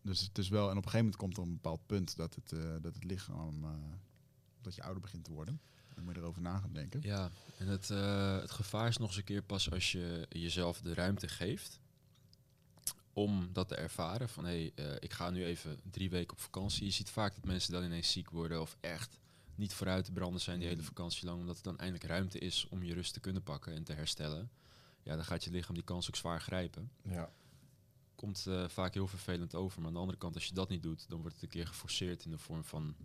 Dus 0.06 0.20
het 0.22 0.38
is 0.38 0.50
wel, 0.50 0.70
en 0.70 0.78
op 0.78 0.86
een 0.86 0.90
gegeven 0.90 1.00
moment 1.00 1.16
komt 1.16 1.38
er 1.38 1.44
een 1.44 1.54
bepaald 1.54 1.86
punt 1.86 2.16
dat 2.16 2.36
het, 2.36 2.52
eh, 2.52 2.76
dat 2.82 2.94
het 2.94 3.04
lichaam, 3.04 3.64
eh, 3.64 3.70
dat 4.62 4.76
je 4.76 4.84
ouder 4.84 5.02
begint 5.02 5.24
te 5.24 5.32
worden. 5.32 5.62
Dan 5.94 6.04
moet 6.04 6.16
je 6.16 6.22
erover 6.22 6.42
na 6.42 6.58
gaan 6.58 6.74
denken. 6.74 7.02
Ja, 7.04 7.32
en 7.58 7.68
het, 7.68 7.90
eh, 7.90 8.40
het 8.40 8.52
gevaar 8.52 8.88
is 8.88 8.98
nog 8.98 9.08
eens 9.08 9.18
een 9.18 9.24
keer 9.24 9.42
pas 9.42 9.72
als 9.72 9.92
je 9.92 10.26
jezelf 10.30 10.82
de 10.82 10.94
ruimte 10.94 11.28
geeft 11.28 11.80
om 13.14 13.50
dat 13.54 13.68
te 13.68 13.76
ervaren. 13.76 14.30
Van 14.30 14.46
hé, 14.46 14.72
hey, 14.76 14.98
ik 15.00 15.14
ga 15.14 15.30
nu 15.30 15.46
even 15.46 15.80
drie 15.92 16.10
weken 16.10 16.34
op 16.34 16.42
vakantie. 16.42 16.86
Je 16.86 16.92
ziet 16.92 17.10
vaak 17.10 17.36
dat 17.36 17.46
mensen 17.46 17.72
dan 17.72 17.84
ineens 17.84 18.12
ziek 18.12 18.30
worden 18.30 18.62
of 18.62 18.78
echt 18.80 19.20
niet 19.56 19.74
vooruit 19.74 20.06
te 20.06 20.12
branden 20.12 20.42
zijn 20.42 20.60
die 20.60 20.68
hele 20.68 20.84
vakantie 20.84 21.26
lang. 21.26 21.40
Omdat 21.40 21.58
er 21.58 21.64
dan 21.64 21.78
eindelijk 21.78 22.10
ruimte 22.10 22.40
is 22.40 22.68
om 22.70 22.84
je 22.84 22.94
rust 22.94 23.14
te 23.14 23.20
kunnen 23.20 23.44
pakken 23.44 23.74
en 23.74 23.84
te 23.84 23.94
herstellen. 23.94 24.50
Ja, 25.04 25.16
dan 25.16 25.26
gaat 25.26 25.44
je 25.44 25.52
lichaam 25.52 25.76
die 25.76 25.84
kans 25.84 26.08
ook 26.08 26.16
zwaar 26.16 26.42
grijpen. 26.42 26.92
Ja. 27.02 27.30
Komt 28.26 28.46
eh, 28.48 28.68
vaak 28.68 28.94
heel 28.94 29.08
vervelend 29.08 29.56
over. 29.56 29.78
Maar 29.80 29.88
aan 29.88 29.94
de 29.94 30.00
andere 30.00 30.18
kant, 30.18 30.36
als 30.36 30.46
je 30.46 30.54
dat 30.54 30.70
niet 30.70 30.84
doet, 30.84 31.10
dan 31.10 31.20
wordt 31.20 31.34
het 31.34 31.44
een 31.44 31.50
keer 31.50 31.68
geforceerd 31.68 32.26
in 32.26 32.32
de 32.32 32.38
vorm 32.38 32.64
van 32.64 32.96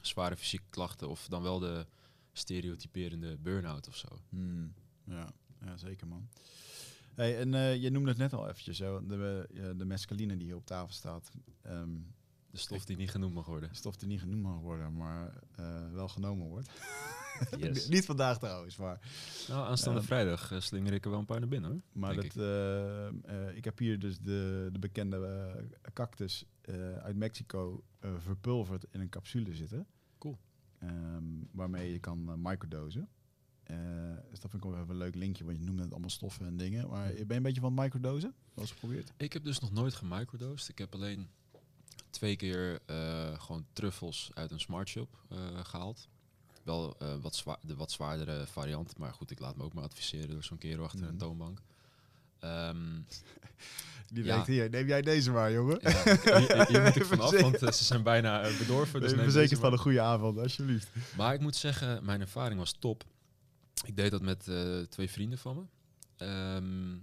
zware 0.00 0.36
fysieke 0.36 0.64
klachten. 0.70 1.08
Of 1.08 1.26
dan 1.28 1.42
wel 1.42 1.58
de 1.58 1.86
stereotyperende 2.32 3.36
burn-out 3.36 3.88
of 3.88 3.96
zo. 3.96 4.08
Hmm, 4.28 4.74
ja, 5.04 5.30
ja, 5.64 5.76
zeker 5.76 6.06
man. 6.06 6.28
Hey, 7.14 7.38
en 7.38 7.54
eh, 7.54 7.82
je 7.82 7.90
noemde 7.90 8.08
het 8.08 8.18
net 8.18 8.32
al 8.32 8.48
eventjes, 8.48 8.76
zo, 8.76 9.06
de, 9.06 9.48
eh, 9.54 9.70
de 9.76 9.84
mescaline 9.84 10.36
die 10.36 10.46
hier 10.46 10.56
op 10.56 10.66
tafel 10.66 10.94
staat. 10.94 11.30
Ehm, 11.62 11.96
De 12.50 12.58
stof 12.58 12.84
die 12.84 12.96
niet 12.96 13.10
genoemd 13.10 13.34
mag 13.34 13.46
worden. 13.46 13.68
stof 13.72 13.96
die 13.96 14.08
niet 14.08 14.20
genoemd 14.20 14.42
mag 14.42 14.58
worden, 14.58 14.96
maar 14.96 15.32
wel 15.92 16.08
genomen 16.08 16.48
wordt. 16.48 16.70
Yes. 17.58 17.88
niet 17.88 18.04
vandaag 18.04 18.38
trouwens, 18.38 18.76
maar 18.76 19.00
Nou, 19.48 19.66
aanstaande 19.68 20.00
Ja. 20.00 20.06
vrijdag 20.06 20.52
eh, 20.52 20.60
slinger 20.60 20.92
ik 20.92 21.04
er 21.04 21.10
wel 21.10 21.18
een 21.18 21.24
paar 21.24 21.38
naar 21.40 21.48
binnen 21.48 21.70
hoor. 21.70 21.80
Maar 21.92 22.14
dat, 22.14 22.36
eh, 22.36 23.06
eh, 23.08 23.56
ik 23.56 23.64
heb 23.64 23.78
hier 23.78 23.98
dus 23.98 24.18
de, 24.18 24.68
de 24.72 24.78
bekende 24.78 25.16
eh, 25.26 25.92
cactus 25.92 26.44
eh, 26.60 26.96
uit 26.96 27.16
Mexico 27.16 27.84
eh, 28.00 28.10
verpulverd 28.18 28.84
in 28.90 29.00
een 29.00 29.08
capsule 29.08 29.54
zitten. 29.54 29.86
Cool. 30.18 30.38
Ehm, 30.78 31.24
waarmee 31.52 31.92
je 31.92 31.98
kan 31.98 32.28
eh, 32.28 32.34
microdosen. 32.36 33.08
Eh, 33.62 33.76
dus 34.30 34.40
dat 34.40 34.50
vind 34.50 34.62
ik 34.62 34.64
ook 34.64 34.72
wel 34.72 34.80
even 34.82 34.92
een 34.94 35.00
leuk 35.00 35.14
linkje, 35.14 35.44
want 35.44 35.56
je 35.58 35.64
noemde 35.64 35.82
het 35.82 35.90
allemaal 35.90 36.10
stoffen 36.10 36.46
en 36.46 36.56
dingen. 36.56 36.88
Maar 36.88 37.08
ben 37.12 37.26
je 37.28 37.34
een 37.34 37.42
beetje 37.42 37.60
van 37.60 37.72
het 37.72 37.80
microdosen? 37.82 38.34
Eens 38.54 38.70
geprobeerd? 38.70 39.12
Ik 39.16 39.32
heb 39.32 39.44
dus 39.44 39.58
nog 39.58 39.72
nooit 39.72 39.94
gemicrodosed. 39.94 40.68
Ik 40.68 40.78
heb 40.78 40.94
alleen 40.94 41.28
twee 42.10 42.36
keer 42.36 42.78
eh, 42.86 43.40
gewoon 43.40 43.66
truffels 43.72 44.30
uit 44.34 44.50
een 44.50 44.60
smart 44.60 44.88
shop 44.88 45.18
eh, 45.28 45.38
gehaald. 45.64 46.08
Wel 46.68 46.96
eh, 46.98 47.14
wat 47.20 47.34
zwaar, 47.36 47.56
de 47.62 47.74
wat 47.74 47.90
zwaardere 47.92 48.46
variant, 48.46 48.98
maar 48.98 49.12
goed, 49.12 49.30
ik 49.30 49.38
laat 49.38 49.56
me 49.56 49.62
ook 49.62 49.72
maar 49.74 49.84
adviseren 49.84 50.30
door 50.30 50.44
zo'n 50.44 50.58
kerel 50.58 50.84
achter 50.84 51.00
Mhm. 51.00 51.08
een 51.08 51.16
toonbank. 51.18 51.58
Ehm, 52.38 52.76
Die 54.12 54.24
Ja. 54.24 54.44
hier, 54.44 54.70
neem 54.70 54.86
jij 54.86 55.02
deze 55.02 55.30
maar, 55.30 55.52
jongen. 55.52 55.78
ja, 55.82 56.82
moet 56.82 56.96
ik 56.96 57.04
vanaf, 57.14 57.40
want 57.40 57.62
eh, 57.62 57.72
ze 57.72 57.84
zijn 57.84 58.02
bijna 58.02 58.42
eh, 58.42 58.58
bedorven. 58.58 59.00
Dus 59.00 59.10
verzekerd 59.12 59.34
deze 59.48 59.56
van 59.60 59.72
een 59.72 59.78
goede 59.78 60.00
avond, 60.00 60.38
alsjeblieft. 60.38 60.88
Maar 61.16 61.34
ik 61.34 61.40
moet 61.40 61.56
zeggen, 61.56 62.04
mijn 62.04 62.20
ervaring 62.20 62.58
was 62.60 62.72
top. 62.78 63.04
Ik 63.86 63.96
deed 63.96 64.10
dat 64.10 64.22
met 64.22 64.50
twee 64.90 65.10
vrienden 65.10 65.38
van 65.38 65.56
me. 65.56 65.62
Ehm, 66.16 66.96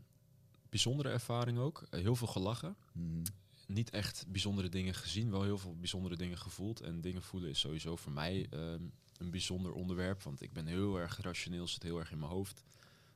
bijzondere 0.70 1.10
ervaring 1.10 1.58
ook. 1.58 1.84
Heel 1.90 2.16
veel 2.16 2.28
gelachen. 2.28 2.76
Mhm. 2.92 3.24
Niet 3.68 3.90
echt 3.90 4.26
bijzondere 4.28 4.70
dingen 4.70 4.94
gezien, 4.94 5.32
wel 5.32 5.44
heel 5.44 5.58
veel 5.58 5.76
bijzondere 5.80 6.16
dingen 6.16 6.38
gevoeld. 6.38 6.82
En 6.82 7.02
dingen 7.02 7.22
voelen 7.24 7.50
is 7.50 7.60
sowieso 7.60 7.96
voor 7.96 8.12
mij 8.12 8.48
ehm, 8.50 8.82
een 9.18 9.30
bijzonder 9.32 9.72
onderwerp. 9.74 10.24
Want 10.24 10.42
ik 10.42 10.54
ben 10.54 10.66
heel 10.68 11.00
erg 11.00 11.18
rationeel, 11.22 11.68
zit 11.68 11.84
heel 11.84 12.00
erg 12.00 12.12
in 12.12 12.20
mijn 12.20 12.32
hoofd. 12.32 12.64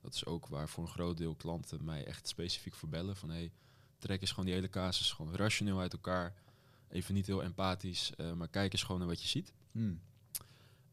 Dat 0.02 0.14
is 0.14 0.26
ook 0.26 0.48
waar 0.48 0.70
voor 0.70 0.84
een 0.84 0.90
groot 0.90 1.18
deel 1.18 1.36
klanten 1.36 1.84
mij 1.84 2.06
echt 2.06 2.28
specifiek 2.28 2.74
voor 2.74 2.90
bellen. 2.90 3.16
Van 3.16 3.30
hey, 3.30 3.52
trek 3.98 4.22
eens 4.22 4.30
gewoon 4.30 4.46
die 4.46 4.54
hele 4.54 4.70
casus 4.70 5.12
gewoon 5.12 5.36
rationeel 5.36 5.80
uit 5.80 5.94
elkaar. 5.94 6.34
Even 6.90 7.14
niet 7.14 7.28
heel 7.28 7.44
empathisch, 7.44 8.12
eh, 8.16 8.34
maar 8.34 8.48
kijk 8.48 8.72
eens 8.74 8.84
gewoon 8.84 9.00
naar 9.00 9.10
wat 9.10 9.22
je 9.22 9.28
ziet. 9.28 9.54
Hmm. 9.72 10.02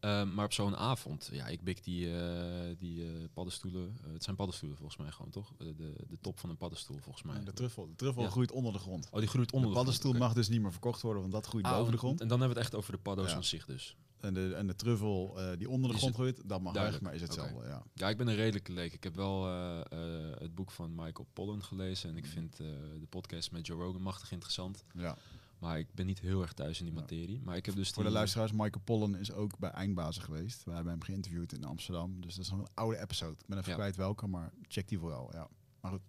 Ehm, 0.01 0.35
maar 0.35 0.45
op 0.45 0.53
zo'n 0.53 0.77
avond, 0.77 1.29
ja, 1.33 1.47
ik 1.47 1.63
bik 1.63 1.85
die, 1.85 2.19
eh, 2.21 2.77
die 2.79 3.05
eh, 3.07 3.11
paddenstoelen. 3.33 3.97
het 4.13 4.25
zijn 4.25 4.37
paddenstoelen 4.37 4.79
volgens 4.79 4.99
mij 5.01 5.11
gewoon, 5.11 5.31
toch? 5.31 5.53
De, 5.59 5.75
de 6.09 6.19
top 6.21 6.39
van 6.39 6.51
een 6.51 6.57
paddenstoel 6.57 6.99
volgens 6.99 7.25
mij. 7.25 7.45
De 7.45 7.53
truffel, 7.53 7.87
de 7.89 7.95
truffel 7.95 8.23
Ja. 8.23 8.29
groeit 8.29 8.53
onder 8.53 8.73
de 8.73 8.79
grond. 8.79 9.09
Oh, 9.11 9.19
die 9.19 9.29
groeit 9.29 9.49
De 9.49 9.55
onder 9.55 9.71
de, 9.71 9.77
paddenstoel 9.77 10.11
grond. 10.13 10.25
mag 10.27 10.35
dus 10.35 10.49
niet 10.49 10.61
meer 10.61 10.73
verkocht 10.73 11.03
worden, 11.03 11.21
want 11.21 11.35
dat 11.35 11.47
groeit. 11.47 11.65
Ah, 11.65 11.77
boven 11.77 11.93
de 11.93 11.99
grond. 11.99 12.21
En 12.21 12.29
dan 12.29 12.39
hebben 12.41 12.57
we 12.57 12.63
het 12.63 12.73
echt 12.73 12.81
over 12.83 12.93
de 12.93 12.99
paddo's 13.03 13.31
Ja. 13.31 13.37
aan 13.37 13.45
zich 13.45 13.67
dus. 13.67 13.97
En 14.21 14.35
de, 14.35 14.55
en 14.55 14.67
de 14.67 14.77
truffel 14.77 15.41
eh, 15.41 15.59
die 15.59 15.69
onder 15.71 15.91
de 15.91 15.97
grond 15.97 16.15
groeit, 16.15 16.37
dat 16.49 16.61
mag 16.61 16.73
weg, 16.73 16.83
duidelijk. 16.83 17.05
maar 17.05 17.15
is 17.15 17.21
hetzelfde. 17.21 17.69
Ja. 17.69 17.83
Ja, 17.95 18.09
ik 18.09 18.17
ben 18.17 18.27
een 18.29 18.35
redelijke 18.35 18.73
leek. 18.73 18.93
Ik 18.93 19.03
heb 19.05 19.15
wel 19.15 19.47
eh, 19.47 19.81
eh, 19.81 20.39
het 20.41 20.55
boek 20.55 20.71
van 20.71 20.95
Michael 20.95 21.27
Pollan 21.33 21.63
gelezen. 21.65 22.11
En 22.11 22.17
ik 22.17 22.27
vind 22.27 22.61
eh, 22.61 22.67
de 23.01 23.07
podcast 23.09 23.51
met 23.53 23.67
Joe 23.67 23.83
Rogan 23.83 24.03
machtig 24.03 24.33
interessant. 24.33 24.85
Ja. 24.95 25.17
Maar 25.59 25.79
ik 25.79 25.95
ben 25.95 26.07
niet 26.07 26.21
heel 26.21 26.43
erg 26.43 26.53
thuis 26.53 26.79
in 26.79 26.85
die 26.85 26.95
Ja. 26.95 27.01
materie. 27.01 27.41
Maar 27.45 27.57
ik 27.57 27.67
heb 27.67 27.75
dus 27.75 27.91
Voor 27.91 28.05
de 28.05 28.11
luisteraars, 28.11 28.53
Michael 28.53 28.83
Pollen 28.85 29.15
is 29.15 29.33
ook 29.33 29.59
bij 29.59 29.71
Eindbazen 29.71 30.23
geweest. 30.23 30.65
We 30.65 30.71
hebben 30.73 30.93
hem 30.93 31.03
geïnterviewd 31.03 31.53
in 31.53 31.65
Amsterdam. 31.65 32.21
Dus 32.21 32.35
dat 32.35 32.45
is 32.45 32.51
een 32.51 32.67
oude 32.75 32.99
episode. 33.01 33.33
Ik 33.39 33.47
ben 33.47 33.59
even 33.59 33.71
Ja. 33.71 33.77
kwijt 33.77 33.97
welke, 33.97 34.27
maar 34.27 34.53
check 34.69 34.89
die 34.89 34.99
vooral. 34.99 35.31
Ja. 35.33 35.49
Maar 35.81 35.91
goed. 35.91 36.01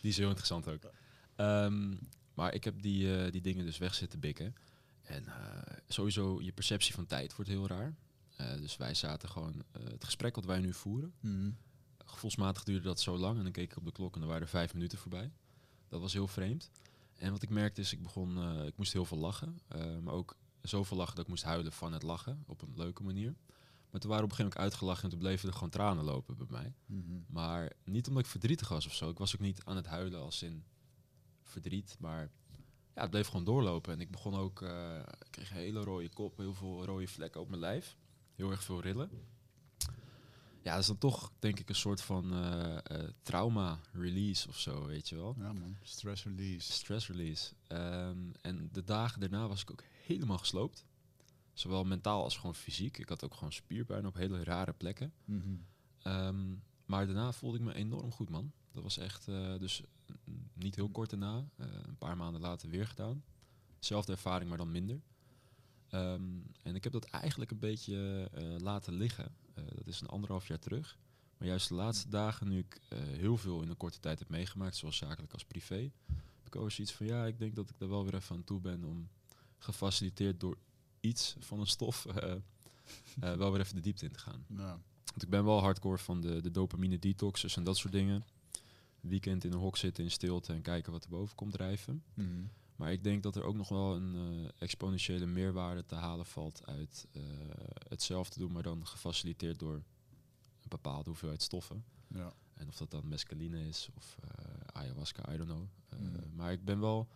Die 0.00 0.10
is 0.10 0.16
heel 0.16 0.28
interessant 0.28 0.68
ook. 0.68 0.90
Ehm, 1.36 1.94
maar 2.34 2.54
ik 2.54 2.64
heb 2.64 2.82
die, 2.82 3.30
die 3.30 3.40
dingen 3.40 3.64
dus 3.64 3.78
weg 3.78 3.94
zitten 3.94 4.20
bikken. 4.20 4.54
En 5.12 5.26
eh, 5.26 5.76
sowieso, 5.88 6.40
je 6.40 6.52
perceptie 6.52 6.94
van 6.94 7.06
tijd 7.06 7.36
wordt 7.36 7.50
heel 7.50 7.66
raar. 7.66 7.94
Eh, 8.36 8.56
dus 8.56 8.76
wij 8.76 8.94
zaten 8.94 9.28
gewoon, 9.28 9.64
eh, 9.72 9.84
het 9.84 10.04
gesprek 10.04 10.34
wat 10.34 10.44
wij 10.44 10.60
nu 10.60 10.72
voeren, 10.72 11.14
gevoelsmatig 11.98 12.64
duurde 12.64 12.86
dat 12.86 13.00
zo 13.00 13.16
lang. 13.16 13.36
En 13.36 13.42
dan 13.42 13.52
keek 13.52 13.70
ik 13.70 13.76
op 13.76 13.84
de 13.84 13.92
klok 13.92 14.14
en 14.14 14.20
er 14.20 14.26
waren 14.26 14.42
er 14.42 14.48
vijf 14.48 14.74
minuten 14.74 14.98
voorbij. 14.98 15.32
Dat 15.88 16.00
was 16.00 16.12
heel 16.12 16.28
vreemd. 16.28 16.70
En 17.14 17.32
wat 17.32 17.42
ik 17.42 17.48
merkte 17.48 17.80
is, 17.80 17.92
ik 17.92 18.02
begon, 18.02 18.64
ik 18.66 18.76
moest 18.76 18.92
heel 18.92 19.04
veel 19.04 19.18
lachen. 19.18 19.60
maar 20.02 20.14
ook 20.14 20.36
zoveel 20.60 20.96
lachen 20.96 21.14
dat 21.14 21.24
ik 21.24 21.30
moest 21.30 21.44
huilen 21.44 21.72
van 21.72 21.92
het 21.92 22.02
lachen, 22.02 22.42
op 22.46 22.62
een 22.62 22.72
leuke 22.76 23.02
manier. 23.02 23.34
Maar 23.90 24.00
toen 24.00 24.10
waren 24.10 24.26
we 24.26 24.32
op 24.32 24.38
een 24.38 24.44
gegeven 24.44 24.44
moment 24.44 24.58
uitgelachen 24.58 25.04
en 25.04 25.10
toen 25.10 25.18
bleven 25.18 25.48
er 25.48 25.54
gewoon 25.54 25.70
tranen 25.70 26.04
lopen 26.04 26.36
bij 26.36 26.46
mij. 26.50 26.74
Mhm. 26.86 27.20
Maar 27.26 27.72
niet 27.84 28.08
omdat 28.08 28.22
ik 28.22 28.30
verdrietig 28.30 28.68
was 28.68 28.86
of 28.86 28.94
zo. 28.94 29.10
Ik 29.10 29.18
was 29.18 29.34
ook 29.34 29.40
niet 29.40 29.64
aan 29.64 29.76
het 29.76 29.86
huilen 29.86 30.20
als 30.20 30.42
in 30.42 30.64
verdriet. 31.42 31.96
Maar 32.00 32.30
ja, 32.94 33.00
het 33.00 33.10
bleef 33.10 33.26
gewoon 33.26 33.44
doorlopen. 33.44 33.92
En 33.92 34.00
ik 34.00 34.10
begon 34.10 34.34
ook, 34.34 34.62
eh, 34.62 34.98
ik 34.98 35.30
kreeg 35.30 35.50
een 35.50 35.56
hele 35.56 35.80
rode 35.80 36.08
kop, 36.08 36.36
heel 36.36 36.54
veel 36.54 36.84
rode 36.84 37.06
vlekken 37.06 37.40
op 37.40 37.48
mijn 37.48 37.60
lijf. 37.60 37.96
Heel 38.34 38.50
erg 38.50 38.62
veel 38.62 38.80
rillen. 38.80 39.10
Ja, 40.62 40.70
dat 40.70 40.80
is 40.80 40.86
dan 40.86 40.98
toch 40.98 41.32
denk 41.38 41.58
ik 41.58 41.68
een 41.68 41.74
soort 41.74 42.00
van 42.00 42.32
eh, 42.32 42.76
eh, 42.76 43.08
trauma 43.22 43.80
release 43.92 44.48
of 44.48 44.58
zo, 44.58 44.86
weet 44.86 45.08
je 45.08 45.16
wel. 45.16 45.34
Ja 45.38 45.52
man, 45.52 45.76
stress 45.82 46.24
release. 46.24 46.72
Stress 46.72 47.08
release. 47.08 47.54
Ehm, 47.66 48.18
en 48.40 48.68
de 48.72 48.84
dagen 48.84 49.20
daarna 49.20 49.48
was 49.48 49.62
ik 49.62 49.70
ook 49.70 49.82
helemaal 50.06 50.38
gesloopt. 50.38 50.84
Zowel 51.52 51.84
mentaal 51.84 52.22
als 52.22 52.36
gewoon 52.36 52.54
fysiek. 52.54 52.98
Ik 52.98 53.08
had 53.08 53.24
ook 53.24 53.34
gewoon 53.34 53.52
spierpijn 53.52 54.06
op 54.06 54.14
hele 54.14 54.44
rare 54.44 54.72
plekken. 54.72 55.12
Mhm. 55.24 55.54
Ehm, 55.98 56.54
maar 56.84 57.06
daarna 57.06 57.32
voelde 57.32 57.58
ik 57.58 57.64
me 57.64 57.74
enorm 57.74 58.12
goed, 58.12 58.30
man. 58.30 58.52
Dat 58.72 58.82
was 58.82 58.98
echt, 58.98 59.26
dus 59.58 59.82
niet 60.52 60.74
heel 60.74 60.88
kort 60.88 61.10
daarna, 61.10 61.44
eh, 61.56 61.66
een 61.86 61.98
paar 61.98 62.16
maanden 62.16 62.40
later 62.40 62.68
weer 62.68 62.86
gedaan. 62.86 63.24
Zelfde 63.78 64.12
ervaring, 64.12 64.48
maar 64.48 64.58
dan 64.58 64.70
minder. 64.70 65.00
Ehm, 65.88 66.22
en 66.62 66.74
ik 66.74 66.84
heb 66.84 66.92
dat 66.92 67.04
eigenlijk 67.04 67.50
een 67.50 67.58
beetje 67.58 68.28
eh, 68.32 68.58
laten 68.58 68.94
liggen. 68.94 69.34
Eh, 69.54 69.64
dat 69.74 69.86
is 69.86 70.00
een 70.00 70.08
anderhalf 70.08 70.46
jaar 70.46 70.58
terug. 70.58 70.98
Maar 71.38 71.48
juist 71.48 71.68
de 71.68 71.74
laatste 71.74 72.08
dagen, 72.08 72.48
nu 72.48 72.58
ik 72.58 72.80
heel 72.94 73.36
veel 73.36 73.62
in 73.62 73.68
een 73.68 73.76
korte 73.76 74.00
tijd 74.00 74.18
heb 74.18 74.28
meegemaakt, 74.28 74.76
zowel 74.76 74.94
zakelijk 74.94 75.32
als 75.32 75.44
privé, 75.44 75.90
heb 76.06 76.46
ik 76.46 76.56
ook 76.56 76.70
zoiets 76.70 76.94
van, 76.94 77.06
ja, 77.06 77.26
ik 77.26 77.38
denk 77.38 77.54
dat 77.54 77.70
ik 77.70 77.80
er 77.80 77.88
wel 77.88 78.04
weer 78.04 78.14
even 78.14 78.36
aan 78.36 78.44
toe 78.44 78.60
ben 78.60 78.84
om 78.84 79.08
gefaciliteerd 79.58 80.40
door 80.40 80.56
iets 81.00 81.36
van 81.38 81.60
een 81.60 81.66
stof 81.66 82.06
wel 83.20 83.52
weer 83.52 83.60
even 83.60 83.74
de 83.74 83.80
diepte 83.80 84.04
in 84.04 84.12
te 84.12 84.18
gaan. 84.18 84.44
Ja. 84.48 84.80
Want 85.04 85.22
ik 85.22 85.30
ben 85.30 85.44
wel 85.44 85.60
hardcore 85.60 85.98
van 85.98 86.20
de, 86.20 86.40
de 86.40 86.50
dopamine 86.50 86.98
detoxes 86.98 87.56
en 87.56 87.64
dat 87.64 87.76
soort 87.76 87.92
dingen. 87.92 88.24
Weekend 89.02 89.44
in 89.44 89.52
een 89.52 89.58
hok 89.58 89.76
zitten 89.76 90.04
in 90.04 90.10
stilte 90.10 90.52
en 90.52 90.62
kijken 90.62 90.92
wat 90.92 91.04
er 91.04 91.10
boven 91.10 91.36
komt 91.36 91.52
drijven. 91.52 92.04
Mhm. 92.14 92.44
Maar 92.76 92.92
ik 92.92 93.04
denk 93.04 93.22
dat 93.22 93.36
er 93.36 93.42
ook 93.42 93.56
nog 93.56 93.68
wel 93.68 93.94
een 93.94 94.14
eh, 94.14 94.48
exponentiële 94.58 95.26
meerwaarde 95.26 95.84
te 95.84 95.94
halen 95.94 96.26
valt 96.26 96.66
uit 96.66 97.06
eh, 97.12 97.22
hetzelfde 97.88 98.38
doen, 98.38 98.52
maar 98.52 98.62
dan 98.62 98.86
gefaciliteerd 98.86 99.58
door 99.58 99.74
een 99.74 100.68
bepaalde 100.68 101.08
hoeveelheid 101.08 101.42
stoffen. 101.42 101.84
Ja. 102.06 102.32
En 102.54 102.68
of 102.68 102.76
dat 102.76 102.90
dan 102.90 103.08
mescaline 103.08 103.68
is 103.68 103.88
of 103.94 104.16
eh, 104.20 104.54
ayahuasca, 104.72 105.32
I 105.32 105.36
don't 105.36 105.50
know. 105.50 105.66
Mm. 105.98 106.34
Maar 106.34 106.52
ik 106.52 106.64
ben 106.64 106.80
wel, 106.80 107.08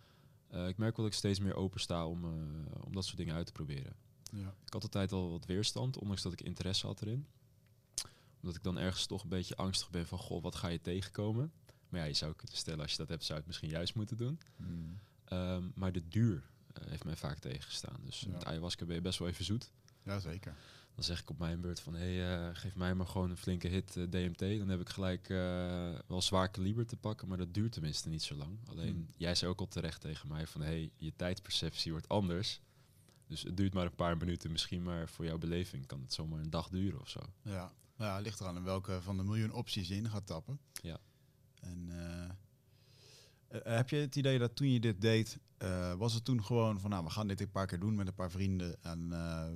ik 0.48 0.76
merk 0.76 0.96
wel 0.96 1.04
dat 1.04 1.06
ik 1.06 1.12
steeds 1.12 1.40
meer 1.40 1.54
open 1.54 1.80
sta 1.80 2.06
om, 2.06 2.24
om 2.80 2.92
dat 2.92 3.04
soort 3.04 3.16
dingen 3.16 3.34
uit 3.34 3.46
te 3.46 3.52
proberen. 3.52 3.92
Ja. 4.30 4.54
Ik 4.64 4.72
had 4.72 4.82
altijd 4.82 5.12
al 5.12 5.30
wat 5.30 5.46
weerstand, 5.46 5.98
ondanks 5.98 6.22
dat 6.22 6.32
ik 6.32 6.40
interesse 6.40 6.86
had 6.86 7.02
erin. 7.02 7.26
Omdat 8.40 8.56
ik 8.56 8.62
dan 8.62 8.78
ergens 8.78 9.06
toch 9.06 9.22
een 9.22 9.28
beetje 9.28 9.56
angstig 9.56 9.90
ben 9.90 10.06
van, 10.06 10.18
goh, 10.18 10.42
wat 10.42 10.54
ga 10.54 10.68
je 10.68 10.80
tegenkomen? 10.80 11.52
Maar 11.88 12.00
ja, 12.00 12.06
je 12.06 12.12
zou 12.14 12.34
kunnen 12.34 12.56
stellen, 12.56 12.80
als 12.80 12.90
je 12.90 12.96
dat 12.96 13.08
hebt, 13.08 13.20
zou 13.24 13.32
je 13.32 13.38
het 13.38 13.46
misschien 13.46 13.70
juist 13.70 13.94
moeten 13.94 14.16
doen. 14.16 14.38
Mhm. 14.56 14.70
Ehm, 15.24 15.62
maar 15.74 15.92
de 15.92 16.08
duur 16.08 16.42
eh, 16.72 16.86
heeft 16.86 17.04
mij 17.04 17.16
vaak 17.16 17.38
tegengestaan. 17.38 18.00
Dus 18.04 18.20
Ja. 18.20 18.28
met 18.30 18.44
ayahuasca 18.44 18.84
ben 18.84 18.94
je 18.94 19.00
best 19.00 19.18
wel 19.18 19.28
even 19.28 19.44
zoet. 19.44 19.72
ja, 20.02 20.18
zeker. 20.18 20.54
Dan 20.94 21.04
zeg 21.04 21.20
ik 21.20 21.30
op 21.30 21.38
mijn 21.38 21.60
beurt 21.60 21.80
van, 21.80 21.94
hé, 21.94 22.16
hey, 22.16 22.48
eh, 22.48 22.56
geef 22.56 22.74
mij 22.76 22.94
maar 22.94 23.06
gewoon 23.06 23.30
een 23.30 23.36
flinke 23.36 23.68
hit 23.68 23.96
eh, 23.96 24.02
DMT. 24.10 24.38
Dan 24.58 24.68
heb 24.68 24.80
ik 24.80 24.88
gelijk 24.88 25.28
wel 26.06 26.22
zwaar 26.22 26.48
kaliber 26.50 26.86
te 26.86 26.96
pakken, 26.96 27.28
maar 27.28 27.38
dat 27.38 27.54
duurt 27.54 27.72
tenminste 27.72 28.08
niet 28.08 28.22
zo 28.22 28.34
lang. 28.34 28.58
Alleen, 28.68 28.94
Hmm. 28.94 29.08
jij 29.16 29.34
zei 29.34 29.50
ook 29.50 29.60
al 29.60 29.68
terecht 29.68 30.00
tegen 30.00 30.28
mij 30.28 30.46
van, 30.46 30.60
hé, 30.60 30.66
hey, 30.66 30.90
je 30.96 31.12
tijdperceptie 31.16 31.90
wordt 31.92 32.08
anders. 32.08 32.60
Dus 33.26 33.42
het 33.42 33.56
duurt 33.56 33.74
maar 33.74 33.86
een 33.86 33.94
paar 33.94 34.16
minuten 34.16 34.50
misschien, 34.52 34.82
maar 34.82 35.08
voor 35.08 35.24
jouw 35.24 35.38
beleving 35.38 35.86
kan 35.86 36.00
het 36.00 36.12
zomaar 36.12 36.40
een 36.40 36.50
dag 36.50 36.68
duren 36.68 37.00
of 37.00 37.08
zo. 37.08 37.20
Ja. 37.42 37.72
Nou, 37.96 38.10
ja, 38.12 38.18
ligt 38.20 38.40
eraan 38.40 38.56
in 38.56 38.62
welke 38.64 39.02
van 39.02 39.16
de 39.16 39.22
miljoen 39.22 39.52
opties 39.52 39.88
je 39.88 39.94
in 39.96 40.10
gaat 40.10 40.26
tappen. 40.26 40.58
Ja. 40.82 40.98
En 41.66 41.88
eh, 41.88 43.60
eh, 43.60 43.76
heb 43.76 43.88
je 43.88 43.96
het 43.96 44.16
idee 44.16 44.38
dat 44.38 44.56
toen 44.56 44.72
je 44.72 44.80
dit 44.80 45.00
deed, 45.00 45.38
eh, 45.58 45.94
was 45.94 46.14
het 46.14 46.24
toen 46.24 46.44
gewoon 46.44 46.80
van, 46.80 46.90
nou, 46.90 47.04
we 47.04 47.10
gaan 47.10 47.28
dit 47.28 47.40
een 47.40 47.50
paar 47.50 47.66
keer 47.66 47.78
doen 47.80 47.94
met 47.94 48.06
een 48.06 48.14
paar 48.14 48.30
vrienden 48.30 48.82
en 48.82 49.08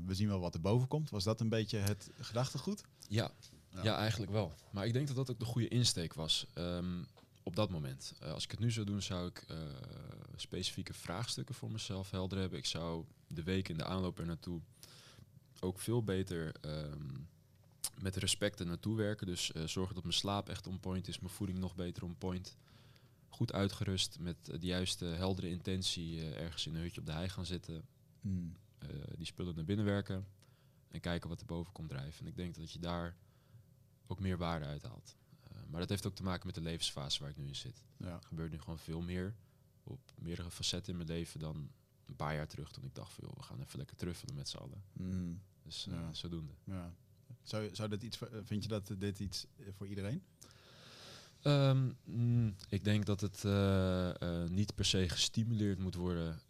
we 0.07 0.15
zien 0.15 0.29
wel 0.29 0.41
wat 0.41 0.55
er 0.55 0.61
boven 0.61 0.89
komt? 0.89 1.11
Was 1.11 1.25
dat 1.25 1.41
een 1.41 1.49
beetje 1.49 1.79
het 1.79 2.11
gedachtegoed? 2.21 2.85
Ja, 3.09 3.31
Ja. 3.71 3.83
ja. 3.83 3.97
eigenlijk 3.97 4.33
wel. 4.33 4.53
Maar 4.71 4.87
ik 4.87 4.93
denk 4.93 5.07
dat 5.07 5.17
dat 5.17 5.31
ook 5.31 5.39
de 5.39 5.45
goede 5.45 5.69
insteek 5.69 6.15
was 6.15 6.47
ehm, 6.55 7.03
op 7.43 7.57
dat 7.57 7.71
moment. 7.71 8.15
Als 8.21 8.45
ik 8.45 8.51
het 8.51 8.61
nu 8.61 8.71
zou 8.71 8.87
doen, 8.87 9.03
zou 9.03 9.27
ik 9.27 9.47
specifieke 10.37 10.95
vraagstukken 10.95 11.55
voor 11.55 11.71
mezelf 11.71 12.11
helder 12.11 12.39
hebben. 12.39 12.59
Ik 12.59 12.67
zou 12.67 13.05
de 13.27 13.43
week 13.43 13.69
in 13.69 13.77
de 13.77 13.85
aanloop 13.85 14.19
er 14.19 14.27
naartoe 14.27 14.61
ook 15.61 15.81
veel 15.81 16.05
beter 16.05 16.55
ehm, 16.61 17.09
met 18.01 18.17
respect 18.17 18.61
er 18.61 18.67
naartoe 18.67 18.97
werken. 18.97 19.27
Dus 19.27 19.53
eh, 19.53 19.67
zorgen 19.67 19.95
dat 19.95 20.05
mijn 20.05 20.17
slaap 20.17 20.49
echt 20.49 20.67
on 20.67 20.81
point 20.81 21.09
is, 21.09 21.19
mijn 21.19 21.33
voeding 21.33 21.59
nog 21.59 21.75
beter 21.75 22.03
on 22.05 22.19
point. 22.19 22.57
Goed 23.29 23.53
uitgerust 23.53 24.19
met 24.19 24.49
eh, 24.49 24.61
de 24.61 24.67
juiste 24.67 25.05
heldere 25.05 25.49
intentie 25.49 26.21
eh, 26.21 26.41
ergens 26.43 26.67
in 26.67 26.75
een 26.75 26.81
hutje 26.83 27.01
op 27.01 27.07
de 27.07 27.13
hei 27.13 27.29
gaan 27.29 27.47
zitten. 27.47 27.85
Hmm. 28.21 28.57
die 29.17 29.27
spullen 29.27 29.55
naar 29.55 29.65
binnen 29.65 29.85
werken 29.85 30.27
en 30.89 31.01
kijken 31.01 31.29
wat 31.29 31.41
er 31.41 31.47
boven 31.47 31.73
komt 31.73 31.89
drijven. 31.89 32.21
En 32.21 32.27
ik 32.27 32.37
denk 32.37 32.55
dat 32.55 32.73
je 32.73 32.79
daar 32.79 33.17
ook 34.07 34.21
meer 34.21 34.37
waarde 34.39 34.65
uit 34.67 34.83
haalt. 34.83 35.17
Eh, 35.43 35.51
maar 35.69 35.81
dat 35.81 35.89
heeft 35.89 36.07
ook 36.07 36.15
te 36.15 36.23
maken 36.23 36.47
met 36.47 36.55
de 36.55 36.61
levensfase 36.61 37.21
waar 37.21 37.31
ik 37.31 37.37
nu 37.37 37.47
in 37.47 37.57
zit. 37.57 37.85
Ja. 37.97 38.07
Er 38.07 38.23
gebeurt 38.27 38.51
nu 38.51 38.59
gewoon 38.59 38.79
veel 38.79 39.01
meer 39.01 39.35
op 39.85 40.13
meerdere 40.19 40.51
facetten 40.51 40.93
in 40.93 40.97
mijn 40.99 41.09
leven 41.09 41.41
dan 41.41 41.71
een 42.07 42.17
paar 42.17 42.35
jaar 42.35 42.49
terug 42.49 42.73
toen 42.73 42.85
ik 42.85 42.95
dacht 42.95 43.13
van 43.13 43.25
joh, 43.27 43.37
we 43.37 43.43
gaan 43.43 43.61
even 43.61 43.79
lekker 43.79 43.97
truffelen 43.97 44.35
met 44.35 44.49
z'n 44.49 44.57
allen. 44.57 44.83
Hmm. 44.93 45.43
Dus 45.63 45.87
Ja. 45.91 46.13
zodoende. 46.13 46.53
Ja. 46.65 46.95
Zou, 47.43 47.69
zou 47.73 47.89
dit 47.89 48.03
iets, 48.03 48.17
voor- 48.17 48.29
eh, 48.29 48.39
vind 48.45 48.63
je 48.63 48.69
dat 48.69 48.95
dit 48.99 49.21
iets 49.21 49.47
eh, 49.57 49.67
voor 49.77 49.87
iedereen? 49.87 50.23
Ehm, 51.43 51.91
mm, 52.05 52.55
ik 52.69 52.85
denk 52.85 53.07
dat 53.07 53.21
het 53.21 53.45
eh, 53.45 54.45
niet 54.49 54.75
per 54.75 54.85
se 54.85 55.09
gestimuleerd 55.09 55.79
moet 55.79 55.95
worden. 55.95 56.41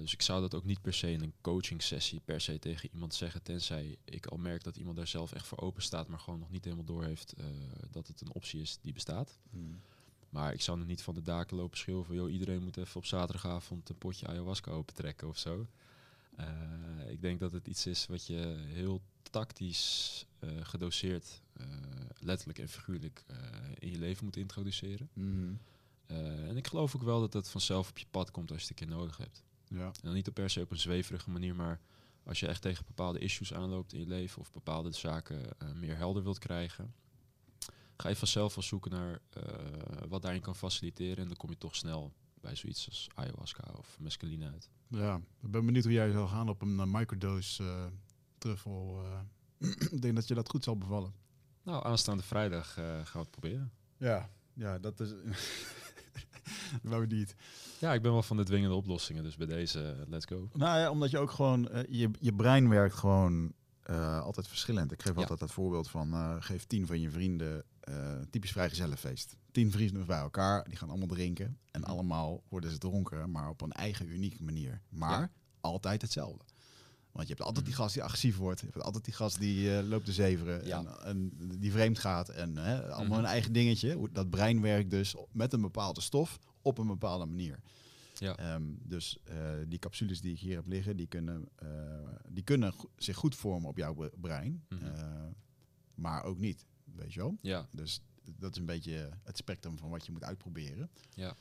Dus 0.00 0.12
ik 0.12 0.22
zou 0.22 0.40
dat 0.40 0.54
ook 0.54 0.64
niet 0.64 0.82
per 0.82 0.94
se 0.94 1.12
in 1.12 1.22
een 1.22 1.34
coaching 1.40 1.82
sessie 1.82 2.20
per 2.24 2.40
se 2.40 2.58
tegen 2.58 2.88
iemand 2.92 3.14
zeggen. 3.14 3.42
Tenzij 3.42 3.96
ik 4.04 4.26
al 4.26 4.36
merk 4.36 4.64
dat 4.64 4.76
iemand 4.76 4.96
daar 4.96 5.06
zelf 5.06 5.32
echt 5.32 5.46
voor 5.46 5.60
open 5.60 5.82
staat, 5.82 6.08
maar 6.08 6.18
gewoon 6.18 6.38
nog 6.38 6.50
niet 6.50 6.64
helemaal 6.64 6.84
door 6.84 7.04
heeft 7.04 7.34
dat 7.90 8.06
het 8.06 8.20
een 8.20 8.32
optie 8.32 8.60
is 8.60 8.78
die 8.80 8.92
bestaat. 8.92 9.38
Hmm. 9.50 9.80
Maar 10.28 10.52
ik 10.52 10.60
zou 10.60 10.78
nog 10.78 10.86
niet 10.86 11.02
van 11.02 11.14
de 11.14 11.22
daken 11.22 11.56
lopen 11.56 11.78
schreeuwen 11.78 12.04
van 12.04 12.14
joh, 12.14 12.32
iedereen 12.32 12.62
moet 12.62 12.76
even 12.76 12.96
op 12.96 13.06
zaterdagavond 13.06 13.88
een 13.88 13.98
potje 13.98 14.26
ayahuasca 14.26 14.70
opentrekken 14.70 15.28
of 15.28 15.38
zo. 15.38 15.66
Ik 17.08 17.20
denk 17.20 17.40
dat 17.40 17.52
het 17.52 17.66
iets 17.66 17.86
is 17.86 18.06
wat 18.06 18.26
je 18.26 18.64
heel 18.66 19.02
tactisch 19.30 20.26
gedoseerd, 20.62 21.42
eh, 21.52 21.66
letterlijk 22.18 22.58
en 22.58 22.68
figuurlijk, 22.68 23.24
eh, 23.26 23.36
in 23.78 23.90
je 23.90 23.98
leven 23.98 24.24
moet 24.24 24.36
introduceren. 24.36 25.08
Hmm. 25.12 25.58
Eh, 26.06 26.48
en 26.48 26.56
ik 26.56 26.66
geloof 26.66 26.96
ook 26.96 27.02
wel 27.02 27.20
dat 27.20 27.32
het 27.32 27.48
vanzelf 27.48 27.88
op 27.88 27.98
je 27.98 28.06
pad 28.10 28.30
komt 28.30 28.50
als 28.50 28.62
je 28.62 28.68
het 28.68 28.80
een 28.80 28.86
keer 28.86 28.96
nodig 28.96 29.16
hebt. 29.16 29.44
Ja. 29.68 29.86
En 29.86 30.00
dan 30.02 30.14
niet 30.14 30.28
op 30.28 30.34
per 30.34 30.50
se 30.50 30.60
op 30.60 30.70
een 30.70 30.78
zweverige 30.78 31.30
manier, 31.30 31.54
maar 31.54 31.80
als 32.26 32.40
je 32.40 32.46
echt 32.46 32.62
tegen 32.62 32.84
bepaalde 32.86 33.18
issues 33.18 33.54
aanloopt 33.54 33.92
in 33.92 34.00
je 34.00 34.06
leven 34.06 34.40
of 34.40 34.52
bepaalde 34.52 34.92
zaken 34.92 35.58
eh, 35.58 35.72
meer 35.72 35.96
helder 35.96 36.22
wilt 36.22 36.38
krijgen, 36.38 36.94
ga 37.96 38.08
je 38.08 38.16
vanzelf 38.16 38.54
wel 38.54 38.64
zoeken 38.64 38.90
naar 38.90 39.20
eh, 39.30 39.42
wat 40.08 40.22
daarin 40.22 40.40
kan 40.40 40.56
faciliteren. 40.56 41.16
En 41.16 41.26
dan 41.26 41.36
kom 41.36 41.50
je 41.50 41.58
toch 41.58 41.76
snel 41.76 42.12
bij 42.40 42.56
zoiets 42.56 42.88
als 42.88 43.08
ayahuasca 43.14 43.72
of 43.78 43.98
mescaline 44.00 44.50
uit. 44.50 44.70
Ja, 44.88 45.20
ik 45.42 45.50
ben 45.50 45.66
benieuwd 45.66 45.84
hoe 45.84 45.92
jij 45.92 46.10
zou 46.10 46.28
gaan 46.28 46.48
op 46.48 46.62
een 46.62 46.80
eh, 46.80 46.86
microdose 46.86 47.64
eh 47.64 47.86
truffel. 48.38 49.04
ik 49.90 50.02
denk 50.02 50.14
dat 50.14 50.28
je 50.28 50.34
dat 50.34 50.48
goed 50.50 50.64
zal 50.64 50.76
bevallen. 50.78 51.12
Nou, 51.62 51.84
aanstaande 51.86 52.22
vrijdag 52.22 52.78
eh, 52.78 52.84
gaan 52.84 53.04
we 53.12 53.18
het 53.18 53.30
proberen. 53.30 53.72
Ja, 53.96 54.30
ja 54.54 54.78
dat 54.78 55.00
is... 55.00 55.14
Wou 56.82 57.06
niet. 57.06 57.34
Ja, 57.78 57.92
ik 57.94 58.02
ben 58.02 58.12
wel 58.12 58.22
van 58.22 58.36
de 58.36 58.44
dwingende 58.44 58.74
oplossingen, 58.74 59.22
dus 59.22 59.36
bij 59.36 59.46
deze, 59.46 59.90
eh, 59.92 60.08
let's 60.08 60.26
go. 60.26 60.48
Nou 60.52 60.78
ja, 60.78 60.90
omdat 60.90 61.10
je 61.10 61.18
ook 61.18 61.30
gewoon... 61.30 61.68
eh, 61.68 61.82
je, 61.88 62.10
je 62.20 62.34
brein 62.34 62.68
werkt 62.68 62.94
gewoon 62.94 63.52
eh, 63.82 64.20
altijd 64.22 64.48
verschillend. 64.48 64.92
Ik 64.92 65.02
geef 65.02 65.14
Ja. 65.14 65.20
altijd 65.20 65.38
dat 65.38 65.52
voorbeeld 65.52 65.88
van... 65.90 66.12
eh, 66.12 66.36
geef 66.38 66.64
tien 66.64 66.86
van 66.86 67.00
je 67.00 67.10
vrienden 67.10 67.64
eh 67.80 68.20
typisch 68.30 68.52
vrijgezellenfeest. 68.52 69.36
Tien 69.50 69.70
vrienden 69.70 70.06
bij 70.06 70.18
elkaar, 70.18 70.64
die 70.68 70.76
gaan 70.76 70.88
allemaal 70.88 71.06
drinken. 71.06 71.58
En 71.70 71.80
Mhm. 71.80 71.90
allemaal 71.90 72.42
worden 72.48 72.70
ze 72.70 72.78
dronken, 72.78 73.30
maar 73.30 73.48
op 73.48 73.60
een 73.60 73.72
eigen 73.72 74.08
unieke 74.08 74.42
manier. 74.42 74.80
Maar 74.88 75.20
Ja. 75.20 75.30
altijd 75.60 76.02
hetzelfde. 76.02 76.44
Want 77.16 77.28
je 77.28 77.34
hebt 77.34 77.46
altijd 77.46 77.64
die 77.64 77.74
Mhm. 77.74 77.82
gast 77.82 77.94
die 77.94 78.02
agressief 78.02 78.36
wordt. 78.36 78.60
Je 78.60 78.66
hebt 78.66 78.82
altijd 78.84 79.04
die 79.04 79.14
gast 79.14 79.38
die 79.38 79.76
eh, 79.78 79.86
loopt 79.88 80.04
te 80.04 80.12
zeveren. 80.12 80.66
Ja. 80.66 80.78
En, 80.78 80.98
en 81.04 81.32
die 81.58 81.72
vreemd 81.72 81.98
gaat. 81.98 82.28
En 82.28 82.56
hè, 82.56 82.82
allemaal 82.82 83.04
Mhm. 83.16 83.18
een 83.18 83.24
eigen 83.32 83.52
dingetje. 83.52 84.08
Dat 84.12 84.30
brein 84.30 84.60
werkt 84.60 84.90
dus 84.90 85.14
met 85.32 85.52
een 85.52 85.60
bepaalde 85.60 86.00
stof 86.00 86.38
op 86.62 86.78
een 86.78 86.86
bepaalde 86.86 87.26
manier. 87.26 87.60
Ja. 88.18 88.36
Ehm, 88.36 88.62
dus 88.82 89.18
eh, 89.24 89.36
die 89.68 89.78
capsules 89.78 90.20
die 90.20 90.32
ik 90.32 90.38
hier 90.38 90.56
heb 90.56 90.66
liggen, 90.66 90.96
die 90.96 91.06
kunnen, 91.06 91.48
eh, 91.56 91.68
die 92.28 92.42
kunnen 92.44 92.72
go- 92.72 92.90
zich 92.96 93.16
goed 93.16 93.34
vormen 93.34 93.68
op 93.68 93.76
jouw 93.76 93.94
bre- 93.94 94.12
brein. 94.20 94.64
Mhm. 94.68 94.84
Maar 95.94 96.24
ook 96.24 96.38
niet, 96.38 96.64
weet 96.94 97.12
je 97.12 97.20
wel. 97.20 97.36
Ja, 97.40 97.68
Dus 97.72 98.00
dat 98.38 98.50
is 98.52 98.58
een 98.58 98.66
beetje 98.66 99.10
het 99.22 99.36
spectrum 99.36 99.78
van 99.78 99.90
wat 99.90 100.06
je 100.06 100.12
moet 100.12 100.24
uitproberen. 100.24 100.90
ja. 101.14 101.36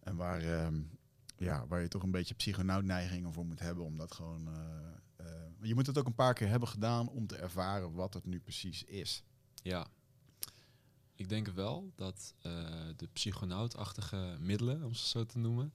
En 0.00 0.16
waar, 0.16 0.40
ehm, 0.42 0.80
ja, 1.44 1.66
waar 1.66 1.80
je 1.80 1.88
toch 1.88 2.02
een 2.02 2.10
beetje 2.10 2.34
psychonautneigingen 2.34 3.32
voor 3.32 3.46
moet 3.46 3.60
hebben. 3.60 3.84
Omdat 3.84 4.14
gewoon... 4.14 4.48
eh, 4.48 5.26
eh, 5.26 5.26
je 5.60 5.74
moet 5.74 5.86
het 5.86 5.98
ook 5.98 6.06
een 6.06 6.14
paar 6.14 6.34
keer 6.34 6.48
hebben 6.48 6.68
gedaan 6.68 7.08
om 7.08 7.26
te 7.26 7.36
ervaren 7.36 7.92
wat 7.92 8.14
het 8.14 8.26
nu 8.26 8.40
precies 8.40 8.84
is. 8.84 9.22
Ja. 9.62 9.86
Ik 11.14 11.28
denk 11.28 11.48
wel 11.48 11.92
dat 11.94 12.34
eh, 12.38 12.52
de 12.96 13.06
psychonautachtige 13.12 14.36
middelen, 14.40 14.84
om 14.84 14.94
ze 14.94 15.08
zo 15.08 15.26
te 15.26 15.38
noemen, 15.38 15.72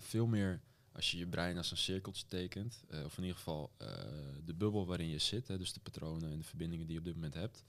veel 0.00 0.26
meer 0.26 0.60
als 0.92 1.10
je 1.10 1.18
je 1.18 1.26
brein 1.26 1.56
als 1.56 1.70
een 1.70 1.76
cirkeltje 1.76 2.26
tekent, 2.26 2.84
of 3.04 3.16
in 3.16 3.22
ieder 3.22 3.36
geval 3.36 3.72
de 4.44 4.54
bubbel 4.54 4.86
waarin 4.86 5.08
je 5.08 5.18
zit, 5.18 5.48
hè, 5.48 5.58
dus 5.58 5.72
de 5.72 5.80
patronen 5.80 6.30
en 6.30 6.38
de 6.38 6.44
verbindingen 6.44 6.86
die 6.86 6.94
je 6.94 6.98
op 7.00 7.04
dit 7.04 7.14
moment 7.14 7.34
hebt, 7.34 7.64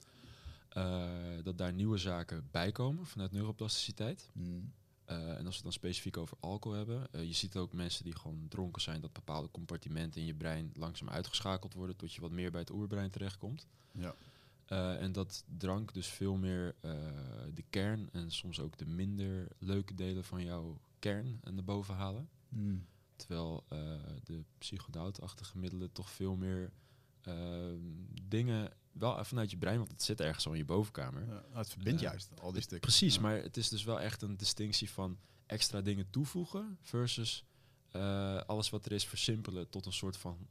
dat 1.44 1.58
daar 1.58 1.74
nieuwe 1.74 1.98
zaken 1.98 2.48
bij 2.52 2.72
komen 2.72 3.06
vanuit 3.06 3.32
neuroplasticiteit. 3.32 4.30
Hmm. 4.34 4.74
Eh, 5.10 5.18
en 5.18 5.36
als 5.36 5.44
we 5.46 5.54
het 5.54 5.64
dan 5.64 5.72
specifiek 5.72 6.18
over 6.18 6.38
alcohol 6.40 6.78
hebben, 6.78 7.08
eh, 7.12 7.24
je 7.24 7.34
ziet 7.34 7.56
ook 7.56 7.74
mensen 7.74 8.04
die 8.04 8.16
gewoon 8.16 8.46
dronken 8.50 8.82
zijn, 8.82 9.02
dat 9.02 9.14
bepaalde 9.14 9.52
compartimenten 9.52 10.22
in 10.22 10.28
je 10.28 10.34
brein 10.34 10.72
langzaam 10.74 11.10
uitgeschakeld 11.10 11.74
worden 11.74 11.96
tot 11.96 12.14
je 12.14 12.22
wat 12.22 12.32
meer 12.32 12.52
bij 12.52 12.60
het 12.60 12.72
oerbrein 12.72 13.10
terechtkomt. 13.10 13.68
Ja. 13.92 14.16
Eh, 14.66 15.02
en 15.02 15.12
dat 15.12 15.44
drank 15.58 15.94
dus 15.94 16.08
veel 16.08 16.36
meer 16.36 16.76
de 17.54 17.64
kern 17.70 18.10
en 18.12 18.32
soms 18.32 18.60
ook 18.60 18.78
de 18.78 18.86
minder 18.86 19.48
leuke 19.58 19.94
delen 19.94 20.24
van 20.24 20.44
jouw 20.44 20.80
kern 21.00 21.40
naar 21.44 21.64
boven 21.64 21.96
halen. 21.96 22.30
Hmm. 22.50 22.86
Terwijl 23.16 23.64
de 24.24 24.44
psychonautachtige 24.58 25.58
middelen 25.58 25.92
toch 25.92 26.10
veel 26.10 26.36
meer 26.36 26.72
dingen, 28.28 28.72
wel 28.92 29.26
vanuit 29.26 29.52
je 29.52 29.58
brein, 29.58 29.78
want 29.78 29.92
het 29.92 30.04
zit 30.04 30.22
ergens 30.22 30.46
al 30.46 30.52
in 30.52 30.58
je 30.58 30.66
bovenkamer. 30.66 31.26
Ja, 31.28 31.44
het 31.52 31.70
verbindt 31.70 32.02
Eh, 32.02 32.08
juist 32.10 32.42
al 32.42 32.52
die 32.52 32.62
stukken. 32.62 32.90
Precies, 32.90 33.16
Ja. 33.16 33.22
maar 33.22 33.36
het 33.42 33.58
is 33.58 33.70
dus 33.70 33.84
wel 33.84 34.00
echt 34.02 34.22
een 34.22 34.38
distinctie 34.38 34.90
van 34.90 35.20
extra 35.46 35.82
dingen 35.82 36.10
toevoegen 36.10 36.78
versus 36.82 37.46
eh, 37.92 38.38
alles 38.38 38.70
wat 38.70 38.86
er 38.86 38.92
is 38.92 39.06
versimpelen 39.06 39.70
tot 39.70 39.86
een 39.86 39.94
soort 39.94 40.18
van 40.18 40.48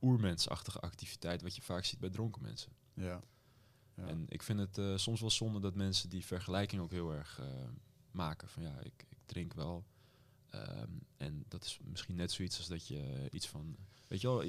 oermensachtige 0.00 0.80
activiteit 0.80 1.42
wat 1.42 1.56
je 1.56 1.62
vaak 1.62 1.84
ziet 1.84 1.98
bij 1.98 2.10
dronken 2.10 2.42
mensen. 2.42 2.72
Ja. 2.94 3.22
Ja. 3.96 4.06
En 4.06 4.24
ik 4.28 4.42
vind 4.42 4.58
het 4.58 4.78
eh, 4.78 4.96
soms 4.96 5.20
wel 5.20 5.30
zonde 5.30 5.60
dat 5.60 5.74
mensen 5.74 6.08
die 6.08 6.24
vergelijking 6.24 6.82
ook 6.82 6.90
heel 6.90 7.12
erg 7.12 7.40
maken. 8.10 8.48
Van 8.48 8.62
ja, 8.62 8.78
ik, 8.82 9.04
ik 9.08 9.18
drink 9.26 9.54
wel. 9.54 9.84
Ehm, 10.50 10.90
en 11.16 11.44
dat 11.48 11.64
is 11.64 11.78
misschien 11.84 12.16
net 12.16 12.32
zoiets 12.32 12.58
als 12.58 12.66
dat 12.66 12.86
je 12.86 13.28
iets 13.30 13.48
van... 13.48 13.76
Weet 14.08 14.20
je 14.20 14.26
wel, 14.28 14.44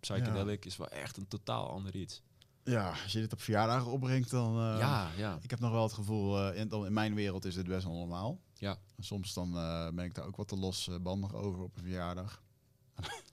psychedelic 0.00 0.64
is 0.64 0.76
wel 0.76 0.88
echt 0.88 1.16
een 1.16 1.28
totaal 1.28 1.68
ander 1.70 1.96
iets. 1.96 2.22
Ja, 2.64 2.88
als 3.02 3.12
je 3.12 3.20
dit 3.20 3.32
op 3.32 3.40
verjaardagen 3.40 3.90
opbrengt, 3.90 4.30
dan... 4.30 4.58
eh, 4.58 4.78
ja, 4.78 5.10
ja. 5.16 5.38
Ik 5.42 5.50
heb 5.50 5.60
nog 5.60 5.70
wel 5.70 5.82
het 5.82 5.92
gevoel, 5.92 6.38
eh, 6.38 6.60
in, 6.60 6.70
in 6.70 6.92
mijn 6.92 7.14
wereld 7.14 7.44
is 7.44 7.54
dit 7.54 7.66
best 7.66 7.84
wel 7.84 7.94
normaal. 7.94 8.40
Ja. 8.54 8.78
En 8.96 9.04
soms 9.04 9.34
dan 9.34 9.56
eh, 9.56 9.88
ben 9.90 10.04
ik 10.04 10.14
daar 10.14 10.24
ook 10.24 10.36
wat 10.36 10.48
te 10.48 10.56
losbandig 10.56 11.34
over 11.34 11.62
op 11.62 11.76
een 11.76 11.82
verjaardag. 11.82 12.42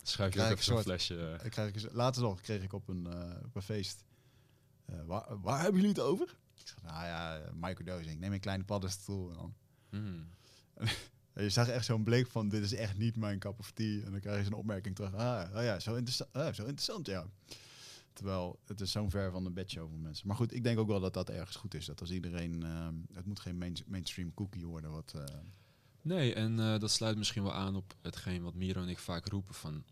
Schuif 0.04 0.34
je 0.34 0.42
ook 0.42 0.52
even 0.52 0.64
zo'n 0.64 0.82
flesje... 0.82 1.40
Ik 1.44 1.52
krijg, 1.52 1.92
laatst 1.92 2.22
nog 2.22 2.42
kreeg 2.42 2.64
ik 2.64 2.74
op 2.74 2.88
een, 2.88 3.08
op 3.44 3.56
een 3.56 3.62
feest. 3.62 4.04
waar, 5.06 5.40
waar 5.42 5.62
hebben 5.62 5.82
jullie 5.82 5.96
het 5.96 6.06
over? 6.06 6.38
Ik 6.60 6.68
zeg, 6.68 6.82
nou 6.82 7.06
ja, 7.06 7.42
microdosing. 7.54 8.20
Neem 8.20 8.34
een 8.34 8.40
kleine 8.40 8.64
paddenstoel. 8.64 9.30
En 9.30 9.36
dan. 9.36 9.54
hmm. 9.90 10.30
En 11.34 11.44
je 11.48 11.50
zag 11.50 11.68
echt 11.68 11.86
zo'n 11.86 12.04
blik 12.04 12.28
van, 12.28 12.50
dit 12.50 12.64
is 12.64 12.74
echt 12.74 12.98
niet 12.98 13.16
mijn 13.16 13.40
cup 13.40 13.60
of 13.60 13.72
tea. 13.72 14.04
En 14.04 14.12
dan 14.12 14.20
krijg 14.20 14.38
je 14.38 14.44
zo'n 14.44 14.54
opmerking 14.54 14.96
terug. 14.96 15.14
Ah, 15.14 15.56
oh 15.56 15.64
ja, 15.64 15.80
zo 15.80 15.96
interessant, 15.96 16.34
ah, 16.34 16.54
zo 16.54 16.62
interessant, 16.62 17.08
ja. 17.08 17.26
Terwijl 18.14 18.60
het 18.66 18.82
is 18.82 18.92
zo'n 18.92 19.10
ver 19.10 19.32
van 19.32 19.44
de 19.44 19.52
bedshow 19.52 19.90
van 19.90 20.02
mensen. 20.02 20.28
Maar 20.28 20.36
goed, 20.36 20.54
ik 20.54 20.64
denk 20.64 20.80
ook 20.80 20.88
wel 20.88 21.00
dat 21.00 21.14
dat 21.14 21.30
ergens 21.30 21.56
goed 21.56 21.74
is. 21.74 21.86
Dat 21.86 22.02
als 22.02 22.12
iedereen, 22.12 22.64
ehm, 22.64 22.96
het 23.14 23.26
moet 23.26 23.40
geen 23.40 23.58
main- 23.58 23.84
mainstream 23.88 24.34
cookie 24.34 24.66
worden. 24.66 24.92
Wat, 24.92 25.14
eh, 25.16 25.24
Nee, 26.02 26.34
en 26.34 26.60
eh, 26.60 26.80
dat 26.80 26.92
sluit 26.92 27.18
misschien 27.18 27.44
wel 27.44 27.54
aan 27.54 27.76
op 27.76 27.96
hetgeen 28.02 28.44
wat 28.44 28.56
Miro 28.56 28.82
en 28.82 28.88
ik 28.88 29.00
vaak 29.00 29.28
roepen 29.28 29.54
van... 29.54 29.84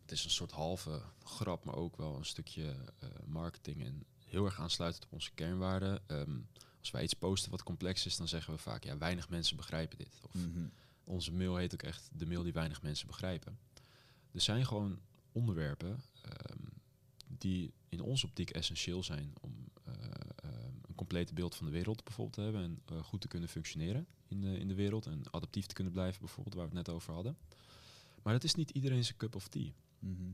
Het 0.00 0.12
is 0.12 0.24
een 0.24 0.30
soort 0.30 0.50
halve 0.50 1.02
grap, 1.24 1.64
maar 1.64 1.74
ook 1.74 1.96
wel 1.96 2.16
een 2.16 2.24
stukje 2.24 2.74
eh, 2.98 3.08
marketing 3.26 3.84
en 3.84 4.04
heel 4.26 4.44
erg 4.44 4.60
aansluitend 4.60 5.04
op 5.04 5.12
onze 5.12 5.30
kernwaarden. 5.34 6.08
Ehm, 6.08 6.38
als 6.78 6.90
wij 6.90 7.02
iets 7.02 7.14
posten 7.14 7.50
wat 7.50 7.62
complex 7.62 8.06
is, 8.06 8.16
dan 8.16 8.28
zeggen 8.28 8.52
we 8.52 8.58
vaak, 8.58 8.84
ja, 8.84 8.98
weinig 8.98 9.28
mensen 9.28 9.56
begrijpen 9.56 9.98
dit. 9.98 10.20
Of 10.22 10.34
mhm. 10.34 10.66
onze 11.04 11.32
mail 11.32 11.56
heet 11.56 11.72
ook 11.72 11.82
echt 11.82 12.10
de 12.12 12.26
mail 12.26 12.42
die 12.42 12.52
weinig 12.52 12.82
mensen 12.82 13.06
begrijpen. 13.06 13.58
Er 14.32 14.40
zijn 14.40 14.66
gewoon 14.66 14.98
onderwerpen 15.32 16.02
ehm, 16.22 16.71
die 17.42 17.72
in 17.88 18.00
onze 18.00 18.26
optiek 18.26 18.50
essentieel 18.50 19.02
zijn 19.02 19.32
om 19.40 19.54
eh, 19.84 19.94
ehm, 20.36 20.74
een 20.88 20.94
complete 20.94 21.34
beeld 21.34 21.54
van 21.54 21.66
de 21.66 21.72
wereld 21.72 22.04
bijvoorbeeld 22.04 22.34
te 22.34 22.40
hebben 22.40 22.62
en 22.62 22.82
eh, 22.84 23.04
goed 23.04 23.20
te 23.20 23.28
kunnen 23.28 23.48
functioneren 23.48 24.06
in 24.28 24.40
de, 24.40 24.58
in 24.58 24.68
de 24.68 24.74
wereld 24.74 25.06
en 25.06 25.22
adaptief 25.30 25.66
te 25.66 25.74
kunnen 25.74 25.92
blijven 25.92 26.20
bijvoorbeeld, 26.20 26.54
waar 26.54 26.68
we 26.68 26.76
het 26.76 26.86
net 26.86 26.94
over 26.94 27.14
hadden. 27.14 27.36
Maar 28.22 28.32
dat 28.32 28.44
is 28.44 28.54
niet 28.54 28.70
iedereen 28.70 29.04
zijn 29.04 29.16
cup 29.16 29.34
of 29.34 29.48
tea. 29.48 29.70
Mhm. 29.98 30.32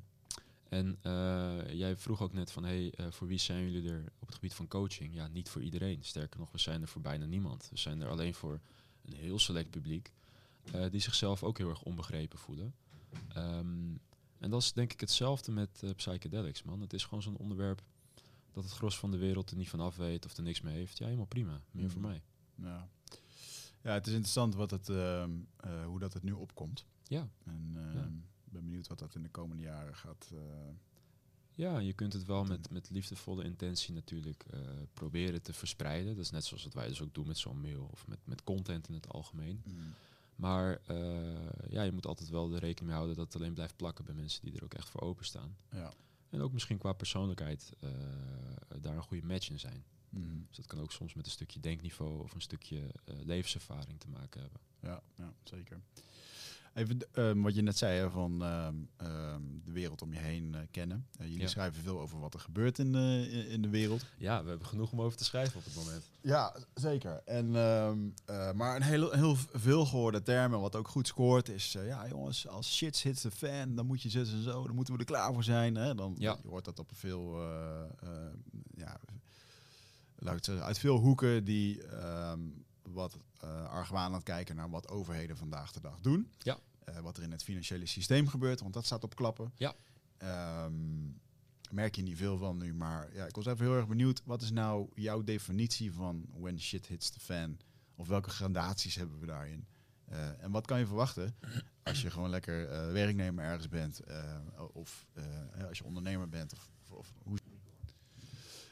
En 0.69 0.99
eh, 1.03 1.73
jij 1.73 1.97
vroeg 1.97 2.23
ook 2.23 2.33
net 2.33 2.51
van, 2.51 2.65
hey, 2.65 2.93
eh, 2.95 3.07
voor 3.11 3.27
wie 3.27 3.39
zijn 3.39 3.71
jullie 3.71 3.91
er 3.91 4.13
op 4.19 4.27
het 4.27 4.35
gebied 4.35 4.55
van 4.55 4.69
coaching? 4.69 5.15
Ja, 5.15 5.29
niet 5.29 5.49
voor 5.49 5.63
iedereen. 5.63 5.99
Sterker 6.05 6.41
nog, 6.41 6.51
we 6.51 6.59
zijn 6.59 6.83
er 6.83 6.89
voor 6.89 7.03
bijna 7.03 7.25
niemand. 7.25 7.69
We 7.71 7.79
zijn 7.79 8.01
er 8.01 8.09
alleen 8.09 8.35
voor 8.35 8.61
een 9.05 9.15
heel 9.15 9.39
select 9.39 9.71
publiek 9.71 10.13
eh, 10.73 10.91
die 10.91 11.01
zichzelf 11.01 11.43
ook 11.43 11.59
heel 11.59 11.69
erg 11.69 11.83
onbegrepen 11.83 12.39
voelen. 12.39 12.75
Ehm, 13.29 13.95
en 14.39 14.51
dat 14.51 14.63
is 14.63 14.73
denk 14.73 14.93
ik 14.93 15.01
hetzelfde 15.01 15.53
met 15.53 15.81
eh, 15.83 15.91
psychedelics, 15.95 16.63
man. 16.63 16.81
Het 16.81 16.93
is 16.93 17.05
gewoon 17.05 17.23
zo'n 17.23 17.37
onderwerp 17.37 17.83
dat 18.53 18.65
het 18.65 18.73
gros 18.73 18.99
van 18.99 19.11
de 19.11 19.17
wereld 19.17 19.51
er 19.51 19.57
niet 19.57 19.69
van 19.69 19.81
af 19.81 19.97
weet 19.97 20.25
of 20.25 20.37
er 20.37 20.43
niks 20.43 20.61
mee 20.61 20.75
heeft. 20.75 20.99
Ja, 20.99 21.05
helemaal 21.05 21.27
prima. 21.27 21.63
Meer 21.71 21.91
voor 21.91 22.01
Mhm. 22.01 22.09
mij. 22.11 22.23
Ja. 22.55 22.89
ja, 23.83 23.93
het 23.93 24.07
is 24.07 24.13
interessant 24.13 24.55
wat 24.55 24.71
het, 24.71 24.89
ehm, 24.89 25.31
eh, 25.57 25.85
hoe 25.85 25.99
dat 25.99 26.13
het 26.13 26.23
nu 26.23 26.33
opkomt. 26.33 26.87
Ja. 27.07 27.29
En 27.45 27.73
ehm, 27.77 27.97
Ja. 27.97 28.09
ben 28.45 28.65
benieuwd 28.65 28.87
wat 28.87 28.99
dat 28.99 29.15
in 29.15 29.23
de 29.23 29.29
komende 29.31 29.63
jaren 29.63 29.95
gaat. 29.97 30.31
eh, 30.35 30.41
Ja, 31.55 31.79
je 31.79 31.93
kunt 31.93 32.13
het 32.13 32.25
wel 32.25 32.45
met, 32.45 32.71
met 32.71 32.91
liefdevolle 32.91 33.45
intentie 33.45 33.95
natuurlijk 33.95 34.45
proberen 34.93 35.43
te 35.43 35.53
verspreiden. 35.53 36.15
Dat 36.15 36.25
is 36.25 36.31
net 36.31 36.45
zoals 36.45 36.65
wat 36.65 36.75
wij 36.75 36.89
dus 36.89 37.01
ook 37.03 37.15
doen 37.15 37.27
met 37.27 37.39
zo'n 37.39 37.61
mail 37.61 37.89
of 37.93 38.07
met, 38.07 38.19
met 38.25 38.45
content 38.45 38.89
in 38.89 38.95
het 38.95 39.09
algemeen. 39.09 39.63
Maar 40.39 40.81
eh, 40.87 41.69
ja, 41.69 41.83
je 41.83 41.93
moet 41.93 42.07
altijd 42.07 42.29
wel 42.29 42.49
de 42.49 42.59
rekening 42.59 42.87
mee 42.87 42.95
houden 42.95 43.17
dat 43.17 43.33
het 43.33 43.43
alleen 43.43 43.55
blijft 43.55 43.77
plakken 43.77 44.05
bij 44.05 44.15
mensen 44.15 44.45
die 44.45 44.57
er 44.57 44.65
ook 44.65 44.75
echt 44.75 44.89
voor 44.89 45.01
openstaan. 45.01 45.57
Ja. 45.71 45.93
En 46.31 46.41
ook 46.41 46.53
misschien 46.53 46.79
qua 46.79 46.93
persoonlijkheid 46.93 47.73
eh, 47.81 47.91
daar 48.81 48.97
een 48.97 49.03
goede 49.03 49.27
match 49.27 49.51
in 49.51 49.61
zijn. 49.61 49.85
Mhm. 50.09 50.39
Dus 50.47 50.57
dat 50.57 50.67
kan 50.67 50.81
ook 50.81 50.93
soms 50.93 51.15
met 51.15 51.27
een 51.27 51.33
stukje 51.33 51.61
denkniveau 51.61 52.23
of 52.23 52.35
een 52.35 52.41
stukje 52.41 52.91
eh, 53.05 53.15
levenservaring 53.25 54.01
te 54.01 54.09
maken 54.09 54.41
hebben. 54.41 54.61
Ja, 54.81 55.03
ja 55.15 55.33
zeker. 55.45 55.81
Even 56.75 56.99
ehm, 57.13 57.41
wat 57.41 57.55
je 57.55 57.63
net 57.63 57.79
zei 57.79 57.99
hè, 57.99 58.11
van 58.11 58.43
ehm, 58.45 58.75
ehm, 58.97 59.43
de 59.65 59.73
wereld 59.73 60.03
om 60.03 60.13
je 60.13 60.19
heen 60.19 60.55
eh, 60.55 60.61
kennen. 60.71 61.07
Eh, 61.19 61.27
jullie 61.27 61.41
Ja. 61.43 61.49
schrijven 61.49 61.83
veel 61.83 62.01
over 62.01 62.21
wat 62.21 62.35
er 62.35 62.41
gebeurt 62.41 62.79
in, 62.79 62.93
de 62.93 63.47
in, 63.49 63.63
de 63.63 63.69
wereld. 63.69 64.05
Ja, 64.19 64.43
we 64.43 64.49
hebben 64.49 64.67
genoeg 64.67 64.93
om 64.93 65.01
over 65.01 65.19
te 65.19 65.25
schrijven 65.25 65.59
op 65.59 65.65
het 65.65 65.75
moment. 65.75 66.11
Ja, 66.21 66.57
zeker. 66.75 67.23
En, 67.25 67.47
eh, 67.57 68.53
maar 68.53 68.77
een 68.77 68.83
heel, 68.83 69.11
heel 69.11 69.37
veel 69.53 69.87
gehoorde 69.87 70.23
term 70.23 70.53
en 70.55 70.61
wat 70.61 70.77
ook 70.77 70.89
goed 70.89 71.07
scoort 71.07 71.49
is... 71.49 71.73
ja 71.73 72.09
jongens, 72.09 72.49
als 72.49 72.77
shit 72.77 72.99
hits 73.03 73.23
de 73.23 73.31
fan, 73.31 73.75
dan 73.75 73.87
moet 73.87 74.03
je 74.03 74.09
zus 74.11 74.33
en 74.33 74.43
zo. 74.43 74.67
Dan 74.67 74.75
moeten 74.75 74.95
we 74.95 75.01
er 75.01 75.07
klaar 75.07 75.33
voor 75.33 75.45
zijn. 75.45 75.75
Hè? 75.75 75.95
Dan, 75.95 76.15
Ja. 76.19 76.39
Je 76.43 76.49
hoort 76.49 76.65
dat 76.65 76.79
op 76.79 76.91
veel... 76.95 77.41
ja, 78.77 79.01
laat 80.19 80.31
ik 80.31 80.37
het 80.37 80.45
zeggen, 80.45 80.65
uit 80.65 80.79
veel 80.79 80.97
hoeken 80.99 81.45
die 81.45 81.81
wat 82.83 83.17
argwaan 83.69 84.05
aan 84.05 84.13
het 84.13 84.23
kijken 84.23 84.57
naar 84.57 84.71
wat 84.71 84.89
overheden 84.89 85.37
vandaag 85.37 85.73
de 85.73 85.81
dag 85.81 86.01
doen. 86.01 86.31
Ja. 86.39 86.59
Eh, 86.89 86.99
wat 87.01 87.17
er 87.17 87.23
in 87.23 87.31
het 87.31 87.43
financiële 87.43 87.87
systeem 87.87 88.29
gebeurt, 88.29 88.61
want 88.61 88.75
dat 88.75 88.85
staat 88.85 89.05
op 89.05 89.17
klappen. 89.17 89.53
Ja. 89.57 89.75
Ehm, 90.17 91.07
merk 91.71 91.97
je 91.97 92.03
niet 92.03 92.17
veel 92.17 92.39
van 92.39 92.57
nu, 92.57 92.75
maar 92.75 93.15
ja, 93.15 93.27
ik 93.27 93.35
was 93.35 93.47
even 93.47 93.67
heel 93.67 93.77
erg 93.77 93.89
benieuwd. 93.89 94.23
Wat 94.25 94.43
is 94.43 94.51
nou 94.51 94.89
jouw 94.95 95.23
definitie 95.23 95.93
van 95.93 96.27
when 96.37 96.61
shit 96.61 96.87
hits 96.87 97.11
the 97.11 97.21
fan? 97.21 97.59
Of 97.95 98.09
welke 98.09 98.31
gradaties 98.31 98.95
hebben 98.95 99.21
we 99.21 99.27
daarin? 99.27 99.67
Uh, 100.11 100.43
en 100.43 100.51
wat 100.51 100.67
kan 100.67 100.79
je 100.79 100.87
verwachten 100.87 101.37
als 101.83 102.03
je 102.03 102.11
gewoon 102.11 102.31
lekker 102.31 102.71
uh, 102.71 102.93
werknemer 102.93 103.45
ergens 103.45 103.69
bent, 103.69 104.01
uh, 104.09 104.37
of 104.73 105.07
als 105.69 105.79
je 105.79 105.85
ondernemer 105.85 106.29
bent, 106.29 106.53
of, 106.53 106.69
of, 106.89 106.97
of 106.97 107.13
hoe 107.23 107.39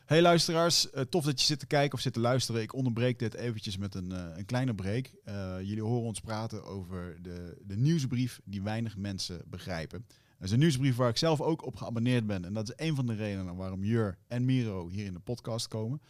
Hey 0.06 0.22
luisteraars, 0.22 0.88
uh, 0.94 1.00
tof 1.00 1.24
dat 1.24 1.40
je 1.40 1.46
zit 1.46 1.58
te 1.58 1.66
kijken 1.66 1.94
of 1.94 2.00
zit 2.00 2.12
te 2.12 2.20
luisteren. 2.20 2.62
Ik 2.62 2.74
onderbreek 2.74 3.18
dit 3.18 3.34
eventjes 3.34 3.76
met 3.76 3.94
een, 3.94 4.10
uh, 4.10 4.24
een 4.36 4.44
kleine 4.44 4.74
break. 4.74 5.10
Uh, 5.28 5.56
jullie 5.58 5.82
horen 5.82 6.06
ons 6.06 6.20
praten 6.20 6.64
over 6.64 7.18
de, 7.22 7.62
de 7.64 7.76
nieuwsbrief 7.76 8.40
die 8.44 8.62
weinig 8.62 8.96
mensen 8.96 9.42
begrijpen. 9.46 10.04
Dat 10.08 10.46
is 10.46 10.50
een 10.50 10.58
nieuwsbrief 10.58 10.96
waar 10.96 11.08
ik 11.08 11.16
zelf 11.16 11.40
ook 11.40 11.64
op 11.64 11.76
geabonneerd 11.76 12.26
ben. 12.26 12.44
En 12.44 12.52
dat 12.52 12.68
is 12.68 12.86
een 12.86 12.94
van 12.94 13.06
de 13.06 13.14
redenen 13.14 13.56
waarom 13.56 13.84
Jur 13.84 14.18
en 14.26 14.44
Miro 14.44 14.88
hier 14.88 15.04
in 15.04 15.12
de 15.12 15.20
podcast 15.20 15.68
komen. 15.68 16.00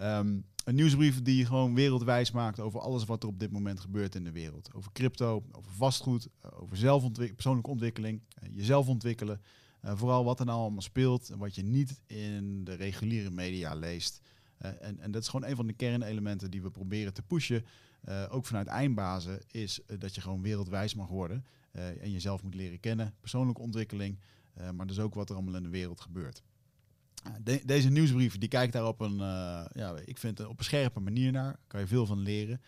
Um, 0.00 0.44
een 0.64 0.74
nieuwsbrief 0.74 1.22
die 1.22 1.46
gewoon 1.46 1.74
wereldwijs 1.74 2.30
maakt 2.30 2.60
over 2.60 2.80
alles 2.80 3.04
wat 3.04 3.22
er 3.22 3.28
op 3.28 3.40
dit 3.40 3.52
moment 3.52 3.80
gebeurt 3.80 4.14
in 4.14 4.24
de 4.24 4.32
wereld. 4.32 4.70
Over 4.74 4.92
crypto, 4.92 5.44
over 5.52 5.72
vastgoed, 5.72 6.28
over 6.60 6.76
zelfontwik 6.76 7.34
persoonlijke 7.34 7.70
ontwikkeling, 7.70 8.22
jezelf 8.50 8.88
ontwikkelen. 8.88 9.40
Uh, 9.84 9.92
vooral 9.96 10.24
wat 10.24 10.40
er 10.40 10.46
nou 10.46 10.60
allemaal 10.60 10.82
speelt 10.82 11.30
en 11.30 11.38
wat 11.38 11.54
je 11.54 11.62
niet 11.62 12.00
in 12.06 12.64
de 12.64 12.74
reguliere 12.74 13.30
media 13.30 13.74
leest. 13.74 14.20
Uh, 14.62 14.70
en, 14.80 15.00
en 15.00 15.10
dat 15.10 15.22
is 15.22 15.28
gewoon 15.28 15.50
een 15.50 15.56
van 15.56 15.66
de 15.66 15.72
kernelementen 15.72 16.50
die 16.50 16.62
we 16.62 16.70
proberen 16.70 17.14
te 17.14 17.22
pushen. 17.22 17.64
Uh, 18.08 18.24
ook 18.30 18.46
vanuit 18.46 18.66
eindbazen 18.66 19.40
is 19.46 19.80
dat 19.98 20.14
je 20.14 20.20
gewoon 20.20 20.42
wereldwijs 20.42 20.94
mag 20.94 21.08
worden. 21.08 21.44
eh, 21.70 22.02
en 22.02 22.10
jezelf 22.10 22.42
moet 22.42 22.54
leren 22.54 22.80
kennen. 22.80 23.14
Persoonlijke 23.20 23.62
ontwikkeling. 23.62 24.18
eh, 24.54 24.70
maar 24.70 24.86
dus 24.86 24.98
ook 24.98 25.14
wat 25.14 25.28
er 25.28 25.34
allemaal 25.34 25.54
in 25.54 25.62
de 25.62 25.68
wereld 25.68 26.00
gebeurt. 26.00 26.42
De, 27.42 27.62
deze 27.64 27.90
nieuwsbrief 27.90 28.38
die 28.38 28.48
kijkt 28.48 28.72
daar 28.72 28.86
op 28.86 29.00
een, 29.00 29.16
ja, 29.72 29.96
ik 30.04 30.18
vind 30.18 30.46
op 30.46 30.58
een 30.58 30.64
scherpe 30.64 31.00
manier 31.00 31.32
naar. 31.32 31.58
Kan 31.66 31.80
je 31.80 31.86
veel 31.86 32.06
van 32.06 32.18
leren. 32.18 32.60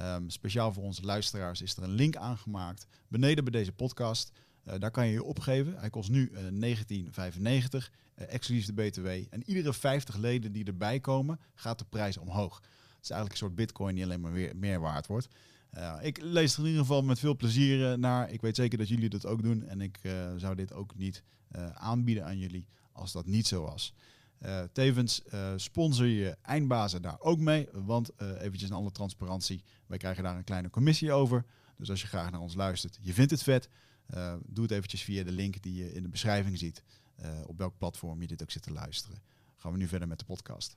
Um, 0.00 0.30
speciaal 0.30 0.72
voor 0.72 0.82
onze 0.82 1.02
luisteraars 1.02 1.62
is 1.62 1.76
er 1.76 1.82
een 1.82 1.90
link 1.90 2.16
aangemaakt 2.16 2.86
beneden 3.08 3.44
bij 3.44 3.52
deze 3.52 3.72
podcast. 3.72 4.32
Uh, 4.68 4.74
daar 4.78 4.90
kan 4.90 5.06
je 5.06 5.12
je 5.12 5.22
opgeven. 5.22 5.78
Hij 5.78 5.90
kost 5.90 6.10
nu 6.10 6.32
uh, 6.60 6.76
19,95, 6.76 7.90
exclusief 8.14 8.66
de 8.66 8.72
BTW. 8.72 9.06
En 9.06 9.42
iedere 9.44 9.72
50 9.72 10.16
leden 10.16 10.52
die 10.52 10.64
erbij 10.64 11.00
komen, 11.00 11.40
gaat 11.54 11.78
de 11.78 11.84
prijs 11.88 12.16
omhoog. 12.16 12.56
Het 12.56 13.02
is 13.02 13.10
eigenlijk 13.10 13.30
een 13.30 13.46
soort 13.46 13.54
bitcoin 13.54 13.94
die 13.94 14.04
alleen 14.04 14.20
maar 14.20 14.32
weer 14.32 14.56
meer 14.56 14.80
waard 14.80 15.06
wordt. 15.06 15.28
Ik 16.00 16.22
lees 16.22 16.52
er 16.52 16.58
in 16.58 16.66
ieder 16.66 16.80
geval 16.80 17.02
met 17.02 17.18
veel 17.18 17.36
plezier 17.36 17.98
naar. 17.98 18.30
Ik 18.30 18.40
weet 18.40 18.56
zeker 18.56 18.78
dat 18.78 18.88
jullie 18.88 19.08
dat 19.08 19.26
ook 19.26 19.42
doen. 19.42 19.66
En 19.66 19.80
ik 19.80 20.00
zou 20.36 20.54
dit 20.54 20.72
ook 20.72 20.94
niet 20.96 21.22
aanbieden 21.74 22.24
aan 22.24 22.38
jullie 22.38 22.66
als 22.92 23.12
dat 23.12 23.26
niet 23.26 23.46
zo 23.46 23.62
was. 23.62 23.94
Tevens 24.72 25.22
sponsor 25.56 26.06
je 26.06 26.36
eindbazen 26.42 27.02
daar 27.02 27.20
ook 27.20 27.38
mee. 27.38 27.68
Want 27.72 28.10
eventjes 28.20 28.70
een 28.70 28.76
alle 28.76 28.92
transparantie. 28.92 29.62
Wij 29.86 29.98
krijgen 29.98 30.22
daar 30.22 30.36
een 30.36 30.44
kleine 30.44 30.70
commissie 30.70 31.12
over. 31.12 31.44
Dus 31.76 31.90
als 31.90 32.00
je 32.00 32.06
graag 32.06 32.30
naar 32.30 32.40
ons 32.40 32.54
luistert, 32.54 32.98
je 33.00 33.12
vindt 33.12 33.30
het 33.30 33.42
vet. 33.42 33.68
Uh, 34.14 34.34
doe 34.46 34.62
het 34.64 34.72
eventjes 34.72 35.02
via 35.02 35.24
de 35.24 35.32
link 35.32 35.62
die 35.62 35.74
je 35.74 35.92
in 35.92 36.02
de 36.02 36.08
beschrijving 36.08 36.58
ziet. 36.58 36.82
Uh, 37.20 37.40
op 37.46 37.58
welk 37.58 37.78
platform 37.78 38.20
je 38.20 38.26
dit 38.26 38.42
ook 38.42 38.50
zit 38.50 38.62
te 38.62 38.72
luisteren. 38.72 39.22
Gaan 39.56 39.72
we 39.72 39.78
nu 39.78 39.86
verder 39.88 40.08
met 40.08 40.18
de 40.18 40.24
podcast. 40.24 40.76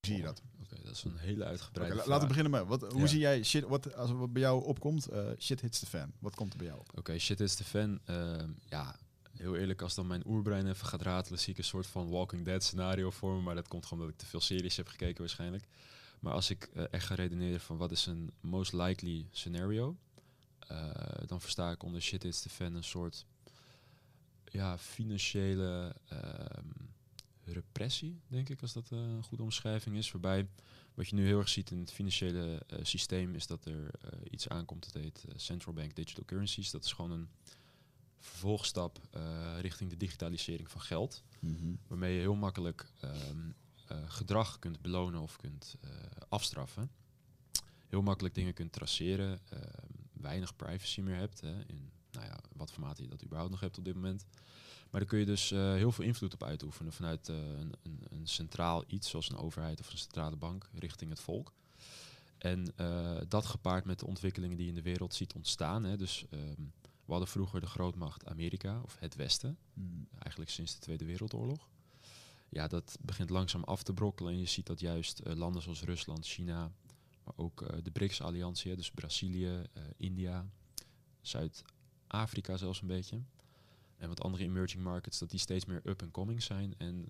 zie 0.00 0.16
je 0.16 0.22
dat? 0.22 0.42
Oké, 0.62 0.76
dat 0.82 0.92
is 0.94 1.04
een 1.04 1.16
hele 1.18 1.44
uitgebreide 1.44 1.94
vraag. 1.94 2.06
laten 2.06 2.22
we 2.28 2.34
beginnen 2.34 2.52
met, 2.60 2.68
wat, 2.68 2.92
hoe 2.92 3.00
Ja. 3.00 3.06
zie 3.06 3.18
jij 3.18 3.42
shit, 3.42 3.64
wat, 3.64 3.94
als 3.94 4.10
wat 4.10 4.32
bij 4.32 4.42
jou 4.42 4.64
opkomt, 4.64 5.06
eh, 5.06 5.26
shit 5.38 5.60
hits 5.60 5.78
the 5.78 5.86
fan. 5.86 6.12
Wat 6.18 6.34
komt 6.34 6.52
er 6.52 6.58
bij 6.58 6.66
jou 6.66 6.80
op? 6.80 6.98
Oké, 6.98 7.18
shit 7.18 7.40
is 7.40 7.56
de 7.56 7.64
fan. 7.64 8.00
Ehm, 8.04 8.50
ja, 8.68 8.96
heel 9.30 9.56
eerlijk, 9.56 9.82
als 9.82 9.94
dan 9.94 10.06
mijn 10.06 10.22
oerbrein 10.26 10.66
even 10.66 10.86
gaat 10.86 11.02
ratelen, 11.02 11.38
zie 11.38 11.52
ik 11.52 11.58
een 11.58 11.64
soort 11.64 11.86
van 11.86 12.10
Walking 12.10 12.44
Dead 12.44 12.62
scenario 12.62 13.10
voor 13.10 13.34
me. 13.36 13.42
Maar 13.42 13.54
dat 13.54 13.68
komt 13.68 13.86
gewoon 13.86 14.02
omdat 14.02 14.14
ik 14.20 14.24
te 14.24 14.30
veel 14.30 14.40
series 14.40 14.76
heb 14.76 14.88
gekeken 14.88 15.18
waarschijnlijk. 15.20 15.66
Maar 16.20 16.32
als 16.32 16.50
ik 16.50 16.64
eh, 16.74 16.84
echt 16.90 17.06
ga 17.06 17.14
redeneren 17.14 17.60
van 17.60 17.76
wat 17.76 17.90
is 17.90 18.06
een 18.06 18.30
most 18.40 18.72
likely 18.72 19.28
scenario, 19.30 19.96
eh, 20.68 21.26
dan 21.26 21.40
versta 21.40 21.70
ik 21.70 21.82
onder 21.82 22.02
shit 22.02 22.24
is 22.24 22.40
the 22.40 22.48
fan 22.48 22.74
een 22.74 22.84
soort 22.84 23.26
ja, 24.44 24.78
financiële 24.78 25.96
ehm, 26.08 26.68
repressie, 27.44 28.20
denk 28.26 28.48
ik, 28.48 28.62
als 28.62 28.72
dat 28.72 28.90
eh, 28.90 28.98
een 28.98 29.22
goede 29.22 29.42
omschrijving 29.42 29.96
is. 29.96 30.12
Waarbij 30.12 30.48
wat 30.94 31.08
je 31.08 31.14
nu 31.14 31.26
heel 31.26 31.38
erg 31.38 31.48
ziet 31.48 31.70
in 31.70 31.78
het 31.78 31.92
financiële 31.92 32.62
eh, 32.66 32.78
systeem 32.82 33.34
is 33.34 33.46
dat 33.46 33.64
er 33.64 33.90
iets 34.30 34.48
aankomt 34.48 34.92
dat 34.92 35.02
heet 35.02 35.24
central 35.36 35.74
bank 35.74 35.94
digital 35.94 36.24
currencies. 36.24 36.70
Dat 36.70 36.84
is 36.84 36.92
gewoon 36.92 37.10
een 37.10 37.28
vervolgstap 38.18 39.00
richting 39.60 39.90
de 39.90 39.96
digitalisering 39.96 40.70
van 40.70 40.80
geld. 40.80 41.22
Waarmee 41.86 42.14
je 42.14 42.20
heel 42.20 42.34
makkelijk 42.34 42.90
ehm, 43.00 43.50
eh, 43.86 44.10
gedrag 44.10 44.58
kunt 44.58 44.80
belonen 44.82 45.20
of 45.20 45.36
kunt 45.36 45.76
afstraffen. 46.28 46.90
Heel 47.88 48.02
makkelijk 48.02 48.34
dingen 48.34 48.54
kunt 48.54 48.72
traceren. 48.72 49.40
ehm, 49.48 50.03
weinig 50.24 50.56
privacy 50.56 51.00
meer 51.00 51.16
hebt. 51.16 51.40
Hè, 51.40 51.60
in 51.66 51.90
nou 52.14 52.26
ja, 52.26 52.38
wat 52.56 52.72
voor 52.72 52.82
mate 52.82 53.02
je 53.02 53.08
dat 53.08 53.24
überhaupt 53.24 53.50
nog 53.50 53.60
hebt 53.60 53.78
op 53.78 53.84
dit 53.84 53.94
moment. 53.94 54.26
Maar 54.90 55.00
daar 55.00 55.08
kun 55.08 55.18
je 55.18 55.24
dus 55.24 55.50
eh, 55.50 55.72
heel 55.72 55.92
veel 55.92 56.04
invloed 56.04 56.34
op 56.34 56.42
uitoefenen 56.42 56.92
vanuit 56.92 57.28
eh, 57.28 57.36
een, 57.36 57.72
een, 57.82 58.00
een 58.10 58.26
centraal 58.26 58.84
iets, 58.86 59.10
zoals 59.10 59.30
een 59.30 59.36
overheid 59.36 59.80
of 59.80 59.92
een 59.92 59.98
centrale 59.98 60.36
bank, 60.36 60.68
richting 60.72 61.10
het 61.10 61.20
volk. 61.20 61.52
En 62.38 62.72
eh, 62.76 63.16
dat 63.28 63.46
gepaard 63.46 63.84
met 63.84 63.98
de 63.98 64.06
ontwikkelingen 64.06 64.56
die 64.56 64.66
je 64.66 64.72
in 64.72 64.78
de 64.78 64.90
wereld 64.90 65.14
ziet 65.14 65.32
ontstaan. 65.32 65.84
Hè, 65.84 65.96
dus 65.96 66.24
ehm, 66.30 66.62
we 67.04 67.10
hadden 67.10 67.28
vroeger 67.28 67.60
de 67.60 67.66
grootmacht 67.66 68.26
Amerika 68.26 68.80
of 68.80 68.96
het 68.98 69.14
Westen, 69.14 69.58
eigenlijk 70.18 70.50
sinds 70.50 70.74
de 70.74 70.80
Tweede 70.80 71.04
Wereldoorlog. 71.04 71.68
Ja, 72.48 72.66
dat 72.66 72.96
begint 73.00 73.30
langzaam 73.30 73.64
af 73.64 73.82
te 73.82 73.92
brokkelen 73.92 74.32
en 74.32 74.38
je 74.38 74.46
ziet 74.46 74.66
dat 74.66 74.80
juist 74.80 75.20
landen 75.24 75.62
zoals 75.62 75.82
Rusland, 75.82 76.26
China, 76.26 76.72
maar 77.24 77.34
ook 77.36 77.62
eh, 77.62 77.78
de 77.82 77.90
BRICS-alliantie, 77.90 78.76
dus 78.76 78.90
Brazilië, 78.90 79.62
eh, 79.72 79.82
India, 79.96 80.46
Zuid-Afrika 81.20 82.56
zelfs 82.56 82.80
een 82.80 82.86
beetje. 82.86 83.22
En 83.96 84.08
wat 84.08 84.20
andere 84.20 84.44
emerging 84.44 84.82
markets, 84.82 85.18
dat 85.18 85.30
die 85.30 85.40
steeds 85.40 85.64
meer 85.64 85.80
up-and-coming 85.84 86.42
zijn 86.42 86.74
en 86.78 87.08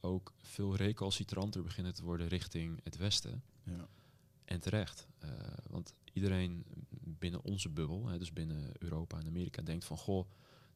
ook 0.00 0.32
veel 0.42 0.76
recalcitranter 0.76 1.62
beginnen 1.62 1.94
te 1.94 2.02
worden 2.02 2.28
richting 2.28 2.80
het 2.84 2.96
Westen. 2.96 3.42
Ja. 3.62 3.88
En 4.44 4.60
terecht. 4.60 5.06
eh, 5.18 5.30
want 5.68 5.94
iedereen 6.12 6.64
binnen 7.00 7.44
onze 7.44 7.68
bubbel, 7.68 8.06
hè, 8.06 8.18
dus 8.18 8.32
binnen 8.32 8.72
Europa 8.78 9.18
en 9.18 9.26
Amerika, 9.26 9.62
denkt 9.62 9.84
van 9.84 9.96
goh, 9.96 10.26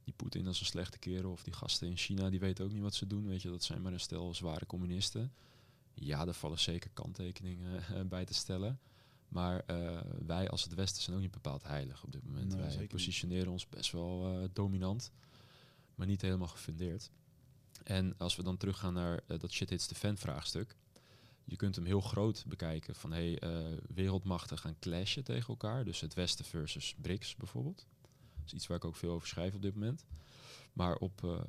die 0.05 0.15
Poetin 0.15 0.47
is 0.47 0.61
een 0.61 0.67
slechte 0.67 0.99
kerel. 0.99 1.31
Of 1.31 1.43
die 1.43 1.53
gasten 1.53 1.89
in 1.89 1.97
China, 1.97 2.31
die 2.31 2.41
weten 2.41 2.65
ook 2.65 2.73
niet 2.73 2.83
wat 2.83 2.95
ze 2.95 3.07
doen. 3.07 3.27
Weet 3.27 3.43
je, 3.43 3.49
dat 3.49 3.63
zijn 3.63 3.83
maar 3.83 3.93
een 3.93 4.01
stel 4.01 4.35
zware 4.35 4.67
communisten. 4.67 5.33
Ja, 5.95 6.25
daar 6.25 6.35
vallen 6.35 6.59
zeker 6.59 6.91
kanttekeningen 6.91 7.79
eh, 7.79 8.01
bij 8.03 8.25
te 8.25 8.35
stellen. 8.35 8.81
Maar 9.29 9.63
eh, 9.67 10.01
wij 10.27 10.51
als 10.51 10.65
het 10.65 10.75
Westen 10.75 11.03
zijn 11.03 11.17
ook 11.17 11.23
niet 11.23 11.31
bepaald 11.31 11.63
heilig 11.63 12.05
op 12.05 12.13
dit 12.13 12.25
moment. 12.25 12.49
Nee, 12.49 12.67
wij 12.67 12.77
niet. 12.77 12.89
positioneren 12.89 13.53
ons 13.53 13.69
best 13.69 13.93
wel 13.93 14.27
eh, 14.27 14.49
dominant, 14.53 15.13
maar 15.95 16.07
niet 16.07 16.21
helemaal 16.21 16.49
gefundeerd. 16.49 17.11
En 17.85 18.15
als 18.19 18.37
we 18.37 18.43
dan 18.43 18.57
teruggaan 18.57 18.95
naar 18.95 19.21
eh, 19.27 19.39
dat 19.39 19.53
shit 19.53 19.71
hits 19.71 19.87
the 19.87 19.95
fan 19.95 20.17
vraagstuk. 20.17 20.77
Je 21.45 21.57
kunt 21.57 21.77
hem 21.77 21.85
heel 21.85 22.01
groot 22.01 22.45
bekijken 22.47 22.95
van 22.95 23.13
hey, 23.13 23.39
eh, 23.39 23.79
wereldmachten 23.95 24.59
gaan 24.59 24.79
clashen 24.79 25.25
tegen 25.25 25.49
elkaar. 25.49 25.85
Dus 25.85 26.01
het 26.01 26.15
Westen 26.15 26.45
versus 26.45 26.95
BRICS 27.01 27.37
bijvoorbeeld. 27.37 27.87
Dat 28.35 28.47
is 28.47 28.53
iets 28.53 28.67
waar 28.67 28.77
ik 28.77 28.85
ook 28.85 28.97
veel 28.97 29.13
over 29.13 29.29
schrijf 29.29 29.55
op 29.55 29.63
dit 29.63 29.75
moment. 29.75 30.05
Maar 30.73 30.97
op... 30.97 31.43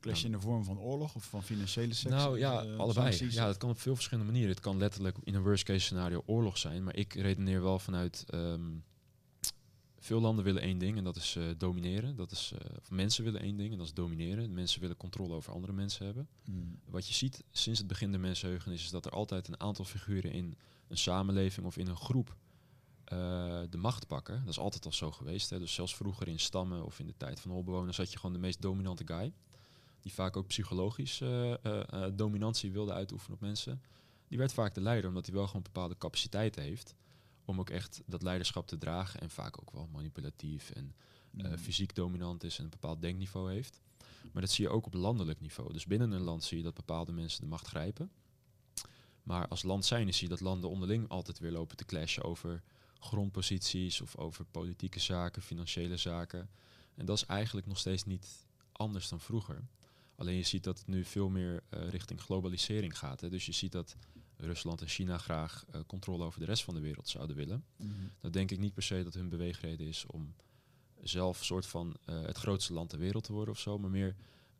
Clash 0.00 0.24
in 0.24 0.32
de 0.32 0.40
vorm 0.40 0.64
van 0.64 0.78
oorlog 0.78 1.14
of 1.14 1.24
van 1.24 1.42
financiële 1.42 1.94
seks? 1.94 2.14
nou 2.14 2.38
ja, 2.38 2.62
eh, 2.62 2.78
allebei. 2.78 3.12
sancties? 3.12 3.34
Ja, 3.34 3.46
dat 3.46 3.56
kan 3.56 3.70
op 3.70 3.80
veel 3.80 3.94
verschillende 3.94 4.30
manieren. 4.30 4.54
Het 4.54 4.62
kan 4.62 4.78
letterlijk 4.78 5.16
in 5.24 5.34
een 5.34 5.42
worst 5.42 5.64
case 5.64 5.80
scenario 5.80 6.22
oorlog 6.26 6.58
zijn. 6.58 6.84
Maar 6.84 6.96
ik 6.96 7.14
redeneer 7.14 7.62
wel 7.62 7.78
vanuit... 7.78 8.24
ehm, 8.28 8.70
veel 10.00 10.20
landen 10.20 10.44
willen 10.44 10.62
één 10.62 10.78
ding 10.78 10.96
en 10.96 11.04
dat 11.04 11.16
is 11.16 11.36
eh, 11.36 11.44
domineren. 11.56 12.16
Dat 12.16 12.30
is, 12.30 12.52
eh, 12.58 12.76
of 12.78 12.90
mensen 12.90 13.24
willen 13.24 13.40
één 13.40 13.56
ding 13.56 13.72
en 13.72 13.78
dat 13.78 13.86
is 13.86 13.94
domineren. 13.94 14.54
Mensen 14.54 14.80
willen 14.80 14.96
controle 14.96 15.34
over 15.34 15.52
andere 15.52 15.72
mensen 15.72 16.04
hebben. 16.04 16.28
Hmm. 16.44 16.78
Wat 16.84 17.08
je 17.08 17.14
ziet 17.14 17.44
sinds 17.50 17.78
het 17.78 17.88
begin 17.88 18.10
der 18.10 18.20
mensenheugenis 18.20 18.82
is 18.82 18.90
dat 18.90 19.06
er 19.06 19.12
altijd 19.12 19.48
een 19.48 19.60
aantal 19.60 19.84
figuren 19.84 20.32
in 20.32 20.56
een 20.88 20.98
samenleving 20.98 21.66
of 21.66 21.76
in 21.76 21.86
een 21.86 21.96
groep 21.96 22.36
de 23.70 23.76
macht 23.76 24.06
pakken. 24.06 24.40
Dat 24.40 24.48
is 24.48 24.58
altijd 24.58 24.84
al 24.84 24.92
zo 24.92 25.10
geweest. 25.10 25.50
Hè. 25.50 25.58
Dus 25.58 25.74
zelfs 25.74 25.94
vroeger 25.94 26.28
in 26.28 26.38
stammen 26.38 26.84
of 26.84 26.98
in 26.98 27.06
de 27.06 27.16
tijd 27.16 27.40
van 27.40 27.50
holbewoners 27.50 27.96
had 27.96 28.12
je 28.12 28.18
gewoon 28.18 28.32
de 28.32 28.40
meest 28.40 28.60
dominante 28.62 29.06
guy. 29.06 29.32
Die 30.00 30.12
vaak 30.12 30.36
ook 30.36 30.46
psychologisch 30.46 31.20
eh, 31.20 31.52
eh, 31.64 31.92
eh, 31.92 32.12
dominantie 32.14 32.72
wilde 32.72 32.92
uitoefenen 32.92 33.34
op 33.34 33.40
mensen. 33.40 33.82
Die 34.28 34.38
werd 34.38 34.52
vaak 34.52 34.74
de 34.74 34.80
leider 34.80 35.08
omdat 35.08 35.26
hij 35.26 35.34
wel 35.34 35.46
gewoon 35.46 35.62
bepaalde 35.62 35.98
capaciteiten 35.98 36.62
heeft. 36.62 36.94
Om 37.44 37.58
ook 37.60 37.70
echt 37.70 38.02
dat 38.06 38.22
leiderschap 38.22 38.66
te 38.66 38.78
dragen. 38.78 39.20
En 39.20 39.30
vaak 39.30 39.60
ook 39.60 39.70
wel 39.70 39.88
manipulatief 39.92 40.70
en 40.70 40.94
Hmm. 41.30 41.58
fysiek 41.58 41.94
dominant 41.94 42.44
is 42.44 42.58
en 42.58 42.64
een 42.64 42.70
bepaald 42.70 43.00
denkniveau 43.00 43.52
heeft. 43.52 43.80
Maar 44.32 44.42
dat 44.42 44.50
zie 44.50 44.64
je 44.64 44.70
ook 44.70 44.86
op 44.86 44.94
landelijk 44.94 45.40
niveau. 45.40 45.72
Dus 45.72 45.86
binnen 45.86 46.10
een 46.10 46.22
land 46.22 46.44
zie 46.44 46.56
je 46.56 46.62
dat 46.62 46.74
bepaalde 46.74 47.12
mensen 47.12 47.40
de 47.40 47.46
macht 47.46 47.66
grijpen. 47.66 48.10
Maar 49.22 49.48
als 49.48 49.62
land 49.62 49.84
zijnde 49.84 50.12
zie 50.12 50.22
je 50.22 50.28
dat 50.28 50.40
landen 50.40 50.70
onderling 50.70 51.08
altijd 51.08 51.38
weer 51.38 51.50
lopen 51.50 51.76
te 51.76 51.84
clashen 51.84 52.22
over 52.24 52.62
grondposities 52.98 54.00
of 54.00 54.16
over 54.16 54.44
politieke 54.44 55.00
zaken, 55.00 55.42
financiële 55.42 55.96
zaken. 55.96 56.50
En 56.94 57.06
dat 57.06 57.16
is 57.16 57.26
eigenlijk 57.26 57.66
nog 57.66 57.78
steeds 57.78 58.04
niet 58.04 58.46
anders 58.72 59.08
dan 59.08 59.20
vroeger. 59.20 59.64
Alleen 60.20 60.36
je 60.36 60.42
ziet 60.42 60.64
dat 60.64 60.78
het 60.78 60.86
nu 60.86 61.04
veel 61.04 61.28
meer 61.28 61.62
eh, 61.68 61.88
richting 61.88 62.20
globalisering 62.20 62.98
gaat. 62.98 63.20
Hè. 63.20 63.30
Dus 63.30 63.46
je 63.46 63.52
ziet 63.52 63.72
dat 63.72 63.96
Rusland 64.36 64.80
en 64.80 64.88
China 64.88 65.18
graag 65.18 65.64
eh, 65.70 65.80
controle 65.86 66.24
over 66.24 66.40
de 66.40 66.46
rest 66.46 66.64
van 66.64 66.74
de 66.74 66.80
wereld 66.80 67.08
zouden 67.08 67.36
willen. 67.36 67.64
Mhm. 67.76 67.90
Dan 68.20 68.30
denk 68.30 68.50
ik 68.50 68.58
niet 68.58 68.74
per 68.74 68.82
se 68.82 69.02
dat 69.02 69.14
hun 69.14 69.28
beweegreden 69.28 69.86
is 69.86 70.06
om 70.06 70.34
zelf 71.02 71.44
soort 71.44 71.66
van 71.66 71.96
eh, 72.04 72.22
het 72.22 72.38
grootste 72.38 72.72
land 72.72 72.88
ter 72.90 72.98
wereld 72.98 73.24
te 73.24 73.32
worden 73.32 73.54
of 73.54 73.60
zo, 73.60 73.78
maar 73.78 73.90
meer 73.90 74.16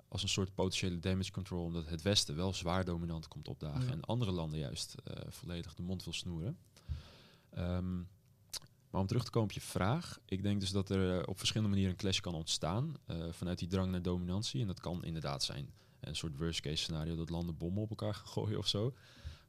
als 0.08 0.22
een 0.22 0.28
soort 0.28 0.54
potentiële 0.54 0.98
damage 0.98 1.30
control, 1.30 1.64
omdat 1.64 1.88
het 1.88 2.02
Westen 2.02 2.36
wel 2.36 2.52
zwaar 2.52 2.84
dominant 2.84 3.28
komt 3.28 3.48
opdagen 3.48 3.86
Ja. 3.86 3.92
en 3.92 4.00
andere 4.04 4.30
landen 4.30 4.58
juist 4.58 4.94
volledig 5.28 5.74
de 5.74 5.82
mond 5.82 6.04
wil 6.04 6.12
snoeren. 6.12 6.58
Ehm, 7.50 8.02
maar 8.90 9.00
om 9.00 9.06
terug 9.06 9.24
te 9.24 9.30
komen 9.30 9.48
op 9.48 9.54
je 9.54 9.60
vraag, 9.60 10.18
ik 10.24 10.42
denk 10.42 10.60
dus 10.60 10.70
dat 10.70 10.90
er 10.90 11.18
eh, 11.18 11.28
op 11.28 11.38
verschillende 11.38 11.72
manieren 11.72 11.94
een 11.94 12.00
clash 12.00 12.20
kan 12.20 12.34
ontstaan 12.34 12.96
eh, 13.06 13.16
vanuit 13.30 13.58
die 13.58 13.68
drang 13.68 13.90
naar 13.90 14.02
dominantie. 14.02 14.60
En 14.60 14.66
dat 14.66 14.80
kan 14.80 15.04
inderdaad 15.04 15.42
zijn 15.42 15.72
een 16.00 16.16
soort 16.16 16.38
worst 16.38 16.60
case 16.60 16.76
scenario 16.76 17.16
dat 17.16 17.30
landen 17.30 17.56
bommen 17.56 17.82
op 17.82 17.90
elkaar 17.90 18.14
gaan 18.14 18.26
gooien 18.36 18.58
of 18.58 18.66
zo. 18.66 18.94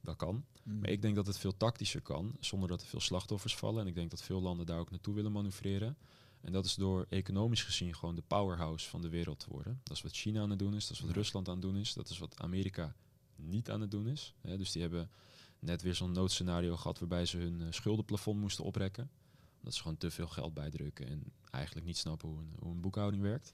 Dat 0.02 0.16
kan. 0.16 0.46
Mhm. 0.64 0.80
Maar 0.80 0.90
ik 0.90 1.02
denk 1.02 1.16
dat 1.16 1.28
het 1.28 1.38
veel 1.38 1.58
tactischer 1.58 2.02
kan, 2.02 2.36
zonder 2.40 2.70
dat 2.70 2.82
er 2.82 2.88
veel 2.88 3.00
slachtoffers 3.00 3.56
vallen. 3.56 3.82
En 3.82 3.88
ik 3.88 3.96
denk 3.96 4.10
dat 4.10 4.22
veel 4.22 4.42
landen 4.42 4.66
daar 4.66 4.80
ook 4.80 4.92
naartoe 4.92 5.16
willen 5.16 5.32
manoeuvreren. 5.32 5.98
En 6.42 6.52
dat 6.52 6.66
is 6.66 6.76
door 6.76 7.06
economisch 7.10 7.64
gezien 7.64 7.96
gewoon 7.96 8.16
de 8.16 8.24
powerhouse 8.28 8.90
van 8.90 9.02
de 9.02 9.10
wereld 9.10 9.40
te 9.40 9.50
worden. 9.50 9.80
Dat 9.84 9.98
is 9.98 10.04
wat 10.04 10.12
China 10.12 10.42
aan 10.42 10.50
het 10.50 10.60
doen 10.60 10.76
is, 10.76 10.88
dat 10.88 10.96
is 10.96 11.00
wat 11.02 11.10
Ja. 11.10 11.16
Rusland 11.16 11.48
aan 11.48 11.54
het 11.54 11.64
doen 11.64 11.78
is, 11.78 11.94
dat 11.94 12.10
is 12.10 12.18
wat 12.18 12.42
Amerika 12.42 12.96
niet 13.36 13.70
aan 13.70 13.82
het 13.82 13.92
doen 13.92 14.08
is. 14.08 14.34
Dus 14.42 14.72
die 14.72 14.82
hebben 14.82 15.10
net 15.60 15.82
weer 15.82 15.96
zo'n 15.96 16.12
noodscenario 16.12 16.78
gehad 16.78 17.00
waarbij 17.00 17.26
ze 17.26 17.38
hun 17.38 17.62
eh, 17.62 17.68
schuldenplafond 17.70 18.40
moesten 18.40 18.64
oprekken. 18.64 19.10
Dat 19.62 19.74
ze 19.74 19.82
gewoon 19.82 19.98
te 19.98 20.12
veel 20.12 20.28
geld 20.28 20.54
bijdrukken 20.54 21.08
en 21.08 21.24
eigenlijk 21.52 21.86
niet 21.86 21.98
snappen 21.98 22.30
hoe 22.30 22.40
een, 22.40 22.56
hoe 22.60 22.72
een 22.72 22.82
boekhouding 22.82 23.22
werkt. 23.24 23.54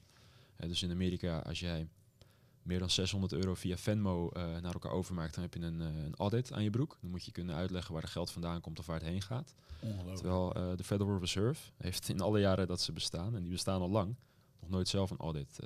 Dus 0.56 0.82
in 0.82 0.90
Amerika, 0.90 1.38
als 1.38 1.60
jij 1.60 1.88
meer 2.68 2.78
dan 2.78 2.90
600 2.90 3.32
euro 3.32 3.54
via 3.54 3.76
Venmo 3.76 4.28
eh, 4.28 4.42
naar 4.42 4.72
elkaar 4.72 4.92
overmaakt, 4.92 5.34
dan 5.34 5.42
heb 5.42 5.54
je 5.54 5.60
een, 5.60 5.80
eh, 5.80 6.04
een 6.04 6.14
audit 6.14 6.52
aan 6.52 6.62
je 6.62 6.70
broek. 6.70 6.98
Dan 7.00 7.10
moet 7.10 7.24
je 7.24 7.32
kunnen 7.32 7.54
uitleggen 7.54 7.92
waar 7.92 8.02
het 8.02 8.10
geld 8.10 8.30
vandaan 8.30 8.60
komt 8.60 8.78
of 8.78 8.86
waar 8.86 8.98
het 8.98 9.08
heen 9.08 9.22
gaat. 9.22 9.54
Terwijl 10.14 10.54
eh, 10.54 10.76
de 10.76 10.84
Federal 10.84 11.18
Reserve 11.18 11.70
heeft 11.76 12.08
in 12.08 12.20
alle 12.20 12.40
jaren 12.40 12.66
dat 12.66 12.80
ze 12.80 12.92
bestaan, 12.92 13.36
en 13.36 13.42
die 13.42 13.52
bestaan 13.52 13.80
al 13.80 13.90
lang, 13.90 14.16
nog 14.60 14.70
nooit 14.70 14.88
zelf 14.88 15.10
een 15.10 15.18
audit 15.18 15.58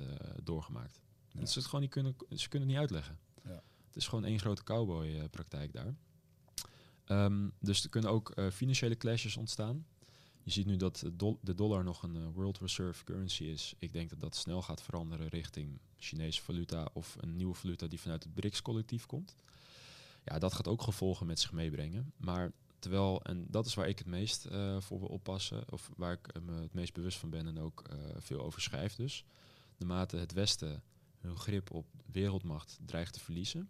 doorgemaakt. 0.43 0.99
Ja. 1.31 1.39
Dat 1.39 1.49
ze 1.49 1.57
het 1.57 1.67
gewoon 1.67 1.81
niet 1.81 1.91
kunnen, 1.91 2.15
ze 2.29 2.49
kunnen 2.49 2.69
het 2.69 2.77
niet 2.77 2.87
uitleggen. 2.87 3.17
Ja. 3.43 3.63
Het 3.87 3.95
is 3.95 4.07
gewoon 4.07 4.25
één 4.25 4.39
grote 4.39 4.63
cowboy-praktijk 4.63 5.73
daar. 5.73 5.95
Ehm, 7.05 7.49
dus 7.59 7.83
er 7.83 7.89
kunnen 7.89 8.11
ook 8.11 8.33
financiële 8.51 8.97
clashes 8.97 9.37
ontstaan. 9.37 9.85
Je 10.43 10.51
ziet 10.51 10.65
nu 10.65 10.77
dat 10.77 10.97
de, 10.97 11.15
dol- 11.15 11.39
de 11.41 11.55
dollar 11.55 11.83
nog 11.83 12.03
een 12.03 12.15
eh, 12.15 12.27
World 12.33 12.57
Reserve 12.59 13.03
currency 13.03 13.43
is. 13.43 13.73
Ik 13.79 13.93
denk 13.93 14.09
dat 14.09 14.19
dat 14.19 14.35
snel 14.35 14.61
gaat 14.61 14.81
veranderen 14.81 15.27
richting 15.27 15.79
Chinese 15.97 16.41
valuta 16.41 16.89
of 16.93 17.15
een 17.19 17.35
nieuwe 17.35 17.53
valuta 17.53 17.87
die 17.87 17.99
vanuit 17.99 18.23
het 18.23 18.33
BRICS-collectief 18.33 19.05
komt. 19.05 19.35
Ja, 20.23 20.39
dat 20.39 20.53
gaat 20.53 20.67
ook 20.67 20.81
gevolgen 20.81 21.27
met 21.27 21.39
zich 21.39 21.51
meebrengen. 21.51 22.13
Maar 22.17 22.51
terwijl, 22.79 23.21
en 23.23 23.45
dat 23.49 23.65
is 23.65 23.73
waar 23.73 23.87
ik 23.87 23.97
het 23.97 24.07
meest 24.07 24.45
eh, 24.45 24.81
voor 24.81 24.99
wil 24.99 25.07
oppassen, 25.07 25.71
of 25.71 25.89
waar 25.95 26.13
ik 26.13 26.27
eh, 26.27 26.41
me 26.41 26.61
het 26.61 26.73
meest 26.73 26.93
bewust 26.93 27.17
van 27.17 27.29
ben 27.29 27.47
en 27.47 27.59
ook 27.59 27.83
veel 28.17 28.41
over 28.41 28.61
schrijf 28.61 28.95
dus. 28.95 29.25
Naarmate 29.77 30.17
het 30.17 30.33
Westen 30.33 30.83
hun 31.19 31.37
grip 31.37 31.71
op 31.71 31.85
wereldmacht 32.11 32.79
dreigt 32.85 33.13
te 33.13 33.19
verliezen, 33.19 33.69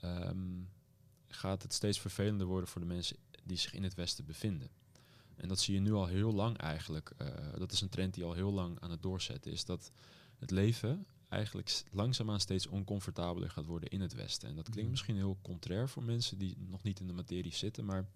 ehm, 0.00 0.62
gaat 1.28 1.62
het 1.62 1.72
steeds 1.72 2.00
vervelender 2.00 2.46
worden 2.46 2.68
voor 2.68 2.80
de 2.80 2.86
mensen 2.86 3.16
die 3.44 3.56
zich 3.56 3.72
in 3.72 3.82
het 3.82 3.94
Westen 3.94 4.24
bevinden. 4.24 4.70
En 5.38 5.48
dat 5.48 5.60
zie 5.60 5.74
je 5.74 5.80
nu 5.80 5.92
al 5.92 6.06
heel 6.06 6.32
lang 6.32 6.56
eigenlijk. 6.56 7.12
eh, 7.16 7.28
dat 7.58 7.72
is 7.72 7.80
een 7.80 7.88
trend 7.88 8.14
die 8.14 8.24
al 8.24 8.32
heel 8.32 8.52
lang 8.52 8.80
aan 8.80 8.90
het 8.90 9.02
doorzetten 9.02 9.52
is. 9.52 9.64
Dat 9.64 9.90
het 10.38 10.50
leven 10.50 11.06
eigenlijk 11.28 11.82
langzaamaan 11.90 12.40
steeds 12.40 12.66
oncomfortabeler 12.66 13.50
gaat 13.50 13.66
worden 13.66 13.90
in 13.90 14.00
het 14.00 14.14
Westen. 14.14 14.48
En 14.48 14.54
dat 14.54 14.64
klinkt 14.64 14.82
Mhm. 14.82 14.90
misschien 14.90 15.16
heel 15.16 15.38
contrair 15.42 15.88
voor 15.88 16.02
mensen 16.02 16.38
die 16.38 16.56
nog 16.58 16.82
niet 16.82 17.00
in 17.00 17.06
de 17.06 17.12
materie 17.12 17.54
zitten. 17.54 17.84
Maar 17.84 18.06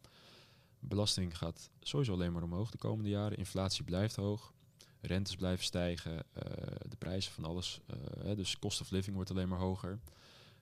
belasting 0.79 1.39
gaat 1.39 1.71
sowieso 1.81 2.13
alleen 2.13 2.33
maar 2.33 2.43
omhoog 2.43 2.71
de 2.71 2.79
komende 2.79 3.11
jaren. 3.11 3.39
Inflatie 3.39 3.85
blijft 3.85 4.17
hoog. 4.17 4.53
Rentes 5.01 5.37
blijven 5.37 5.65
stijgen. 5.65 6.25
eh, 6.33 6.43
de 6.89 6.97
prijzen 6.99 7.33
van 7.33 7.45
alles. 7.45 7.81
hè, 8.19 8.35
dus 8.37 8.59
cost 8.59 8.81
of 8.81 8.91
living 8.91 9.15
wordt 9.17 9.31
alleen 9.31 9.49
maar 9.49 9.59
hoger. 9.59 9.99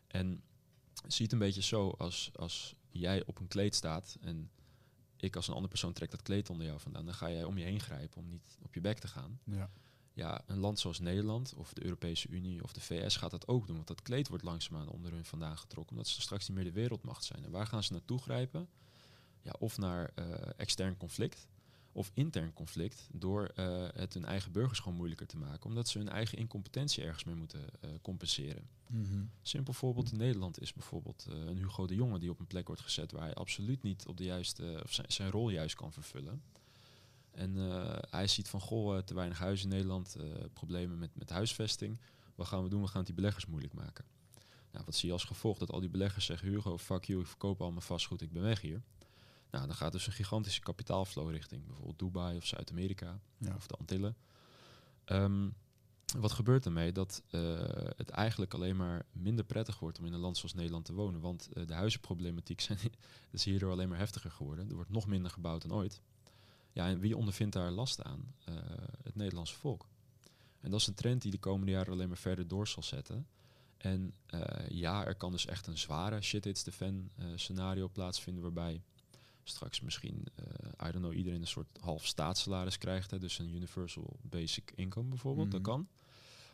En 0.06 0.42
zie 1.06 1.24
het 1.24 1.32
een 1.32 1.38
beetje 1.38 1.62
zo 1.62 1.88
als, 1.98 2.30
als 2.36 2.74
jij 2.90 3.24
op 3.26 3.38
een 3.40 3.48
kleed 3.48 3.74
staat 3.74 4.16
en 4.20 4.50
ik 5.22 5.36
als 5.36 5.46
een 5.46 5.54
andere 5.54 5.70
persoon 5.70 5.92
trek 5.92 6.10
dat 6.10 6.22
kleed 6.22 6.50
onder 6.50 6.66
jou 6.66 6.80
vandaan, 6.80 7.04
dan 7.04 7.14
ga 7.14 7.30
jij 7.30 7.44
om 7.44 7.58
je 7.58 7.64
heen 7.64 7.80
grijpen 7.80 8.18
om 8.18 8.28
niet 8.28 8.58
op 8.62 8.74
je 8.74 8.80
bek 8.80 8.98
te 8.98 9.08
gaan. 9.08 9.40
Ja. 9.44 9.70
Ja, 10.12 10.42
een 10.46 10.58
land 10.58 10.78
zoals 10.78 10.98
Nederland 10.98 11.54
of 11.54 11.72
de 11.72 11.84
Europese 11.84 12.28
Unie 12.28 12.62
of 12.62 12.72
de 12.72 12.80
VS 12.80 13.16
gaat 13.16 13.30
dat 13.30 13.48
ook 13.48 13.66
doen, 13.66 13.76
want 13.76 13.88
dat 13.88 14.02
kleed 14.02 14.28
wordt 14.28 14.44
langzaamaan 14.44 14.88
onder 14.88 15.12
hun 15.12 15.24
vandaan 15.24 15.58
getrokken, 15.58 15.92
omdat 15.92 16.08
ze 16.08 16.20
straks 16.20 16.48
niet 16.48 16.56
meer 16.56 16.66
de 16.66 16.72
wereldmacht 16.72 17.24
zijn. 17.24 17.44
En 17.44 17.50
waar 17.50 17.66
gaan 17.66 17.82
ze 17.82 17.92
naartoe 17.92 18.18
grijpen? 18.18 18.68
Ja, 19.42 19.54
of 19.58 19.78
naar 19.78 20.10
eh, 20.14 20.24
extern 20.56 20.96
conflict 20.96 21.48
of 21.92 22.10
intern 22.14 22.52
conflict 22.52 23.08
door 23.12 23.44
eh, 23.44 23.86
het 23.94 24.14
hun 24.14 24.24
eigen 24.24 24.52
burgers 24.52 24.78
gewoon 24.78 24.96
moeilijker 24.96 25.26
te 25.26 25.38
maken, 25.38 25.66
omdat 25.66 25.88
ze 25.88 25.98
hun 25.98 26.08
eigen 26.08 26.38
incompetentie 26.38 27.04
ergens 27.04 27.24
mee 27.24 27.34
moeten 27.34 27.64
eh, 27.80 27.90
compenseren. 28.02 28.68
Mhm. 28.86 29.24
Simpel 29.42 29.72
voorbeeld 29.72 30.12
in 30.12 30.18
Nederland 30.18 30.60
is 30.60 30.72
bijvoorbeeld 30.72 31.26
eh, 31.30 31.36
een 31.36 31.56
Hugo 31.56 31.86
de 31.86 31.94
Jonge 31.94 32.18
die 32.18 32.30
op 32.30 32.40
een 32.40 32.46
plek 32.46 32.66
wordt 32.66 32.82
gezet 32.82 33.12
waar 33.12 33.22
hij 33.22 33.34
absoluut 33.34 33.82
niet 33.82 34.06
op 34.06 34.16
de 34.16 34.24
juiste, 34.24 34.80
of 34.84 34.92
zijn, 34.92 35.12
zijn 35.12 35.30
rol 35.30 35.50
juist 35.50 35.74
kan 35.74 35.92
vervullen. 35.92 36.42
En 37.30 37.54
hij 38.10 38.26
ziet 38.26 38.48
van 38.48 38.60
goh, 38.60 38.98
te 38.98 39.14
weinig 39.14 39.38
huizen 39.38 39.70
in 39.70 39.74
Nederland, 39.74 40.16
problemen 40.52 40.98
met, 40.98 41.10
met 41.14 41.30
huisvesting. 41.30 41.98
Wat 42.34 42.46
gaan 42.46 42.62
we 42.62 42.68
doen? 42.68 42.80
We 42.80 42.86
gaan 42.86 42.96
het 42.96 43.06
die 43.06 43.14
beleggers 43.14 43.46
moeilijk 43.46 43.74
maken. 43.74 44.04
Nou, 44.72 44.84
wat 44.84 44.94
zie 44.94 45.06
je 45.06 45.12
als 45.12 45.24
gevolg? 45.24 45.58
Dat 45.58 45.70
al 45.70 45.80
die 45.80 45.88
beleggers 45.88 46.24
zeggen, 46.24 46.48
Hugo, 46.48 46.78
fuck 46.78 47.04
you, 47.04 47.20
ik 47.20 47.26
verkoop 47.26 47.60
al 47.60 47.70
mijn 47.70 47.82
vastgoed, 47.82 48.20
ik 48.20 48.32
ben 48.32 48.42
weg 48.42 48.60
hier. 48.60 48.82
Nou, 49.50 49.66
dan 49.66 49.76
gaat 49.76 49.92
dus 49.92 50.06
een 50.06 50.12
gigantische 50.12 50.60
kapitaalflow 50.60 51.30
richting 51.30 51.66
bijvoorbeeld 51.66 51.98
Dubai 51.98 52.36
of 52.36 52.46
Zuid-Amerika 52.46 53.20
Ja. 53.38 53.54
of 53.54 53.66
de 53.66 53.76
Antillen. 53.76 54.16
Ehm, 55.04 55.48
wat 56.18 56.32
gebeurt 56.32 56.64
ermee? 56.66 56.92
Dat 56.92 57.22
eh, 57.30 57.58
het 57.96 58.10
eigenlijk 58.10 58.54
alleen 58.54 58.76
maar 58.76 59.06
minder 59.12 59.44
prettig 59.44 59.78
wordt 59.78 59.98
om 59.98 60.06
in 60.06 60.12
een 60.12 60.20
land 60.20 60.36
zoals 60.36 60.54
Nederland 60.54 60.84
te 60.84 60.92
wonen. 60.92 61.20
Want 61.20 61.48
eh, 61.52 61.66
de 61.66 61.74
huizenproblematiek 61.74 62.60
zijn, 62.60 62.78
is 63.30 63.44
hierdoor 63.44 63.70
alleen 63.72 63.88
maar 63.88 63.98
heftiger 63.98 64.30
geworden. 64.30 64.68
Er 64.68 64.74
wordt 64.74 64.90
nog 64.90 65.06
minder 65.06 65.30
gebouwd 65.30 65.62
dan 65.62 65.72
ooit. 65.72 66.00
Ja, 66.72 66.86
en 66.86 67.00
wie 67.00 67.16
ondervindt 67.16 67.52
daar 67.54 67.70
last 67.70 68.02
aan? 68.02 68.34
Eh, 68.44 68.54
het 69.02 69.14
Nederlandse 69.16 69.54
volk. 69.56 69.88
En 70.60 70.70
dat 70.70 70.80
is 70.80 70.86
een 70.86 70.94
trend 70.94 71.22
die 71.22 71.30
de 71.30 71.38
komende 71.38 71.72
jaren 71.72 71.92
alleen 71.92 72.08
maar 72.08 72.16
verder 72.16 72.48
door 72.48 72.68
zal 72.68 72.82
zetten. 72.82 73.26
En 73.76 74.14
ja, 74.68 75.06
er 75.06 75.14
kan 75.14 75.30
dus 75.30 75.46
echt 75.46 75.66
een 75.66 75.78
zware 75.78 76.20
shit 76.22 76.44
hits 76.44 76.62
the 76.62 76.72
fan 76.72 77.10
scenario 77.34 77.88
plaatsvinden 77.88 78.42
waarbij 78.42 78.82
straks 79.50 79.80
misschien, 79.80 80.24
eh 80.34 80.88
I 80.88 80.92
don't 80.92 81.04
know, 81.04 81.14
iedereen 81.14 81.40
een 81.40 81.46
soort 81.46 81.78
half 81.80 82.06
staatssalaris 82.06 82.78
krijgt. 82.78 83.10
Hè, 83.10 83.18
dus 83.18 83.38
een 83.38 83.54
universal 83.54 84.16
basic 84.22 84.72
income 84.74 85.08
bijvoorbeeld, 85.08 85.50
dat 85.50 85.60
Mhm. 85.60 85.70
kan. 85.70 85.88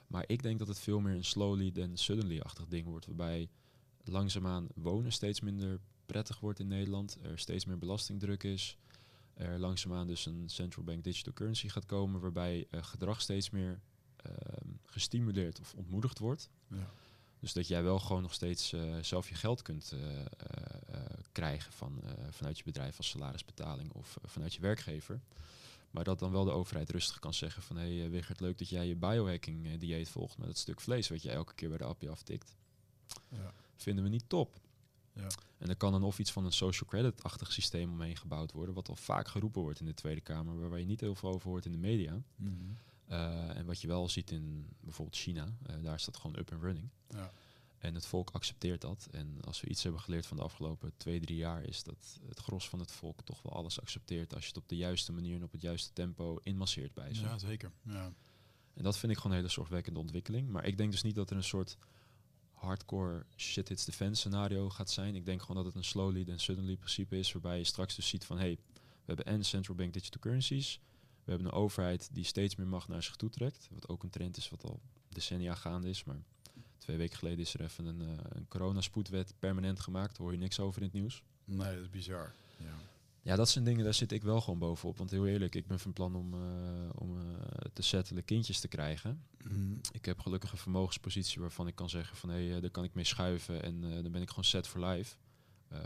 Maar 0.07 0.25
ik 0.27 0.43
denk 0.43 0.59
dat 0.59 0.69
het 0.69 0.79
veel 0.79 1.01
meer 1.01 1.15
een 1.15 1.25
slowly 1.25 1.71
than 1.71 1.97
suddenly-achtig 1.97 2.67
ding 2.67 2.87
wordt, 2.87 3.07
waarbij 3.07 3.49
langzaamaan 4.05 4.67
wonen 4.75 5.13
steeds 5.13 5.41
minder 5.41 5.81
prettig 6.07 6.41
wordt 6.41 6.59
in 6.59 6.69
Nederland, 6.69 7.19
er 7.23 7.39
steeds 7.39 7.65
meer 7.65 7.79
belastingdruk 7.79 8.43
is, 8.43 8.77
er 9.35 9.59
langzaamaan 9.59 10.07
dus 10.07 10.27
een 10.27 10.45
central 10.47 10.85
bank 10.85 11.05
digital 11.05 11.33
currency 11.33 11.69
gaat 11.69 11.87
komen, 11.87 12.21
waarbij 12.21 12.67
eh, 12.71 12.83
gedrag 12.83 13.21
steeds 13.21 13.51
meer 13.51 13.81
ehm, 14.17 14.69
gestimuleerd 14.85 15.61
of 15.61 15.75
ontmoedigd 15.75 16.19
wordt. 16.19 16.51
Ja. 16.69 16.91
Dus 17.41 17.53
dat 17.53 17.69
jij 17.69 17.83
wel 17.83 17.99
gewoon 17.99 18.23
nog 18.23 18.35
steeds 18.35 18.73
eh, 18.73 18.97
zelf 19.01 19.29
je 19.29 19.35
geld 19.35 19.63
kunt 19.63 19.93
krijgen 21.37 21.73
van, 21.73 22.01
eh, 22.03 22.13
vanuit 22.31 22.59
je 22.59 22.65
bedrijf 22.65 22.97
als 22.97 23.09
salarisbetaling 23.09 23.93
of 23.93 24.17
eh, 24.17 24.29
vanuit 24.29 24.55
je 24.55 24.61
werkgever. 24.61 25.21
Maar 25.91 26.05
dat 26.05 26.19
dan 26.19 26.33
wel 26.33 26.45
de 26.45 26.51
overheid 26.51 26.91
rustig 26.91 27.19
kan 27.19 27.35
zeggen 27.35 27.63
van 27.63 27.77
hé 27.77 27.99
hey, 27.99 28.11
Wigert, 28.11 28.41
leuk 28.41 28.59
dat 28.59 28.69
jij 28.69 28.87
je 28.87 28.97
biohacking 28.97 29.67
eh, 29.67 29.79
dieet 29.79 30.09
volgt, 30.09 30.39
maar 30.39 30.47
dat 30.47 30.59
stuk 30.59 30.81
vlees 30.81 31.09
wat 31.09 31.23
je 31.23 31.31
elke 31.31 31.55
keer 31.55 31.69
bij 31.69 31.79
de 31.79 31.85
appie 31.85 32.11
aftikt, 32.11 32.55
Ja. 33.29 33.53
vinden 33.77 34.05
we 34.05 34.11
niet 34.11 34.29
top. 34.29 34.61
Ja. 35.13 35.27
En 35.59 35.69
er 35.69 35.77
kan 35.77 35.93
dan 35.93 36.03
of 36.03 36.19
iets 36.19 36.33
van 36.33 36.45
een 36.45 36.53
social 36.53 36.89
credit-achtig 36.89 37.53
systeem 37.53 37.93
omheen 37.93 38.17
gebouwd 38.17 38.53
worden, 38.53 38.75
wat 38.75 38.89
al 38.89 38.97
vaak 38.97 39.29
geroepen 39.29 39.63
wordt 39.63 39.81
in 39.81 39.87
de 39.87 39.95
Tweede 39.95 40.21
Kamer, 40.21 40.55
maar 40.55 40.69
waar 40.69 40.79
je 40.79 40.87
niet 40.87 41.01
heel 41.01 41.15
veel 41.15 41.29
over 41.33 41.49
hoort 41.49 41.65
in 41.65 41.73
de 41.73 41.79
media. 41.79 42.23
Mhm. 42.37 42.53
Eh, 43.07 43.57
en 43.57 43.67
wat 43.67 43.81
je 43.81 43.87
wel 43.87 44.09
ziet 44.09 44.31
in 44.31 44.69
bijvoorbeeld 44.81 45.17
China, 45.17 45.57
eh, 45.67 45.75
daar 45.83 45.95
is 45.95 46.05
dat 46.05 46.17
gewoon 46.17 46.39
up 46.39 46.53
and 46.53 46.63
running. 46.63 46.89
Ja. 47.09 47.31
En 47.87 47.95
het 47.95 48.07
volk 48.07 48.31
accepteert 48.31 48.81
dat. 48.81 49.09
En 49.11 49.41
als 49.41 49.61
we 49.61 49.69
iets 49.69 49.83
hebben 49.83 50.01
geleerd 50.01 50.27
van 50.27 50.37
de 50.37 50.43
afgelopen 50.43 50.93
twee, 50.97 51.21
drie 51.21 51.37
jaar, 51.37 51.63
is 51.63 51.83
dat 51.83 52.21
het 52.29 52.39
gros 52.39 52.69
van 52.69 52.79
het 52.79 52.93
volk 52.93 53.23
toch 53.23 53.43
wel 53.43 53.53
alles 53.53 53.81
accepteert 53.81 54.35
als 54.35 54.43
je 54.43 54.49
het 54.49 54.57
op 54.57 54.69
de 54.69 54.77
juiste 54.77 55.13
manier 55.13 55.37
en 55.37 55.43
op 55.43 55.53
het 55.53 55.61
juiste 55.61 55.93
tempo 55.93 56.39
inmasseert 56.43 56.95
bij 56.95 57.15
ze. 57.15 57.23
ja, 57.23 57.39
zeker. 57.39 57.73
Ja. 57.83 58.13
En 58.75 58.83
dat 58.83 58.99
vind 58.99 59.13
ik 59.13 59.19
gewoon 59.19 59.33
een 59.33 59.39
hele 59.39 59.53
zorgwekkende 59.53 59.99
ontwikkeling. 59.99 60.49
Maar 60.49 60.65
ik 60.65 60.77
denk 60.77 60.91
dus 60.91 61.03
niet 61.03 61.15
dat 61.15 61.31
er 61.31 61.37
een 61.37 61.45
soort 61.45 61.77
hardcore 62.51 63.27
shit 63.37 63.69
hits 63.69 63.85
the 63.85 63.93
fan 63.93 64.15
scenario 64.17 64.71
gaat 64.71 64.91
zijn. 64.91 65.15
Ik 65.15 65.25
denk 65.25 65.41
gewoon 65.41 65.57
dat 65.57 65.65
het 65.65 65.75
een 65.75 65.85
slowly 65.85 66.25
then 66.25 66.41
suddenly 66.41 66.77
principe 66.77 67.19
is, 67.19 67.33
waarbij 67.33 67.59
je 67.59 67.65
straks 67.65 67.97
dus 67.97 68.09
ziet 68.09 68.25
van 68.25 68.37
hé, 68.37 68.43
hey, 68.43 68.59
we 68.73 69.05
hebben 69.05 69.25
en 69.25 69.45
central 69.45 69.77
bank 69.77 69.93
digital 69.93 70.21
currencies, 70.21 70.81
we 71.25 71.31
hebben 71.31 71.47
een 71.47 71.55
overheid 71.55 72.09
die 72.13 72.25
steeds 72.25 72.57
meer 72.57 72.67
macht 72.67 72.89
naar 72.89 73.03
zich 73.03 73.17
toe 73.17 73.31
trekt, 73.31 73.69
wat 73.73 73.89
ook 73.89 74.03
een 74.03 74.11
trend 74.11 74.37
is 74.37 74.49
wat 74.49 74.65
al 74.65 74.81
decennia 75.09 75.55
gaande 75.55 75.89
is, 75.89 76.05
maar 76.05 76.23
twee 76.79 76.97
weken 76.97 77.17
geleden 77.17 77.39
is 77.39 77.55
er 77.55 77.61
even 77.61 77.87
een, 77.87 78.01
uh, 78.01 78.09
een 78.29 78.49
coronaspoedwet 78.49 79.35
permanent 79.39 79.81
gemaakt, 79.81 80.17
daar 80.17 80.23
hoor 80.27 80.33
je 80.33 80.39
niks 80.39 80.61
over 80.61 80.81
in 80.81 80.87
het 80.87 80.97
nieuws. 80.97 81.23
Nee, 81.45 81.75
dat 81.75 81.83
is 81.83 81.91
bizar. 81.91 82.33
Ja. 82.59 82.75
Ja, 83.23 83.37
dat 83.37 83.49
zijn 83.49 83.65
dingen, 83.65 83.85
daar 83.85 83.95
zit 83.95 84.13
ik 84.13 84.23
wel 84.23 84.41
gewoon 84.41 84.59
bovenop. 84.59 84.99
Want 84.99 85.11
heel 85.11 85.27
eerlijk, 85.27 85.55
ik 85.55 85.67
ben 85.67 85.81
van 85.81 85.93
plan 85.93 86.15
om, 86.15 86.35
uh, 86.35 86.41
om 86.95 87.17
uh, 87.17 87.23
te 87.73 87.83
settelen 87.83 88.25
kindjes 88.25 88.61
te 88.61 88.69
krijgen. 88.69 89.23
Mm. 89.49 89.81
Ik 89.93 90.05
heb 90.05 90.21
gelukkig 90.21 90.53
een 90.53 90.59
vermogenspositie 90.59 91.41
waarvan 91.41 91.67
ik 91.67 91.75
kan 91.75 91.89
zeggen 91.89 92.17
van 92.17 92.29
hé, 92.29 92.49
hey, 92.49 92.61
daar 92.61 92.71
kan 92.71 92.85
ik 92.85 92.95
mee 92.95 93.05
schuiven 93.05 93.63
en 93.63 93.81
dan 93.81 94.13
ben 94.13 94.23
ik 94.23 94.29
gewoon 94.29 94.45
set 94.45 94.67
for 94.67 94.85
life. 94.85 95.17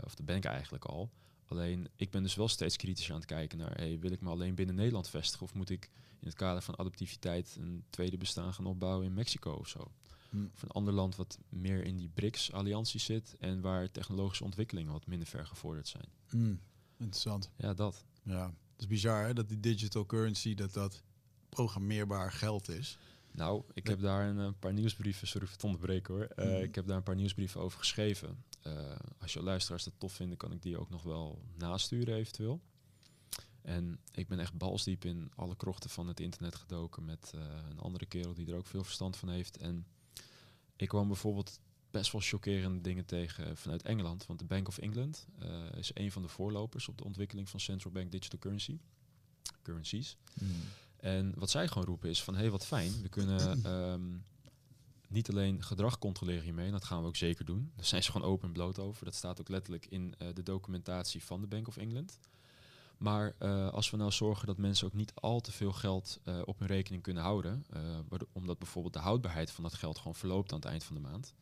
Of 0.03 0.15
dat 0.15 0.25
ben 0.25 0.35
ik 0.35 0.45
eigenlijk 0.45 0.85
al. 0.85 1.11
Alleen 1.45 1.87
ik 1.95 2.09
ben 2.09 2.23
dus 2.23 2.35
wel 2.35 2.47
steeds 2.47 2.75
kritischer 2.75 3.13
aan 3.13 3.19
het 3.19 3.29
kijken 3.29 3.57
naar 3.57 3.77
hey, 3.77 3.99
wil 3.99 4.11
ik 4.11 4.21
me 4.21 4.29
alleen 4.29 4.55
binnen 4.55 4.75
Nederland 4.75 5.09
vestigen 5.09 5.45
of 5.45 5.53
moet 5.53 5.69
ik 5.69 5.89
in 6.19 6.27
het 6.27 6.35
kader 6.35 6.61
van 6.61 6.77
adaptiviteit 6.77 7.55
een 7.59 7.83
tweede 7.89 8.17
bestaan 8.17 8.53
gaan 8.53 8.65
opbouwen 8.65 9.05
in 9.05 9.13
Mexico 9.13 9.51
of 9.51 9.67
zo. 9.67 9.91
Mm. 10.31 10.49
Of 10.53 10.61
een 10.61 10.69
ander 10.69 10.93
land 10.93 11.15
wat 11.15 11.37
meer 11.49 11.83
in 11.83 11.97
die 11.97 12.09
BRICS-alliantie 12.09 12.99
zit 12.99 13.35
en 13.39 13.61
waar 13.61 13.91
technologische 13.91 14.43
ontwikkelingen 14.43 14.91
wat 14.91 15.07
minder 15.07 15.27
ver 15.27 15.45
gevorderd 15.45 15.87
zijn. 15.87 16.09
Mm. 16.29 16.59
Interessant. 16.97 17.49
Ja, 17.55 17.73
dat. 17.73 18.05
Ja, 18.23 18.45
het 18.45 18.81
is 18.81 18.87
bizar 18.87 19.25
hè, 19.25 19.33
dat 19.33 19.49
die 19.49 19.59
digital 19.59 20.05
currency, 20.05 20.53
dat 20.53 20.73
dat 20.73 21.03
programmeerbaar 21.49 22.31
geld 22.31 22.69
is. 22.69 22.97
Nou, 23.31 23.63
ik 23.73 23.87
heb 23.87 23.99
daar 23.99 24.29
een, 24.29 24.37
een, 24.37 24.59
paar 24.59 24.73
nieuwsbrieven, 24.73 25.27
sorry 25.27 25.45
voor 25.45 25.55
het 25.55 25.65
onderbreken 25.65 26.13
hoor. 26.13 26.27
Uh, 26.35 26.45
mm. 26.45 26.63
Ik 26.63 26.75
heb 26.75 26.87
daar 26.87 26.97
een 26.97 27.03
paar 27.03 27.15
nieuwsbrieven 27.15 27.61
over 27.61 27.79
geschreven. 27.79 28.43
Uh, 28.67 28.95
als 29.19 29.33
je 29.33 29.43
luisteraars 29.43 29.83
dat 29.83 29.93
tof 29.97 30.13
vinden, 30.13 30.37
kan 30.37 30.51
ik 30.51 30.61
die 30.61 30.77
ook 30.77 30.89
nog 30.89 31.03
wel 31.03 31.41
nasturen 31.57 32.15
eventueel. 32.15 32.61
En 33.61 33.99
ik 34.11 34.27
ben 34.27 34.39
echt 34.39 34.57
balsdiep 34.57 35.05
in 35.05 35.31
alle 35.35 35.55
krochten 35.55 35.89
van 35.89 36.07
het 36.07 36.19
internet 36.19 36.55
gedoken 36.55 37.05
met 37.05 37.31
uh, 37.35 37.41
een 37.69 37.79
andere 37.79 38.05
kerel 38.05 38.33
die 38.33 38.47
er 38.47 38.55
ook 38.55 38.65
veel 38.65 38.83
verstand 38.83 39.17
van 39.17 39.29
heeft. 39.29 39.57
En 39.57 39.85
ik 40.81 40.87
kwam 40.87 41.07
bijvoorbeeld 41.07 41.59
best 41.91 42.11
wel 42.11 42.21
chockerende 42.21 42.81
dingen 42.81 43.05
tegen 43.05 43.57
vanuit 43.57 43.81
Engeland. 43.81 44.25
Want 44.25 44.39
de 44.39 44.45
Bank 44.45 44.67
of 44.67 44.77
England 44.77 45.27
uh, 45.43 45.49
is 45.77 45.91
een 45.93 46.11
van 46.11 46.21
de 46.21 46.27
voorlopers 46.27 46.87
op 46.87 46.97
de 46.97 47.03
ontwikkeling 47.03 47.49
van 47.49 47.59
central 47.59 47.93
bank 47.93 48.11
digital 48.11 48.39
currency. 48.39 48.79
Currencies. 49.61 50.17
Mm. 50.41 50.49
En 50.97 51.33
wat 51.35 51.49
zij 51.49 51.67
gewoon 51.67 51.83
roepen 51.83 52.09
is 52.09 52.23
van, 52.23 52.33
hé, 52.33 52.39
hey, 52.39 52.49
wat 52.51 52.65
fijn. 52.65 53.01
We 53.01 53.09
kunnen 53.09 53.71
um, 53.71 54.23
niet 55.07 55.29
alleen 55.29 55.63
gedrag 55.63 55.97
controleren 55.97 56.43
hiermee, 56.43 56.65
en 56.65 56.71
dat 56.71 56.83
gaan 56.83 57.01
we 57.01 57.07
ook 57.07 57.15
zeker 57.15 57.45
doen. 57.45 57.71
Daar 57.75 57.85
zijn 57.85 58.03
ze 58.03 58.11
gewoon 58.11 58.27
open 58.27 58.47
en 58.47 58.53
bloot 58.53 58.79
over. 58.79 59.05
Dat 59.05 59.15
staat 59.15 59.39
ook 59.39 59.49
letterlijk 59.49 59.85
in 59.85 60.13
uh, 60.21 60.27
de 60.33 60.43
documentatie 60.43 61.23
van 61.23 61.41
de 61.41 61.47
Bank 61.47 61.67
of 61.67 61.77
England. 61.77 62.19
Maar 63.01 63.33
uh, 63.39 63.69
als 63.69 63.89
we 63.89 63.97
nou 63.97 64.11
zorgen 64.11 64.47
dat 64.47 64.57
mensen 64.57 64.87
ook 64.87 64.93
niet 64.93 65.11
al 65.15 65.39
te 65.39 65.51
veel 65.51 65.71
geld 65.71 66.19
uh, 66.25 66.41
op 66.45 66.59
hun 66.59 66.67
rekening 66.67 67.03
kunnen 67.03 67.23
houden, 67.23 67.65
omdat 68.31 68.59
bijvoorbeeld 68.59 68.93
de 68.93 68.99
houdbaarheid 68.99 69.51
van 69.51 69.63
dat 69.63 69.73
geld 69.73 69.97
gewoon 69.97 70.15
verloopt 70.15 70.51
aan 70.51 70.59
het 70.59 70.67
eind 70.67 70.83
van 70.83 70.95
de 70.95 71.01
maand, 71.01 71.33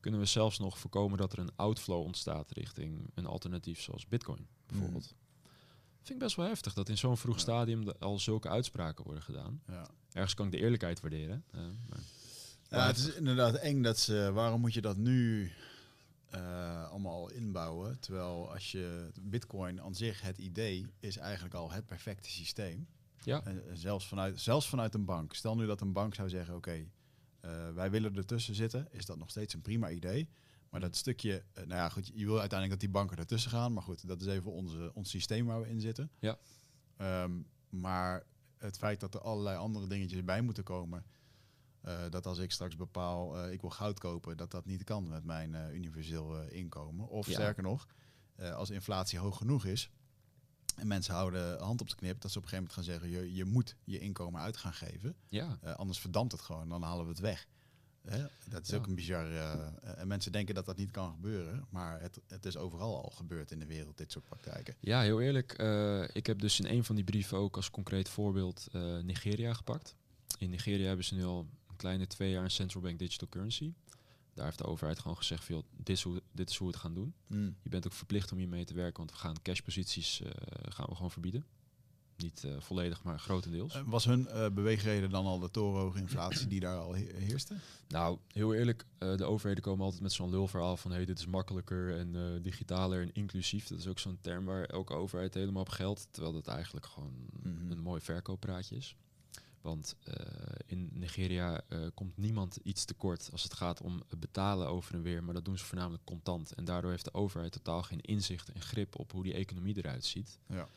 kunnen 0.00 0.20
we 0.20 0.26
zelfs 0.26 0.58
nog 0.58 0.78
voorkomen 0.78 1.18
dat 1.18 1.32
er 1.32 1.38
een 1.38 1.56
outflow 1.56 2.00
ontstaat 2.00 2.50
richting 2.50 3.10
een 3.14 3.26
alternatief 3.26 3.80
zoals 3.80 4.08
Bitcoin 4.08 4.46
bijvoorbeeld. 4.66 5.14
Mm. 5.14 5.48
Vind 5.96 6.08
ik 6.08 6.18
best 6.18 6.36
wel 6.36 6.46
heftig 6.46 6.74
dat 6.74 6.88
in 6.88 6.98
zo'n 6.98 7.16
vroeg 7.16 7.34
ja. 7.34 7.40
stadium 7.40 7.88
al 7.98 8.18
zulke 8.18 8.48
uitspraken 8.48 9.04
worden 9.04 9.22
gedaan. 9.22 9.62
Ja. 9.66 9.86
Ergens 10.12 10.34
kan 10.34 10.46
ik 10.46 10.52
de 10.52 10.58
eerlijkheid 10.58 11.00
waarderen. 11.00 11.44
Maar 12.68 12.80
ja, 12.80 12.86
het 12.86 12.96
is 12.96 13.14
inderdaad 13.14 13.54
eng 13.54 13.82
dat 13.82 13.98
ze. 13.98 14.30
Waarom 14.32 14.60
moet 14.60 14.74
je 14.74 14.80
dat 14.80 14.96
nu 14.96 15.52
eh, 16.34 16.90
allemaal 16.90 17.12
al 17.12 17.30
inbouwen. 17.30 18.00
Terwijl 18.00 18.52
als 18.52 18.72
je 18.72 19.10
Bitcoin 19.20 19.80
aan 19.80 19.94
zich, 19.94 20.20
het 20.20 20.38
idee 20.38 20.86
is 21.00 21.16
eigenlijk 21.16 21.54
al 21.54 21.70
het 21.70 21.86
perfecte 21.86 22.30
systeem. 22.30 22.86
Ja. 23.22 23.44
En, 23.44 23.62
zelfs, 23.72 24.06
vanuit, 24.06 24.40
zelfs 24.40 24.68
vanuit 24.68 24.94
een 24.94 25.04
bank. 25.04 25.34
Stel 25.34 25.56
nu 25.56 25.66
dat 25.66 25.80
een 25.80 25.92
bank 25.92 26.14
zou 26.14 26.28
zeggen, 26.28 26.54
oké, 26.54 26.86
eh, 27.40 27.70
wij 27.74 27.90
willen 27.90 28.16
ertussen 28.16 28.54
zitten. 28.54 28.88
Is 28.90 29.06
dat 29.06 29.18
nog 29.18 29.30
steeds 29.30 29.54
een 29.54 29.62
prima 29.62 29.90
idee. 29.90 30.28
Maar 30.70 30.80
dat 30.80 30.96
stukje, 30.96 31.44
eh, 31.52 31.64
nou 31.64 31.80
ja, 31.80 31.88
goed, 31.88 32.06
je 32.14 32.24
wil 32.24 32.40
uiteindelijk 32.40 32.70
dat 32.70 32.80
die 32.80 33.00
banken 33.00 33.16
ertussen 33.16 33.50
gaan. 33.50 33.72
Maar 33.72 33.82
goed, 33.82 34.06
dat 34.06 34.20
is 34.20 34.26
even 34.26 34.52
onze, 34.52 34.90
ons 34.94 35.10
systeem 35.10 35.46
waar 35.46 35.60
we 35.60 35.68
in 35.68 35.80
zitten. 35.80 36.10
Ja. 36.18 36.38
Ehm, 36.96 37.32
maar 37.68 38.26
het 38.58 38.76
feit 38.76 39.00
dat 39.00 39.14
er 39.14 39.20
allerlei 39.20 39.56
andere 39.56 39.86
dingetjes 39.86 40.24
bij 40.24 40.40
moeten 40.42 40.64
komen. 40.64 41.04
Eh, 41.84 41.98
dat 42.10 42.26
als 42.26 42.38
ik 42.38 42.50
straks 42.52 42.76
bepaal, 42.76 43.38
eh, 43.38 43.52
ik 43.52 43.60
wil 43.60 43.70
goud 43.70 43.98
kopen, 43.98 44.36
dat 44.36 44.50
dat 44.50 44.66
niet 44.66 44.84
kan 44.84 45.08
met 45.08 45.24
mijn 45.24 45.54
eh, 45.54 45.74
universeel 45.74 46.42
inkomen. 46.42 47.08
Of 47.08 47.26
Ja. 47.26 47.32
sterker 47.32 47.62
nog, 47.62 47.86
als 48.54 48.70
inflatie 48.70 49.18
hoog 49.18 49.36
genoeg 49.36 49.64
is 49.64 49.90
en 50.76 50.86
mensen 50.86 51.14
houden 51.14 51.58
hand 51.60 51.80
op 51.80 51.88
de 51.88 51.94
knip, 51.94 52.20
dat 52.20 52.30
ze 52.30 52.38
op 52.38 52.44
een 52.44 52.48
gegeven 52.50 52.72
moment 52.74 52.98
gaan 53.00 53.10
zeggen, 53.10 53.26
je, 53.26 53.34
je 53.34 53.44
moet 53.44 53.76
je 53.84 53.98
inkomen 53.98 54.40
uit 54.40 54.56
gaan 54.56 54.72
geven. 54.72 55.14
Ja, 55.28 55.58
anders 55.76 55.98
verdampt 55.98 56.32
het 56.32 56.40
gewoon, 56.40 56.68
dan 56.68 56.82
halen 56.82 57.04
we 57.04 57.10
het 57.10 57.20
weg. 57.20 57.46
Hè? 58.02 58.24
Dat 58.48 58.62
is 58.62 58.68
Ja. 58.68 58.76
ook 58.76 58.86
een 58.86 58.94
bizar. 58.94 59.32
en 59.82 60.08
mensen 60.08 60.32
denken 60.32 60.54
dat 60.54 60.66
dat 60.66 60.76
niet 60.76 60.90
kan 60.90 61.10
gebeuren, 61.10 61.64
maar 61.70 62.00
het, 62.00 62.20
het 62.26 62.46
is 62.46 62.56
overal 62.56 63.02
al 63.04 63.10
gebeurd 63.10 63.50
in 63.50 63.58
de 63.58 63.66
wereld, 63.66 63.96
dit 63.98 64.12
soort 64.12 64.24
praktijken. 64.24 64.74
ja 64.80 65.00
heel 65.00 65.20
eerlijk. 65.20 65.52
ik 66.12 66.26
heb 66.26 66.38
dus 66.40 66.60
in 66.60 66.66
een 66.66 66.84
van 66.84 66.94
die 66.94 67.04
brieven 67.04 67.38
ook 67.38 67.56
als 67.56 67.70
concreet 67.70 68.08
voorbeeld 68.08 68.66
Nigeria 69.02 69.54
gepakt. 69.54 69.94
In 70.38 70.50
Nigeria 70.50 70.86
hebben 70.86 71.04
ze 71.04 71.14
nu 71.14 71.24
al 71.24 71.46
een 71.74 71.80
kleine 71.80 72.06
twee 72.06 72.30
jaar 72.30 72.44
een 72.44 72.50
central 72.50 72.82
bank 72.82 72.98
digital 72.98 73.28
currency. 73.28 73.72
Daar 74.34 74.44
heeft 74.44 74.58
de 74.58 74.64
overheid 74.64 74.98
gewoon 74.98 75.16
gezegd, 75.16 75.46
joh, 75.46 75.62
dit, 75.76 75.88
is 75.96 76.02
hoe, 76.02 76.22
dit 76.32 76.50
is 76.50 76.56
hoe 76.56 76.66
we 76.66 76.72
het 76.72 76.82
gaan 76.82 76.94
doen. 76.94 77.14
Je 77.62 77.68
bent 77.68 77.86
ook 77.86 77.92
verplicht 77.92 78.32
om 78.32 78.38
hiermee 78.38 78.64
te 78.64 78.74
werken, 78.74 78.96
want 78.98 79.10
we 79.10 79.16
gaan 79.16 79.42
cashposities 79.42 80.20
eh, 80.22 80.30
gaan 80.72 80.86
we 80.88 80.94
gewoon 80.94 81.10
verbieden. 81.10 81.44
Niet 82.16 82.44
eh, 82.44 82.60
volledig, 82.60 83.02
maar 83.02 83.18
grotendeels. 83.20 83.74
Eh, 83.74 83.82
was 83.86 84.04
hun 84.04 84.26
eh, 84.28 84.50
beweegreden 84.50 85.10
dan 85.10 85.26
al 85.26 85.38
de 85.38 85.50
torenhoge 85.50 85.98
inflatie 85.98 86.46
die 86.46 86.60
daar 86.60 86.78
al 86.78 86.94
he- 86.94 87.12
heerste? 87.16 87.56
Nou, 87.88 88.18
heel 88.32 88.54
eerlijk, 88.54 88.84
de 88.98 89.24
overheden 89.24 89.62
komen 89.62 89.84
altijd 89.84 90.02
met 90.02 90.12
zo'n 90.12 90.30
lulverhaal 90.30 90.76
van 90.76 90.90
hey, 90.92 91.04
dit 91.04 91.18
is 91.18 91.26
makkelijker 91.26 91.98
en 91.98 92.42
digitaler 92.42 93.02
en 93.02 93.10
inclusief. 93.12 93.66
Dat 93.66 93.78
is 93.78 93.86
ook 93.86 93.98
zo'n 93.98 94.18
term 94.20 94.44
waar 94.44 94.64
elke 94.64 94.94
overheid 94.94 95.34
helemaal 95.34 95.62
op 95.62 95.68
geldt, 95.68 96.08
terwijl 96.10 96.34
dat 96.34 96.46
eigenlijk 96.46 96.86
gewoon 96.86 97.14
Mhm. 97.42 97.70
een 97.70 97.80
mooi 97.80 98.00
verkooppraatje 98.00 98.76
is. 98.76 98.96
Want 99.64 99.96
eh, 100.04 100.14
in 100.66 100.90
Nigeria 100.92 101.60
eh, 101.68 101.86
komt 101.94 102.16
niemand 102.16 102.56
iets 102.62 102.84
tekort 102.84 103.28
als 103.32 103.42
het 103.42 103.54
gaat 103.54 103.80
om 103.80 104.02
betalen 104.18 104.68
over 104.68 104.94
en 104.94 105.02
weer, 105.02 105.24
maar 105.24 105.34
dat 105.34 105.44
doen 105.44 105.58
ze 105.58 105.64
voornamelijk 105.64 106.04
contant. 106.04 106.52
En 106.52 106.64
daardoor 106.64 106.90
heeft 106.90 107.04
de 107.04 107.14
overheid 107.14 107.52
totaal 107.52 107.82
geen 107.82 108.00
inzicht 108.00 108.52
en 108.52 108.60
grip 108.60 108.98
op 108.98 109.12
hoe 109.12 109.22
die 109.22 109.34
economie 109.34 109.76
eruit 109.76 110.04
ziet. 110.04 110.38
Ja. 110.48 110.68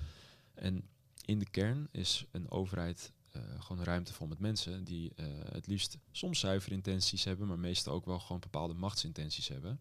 En 0.54 0.88
in 1.26 1.40
de 1.40 1.50
kern 1.50 1.88
is 1.92 2.26
een 2.32 2.52
overheid 2.52 3.12
eh, 3.32 3.42
gewoon 3.60 3.78
een 3.78 3.84
ruimte 3.84 4.14
vol 4.14 4.28
met 4.28 4.40
mensen 4.40 4.84
die 4.84 5.12
het 5.52 5.68
liefst 5.68 5.98
soms 6.12 6.40
zuivere 6.40 6.76
intenties 6.76 7.24
hebben, 7.24 7.48
maar 7.48 7.60
meestal 7.60 7.94
ook 7.94 8.06
wel 8.06 8.20
gewoon 8.20 8.42
bepaalde 8.42 8.74
machtsintenties 8.74 9.48
hebben. 9.48 9.80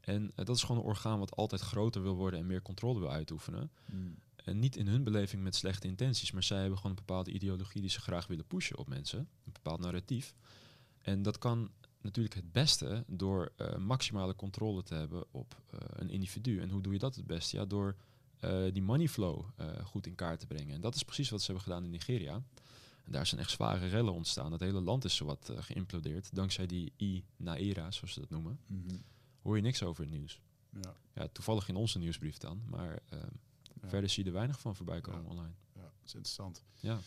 En 0.00 0.32
dat 0.34 0.56
is 0.56 0.62
gewoon 0.62 0.80
een 0.82 0.88
orgaan 0.88 1.18
wat 1.18 1.36
altijd 1.36 1.60
groter 1.60 2.02
wil 2.02 2.14
worden 2.14 2.40
en 2.40 2.46
meer 2.46 2.62
controle 2.62 2.98
wil 2.98 3.10
uitoefenen. 3.10 3.70
En 3.84 4.18
niet 4.52 4.76
in 4.76 4.86
hun 4.86 5.04
beleving 5.04 5.42
met 5.42 5.54
slechte 5.54 5.86
intenties, 5.86 6.30
maar 6.30 6.42
zij 6.42 6.58
hebben 6.58 6.76
gewoon 6.76 6.92
een 6.92 7.04
bepaalde 7.06 7.30
ideologie 7.30 7.80
die 7.80 7.90
ze 7.90 8.00
graag 8.00 8.26
willen 8.26 8.46
pushen 8.46 8.78
op 8.78 8.88
mensen. 8.88 9.18
Een 9.18 9.52
bepaald 9.52 9.80
narratief. 9.80 10.34
En 11.00 11.22
dat 11.22 11.38
kan 11.38 11.70
natuurlijk 12.00 12.34
het 12.34 12.52
beste 12.52 13.04
door 13.06 13.52
eh, 13.56 13.76
maximale 13.76 14.34
controle 14.34 14.82
te 14.82 14.94
hebben 14.94 15.24
op 15.30 15.62
eh, 15.70 15.78
een 15.92 16.10
individu. 16.10 16.60
En 16.60 16.70
hoe 16.70 16.82
doe 16.82 16.92
je 16.92 16.98
dat 16.98 17.14
het 17.14 17.26
beste? 17.26 17.56
Ja, 17.56 17.64
door 17.64 17.96
eh, 18.38 18.64
die 18.72 18.82
money 18.82 19.08
flow 19.08 19.44
goed 19.84 20.06
in 20.06 20.14
kaart 20.14 20.40
te 20.40 20.46
brengen. 20.46 20.74
En 20.74 20.80
dat 20.80 20.94
is 20.94 21.02
precies 21.02 21.30
wat 21.30 21.40
ze 21.40 21.46
hebben 21.46 21.64
gedaan 21.64 21.84
in 21.84 21.90
Nigeria. 21.90 22.34
En 23.04 23.12
daar 23.12 23.26
zijn 23.26 23.40
echt 23.40 23.50
zware 23.50 23.86
rellen 23.86 24.12
ontstaan. 24.12 24.52
Het 24.52 24.60
hele 24.60 24.80
land 24.80 25.04
is 25.04 25.16
zowat 25.16 25.52
geïmplodeerd. 25.56 26.34
Dankzij 26.34 26.66
die 26.66 26.92
I-Naera, 26.96 27.90
zoals 27.90 28.12
ze 28.12 28.20
dat 28.20 28.30
noemen. 28.30 28.58
Hoor 29.42 29.56
je 29.56 29.62
niks 29.62 29.82
over 29.82 30.02
het 30.02 30.12
nieuws. 30.12 30.40
Ja. 30.82 30.94
Ja, 31.14 31.28
toevallig 31.32 31.68
in 31.68 31.76
onze 31.76 31.98
nieuwsbrief 31.98 32.36
dan. 32.36 32.62
Maar 32.66 33.02
uh, 33.12 33.20
ja. 33.86 33.92
verder 33.92 34.10
zie 34.10 34.22
je 34.22 34.28
er 34.28 34.36
weinig 34.36 34.60
van 34.60 34.76
voorbij 34.76 35.00
komen 35.00 35.22
ja. 35.22 35.28
online. 35.30 35.54
Ja, 35.74 35.82
dat 35.82 36.04
is 36.04 36.14
interessant. 36.14 36.62
Ja. 36.74 36.98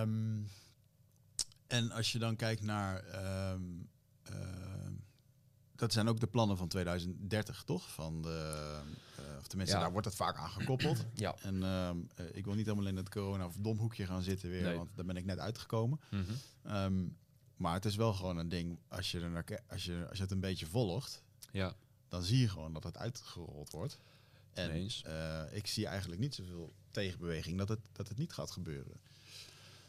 Um, 0.00 0.48
en 1.66 1.90
als 1.90 2.12
je 2.12 2.18
dan 2.18 2.36
kijkt 2.36 2.62
naar... 2.62 3.04
Um, 3.52 3.90
uh, 4.30 4.36
dat 5.74 5.92
zijn 5.92 6.08
ook 6.08 6.20
de 6.20 6.26
plannen 6.26 6.56
van 6.56 6.68
2030, 6.68 7.62
toch? 7.62 7.90
Van 7.90 8.22
de, 8.22 8.80
uh, 9.20 9.38
of 9.38 9.46
tenminste, 9.46 9.76
ja. 9.76 9.82
daar 9.82 9.92
wordt 9.92 10.06
het 10.06 10.16
vaak 10.16 10.36
aan 10.36 10.50
gekoppeld. 10.50 11.06
ja. 11.14 11.34
En 11.42 11.56
uh, 11.56 11.90
ik 12.32 12.44
wil 12.44 12.54
niet 12.54 12.66
helemaal 12.66 12.86
in 12.86 12.96
het 12.96 13.08
corona 13.08 13.46
of 13.46 13.56
domhoekje 13.56 14.06
gaan 14.06 14.22
zitten 14.22 14.50
weer, 14.50 14.62
nee. 14.62 14.76
want 14.76 14.90
daar 14.94 15.04
ben 15.04 15.16
ik 15.16 15.24
net 15.24 15.38
uitgekomen. 15.38 16.00
Mm 16.10 16.24
-hmm. 16.24 16.74
um, 16.76 17.16
maar 17.56 17.74
het 17.74 17.84
is 17.84 17.96
wel 17.96 18.12
gewoon 18.12 18.36
een 18.36 18.48
ding, 18.48 18.78
als 18.88 19.10
je, 19.10 19.20
er 19.20 19.30
naar, 19.30 19.44
als 19.68 19.84
je, 19.84 20.06
als 20.08 20.16
je 20.16 20.22
het 20.22 20.32
een 20.32 20.40
beetje 20.40 20.66
volgt, 20.66 21.22
ja. 21.52 21.74
dan 22.08 22.22
zie 22.22 22.38
je 22.38 22.48
gewoon 22.48 22.72
dat 22.72 22.84
het 22.84 22.96
uitgerold 22.96 23.70
wordt. 23.70 23.98
En 24.52 24.70
Eens. 24.70 25.02
Uh, 25.06 25.42
ik 25.50 25.66
zie 25.66 25.86
eigenlijk 25.86 26.20
niet 26.20 26.34
zoveel 26.34 26.72
tegenbeweging 26.90 27.58
dat 27.58 27.68
het, 27.68 27.80
dat 27.92 28.08
het 28.08 28.18
niet 28.18 28.32
gaat 28.32 28.50
gebeuren. 28.50 29.00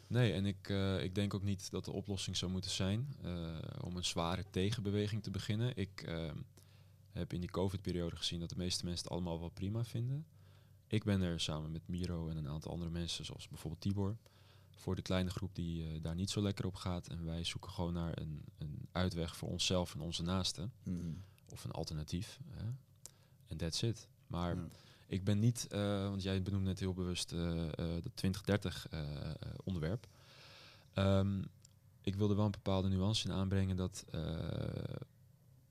Nee, 0.06 0.32
en 0.32 0.46
ik, 0.46 0.68
uh, 0.68 1.02
ik 1.02 1.14
denk 1.14 1.34
ook 1.34 1.42
niet 1.42 1.70
dat 1.70 1.84
de 1.84 1.90
oplossing 1.90 2.36
zou 2.36 2.50
moeten 2.50 2.70
zijn 2.70 3.16
uh, 3.24 3.56
om 3.80 3.96
een 3.96 4.04
zware 4.04 4.44
tegenbeweging 4.50 5.22
te 5.22 5.30
beginnen. 5.30 5.76
Ik 5.76 6.04
uh, 6.08 6.30
heb 7.12 7.32
in 7.32 7.40
die 7.40 7.50
COVID-periode 7.50 8.16
gezien 8.16 8.40
dat 8.40 8.48
de 8.48 8.56
meeste 8.56 8.84
mensen 8.84 9.04
het 9.04 9.12
allemaal 9.12 9.40
wel 9.40 9.48
prima 9.48 9.84
vinden. 9.84 10.26
Ik 10.86 11.04
ben 11.04 11.20
er 11.20 11.40
samen 11.40 11.70
met 11.70 11.88
Miro 11.88 12.28
en 12.28 12.36
een 12.36 12.48
aantal 12.48 12.70
andere 12.70 12.90
mensen, 12.90 13.24
zoals 13.24 13.48
bijvoorbeeld 13.48 13.82
Tibor, 13.82 14.16
voor 14.70 14.94
de 14.94 15.02
kleine 15.02 15.30
groep 15.30 15.54
die 15.54 15.84
uh, 15.84 16.02
daar 16.02 16.14
niet 16.14 16.30
zo 16.30 16.42
lekker 16.42 16.66
op 16.66 16.74
gaat. 16.74 17.08
En 17.08 17.24
wij 17.24 17.44
zoeken 17.44 17.70
gewoon 17.70 17.92
naar 17.92 18.18
een, 18.18 18.44
een 18.58 18.88
uitweg 18.92 19.36
voor 19.36 19.48
onszelf 19.48 19.94
en 19.94 20.00
onze 20.00 20.22
naasten. 20.22 20.72
Mm. 20.82 21.22
Of 21.48 21.64
een 21.64 21.70
alternatief. 21.70 22.40
En 23.46 23.56
that's 23.56 23.82
it. 23.82 24.08
Maar 24.34 24.56
ja. 24.56 24.62
ik 25.06 25.24
ben 25.24 25.38
niet, 25.38 25.66
uh, 25.72 26.08
want 26.08 26.22
jij 26.22 26.42
benoemde 26.42 26.68
net 26.68 26.78
heel 26.78 26.94
bewust 26.94 27.32
uh, 27.32 27.40
uh, 27.40 27.70
dat 27.76 28.10
2030 28.14 28.88
onderwerp. 29.64 30.06
Um, 30.94 31.44
ik 32.02 32.16
wilde 32.16 32.34
wel 32.34 32.44
een 32.44 32.50
bepaalde 32.50 32.88
nuance 32.88 33.28
in 33.28 33.34
aanbrengen 33.34 33.76
dat 33.76 34.04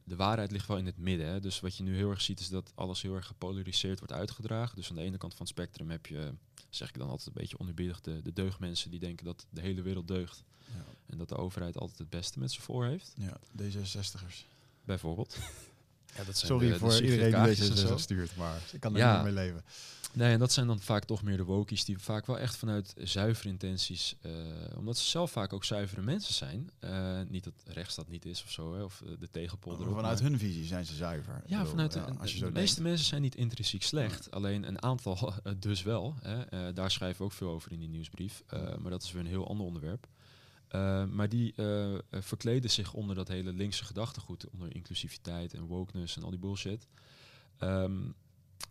de 0.04 0.16
waarheid 0.16 0.52
ligt 0.52 0.68
wel 0.68 0.78
in 0.78 0.86
het 0.86 0.98
midden. 0.98 1.28
Hè? 1.28 1.40
Dus 1.40 1.60
wat 1.60 1.78
je 1.78 1.84
nu 1.84 1.96
heel 1.96 2.10
erg 2.10 2.22
ziet 2.22 2.40
is 2.40 2.50
dat 2.50 2.72
alles 2.76 3.02
heel 3.02 3.16
erg 3.16 3.28
gepolariseerd 3.28 4.00
wordt 4.00 4.14
uitgedragen. 4.14 4.76
Dus 4.76 4.90
aan 4.90 4.96
de 4.96 5.02
ene 5.02 5.18
kant 5.18 5.34
van 5.34 5.46
het 5.46 5.56
spectrum 5.56 5.90
heb 5.90 6.06
je, 6.06 6.34
zeg 6.70 6.88
ik 6.90 6.98
dan 6.98 7.10
altijd 7.10 7.28
een 7.28 7.42
beetje 7.42 7.60
oneerbiedig, 7.60 8.02
de, 8.02 8.22
de 8.22 8.34
deugdmensen 8.34 8.92
die 8.92 9.00
denken 9.00 9.26
dat 9.26 9.46
de 9.50 9.62
hele 9.62 9.82
wereld 9.82 10.08
deugt. 10.08 10.44
Ja. 10.66 10.86
En 11.06 11.18
dat 11.18 11.30
de 11.30 11.36
overheid 11.38 11.78
altijd 11.78 12.00
het 12.00 12.10
beste 12.10 12.40
met 12.40 12.52
ze 12.52 12.62
voor 12.62 12.86
heeft. 12.86 13.14
Ja, 13.18 13.38
D66'ers. 13.62 14.46
Bijvoorbeeld. 14.84 15.38
Ja, 16.18 16.24
dat 16.24 16.38
zijn 16.38 16.52
Sorry 16.52 16.70
de, 16.70 16.78
voor 16.78 16.90
de 16.90 17.04
iedereen 17.04 17.44
die 17.44 17.56
deze 17.56 17.98
stuurt, 17.98 18.36
maar 18.36 18.62
ik 18.72 18.80
kan 18.80 18.94
er 18.94 19.00
ja. 19.00 19.14
niet 19.14 19.24
mee 19.24 19.34
leven. 19.34 19.64
Nee, 20.14 20.34
en 20.34 20.40
dat 20.40 20.52
zijn 20.52 20.68
dan 20.68 20.80
vaak 20.80 21.04
toch 21.06 21.24
meer 21.24 21.38
de 21.38 21.44
wokies 21.44 21.86
die 21.86 21.98
vaak 21.98 22.26
wel 22.26 22.40
echt 22.40 22.56
vanuit 22.56 22.94
zuivere 22.98 23.50
intenties, 23.50 24.16
uh, 24.26 24.32
omdat 24.78 24.98
ze 24.98 25.10
zelf 25.10 25.32
vaak 25.32 25.54
ook 25.54 25.64
zuivere 25.64 26.02
mensen 26.02 26.34
zijn. 26.34 26.70
Uh, 26.84 27.22
niet 27.28 27.44
dat 27.44 27.54
rechts 27.66 27.96
dat 27.96 28.10
niet 28.10 28.26
is 28.26 28.44
of 28.44 28.52
zo, 28.52 28.76
hè, 28.76 28.84
of 28.84 29.02
uh, 29.06 29.12
de 29.20 29.30
tegenpolder. 29.32 29.86
Maar 29.86 29.96
vanuit 29.96 30.22
maar, 30.22 30.30
hun 30.30 30.40
visie 30.40 30.66
zijn 30.66 30.86
ze 30.86 30.96
zuiver. 30.96 31.42
Ja, 31.46 31.58
bedoel, 31.58 31.72
vanuit 31.72 31.94
ja, 31.94 32.06
de, 32.06 32.20
als 32.20 32.34
je 32.34 32.40
de, 32.40 32.46
de 32.46 32.52
meeste 32.52 32.82
mensen 32.82 33.06
zijn 33.06 33.22
niet 33.22 33.36
intrinsiek 33.36 33.84
slecht, 33.84 34.32
alleen 34.32 34.68
een 34.68 34.82
aantal 34.82 35.34
dus 35.60 35.84
wel. 35.84 36.16
Hè. 36.22 36.74
daar 36.74 36.92
schrijven 36.92 37.18
we 37.18 37.24
ook 37.24 37.32
veel 37.32 37.50
over 37.50 37.72
in 37.72 37.80
die 37.80 37.90
nieuwsbrief, 37.90 38.44
maar 38.80 38.92
dat 38.92 39.04
is 39.04 39.12
weer 39.12 39.22
een 39.22 39.28
heel 39.28 39.48
ander 39.48 39.66
onderwerp. 39.66 40.08
Uh, 40.76 41.06
maar 41.06 41.30
die 41.30 41.54
uh, 41.56 41.98
verkleden 42.10 42.70
zich 42.70 42.94
onder 42.94 43.16
dat 43.16 43.28
hele 43.28 43.54
linkse 43.54 43.86
gedachtegoed, 43.86 44.50
onder 44.50 44.76
inclusiviteit 44.76 45.54
en 45.54 45.66
wokeness 45.66 46.16
en 46.16 46.24
al 46.24 46.30
die 46.30 46.40
bullshit. 46.40 46.88
Um, 47.60 48.16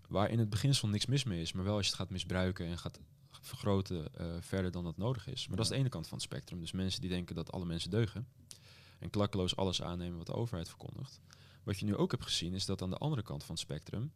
waar 0.09 0.31
in 0.31 0.39
het 0.39 0.51
beginsel 0.51 0.89
niks 0.89 1.07
mis 1.07 1.25
mee 1.25 1.41
is, 1.41 1.53
maar 1.53 1.65
wel 1.65 1.77
als 1.77 1.85
je 1.85 1.91
het 1.91 2.01
gaat 2.01 2.11
misbruiken 2.11 2.67
en 2.67 2.79
gaat 2.79 3.01
vergroten 3.31 4.09
uh, 4.21 4.27
verder 4.41 4.71
dan 4.71 4.85
dat 4.85 4.97
nodig 4.97 5.27
is. 5.27 5.41
Maar 5.41 5.51
ja. 5.51 5.57
dat 5.57 5.65
is 5.65 5.71
de 5.71 5.79
ene 5.79 5.89
kant 5.89 6.09
van 6.09 6.19
het 6.19 6.27
spectrum. 6.27 6.61
Dus 6.61 6.73
mensen 6.73 7.01
die 7.01 7.11
denken 7.11 7.35
dat 7.35 7.53
alle 7.53 7.65
mensen 7.65 7.91
deugen 7.91 8.29
en 8.99 9.11
klakkeloos 9.11 9.57
alles 9.57 9.83
aannemen 9.83 10.19
wat 10.19 10.27
de 10.27 10.35
overheid 10.35 10.69
verkondigt. 10.69 11.21
Wat 11.63 11.79
je 11.79 11.85
nu 11.85 11.97
ook 11.97 12.11
hebt 12.11 12.25
gezien 12.25 12.55
is 12.55 12.67
dat 12.67 12.83
aan 12.83 12.91
de 12.91 12.97
andere 12.97 13.23
kant 13.23 13.45
van 13.45 13.55
het 13.55 13.65
spectrum 13.65 14.13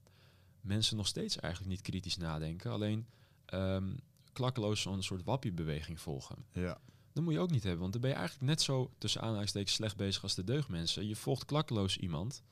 mensen 0.60 0.96
nog 0.96 1.06
steeds 1.06 1.38
eigenlijk 1.38 1.72
niet 1.72 1.82
kritisch 1.82 2.16
nadenken, 2.16 2.70
alleen 2.70 3.06
um, 3.54 4.00
klakkeloos 4.32 4.80
zo'n 4.80 5.02
soort 5.02 5.24
wappiebeweging 5.24 6.00
volgen. 6.00 6.36
Ja. 6.52 6.80
Dat 7.16 7.24
moet 7.24 7.34
je 7.34 7.40
ook 7.40 7.51
niet 7.51 7.62
hebben, 7.62 7.80
want 7.80 7.93
dan 7.93 8.01
ben 8.01 8.10
je 8.10 8.16
eigenlijk 8.16 8.47
net 8.47 8.62
zo 8.62 8.90
tussen 8.98 9.20
aanhalingstekens 9.20 9.74
slecht 9.74 9.97
bezig 9.97 10.22
als 10.22 10.34
de 10.34 10.44
deugdmensen. 10.44 11.09
Je 11.09 11.16
volgt 11.16 11.44
klakkeloos 11.44 11.97
iemand 11.97 12.43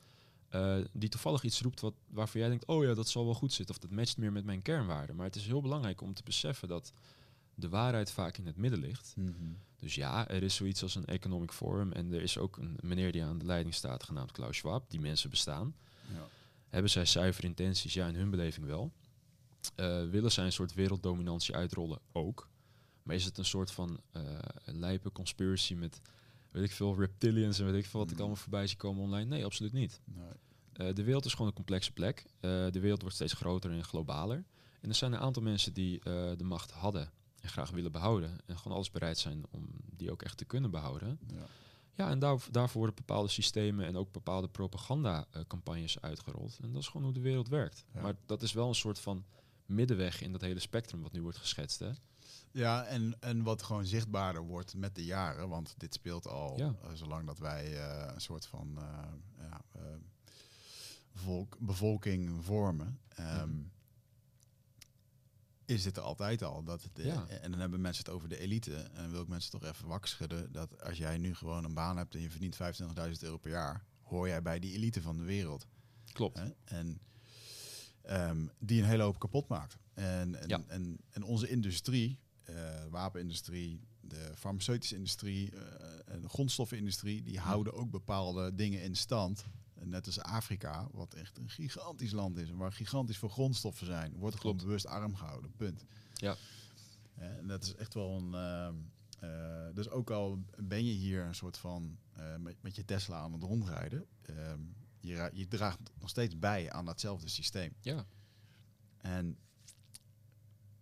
uh, 0.55 0.77
die 0.93 1.09
toevallig 1.09 1.43
iets 1.43 1.61
roept 1.61 1.81
wat, 1.81 1.95
waarvan 2.09 2.41
jij 2.41 2.49
denkt, 2.49 2.67
oh 2.67 2.85
ja, 2.85 2.95
dat 2.95 3.09
zal 3.09 3.25
wel 3.25 3.35
goed 3.35 3.53
zitten 3.53 3.75
of 3.75 3.81
dat 3.81 3.91
matcht 3.91 4.17
meer 4.17 4.33
met 4.33 4.45
mijn 4.45 4.63
kernwaarden. 4.63 5.17
Maar 5.17 5.27
het 5.27 5.37
is 5.37 5.47
heel 5.47 5.61
belangrijk 5.61 6.01
om 6.01 6.15
te 6.15 6.23
beseffen 6.23 6.69
dat 6.69 6.93
de 7.55 7.69
waarheid 7.69 8.11
vaak 8.11 8.39
in 8.39 8.47
het 8.47 8.57
midden 8.57 8.81
ligt. 8.81 9.13
Mhm. 9.17 9.33
Dus 9.77 9.95
ja, 9.95 10.29
er 10.29 10.43
is 10.43 10.55
zoiets 10.55 10.83
als 10.83 10.95
een 10.95 11.05
economic 11.05 11.53
forum 11.53 11.93
en 11.93 12.13
er 12.13 12.23
is 12.23 12.39
ook 12.39 12.57
een 12.57 12.79
meneer 12.81 13.13
die 13.13 13.25
aan 13.25 13.39
de 13.39 13.47
leiding 13.47 13.75
staat, 13.75 14.03
genaamd 14.03 14.33
Klaus 14.33 14.57
Schwab. 14.57 14.91
Die 14.91 15.01
mensen 15.01 15.31
bestaan. 15.31 15.75
Ja. 16.13 16.27
Hebben 16.69 16.91
zij 16.91 17.07
zuivere 17.07 17.47
intenties? 17.47 17.95
Ja, 17.95 18.07
in 18.07 18.15
hun 18.15 18.31
beleving 18.31 18.67
wel. 18.67 18.93
Eh, 19.75 20.09
willen 20.09 20.33
zij 20.33 20.45
een 20.45 20.53
soort 20.53 20.75
werelddominantie 20.75 21.55
uitrollen? 21.55 21.99
Ook. 22.13 22.49
Maar 23.05 23.15
is 23.17 23.25
het 23.25 23.39
een 23.39 23.45
soort 23.45 23.71
van 23.71 24.01
eh 24.13 24.23
lijpe 24.65 25.13
conspiracy 25.13 25.75
met, 25.75 26.01
weet 26.51 26.65
ik 26.65 26.73
veel, 26.73 26.95
reptilians 26.99 27.59
en 27.59 27.65
weet 27.67 27.75
ik 27.85 27.87
veel 27.87 28.01
wat 28.01 28.09
ik 28.09 28.15
Mm. 28.15 28.21
allemaal 28.21 28.41
voorbij 28.43 28.67
zie 28.67 28.77
komen 28.77 29.03
online? 29.03 29.25
Nee, 29.25 29.45
absoluut 29.45 29.73
niet. 29.73 30.01
Nee. 30.05 30.29
Eh, 30.73 30.95
de 30.95 31.03
wereld 31.03 31.25
is 31.25 31.33
gewoon 31.33 31.47
een 31.49 31.55
complexe 31.55 31.93
plek. 31.93 32.25
Eh, 32.41 32.51
de 32.71 32.81
wereld 32.81 33.01
wordt 33.01 33.17
steeds 33.17 33.33
groter 33.33 33.71
en 33.71 33.85
globaler. 33.85 34.45
En 34.81 34.89
er 34.89 34.95
zijn 34.95 35.13
een 35.13 35.19
aantal 35.19 35.43
mensen 35.43 35.73
die 35.73 35.99
de 36.37 36.45
macht 36.45 36.71
hadden 36.71 37.11
en 37.41 37.49
graag 37.49 37.71
willen 37.71 37.93
behouden. 37.93 38.39
En 38.47 38.59
gewoon 38.59 38.77
alles 38.77 38.91
bereid 38.91 39.19
zijn 39.19 39.45
om 39.51 39.69
die 39.97 40.11
ook 40.11 40.23
echt 40.23 40.37
te 40.37 40.45
kunnen 40.45 40.71
behouden. 40.71 41.19
Ja. 41.33 41.47
Ja, 41.97 42.11
en 42.11 42.19
daar, 42.19 42.39
daarvoor 42.51 42.79
worden 42.79 42.97
bepaalde 42.97 43.29
systemen 43.29 43.87
en 43.87 43.97
ook 43.97 44.13
bepaalde 44.13 44.49
propaganda-campagnes 44.49 46.01
uitgerold. 46.01 46.59
En 46.63 46.73
dat 46.73 46.83
is 46.83 46.89
gewoon 46.89 47.03
hoe 47.05 47.13
de 47.15 47.21
wereld 47.21 47.49
werkt. 47.49 47.85
Ja. 47.95 48.01
Maar 48.03 48.15
dat 48.27 48.43
is 48.43 48.53
wel 48.53 48.69
een 48.69 48.75
soort 48.75 48.99
van 48.99 49.25
middenweg 49.67 50.21
in 50.21 50.33
dat 50.33 50.41
hele 50.41 50.59
spectrum 50.61 51.03
wat 51.03 51.13
nu 51.13 51.23
wordt 51.23 51.39
geschetst. 51.39 51.79
Hè? 51.79 51.91
Ja, 52.55 52.85
en, 52.85 53.17
en 53.21 53.43
wat 53.43 53.63
gewoon 53.63 53.87
zichtbaarder 53.87 54.43
wordt 54.43 54.75
met 54.75 54.95
de 54.95 55.05
jaren. 55.05 55.49
Want 55.49 55.75
dit 55.77 55.95
speelt 55.95 56.27
al 56.27 56.59
Ja. 56.59 56.75
eh, 56.83 56.91
zolang 56.93 57.27
dat 57.27 57.39
wij 57.39 57.77
eh, 57.79 58.13
een 58.15 58.21
soort 58.21 58.47
van 58.47 58.79
eh, 58.79 59.13
ja, 59.39 59.61
volk, 61.15 61.57
bevolking 61.61 62.45
vormen. 62.45 62.99
ehm, 63.09 63.49
Mhm. 63.49 63.63
Is 65.67 65.83
dit 65.83 65.97
er 65.97 66.03
altijd 66.03 66.43
al? 66.43 66.63
Dat 66.65 66.83
het. 66.83 66.99
En 67.41 67.51
dan 67.51 67.61
hebben 67.61 67.81
mensen 67.81 68.05
het 68.05 68.15
over 68.15 68.29
de 68.29 68.39
elite. 68.39 68.75
En 68.77 69.11
wil 69.11 69.23
ik 69.23 69.29
mensen 69.29 69.51
toch 69.51 69.65
even 69.65 69.87
wakker 69.89 70.09
schudden. 70.11 70.53
Dat 70.53 70.83
als 70.83 70.99
jij 70.99 71.19
nu 71.19 71.35
gewoon 71.35 71.65
een 71.65 71.75
baan 71.75 71.97
hebt 71.97 72.15
en 72.15 72.21
je 72.21 72.31
verdient 72.31 72.57
25.000 72.57 73.23
euro 73.23 73.37
per 73.39 73.51
jaar. 73.51 73.85
Hoor 74.03 74.29
jij 74.29 74.43
bij 74.43 74.59
die 74.59 74.73
elite 74.75 75.03
van 75.03 75.17
de 75.17 75.25
wereld. 75.25 75.67
Klopt. 76.13 76.39
Hè? 76.39 76.49
En 76.65 77.01
ehm, 78.03 78.47
die 78.59 78.81
een 78.83 78.89
hele 78.89 79.03
hoop 79.03 79.19
kapot 79.19 79.49
maakt. 79.49 79.77
En, 79.95 80.35
en, 80.69 80.99
en 81.11 81.23
onze 81.23 81.49
industrie, 81.49 82.19
eh, 82.45 82.85
wapenindustrie, 82.91 83.81
de 84.01 84.33
farmaceutische 84.37 84.95
industrie, 84.95 85.51
eh, 85.51 86.15
en 86.15 86.21
de 86.21 86.29
grondstoffenindustrie, 86.29 87.23
die 87.23 87.39
houden 87.39 87.73
ook 87.73 87.91
bepaalde 87.91 88.55
dingen 88.55 88.83
in 88.83 88.97
stand. 88.97 89.45
Net 89.81 90.07
als 90.07 90.21
Afrika, 90.21 90.89
wat 90.93 91.15
echt 91.15 91.39
een 91.39 91.51
gigantisch 91.51 92.13
land 92.13 92.37
is 92.37 92.49
en 92.49 92.57
waar 92.57 92.73
gigantisch 92.73 93.19
veel 93.19 93.29
grondstoffen 93.29 93.87
zijn, 93.87 94.17
wordt 94.17 94.41
gewoon 94.41 94.57
bewust 94.57 94.87
arm 94.87 95.15
gehouden. 95.17 95.53
Punt. 95.57 95.85
Ja. 96.15 96.37
Eh, 97.15 97.37
En 97.37 97.47
dat 97.47 97.63
is 97.63 97.75
echt 97.75 97.95
wel 97.95 98.17
een. 98.17 98.35
eh, 99.21 99.75
dus 99.75 99.89
ook 99.91 100.11
al 100.11 100.45
ben 100.57 100.85
je 100.85 100.93
hier 100.93 101.25
een 101.25 101.35
soort 101.35 101.57
van 101.59 101.99
met, 102.39 102.63
met 102.63 102.77
je 102.77 102.85
Tesla 102.85 103.19
aan 103.19 103.33
het 103.33 103.43
rondrijden, 103.43 104.07
ehm, 104.23 104.61
je, 105.01 105.31
je 105.33 105.49
draagt 105.49 105.79
nog 106.01 106.09
steeds 106.09 106.39
bij 106.39 106.73
aan 106.73 106.85
datzelfde 106.85 107.29
systeem. 107.29 107.75
Ja, 107.81 108.07
En 108.99 109.39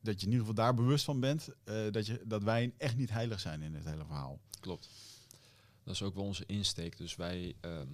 dat 0.02 0.20
je 0.20 0.26
in 0.26 0.32
ieder 0.32 0.46
geval 0.46 0.64
daar 0.64 0.74
bewust 0.74 1.04
van 1.04 1.20
bent 1.20 1.48
eh, 1.64 1.90
dat, 1.90 2.06
je, 2.06 2.22
dat 2.24 2.42
wij 2.42 2.74
echt 2.78 2.96
niet 2.96 3.10
heilig 3.10 3.40
zijn 3.40 3.62
in 3.62 3.72
dit 3.72 3.84
hele 3.84 4.04
verhaal. 4.04 4.40
klopt. 4.60 4.88
Dat 5.84 5.94
is 5.94 6.02
ook 6.02 6.14
wel 6.14 6.24
onze 6.24 6.46
insteek. 6.46 6.96
Dus 6.96 7.16
wij, 7.16 7.54
ehm, 7.60 7.88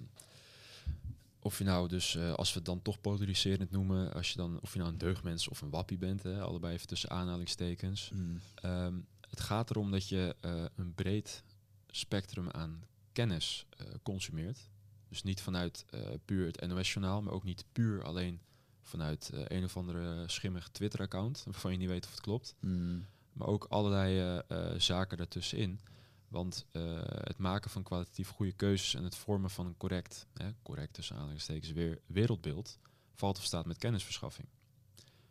of 1.39 1.57
je 1.57 1.63
nou 1.63 1.87
dus, 1.87 2.15
eh, 2.15 2.33
als 2.33 2.49
we 2.49 2.55
het 2.55 2.65
dan 2.65 2.81
toch 2.81 3.01
polariserend 3.01 3.71
noemen, 3.71 4.13
als 4.13 4.29
je 4.31 4.37
dan, 4.37 4.59
of 4.61 4.73
je 4.73 4.79
nou 4.79 4.91
een 4.91 4.97
deugdmens 4.97 5.47
of 5.47 5.61
een 5.61 5.69
wappie 5.69 5.97
bent, 5.97 6.23
hè, 6.23 6.41
allebei 6.41 6.73
even 6.73 6.87
tussen 6.87 7.09
aanhalingstekens. 7.09 8.11
Ehm, 8.55 8.99
het 9.29 9.39
gaat 9.39 9.69
erom 9.69 9.91
dat 9.91 10.07
je 10.07 10.35
eh, 10.39 10.65
een 10.75 10.93
breed 10.93 11.43
spectrum 11.87 12.49
aan 12.49 12.83
kennis 13.11 13.65
consumeert. 14.03 14.69
Dus 15.07 15.23
niet 15.23 15.41
vanuit 15.41 15.85
puur 16.25 16.45
het 16.45 16.67
NOS-journaal, 16.67 17.21
maar 17.21 17.33
ook 17.33 17.43
niet 17.43 17.65
puur 17.71 18.03
alleen 18.03 18.39
vanuit 18.81 19.29
eh, 19.33 19.41
een 19.47 19.63
of 19.63 19.77
andere 19.77 20.23
schimmig 20.27 20.69
Twitter-account, 20.69 21.43
waarvan 21.49 21.71
je 21.71 21.77
niet 21.77 21.89
weet 21.89 22.05
of 22.05 22.11
het 22.11 22.21
klopt. 22.21 22.55
Maar 23.33 23.47
ook 23.47 23.65
allerlei 23.69 24.19
eh, 24.19 24.39
eh, 24.47 24.79
zaken 24.79 25.17
daartussenin. 25.17 25.79
Want 26.27 26.65
het 27.23 27.37
maken 27.37 27.69
van 27.69 27.83
kwalitatief 27.83 28.29
goede 28.29 28.51
keuzes 28.51 28.93
en 28.93 29.03
het 29.03 29.15
vormen 29.15 29.49
van 29.49 29.65
een 29.65 29.77
correct, 29.77 30.27
hè, 30.33 30.49
correct 30.61 30.93
tussen 30.93 31.15
aanhalingstekens, 31.15 31.71
weer 31.71 31.99
wereldbeeld, 32.05 32.79
valt 33.13 33.37
of 33.37 33.43
staat 33.43 33.65
met 33.65 33.77
kennisverschaffing. 33.77 34.47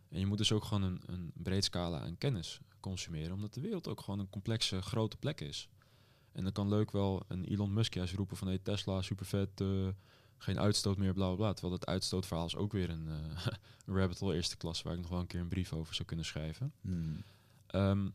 En 0.09 0.19
je 0.19 0.27
moet 0.27 0.39
dus 0.39 0.53
ook 0.53 0.65
gewoon 0.65 0.83
een, 0.83 1.03
een 1.07 1.33
breed 1.35 1.65
scala 1.65 2.01
aan 2.01 2.19
kennis 2.19 2.61
consumeren, 2.81 3.33
omdat 3.33 3.55
de 3.55 3.61
wereld 3.61 3.89
ook 3.89 4.01
gewoon 4.01 4.21
een 4.21 4.31
complexe, 4.31 4.83
grote 4.83 5.17
plek 5.17 5.41
is. 5.41 5.69
En 6.33 6.43
dan 6.43 6.53
kan 6.53 6.69
leuk 6.69 6.91
wel 6.91 7.25
een 7.29 7.45
Elon 7.45 7.73
Musk 7.73 7.95
juist 7.95 8.15
roepen 8.15 8.37
van 8.37 8.49
hey, 8.49 8.59
Tesla, 8.59 9.03
super 9.03 9.27
vet, 9.27 9.61
eh, 9.61 9.89
geen 10.39 10.59
uitstoot 10.61 10.97
meer, 10.97 11.13
bla 11.13 11.27
bla 11.27 11.37
bla. 11.37 11.53
Terwijl 11.53 11.79
dat 11.79 11.89
uitstootverhaal 11.89 12.47
is 12.47 12.57
ook 12.57 12.73
weer 12.73 12.91
een, 12.91 13.07
een 13.87 13.95
rabbit 13.95 14.19
hole 14.19 14.35
eerste 14.35 14.57
klas, 14.57 14.83
waar 14.83 14.95
ik 14.95 15.01
nog 15.01 15.11
wel 15.11 15.21
een 15.21 15.27
keer 15.27 15.41
een 15.41 15.49
brief 15.49 15.73
over 15.73 15.95
zou 15.95 16.09
kunnen 16.09 16.27
schrijven. 16.27 16.73
Ehm, 17.67 18.09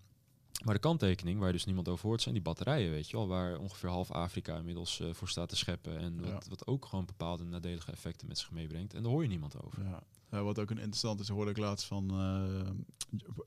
maar 0.66 0.74
de 0.74 0.80
kanttekening, 0.80 1.40
waar 1.40 1.52
dus 1.52 1.66
niemand 1.66 1.88
over 1.88 2.08
hoort, 2.08 2.22
zijn 2.22 2.34
die 2.34 2.44
batterijen, 2.44 2.92
weet 2.92 3.10
je 3.10 3.18
wel. 3.18 3.28
Waar 3.28 3.58
ongeveer 3.58 3.90
half 3.90 4.12
Afrika 4.12 4.58
inmiddels 4.58 5.00
eh, 5.00 5.14
voor 5.14 5.30
staat 5.30 5.50
te 5.50 5.56
scheppen. 5.56 5.98
En 5.98 6.20
wat, 6.22 6.30
Ja. 6.30 6.50
wat 6.50 6.68
ook 6.68 6.86
gewoon 6.86 7.06
bepaalde 7.06 7.44
nadelige 7.44 7.92
effecten 7.92 8.28
met 8.28 8.38
zich 8.38 8.52
meebrengt. 8.52 8.94
En 8.94 9.04
daar 9.04 9.12
hoor 9.12 9.22
je 9.22 9.28
niemand 9.30 9.62
over. 9.64 9.84
Ja. 9.84 10.04
Wat 10.44 10.60
ook 10.60 10.70
een 10.70 10.78
interessant 10.78 11.20
is, 11.20 11.28
hoorde 11.30 11.52
ik 11.52 11.58
laatst 11.58 11.86
van 11.86 12.10
eh, 12.10 12.70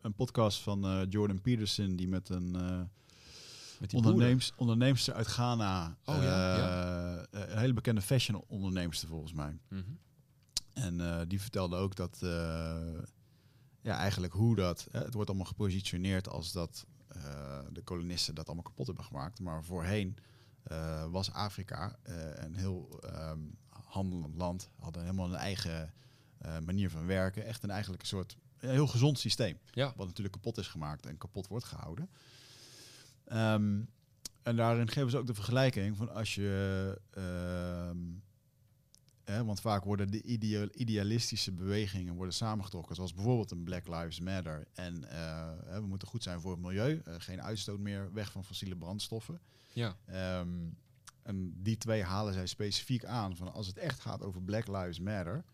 een 0.03 0.15
podcast 0.15 0.61
van 0.61 1.07
Jordan 1.09 1.41
Peterson, 1.41 1.97
die 1.97 2.09
met 2.09 2.29
een 2.29 2.57
Met 3.81 3.91
die 3.91 4.53
onderneemster 4.57 5.15
uit 5.15 5.27
Ghana, 5.27 5.97
Oh, 6.05 6.23
ja, 6.23 7.27
eh, 7.31 7.41
een 7.51 7.59
hele 7.59 7.73
bekende 7.73 8.03
fashion 8.03 8.45
onderneemster 8.47 9.09
volgens 9.09 9.33
mij. 9.33 9.59
Mhm. 9.69 9.83
En 10.73 11.01
eh, 11.01 11.21
die 11.29 11.41
vertelde 11.41 11.77
ook 11.77 11.95
dat, 11.95 12.19
eh, 12.23 12.99
ja, 13.81 13.97
eigenlijk 13.97 14.33
hoe 14.33 14.57
dat, 14.57 14.89
hè, 14.91 15.01
het 15.01 15.15
wordt 15.15 15.29
allemaal 15.29 15.47
gepositioneerd 15.49 16.29
als 16.29 16.53
dat 16.53 16.87
eh, 17.09 17.59
de 17.73 17.83
kolonisten 17.83 18.35
dat 18.35 18.47
allemaal 18.47 18.65
kapot 18.65 18.87
hebben 18.87 19.05
gemaakt. 19.05 19.41
Maar 19.41 19.65
voorheen 19.65 20.17
eh, 20.63 21.05
was 21.11 21.33
Afrika 21.33 21.97
eh, 22.03 22.15
een 22.35 22.55
heel 22.57 23.01
ehm, 23.03 23.41
handelend 23.69 24.35
land, 24.35 24.71
hadden 24.79 25.03
helemaal 25.03 25.29
een 25.29 25.35
eigen 25.35 25.93
eh, 26.39 26.59
manier 26.59 26.91
van 26.91 27.07
werken. 27.07 27.45
Echt 27.45 27.63
een 27.63 27.71
eigenlijk 27.71 28.03
een 28.03 28.09
soort 28.09 28.37
een 28.59 28.71
heel 28.71 28.87
gezond 28.87 29.19
systeem. 29.19 29.59
Ja. 29.71 29.93
Wat 29.97 30.07
natuurlijk 30.07 30.35
kapot 30.35 30.59
is 30.59 30.69
gemaakt 30.69 31.07
en 31.07 31.19
kapot 31.19 31.49
wordt 31.49 31.65
gehouden. 31.65 32.11
Ehm, 33.27 33.81
en 34.43 34.57
daarin 34.57 34.89
geven 34.89 35.11
ze 35.11 35.19
ook 35.19 35.27
de 35.27 35.35
vergelijking 35.35 35.97
van 35.97 36.15
als 36.15 36.35
je. 36.35 37.01
ehm, 37.11 37.99
hè, 39.25 39.45
want 39.45 39.61
vaak 39.61 39.85
worden 39.85 40.11
de 40.11 40.23
idealistische 40.75 41.53
bewegingen 41.53 42.15
worden 42.15 42.35
samengetrokken. 42.35 42.95
Zoals 42.95 43.15
bijvoorbeeld 43.15 43.51
een 43.51 43.65
Black 43.65 43.87
Lives 43.87 44.21
Matter. 44.21 44.67
En 44.75 45.11
eh, 45.11 45.79
we 45.79 45.87
moeten 45.87 46.09
goed 46.09 46.23
zijn 46.23 46.41
voor 46.41 46.51
het 46.51 46.61
milieu. 46.61 47.01
eh, 47.05 47.15
geen 47.19 47.43
uitstoot 47.43 47.79
meer, 47.79 48.13
weg 48.13 48.33
van 48.33 48.45
fossiele 48.45 48.77
brandstoffen. 48.77 49.41
Ja, 49.73 49.97
Ehm, 50.07 50.49
en 51.23 51.63
die 51.63 51.77
twee 51.79 52.03
halen 52.03 52.33
zij 52.35 52.47
specifiek 52.47 53.05
aan 53.05 53.37
van 53.37 53.53
als 53.53 53.67
het 53.67 53.77
echt 53.79 54.01
gaat 54.01 54.23
over 54.23 54.43
Black 54.43 54.67
Lives 54.67 55.01
Matter, 55.01 55.45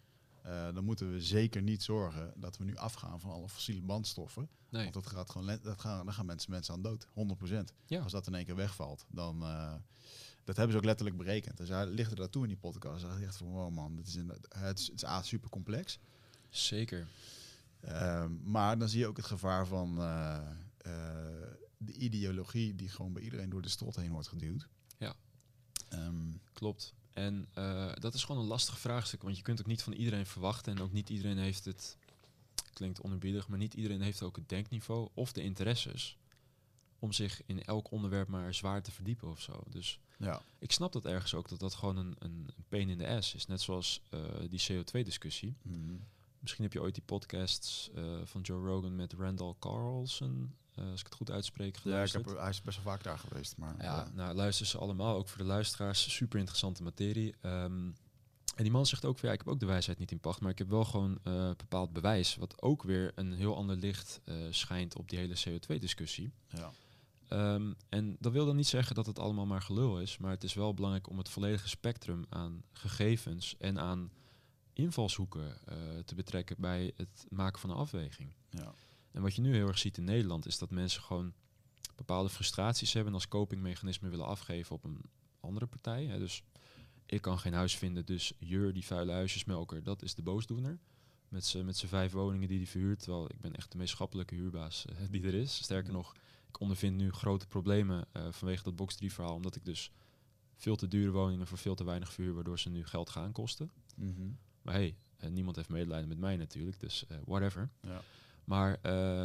eh, 0.43 0.75
dan 0.75 0.85
moeten 0.85 1.13
we 1.13 1.21
zeker 1.21 1.63
niet 1.63 1.83
zorgen 1.83 2.33
dat 2.37 2.57
we 2.59 2.65
nu 2.65 2.77
afgaan 2.77 3.21
van 3.21 3.31
alle 3.31 3.49
fossiele 3.49 3.83
brandstoffen. 3.83 4.49
Nee. 4.73 4.83
Want 4.83 4.95
dat 4.95 5.07
gaat 5.07 5.31
gewoon, 5.31 5.59
dat 5.63 5.81
gaan, 5.81 6.05
dan 6.05 6.15
gaan 6.15 6.27
mensen, 6.27 6.51
mensen 6.51 6.75
aan 6.75 6.83
dood, 6.83 7.07
100%. 7.07 7.73
Ja. 7.87 8.01
Als 8.03 8.13
dat 8.13 8.27
in 8.27 8.35
één 8.35 8.45
keer 8.45 8.57
wegvalt, 8.57 9.05
dan. 9.09 9.43
eh, 9.43 9.75
dat 10.45 10.57
hebben 10.57 10.73
ze 10.73 10.79
ook 10.79 10.87
letterlijk 10.89 11.17
berekend. 11.19 11.57
Dus 11.57 11.69
hij 11.69 11.87
lichtte 11.87 12.15
dat 12.15 12.33
toe 12.33 12.43
in 12.43 12.49
die 12.49 12.57
podcast. 12.59 13.03
Hij 13.05 13.19
zegt 13.19 13.37
van, 13.37 13.47
wow 13.47 13.71
man, 13.75 13.97
dit 13.97 14.07
is 14.07 14.15
een, 14.15 14.33
het 14.49 14.79
is, 14.79 14.87
het 14.87 14.97
is 14.97 15.05
A, 15.05 15.23
super 15.23 15.51
complex. 15.51 15.99
Zeker. 16.49 17.07
Ehm, 17.81 18.51
maar 18.51 18.79
dan 18.79 18.89
zie 18.89 18.99
je 18.99 19.07
ook 19.07 19.17
het 19.17 19.27
gevaar 19.27 19.67
van 19.67 19.99
eh, 19.99 20.37
eh, 20.79 21.51
de 21.77 21.93
ideologie 21.93 22.75
die 22.75 22.89
gewoon 22.89 23.13
bij 23.13 23.23
iedereen 23.23 23.51
door 23.51 23.63
de 23.63 23.69
strot 23.69 23.97
heen 23.97 24.13
wordt 24.13 24.29
geduwd. 24.29 24.69
Ja. 24.99 25.15
Ehm, 25.89 26.31
Klopt. 26.53 26.95
En 27.13 27.49
dat 28.01 28.15
is 28.15 28.25
gewoon 28.25 28.43
een 28.43 28.49
lastig 28.49 28.79
vraagstuk. 28.79 29.23
Want 29.23 29.37
je 29.37 29.43
kunt 29.43 29.61
ook 29.61 29.67
niet 29.67 29.83
van 29.83 29.93
iedereen 29.93 30.27
verwachten. 30.27 30.77
En 30.77 30.83
ook 30.83 30.93
niet 30.93 31.09
iedereen 31.11 31.39
heeft 31.39 31.65
het. 31.65 31.97
Klinkt 32.73 33.03
oneerbiedig, 33.03 33.49
maar 33.49 33.59
niet 33.59 33.75
iedereen 33.75 34.01
heeft 34.01 34.23
ook 34.23 34.37
het 34.37 34.49
denkniveau 34.49 35.09
of 35.15 35.33
de 35.33 35.43
interesses. 35.43 36.19
Om 36.99 37.13
zich 37.13 37.43
in 37.47 37.63
elk 37.65 37.91
onderwerp 37.91 38.29
maar 38.29 38.55
zwaar 38.55 38.83
te 38.83 38.91
verdiepen 38.91 39.29
of 39.29 39.41
zo. 39.41 39.63
Dus 39.69 39.99
ja. 40.19 40.43
ik 40.59 40.73
snap 40.73 40.93
dat 40.93 41.05
ergens 41.07 41.35
ook 41.35 41.49
dat 41.49 41.61
dat 41.61 41.75
gewoon 41.75 41.97
een, 41.97 42.17
een 42.19 42.51
pain 42.69 42.89
in 42.89 42.99
the 42.99 43.09
ass 43.09 43.35
is. 43.35 43.47
Net 43.47 43.61
zoals 43.61 44.03
eh, 44.11 44.21
die 44.49 44.61
CO2-discussie. 44.73 45.55
Mhm. 45.63 45.95
Misschien 46.39 46.65
heb 46.65 46.73
je 46.73 46.81
ooit 46.81 46.95
die 46.95 47.03
podcasts 47.07 47.91
eh, 47.95 48.21
van 48.25 48.41
Joe 48.41 48.67
Rogan 48.67 48.97
met 48.97 49.13
Randall 49.13 49.55
Carlson, 49.59 50.55
eh, 50.75 50.91
als 50.91 51.01
ik 51.01 51.07
het 51.07 51.15
goed 51.15 51.31
uitspreek, 51.31 51.75
Ja, 51.75 51.77
ik 51.77 51.81
geluisterd. 51.83 52.25
heb, 52.27 52.39
hij 52.39 52.49
is 52.49 52.63
best 52.63 52.83
wel 52.83 52.93
vaak 52.93 53.03
daar 53.03 53.19
geweest. 53.19 53.57
Maar, 53.57 53.83
Ja, 53.83 54.11
nou 54.15 54.35
luister 54.35 54.67
ze 54.67 54.79
allemaal, 54.79 55.17
ook 55.17 55.29
voor 55.29 55.39
de 55.39 55.45
luisteraars. 55.45 56.15
Super 56.15 56.39
interessante 56.39 56.83
materie. 56.83 57.35
Ehm, 57.41 57.91
En 58.55 58.63
die 58.63 58.73
man 58.73 58.87
zegt 58.87 59.05
ook 59.05 59.19
van 59.19 59.29
ja, 59.29 59.35
ik 59.35 59.41
heb 59.41 59.49
ook 59.49 59.61
de 59.61 59.67
wijsheid 59.67 59.99
niet 59.99 60.11
in 60.11 60.21
pacht, 60.21 60.41
maar 60.41 60.51
ik 60.51 60.59
heb 60.59 60.69
wel 60.69 60.85
gewoon 60.85 61.19
eh, 61.23 61.51
bepaald 61.57 61.93
bewijs, 61.93 62.37
wat 62.37 62.63
ook 62.63 62.83
weer 62.83 63.13
een 63.15 63.33
heel 63.33 63.57
ander 63.57 63.77
licht 63.77 64.21
eh, 64.25 64.37
schijnt 64.51 64.97
op 64.97 65.09
die 65.09 65.19
hele 65.19 65.37
CO2-discussie. 65.49 66.33
Ja. 66.49 66.73
Ehm, 67.29 67.73
en 67.89 68.17
dat 68.21 68.33
wil 68.33 68.47
dan 68.47 68.57
niet 68.57 68.67
zeggen 68.67 68.95
dat 68.95 69.07
het 69.07 69.19
allemaal 69.19 69.47
maar 69.47 69.63
gelul 69.63 70.01
is, 70.01 70.19
maar 70.19 70.31
het 70.31 70.45
is 70.45 70.55
wel 70.55 70.75
belangrijk 70.75 71.09
om 71.09 71.19
het 71.19 71.29
volledige 71.29 71.69
spectrum 71.69 72.25
aan 72.29 72.63
gegevens 72.73 73.57
en 73.59 73.79
aan 73.79 74.11
invalshoeken 74.73 75.59
eh, 75.65 75.77
te 76.05 76.15
betrekken 76.15 76.57
bij 76.59 76.93
het 76.97 77.27
maken 77.29 77.61
van 77.61 77.71
een 77.71 77.77
afweging. 77.77 78.35
Ja. 78.51 78.75
En 79.11 79.23
wat 79.23 79.35
je 79.35 79.41
nu 79.41 79.55
heel 79.55 79.67
erg 79.67 79.79
ziet 79.79 79.97
in 79.97 80.05
Nederland 80.05 80.47
is 80.47 80.59
dat 80.59 80.71
mensen 80.71 81.03
gewoon 81.03 81.33
bepaalde 81.97 82.29
frustraties 82.29 82.93
hebben 82.93 83.13
en 83.13 83.19
als 83.19 83.29
copingmechanisme 83.29 84.09
willen 84.09 84.27
afgeven 84.27 84.75
op 84.75 84.85
een 84.85 85.01
andere 85.41 85.67
partij. 85.67 86.05
Hè. 86.05 86.19
Dus 86.19 86.43
ik 87.07 87.21
kan 87.23 87.39
geen 87.39 87.53
huis 87.53 87.77
vinden, 87.77 88.07
dus 88.07 88.33
Jur, 88.39 88.73
die 88.73 88.85
vuile 88.85 89.13
huisjesmelker, 89.13 89.83
dat 89.83 90.03
is 90.03 90.15
de 90.15 90.23
boosdoener. 90.23 90.79
Met 91.29 91.45
z'n 91.45 91.87
vijf 91.87 92.13
woningen 92.13 92.49
die 92.49 92.57
hij 92.57 92.67
verhuurt, 92.67 93.03
terwijl 93.03 93.31
ik 93.31 93.41
ben 93.41 93.57
echt 93.57 93.73
de 93.73 93.79
meest 93.79 93.93
schappelijke 93.93 94.35
huurbaas 94.35 94.85
eh, 94.87 94.97
die 95.11 95.23
er 95.23 95.35
is. 95.35 95.63
Sterker 95.63 95.93
nog, 95.93 96.15
ik 96.49 96.61
ondervind 96.61 96.97
nu 96.97 97.13
grote 97.13 97.47
problemen 97.47 98.05
eh, 98.13 98.27
vanwege 98.31 98.63
dat 98.63 98.77
box 98.77 98.95
3 98.95 99.13
verhaal, 99.13 99.35
omdat 99.35 99.57
ik 99.57 99.65
dus 99.65 99.91
veel 100.57 100.77
te 100.77 100.89
dure 100.89 101.11
woningen 101.11 101.47
voor 101.47 101.59
veel 101.59 101.75
te 101.75 101.85
weinig 101.85 102.13
verhuur, 102.13 102.35
waardoor 102.35 102.59
ze 102.59 102.71
nu 102.71 102.87
geld 102.87 103.11
gaan 103.11 103.33
kosten. 103.33 103.71
Mhm. 103.97 104.29
Maar 104.63 104.75
hey, 104.75 104.97
eh, 105.17 105.31
niemand 105.31 105.57
heeft 105.57 105.69
medelijden 105.69 106.09
met 106.09 106.19
mij 106.19 106.37
natuurlijk, 106.37 106.81
dus 106.81 107.05
whatever. 107.25 107.71
Ja. 107.81 108.03
Maar 108.45 108.79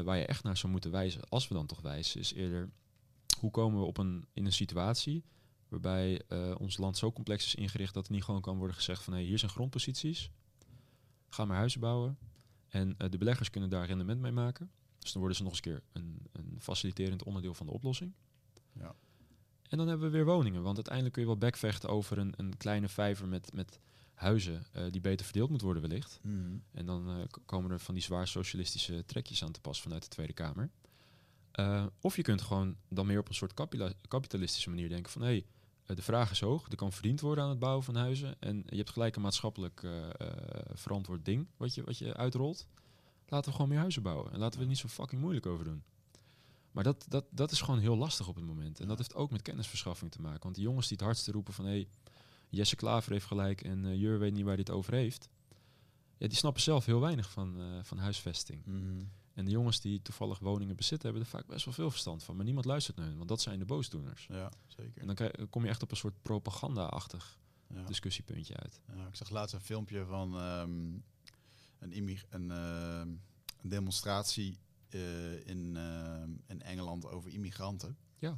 waar 0.04 0.18
je 0.18 0.26
echt 0.26 0.44
naar 0.44 0.58
zou 0.58 0.72
moeten 0.72 0.92
wijzen, 0.92 1.30
als 1.30 1.48
we 1.48 1.54
dan 1.54 1.66
toch 1.66 1.82
wijzen, 1.82 2.20
is 2.20 2.34
eerder 2.34 2.70
hoe 3.40 3.52
komen 3.52 3.80
we 3.80 3.86
op 3.86 3.98
een, 3.98 4.26
in 4.34 4.46
een 4.46 4.54
situatie 4.54 5.24
waarbij 5.70 6.22
eh, 6.28 6.56
ons 6.58 6.78
land 6.78 6.98
zo 6.98 7.12
complex 7.12 7.46
is 7.46 7.56
ingericht 7.56 7.94
dat 7.94 8.06
er 8.06 8.12
niet 8.12 8.24
gewoon 8.24 8.42
kan 8.42 8.58
worden 8.58 8.76
gezegd 8.76 9.04
van 9.04 9.14
hé, 9.14 9.22
hier 9.22 9.40
zijn 9.40 9.52
grondposities, 9.52 10.32
ga 11.30 11.46
maar 11.46 11.58
huizen 11.58 11.80
bouwen. 11.80 12.18
En 12.68 12.96
eh, 12.98 13.10
de 13.10 13.18
beleggers 13.18 13.50
kunnen 13.50 13.70
daar 13.70 13.86
rendement 13.86 14.22
mee 14.22 14.32
maken. 14.32 14.72
Dus 15.00 15.12
dan 15.12 15.22
worden 15.22 15.38
ze 15.38 15.44
nog 15.44 15.52
eens 15.52 15.66
een 15.66 15.72
keer 15.72 15.84
een, 15.92 16.28
een 16.32 16.58
faciliterend 16.60 17.24
onderdeel 17.24 17.54
van 17.54 17.66
de 17.66 17.72
oplossing. 17.72 18.14
Ja. 18.72 18.96
En 19.70 19.78
dan 19.78 19.88
hebben 19.88 20.12
we 20.12 20.14
weer 20.14 20.26
woningen. 20.26 20.62
Want 20.62 20.76
uiteindelijk 20.76 21.14
kun 21.14 21.24
je 21.24 21.30
wel 21.30 21.38
backvechten 21.38 21.90
over 21.90 22.18
een, 22.18 22.34
een 22.38 22.58
kleine 22.58 22.88
vijver 22.88 23.28
met, 23.28 23.54
met 23.54 23.80
huizen 24.14 24.66
eh, 24.72 24.84
die 24.92 25.02
beter 25.02 25.26
verdeeld 25.26 25.50
moet 25.50 25.62
worden 25.62 25.82
wellicht. 25.82 26.20
Mhm. 26.24 26.58
En 26.72 26.86
dan 26.86 27.28
komen 27.46 27.72
er 27.72 27.80
van 27.80 27.94
die 27.94 28.04
zwaar 28.04 28.28
socialistische 28.28 29.06
trekjes 29.06 29.44
aan 29.44 29.52
te 29.52 29.62
pas 29.62 29.82
vanuit 29.82 30.04
de 30.04 30.10
Tweede 30.10 30.34
Kamer. 30.34 30.72
Of 32.02 32.16
je 32.16 32.22
kunt 32.22 32.42
gewoon 32.42 32.78
dan 32.90 33.06
meer 33.06 33.20
op 33.20 33.28
een 33.28 33.36
soort 33.36 33.54
kapitalistische 34.08 34.70
manier 34.70 34.90
denken 34.90 35.12
van... 35.12 35.22
hé, 35.22 35.28
hey, 35.28 35.46
de 35.96 36.02
vraag 36.02 36.32
is 36.32 36.40
hoog, 36.40 36.70
er 36.70 36.76
kan 36.76 36.92
verdiend 36.92 37.22
worden 37.22 37.44
aan 37.44 37.50
het 37.50 37.60
bouwen 37.60 37.84
van 37.84 37.96
huizen... 37.96 38.36
en 38.40 38.64
je 38.66 38.76
hebt 38.76 38.90
gelijk 38.90 39.16
een 39.16 39.22
maatschappelijk 39.22 39.84
eh, 39.84 40.10
eh, 40.10 40.28
verantwoord 40.74 41.26
ding 41.26 41.48
wat 41.58 41.76
je, 41.76 41.84
wat 41.84 41.98
je 41.98 42.16
uitrolt. 42.16 42.68
Laten 43.28 43.50
we 43.50 43.56
gewoon 43.56 43.70
meer 43.70 43.80
huizen 43.80 44.02
bouwen 44.02 44.32
en 44.32 44.40
laten 44.40 44.58
we 44.58 44.64
er 44.64 44.70
niet 44.70 44.80
zo 44.80 44.88
fucking 44.88 45.22
moeilijk 45.22 45.46
over 45.46 45.66
doen. 45.66 45.84
Maar 46.72 46.84
dat, 46.84 47.06
dat, 47.10 47.26
dat 47.30 47.52
is 47.52 47.62
gewoon 47.62 47.80
heel 47.80 47.98
lastig 47.98 48.28
op 48.28 48.36
het 48.36 48.46
moment. 48.46 48.80
En 48.80 48.88
dat 48.88 48.98
heeft 48.98 49.16
ook 49.16 49.32
met 49.32 49.42
kennisverschaffing 49.42 50.12
te 50.12 50.22
maken. 50.22 50.44
Want 50.44 50.56
die 50.56 50.64
jongens 50.64 50.88
die 50.88 50.98
het 50.98 51.06
hardste 51.06 51.32
roepen 51.32 51.54
van... 51.54 51.66
hé, 51.66 51.72
hey, 51.72 51.88
Jesse 52.50 52.76
Klaver 52.76 53.12
heeft 53.12 53.26
gelijk 53.26 53.62
en 53.62 53.86
eh, 53.86 54.00
Jur 54.00 54.20
weet 54.20 54.34
niet 54.34 54.46
waar 54.46 54.58
het 54.58 54.70
over 54.70 54.94
heeft... 54.94 55.30
Ja, 56.18 56.28
die 56.28 56.38
snappen 56.38 56.62
zelf 56.62 56.86
heel 56.86 57.00
weinig 57.00 57.32
van, 57.32 57.60
eh, 57.60 57.66
van 57.84 57.98
huisvesting. 57.98 58.66
Mhm. 58.66 59.04
En 59.38 59.46
de 59.46 59.52
jongens 59.52 59.82
die 59.82 60.02
toevallig 60.02 60.40
woningen 60.40 60.76
bezitten, 60.76 61.02
hebben 61.10 61.22
er 61.26 61.30
vaak 61.30 61.46
best 61.48 61.66
wel 61.66 61.74
veel 61.74 61.90
verstand 61.90 62.24
van. 62.24 62.36
Maar 62.36 62.46
niemand 62.46 62.66
luistert 62.66 62.98
naar 62.98 63.06
hen, 63.06 63.18
want 63.18 63.30
dat 63.30 63.42
zijn 63.42 63.60
de 63.60 63.66
boosdoeners. 63.66 64.26
Ja, 64.30 64.52
zeker. 64.68 65.02
En 65.02 65.06
dan 65.08 65.16
krijg- 65.16 65.50
kom 65.50 65.64
je 65.64 65.70
echt 65.70 65.84
op 65.84 65.92
een 65.92 65.98
soort 65.98 66.22
propaganda-achtig 66.22 67.38
Ja. 67.74 67.84
discussiepuntje 67.84 68.56
uit. 68.58 68.82
Ja, 68.96 69.08
ik 69.08 69.16
zag 69.16 69.30
laatst 69.30 69.54
een 69.56 69.62
filmpje 69.62 70.06
van 70.06 70.36
ehm, 70.38 70.70
een, 71.80 72.20
een, 72.30 72.52
ehm, 72.52 73.08
een 73.62 73.70
demonstratie 73.70 74.58
eh, 74.90 75.48
in, 75.48 75.78
ehm, 75.78 76.30
in 76.48 76.62
Engeland 76.62 77.06
over 77.06 77.30
immigranten. 77.32 77.98
Ja. 78.20 78.34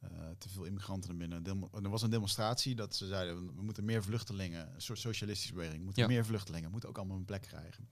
Eh, 0.00 0.08
te 0.38 0.48
veel 0.48 0.64
immigranten 0.64 1.10
er 1.10 1.16
binnen. 1.16 1.42
Demo- 1.42 1.70
er 1.82 1.88
was 1.90 2.02
een 2.02 2.10
demonstratie 2.10 2.74
dat 2.74 2.96
ze 2.96 3.06
zeiden, 3.06 3.54
we- 3.56 3.62
moeten 3.62 3.84
meer 3.84 4.02
vluchtelingen, 4.02 4.74
een 4.74 4.82
soort 4.82 4.98
socialistische 4.98 5.52
beweging, 5.52 5.78
we 5.78 5.84
moeten 5.84 6.02
Ja. 6.02 6.08
meer 6.08 6.24
vluchtelingen, 6.24 6.70
moeten 6.70 6.88
ook 6.88 6.98
allemaal 6.98 7.16
een 7.16 7.24
plek 7.24 7.42
krijgen. 7.42 7.88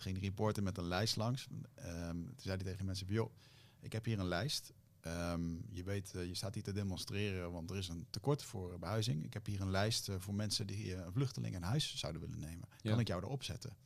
Toen 0.00 0.12
ging 0.12 0.20
de 0.24 0.28
reporter 0.30 0.62
met 0.62 0.78
een 0.78 0.84
lijst 0.88 1.16
langs. 1.16 1.46
Ehm, 1.74 2.10
toen 2.12 2.34
zei 2.36 2.56
hij 2.56 2.64
tegen 2.64 2.86
mensen, 2.86 3.06
joh, 3.06 3.32
ik 3.80 3.92
heb 3.92 4.04
hier 4.04 4.18
een 4.18 4.28
lijst. 4.28 4.72
Ehm, 5.00 5.42
je 5.70 5.82
weet, 5.82 6.14
eh, 6.14 6.26
je 6.26 6.34
staat 6.34 6.54
hier 6.54 6.62
te 6.62 6.72
demonstreren, 6.72 7.52
want 7.52 7.70
er 7.70 7.76
is 7.76 7.88
een 7.88 8.06
tekort 8.10 8.42
voor 8.42 8.78
behuizing. 8.78 9.24
Ik 9.24 9.32
heb 9.32 9.46
hier 9.46 9.60
een 9.60 9.70
lijst 9.70 10.08
eh, 10.08 10.14
voor 10.18 10.34
mensen 10.34 10.66
die 10.66 10.94
eh, 10.94 11.04
een 11.04 11.12
vluchteling 11.12 11.56
een 11.56 11.62
huis 11.62 11.96
zouden 11.96 12.20
willen 12.20 12.38
nemen. 12.38 12.68
Ja. 12.80 12.90
Kan 12.90 13.00
ik 13.00 13.08
jou 13.08 13.22
erop 13.22 13.42
zetten? 13.42 13.76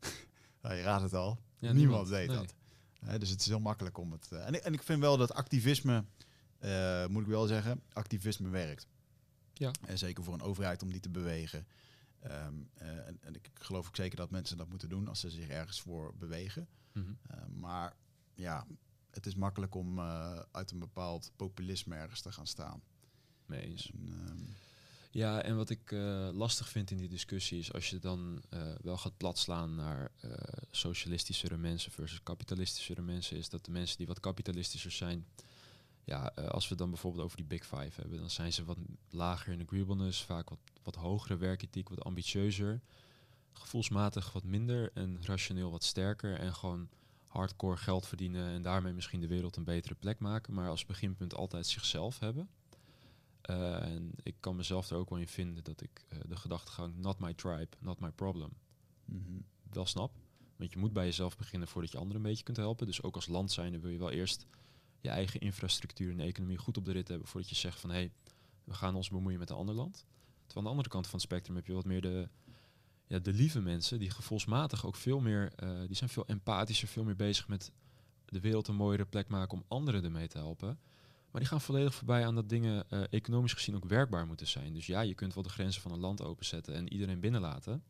nou, 0.62 0.74
je 0.74 0.82
raadt 0.82 1.02
het 1.02 1.14
al. 1.14 1.38
Ja, 1.58 1.72
niemand, 1.72 2.08
deed 2.08 2.28
Nee. 2.28 2.36
dat. 2.36 2.54
Dus 3.20 3.30
het 3.30 3.40
is 3.40 3.46
heel 3.46 3.60
makkelijk 3.60 3.98
om 3.98 4.12
het... 4.12 4.32
en, 4.32 4.54
ik, 4.54 4.62
en 4.62 4.72
ik 4.72 4.82
vind 4.82 5.00
wel 5.00 5.16
dat 5.16 5.32
activisme, 5.32 6.04
moet 7.08 7.22
ik 7.22 7.28
wel 7.28 7.46
zeggen, 7.46 7.82
activisme 7.92 8.48
werkt. 8.48 8.86
Ja. 9.52 9.70
En 9.86 9.98
zeker 9.98 10.24
voor 10.24 10.34
een 10.34 10.42
overheid 10.42 10.82
om 10.82 10.90
die 10.90 11.00
te 11.00 11.08
bewegen. 11.10 11.66
Ehm, 12.20 12.54
eh, 12.74 13.06
en, 13.06 13.18
en 13.20 13.34
ik 13.34 13.50
geloof 13.54 13.86
ook 13.88 13.96
zeker 13.96 14.16
dat 14.16 14.30
mensen 14.30 14.56
dat 14.56 14.68
moeten 14.68 14.88
doen 14.88 15.08
als 15.08 15.20
ze 15.20 15.30
zich 15.30 15.48
ergens 15.48 15.80
voor 15.80 16.14
bewegen. 16.18 16.68
Mhm. 16.92 17.12
Eh, 17.26 17.46
maar 17.46 17.96
ja, 18.34 18.66
het 19.10 19.26
is 19.26 19.34
makkelijk 19.34 19.74
om 19.74 19.98
eh, 19.98 20.40
uit 20.52 20.70
een 20.70 20.78
bepaald 20.78 21.32
populisme 21.36 21.94
ergens 21.96 22.20
te 22.20 22.32
gaan 22.32 22.46
staan. 22.46 22.82
Mee 23.46 23.62
eens. 23.62 23.90
En, 23.90 24.08
ehm, 24.08 24.38
Ja, 25.10 25.42
en 25.42 25.56
wat 25.56 25.70
ik 25.70 25.92
eh, 25.92 26.28
lastig 26.32 26.68
vind 26.68 26.90
in 26.90 26.96
die 26.96 27.08
discussie 27.08 27.58
is 27.58 27.72
als 27.72 27.90
je 27.90 27.98
dan 27.98 28.42
wel 28.82 28.96
gaat 28.96 29.16
platslaan 29.16 29.74
naar 29.74 30.10
socialistischere 30.70 31.56
mensen 31.56 31.92
versus 31.92 32.22
kapitalistischere 32.22 33.02
mensen, 33.02 33.36
is 33.36 33.48
dat 33.48 33.64
de 33.64 33.70
mensen 33.70 33.96
die 33.96 34.06
wat 34.06 34.20
kapitalistischer 34.20 34.90
zijn, 34.90 35.26
ja, 36.08 36.34
eh, 36.34 36.46
als 36.46 36.68
we 36.68 36.74
dan 36.74 36.90
bijvoorbeeld 36.90 37.24
over 37.24 37.36
die 37.36 37.46
Big 37.46 37.66
Five 37.66 38.00
hebben, 38.00 38.18
dan 38.18 38.30
zijn 38.30 38.52
ze 38.52 38.64
wat 38.64 38.78
lager 39.10 39.52
in 39.52 39.62
agreeableness, 39.62 40.22
vaak 40.22 40.48
wat, 40.48 40.58
wat 40.82 40.94
hogere 40.94 41.36
werkethiek, 41.36 41.88
wat 41.88 42.04
ambitieuzer, 42.04 42.80
gevoelsmatig 43.52 44.32
wat 44.32 44.44
minder 44.44 44.90
en 44.94 45.18
rationeel 45.22 45.70
wat 45.70 45.84
sterker 45.84 46.38
en 46.38 46.54
gewoon 46.54 46.88
hardcore 47.26 47.76
geld 47.76 48.06
verdienen 48.06 48.50
en 48.50 48.62
daarmee 48.62 48.92
misschien 48.92 49.20
de 49.20 49.26
wereld 49.26 49.56
een 49.56 49.64
betere 49.64 49.94
plek 49.94 50.18
maken, 50.18 50.54
maar 50.54 50.68
als 50.68 50.86
beginpunt 50.86 51.34
altijd 51.34 51.66
zichzelf 51.66 52.18
hebben. 52.18 52.48
Eh, 53.40 53.82
en 53.82 54.12
ik 54.22 54.34
kan 54.40 54.56
mezelf 54.56 54.90
er 54.90 54.96
ook 54.96 55.10
wel 55.10 55.18
in 55.18 55.28
vinden 55.28 55.64
dat 55.64 55.80
ik 55.80 56.04
eh, 56.08 56.18
de 56.28 56.36
gedachtegang 56.36 56.96
not 56.96 57.18
my 57.18 57.34
tribe, 57.34 57.76
not 57.78 58.00
my 58.00 58.10
problem 58.10 58.50
mhm. 59.04 59.40
wel 59.70 59.86
snap. 59.86 60.12
Want 60.56 60.72
je 60.72 60.78
moet 60.78 60.92
bij 60.92 61.04
jezelf 61.04 61.36
beginnen 61.36 61.68
voordat 61.68 61.92
je 61.92 61.98
anderen 61.98 62.22
een 62.22 62.28
beetje 62.28 62.44
kunt 62.44 62.56
helpen. 62.56 62.86
Dus 62.86 63.02
ook 63.02 63.14
als 63.14 63.26
land 63.26 63.52
zijnde 63.52 63.78
wil 63.78 63.90
je 63.90 63.98
wel 63.98 64.10
eerst 64.10 64.46
je 65.00 65.08
eigen 65.08 65.40
infrastructuur 65.40 66.12
en 66.12 66.20
economie 66.20 66.58
goed 66.58 66.76
op 66.76 66.84
de 66.84 66.92
rit 66.92 67.08
hebben 67.08 67.26
voordat 67.28 67.50
je 67.50 67.56
zegt 67.56 67.80
van 67.80 67.90
hé, 67.90 67.96
hey, 67.96 68.12
we 68.64 68.74
gaan 68.74 68.94
ons 68.94 69.10
bemoeien 69.10 69.38
met 69.38 69.50
een 69.50 69.56
ander 69.56 69.74
land. 69.74 70.06
Terwijl 70.46 70.56
aan 70.56 70.62
de 70.62 70.68
andere 70.68 70.88
kant 70.88 71.06
van 71.06 71.14
het 71.14 71.22
spectrum 71.22 71.56
heb 71.56 71.66
je 71.66 71.72
wat 71.72 71.84
meer 71.84 72.00
de, 72.00 72.28
ja, 73.06 73.18
de 73.18 73.32
lieve 73.32 73.60
mensen 73.60 73.98
die 73.98 74.10
gevoelsmatig 74.10 74.86
ook 74.86 74.96
veel 74.96 75.20
meer, 75.20 75.52
eh, 75.56 75.78
die 75.86 75.96
zijn 75.96 76.10
veel 76.10 76.26
empathischer, 76.26 76.88
veel 76.88 77.04
meer 77.04 77.16
bezig 77.16 77.48
met 77.48 77.72
de 78.24 78.40
wereld 78.40 78.68
een 78.68 78.74
mooiere 78.74 79.04
plek 79.04 79.28
maken 79.28 79.58
om 79.58 79.64
anderen 79.68 80.04
ermee 80.04 80.28
te 80.28 80.38
helpen. 80.38 80.78
Maar 81.30 81.40
die 81.40 81.50
gaan 81.50 81.60
volledig 81.60 81.94
voorbij 81.94 82.26
aan 82.26 82.34
dat 82.34 82.48
dingen 82.48 82.90
eh, 82.90 83.02
economisch 83.10 83.52
gezien 83.52 83.76
ook 83.76 83.84
werkbaar 83.84 84.26
moeten 84.26 84.46
zijn. 84.46 84.74
Dus 84.74 84.86
ja, 84.86 85.00
je 85.00 85.14
kunt 85.14 85.34
wel 85.34 85.42
de 85.42 85.48
grenzen 85.48 85.82
van 85.82 85.92
een 85.92 85.98
land 85.98 86.22
openzetten 86.22 86.74
en 86.74 86.92
iedereen 86.92 87.20
binnenlaten. 87.20 87.82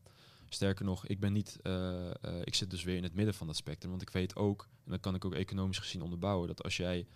Sterker 0.49 0.85
nog, 0.85 1.07
ik 1.07 1.21
ben 1.21 1.33
niet, 1.33 1.59
eh, 1.63 2.09
eh, 2.09 2.41
ik 2.45 2.55
zit 2.55 2.71
dus 2.71 2.85
weer 2.85 2.97
in 2.97 3.03
het 3.03 3.15
midden 3.15 3.35
van 3.35 3.47
dat 3.47 3.57
spectrum. 3.57 3.91
Want 3.91 4.03
ik 4.03 4.11
weet 4.11 4.37
ook, 4.37 4.69
en 4.85 4.91
dat 4.91 5.01
kan 5.01 5.15
ik 5.15 5.25
ook 5.25 5.35
economisch 5.35 5.79
gezien 5.79 6.03
onderbouwen, 6.03 6.49
dat 6.49 6.63
als 6.63 6.77
jij 6.77 7.07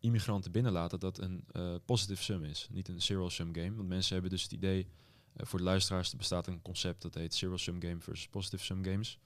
immigranten 0.00 0.52
binnenlaat, 0.52 1.00
dat 1.00 1.18
een 1.18 1.44
eh, 1.52 1.74
positive 1.84 2.22
sum 2.22 2.44
is. 2.44 2.68
Niet 2.70 2.88
een 2.88 3.02
zero 3.02 3.28
sum 3.28 3.54
game. 3.54 3.74
Want 3.74 3.88
mensen 3.88 4.12
hebben 4.12 4.30
dus 4.30 4.42
het 4.42 4.52
idee, 4.52 4.88
voor 5.36 5.58
de 5.58 5.64
luisteraars, 5.64 6.10
er 6.10 6.16
bestaat 6.16 6.46
een 6.46 6.62
concept 6.62 7.02
dat 7.02 7.14
heet 7.14 7.34
zero 7.34 7.56
sum 7.56 7.82
game 7.82 8.00
versus 8.00 8.28
positive 8.28 8.64
sum 8.64 8.84
games. 8.84 9.18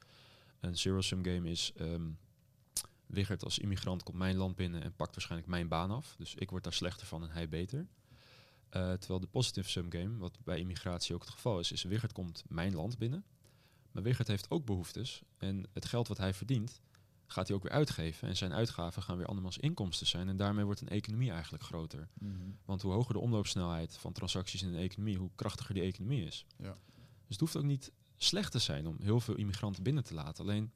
Een 0.61 0.77
zero 0.77 1.01
sum 1.01 1.25
game 1.25 1.51
is, 1.51 1.73
Wigert 3.07 3.45
als 3.45 3.59
immigrant 3.59 4.03
komt 4.03 4.17
mijn 4.17 4.37
land 4.37 4.57
binnen 4.57 4.83
en 4.83 4.95
pakt 4.95 5.15
waarschijnlijk 5.15 5.51
mijn 5.51 5.69
baan 5.69 5.91
af. 5.91 6.15
Dus 6.19 6.35
ik 6.35 6.51
word 6.51 6.65
daar 6.65 6.73
slechter 6.73 7.07
van 7.07 7.23
en 7.23 7.31
hij 7.31 7.49
beter. 7.49 7.87
Eh, 8.69 8.93
terwijl 8.93 9.21
de 9.21 9.27
positive 9.27 9.69
sum 9.69 9.93
game, 9.93 10.17
wat 10.17 10.39
bij 10.45 10.59
immigratie 10.59 11.15
ook 11.15 11.21
het 11.21 11.31
geval 11.31 11.59
is, 11.59 11.73
is 11.73 11.83
Wigert 11.83 12.13
komt 12.13 12.45
mijn 12.49 12.75
land 12.75 12.99
binnen. 12.99 13.25
Maar 13.93 14.03
Wigert 14.03 14.29
heeft 14.29 14.51
ook 14.51 14.65
behoeftes. 14.65 15.23
En 15.39 15.67
het 15.73 15.85
geld 15.85 16.09
wat 16.09 16.19
hij 16.19 16.35
verdient, 16.35 16.81
gaat 17.27 17.47
hij 17.49 17.57
ook 17.57 17.63
weer 17.63 17.73
uitgeven. 17.73 18.29
En 18.29 18.37
zijn 18.37 18.53
uitgaven 18.53 19.03
gaan 19.03 19.17
weer 19.17 19.27
andermans 19.27 19.59
inkomsten 19.59 20.07
zijn. 20.07 20.29
En 20.29 20.37
daarmee 20.37 20.65
wordt 20.65 20.81
een 20.81 20.89
economie 20.89 21.31
eigenlijk 21.31 21.65
groter. 21.65 22.09
Mhm. 22.15 22.33
Want 22.65 22.83
hoe 22.83 22.93
hoger 22.93 23.15
de 23.15 23.21
omloopsnelheid 23.21 23.97
van 23.97 24.13
transacties 24.13 24.63
in 24.63 24.69
een 24.69 24.81
economie, 24.81 25.17
hoe 25.17 25.31
krachtiger 25.35 25.75
die 25.75 25.83
economie 25.83 26.25
is. 26.25 26.47
Ja. 26.57 26.77
Dus 26.95 27.29
het 27.29 27.41
hoeft 27.41 27.57
ook 27.57 27.65
niet 27.65 27.93
slecht 28.17 28.53
te 28.53 28.59
zijn 28.59 28.87
om 28.87 28.97
heel 29.01 29.21
veel 29.21 29.35
immigranten 29.35 29.83
binnen 29.83 30.05
te 30.05 30.15
laten. 30.15 30.45
Alleen 30.45 30.73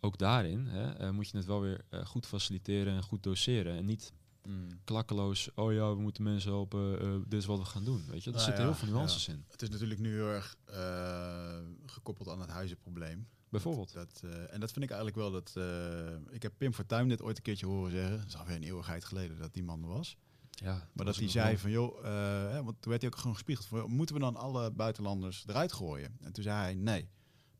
ook 0.00 0.18
daarin 0.18 0.66
hè, 0.66 0.92
eh, 0.92 1.10
moet 1.10 1.28
je 1.28 1.36
het 1.36 1.46
wel 1.46 1.60
weer 1.60 1.84
eh, 1.88 2.06
goed 2.06 2.26
faciliteren 2.26 2.94
en 2.94 3.02
goed 3.02 3.22
doseren. 3.22 3.76
En 3.76 3.84
niet 3.84 4.12
Mm. 4.44 4.68
klakkeloos, 4.84 5.50
oh 5.54 5.72
ja, 5.72 5.94
we 5.94 6.00
moeten 6.00 6.22
mensen 6.22 6.50
helpen, 6.50 7.00
eh, 7.00 7.14
dit 7.26 7.40
is 7.40 7.46
wat 7.46 7.58
we 7.58 7.64
gaan 7.64 7.84
doen. 7.84 8.04
Weet 8.08 8.24
je, 8.24 8.30
er 8.30 8.36
Nou 8.36 8.44
zitten 8.46 8.64
ja, 8.64 8.70
heel 8.70 8.78
veel 8.78 8.88
nuances 8.94 9.28
in. 9.28 9.44
Het 9.48 9.62
is 9.62 9.68
natuurlijk 9.68 10.00
nu 10.00 10.12
heel 10.14 10.28
erg 10.28 10.56
eh, 10.64 11.58
gekoppeld 11.86 12.28
aan 12.28 12.40
het 12.40 12.50
huizenprobleem. 12.50 13.26
Bijvoorbeeld. 13.48 13.92
Dat, 13.92 14.20
eh, 14.24 14.52
en 14.54 14.60
dat 14.60 14.72
vind 14.72 14.84
ik 14.84 14.90
eigenlijk 14.90 15.16
wel 15.16 15.30
dat. 15.30 15.52
eh, 15.56 16.34
ik 16.34 16.42
heb 16.42 16.52
Pim 16.58 16.72
Fortuyn 16.72 17.08
dit 17.08 17.22
ooit 17.22 17.36
een 17.36 17.42
keertje 17.42 17.66
horen 17.66 17.90
zeggen. 17.90 18.16
Dat 18.18 18.26
is 18.26 18.36
alweer 18.36 18.56
een 18.56 18.62
eeuwigheid 18.62 19.04
geleden 19.04 19.38
dat 19.38 19.54
die 19.54 19.62
man 19.62 19.82
er 19.82 19.88
was. 19.88 20.16
Ja, 20.50 20.88
Maar 20.92 21.04
dat 21.06 21.16
hij 21.16 21.28
zei 21.28 21.58
van 21.58 21.70
joh, 21.70 21.98
eh, 21.98 22.50
hè, 22.50 22.62
want 22.64 22.76
toen 22.82 22.90
werd 22.90 23.02
hij 23.02 23.10
ook 23.10 23.16
gewoon 23.18 23.34
gespiegeld 23.34 23.66
van 23.66 23.78
joh, 23.78 23.88
moeten 23.88 24.14
we 24.14 24.20
dan 24.20 24.36
alle 24.36 24.70
buitenlanders 24.70 25.44
eruit 25.46 25.72
gooien? 25.72 26.16
En 26.20 26.32
toen 26.32 26.42
zei 26.42 26.56
hij 26.56 26.74
nee, 26.74 27.08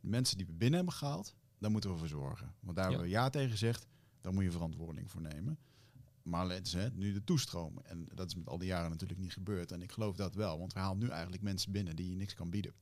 de 0.00 0.08
mensen 0.08 0.36
die 0.36 0.46
we 0.46 0.52
binnen 0.52 0.76
hebben 0.78 0.94
gehaald, 0.96 1.34
daar 1.58 1.70
moeten 1.70 1.90
we 1.90 1.96
voor 1.96 2.08
zorgen. 2.08 2.54
Want 2.60 2.76
daar 2.76 2.84
Ja. 2.84 2.90
hebben 2.90 3.08
we 3.10 3.14
ja 3.14 3.30
tegen 3.30 3.50
gezegd, 3.50 3.86
daar 4.20 4.32
moet 4.32 4.44
je 4.44 4.50
verantwoording 4.50 5.10
voor 5.10 5.20
nemen. 5.20 5.58
Maar 6.22 6.48
het 6.48 6.66
is 6.66 6.72
hè, 6.72 6.88
nu 6.90 7.12
de 7.12 7.24
toestroom. 7.24 7.78
En 7.82 8.08
dat 8.14 8.26
is 8.26 8.34
met 8.34 8.48
al 8.48 8.58
die 8.58 8.68
jaren 8.68 8.90
natuurlijk 8.90 9.20
niet 9.20 9.32
gebeurd. 9.32 9.72
En 9.72 9.82
ik 9.82 9.92
geloof 9.92 10.16
dat 10.16 10.34
wel, 10.34 10.58
want 10.58 10.72
we 10.72 10.78
halen 10.80 10.98
nu 10.98 11.08
eigenlijk 11.08 11.42
mensen 11.42 11.72
binnen 11.72 11.96
die 11.96 12.10
je 12.10 12.16
niks 12.16 12.34
kan 12.34 12.50
bieden. 12.50 12.72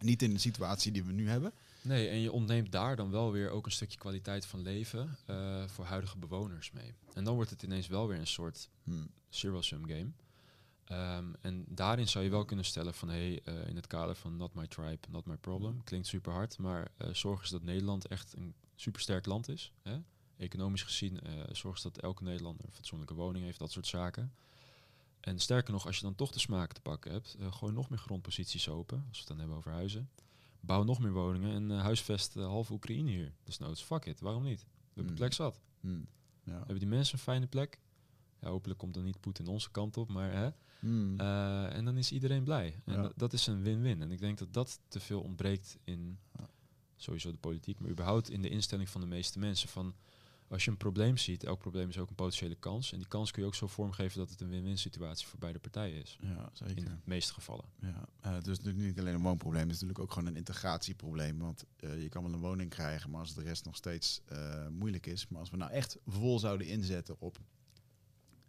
Niet 0.00 0.22
in 0.22 0.32
de 0.32 0.38
situatie 0.38 0.92
die 0.92 1.04
we 1.04 1.12
nu 1.12 1.28
hebben. 1.28 1.52
Nee, 1.82 2.08
en 2.08 2.18
je 2.18 2.32
ontneemt 2.32 2.72
daar 2.72 2.96
dan 2.96 3.10
wel 3.10 3.32
weer 3.32 3.50
ook 3.50 3.66
een 3.66 3.72
stukje 3.72 3.98
kwaliteit 3.98 4.46
van 4.46 4.60
leven 4.62 5.16
eh, 5.26 5.68
voor 5.68 5.84
huidige 5.84 6.18
bewoners 6.18 6.72
mee. 6.72 6.94
En 7.14 7.24
dan 7.24 7.34
wordt 7.34 7.50
het 7.50 7.62
ineens 7.62 7.86
wel 7.86 8.08
weer 8.08 8.18
een 8.18 8.26
soort 8.26 8.68
Hmm. 8.84 9.10
zero-sum 9.28 9.86
game. 9.86 10.10
Ehm, 10.84 11.32
en 11.40 11.64
daarin 11.68 12.08
zou 12.08 12.24
je 12.24 12.30
wel 12.30 12.44
kunnen 12.44 12.64
stellen 12.64 12.94
van, 12.94 13.08
hé, 13.08 13.14
hey, 13.14 13.40
eh, 13.44 13.68
in 13.68 13.76
het 13.76 13.86
kader 13.86 14.14
van 14.14 14.36
not 14.36 14.54
my 14.54 14.66
tribe, 14.66 15.08
not 15.10 15.26
my 15.26 15.36
problem, 15.36 15.84
klinkt 15.84 16.06
super 16.06 16.32
hard, 16.32 16.58
maar 16.58 16.88
eh, 16.96 17.08
zorg 17.12 17.40
eens 17.40 17.50
dat 17.50 17.62
Nederland 17.62 18.06
echt 18.06 18.36
een 18.36 18.54
supersterk 18.74 19.26
land 19.26 19.48
is. 19.48 19.72
Hè? 19.82 19.98
Economisch 20.44 20.82
gezien, 20.82 21.20
eh 21.20 21.32
zorg 21.52 21.74
eens 21.74 21.82
dat 21.82 21.98
elke 21.98 22.22
Nederlander 22.22 22.64
een 22.64 22.72
fatsoenlijke 22.72 23.14
woning 23.14 23.44
heeft, 23.44 23.58
dat 23.58 23.72
soort 23.72 23.86
zaken. 23.86 24.32
En 25.20 25.38
sterker 25.38 25.72
nog, 25.72 25.86
als 25.86 25.96
je 25.96 26.02
dan 26.02 26.14
toch 26.14 26.30
de 26.32 26.38
smaak 26.38 26.72
te 26.72 26.80
pakken 26.80 27.12
hebt, 27.12 27.36
eh, 27.40 27.52
gooi 27.52 27.72
nog 27.72 27.90
meer 27.90 27.98
grondposities 27.98 28.68
open, 28.68 28.96
als 29.08 29.10
we 29.12 29.18
het 29.18 29.26
dan 29.28 29.38
hebben 29.38 29.56
over 29.56 29.72
huizen. 29.72 30.10
Bouw 30.60 30.82
nog 30.82 30.98
meer 30.98 31.12
woningen 31.12 31.54
en 31.54 31.70
eh, 31.70 31.80
huisvest 31.80 32.34
half 32.34 32.70
Oekraïne 32.70 33.10
hier. 33.10 33.32
Dus 33.44 33.58
noods, 33.58 33.82
fuck 33.82 34.04
it, 34.04 34.20
waarom 34.20 34.42
niet? 34.42 34.60
We 34.60 34.66
hebben 34.86 35.06
Hmm. 35.06 35.14
plek 35.14 35.32
zat. 35.32 35.60
Hmm. 35.80 36.06
Ja. 36.44 36.56
Hebben 36.56 36.78
die 36.78 36.88
mensen 36.88 37.14
een 37.14 37.20
fijne 37.24 37.46
plek? 37.46 37.80
Ja, 38.40 38.48
hopelijk 38.48 38.78
komt 38.78 38.94
dan 38.94 39.04
niet 39.04 39.20
Poetin 39.20 39.46
onze 39.46 39.70
kant 39.70 39.96
op, 39.96 40.08
maar 40.08 40.32
hè. 40.32 40.50
Eh, 41.18 41.76
en 41.76 41.84
dan 41.84 41.96
is 41.96 42.12
iedereen 42.12 42.44
blij. 42.44 42.80
En 42.84 43.02
Ja. 43.02 43.12
dat, 43.16 43.32
is 43.32 43.46
een 43.46 43.62
win-win. 43.62 44.02
En 44.02 44.10
ik 44.10 44.18
denk 44.20 44.38
dat 44.38 44.52
dat 44.52 44.80
te 44.88 45.00
veel 45.00 45.20
ontbreekt 45.20 45.78
in 45.84 46.18
sowieso 46.96 47.30
de 47.30 47.38
politiek, 47.38 47.78
maar 47.80 47.90
überhaupt 47.90 48.30
in 48.30 48.42
de 48.42 48.48
instelling 48.48 48.88
van 48.88 49.00
de 49.00 49.06
meeste 49.06 49.38
mensen. 49.38 49.68
Van 49.68 49.94
als 50.48 50.64
je 50.64 50.70
een 50.70 50.76
probleem 50.76 51.16
ziet, 51.16 51.44
elk 51.44 51.58
probleem 51.58 51.88
is 51.88 51.98
ook 51.98 52.08
een 52.08 52.14
potentiële 52.14 52.54
kans. 52.54 52.92
En 52.92 52.98
die 52.98 53.08
kans 53.08 53.30
kun 53.30 53.42
je 53.42 53.48
ook 53.48 53.54
zo 53.54 53.66
vormgeven 53.66 54.18
dat 54.18 54.30
het 54.30 54.40
een 54.40 54.48
win-win 54.48 54.78
situatie 54.78 55.26
voor 55.26 55.38
beide 55.38 55.58
partijen 55.58 56.02
is. 56.02 56.18
ja, 56.20 56.50
zeker. 56.52 56.76
In 56.76 56.84
de 56.84 56.96
meeste 57.04 57.32
gevallen. 57.32 57.64
Ja, 57.80 58.08
het 58.20 58.46
is 58.46 58.56
natuurlijk 58.56 58.84
niet 58.84 58.98
alleen 58.98 59.14
een 59.14 59.22
woonprobleem, 59.22 59.62
het 59.62 59.74
is 59.74 59.80
natuurlijk 59.80 60.04
ook 60.04 60.12
gewoon 60.12 60.28
een 60.28 60.36
integratieprobleem. 60.36 61.38
Want 61.38 61.64
eh, 61.76 62.02
je 62.02 62.08
kan 62.08 62.22
wel 62.22 62.32
een 62.32 62.40
woning 62.40 62.70
krijgen, 62.70 63.10
maar 63.10 63.20
als 63.20 63.34
de 63.34 63.42
rest 63.42 63.64
nog 63.64 63.76
steeds 63.76 64.20
eh, 64.24 64.68
moeilijk 64.68 65.06
is. 65.06 65.28
Maar 65.28 65.40
als 65.40 65.50
we 65.50 65.56
nou 65.56 65.70
echt 65.70 65.98
vol 66.06 66.38
zouden 66.38 66.66
inzetten 66.66 67.16
op, 67.18 67.38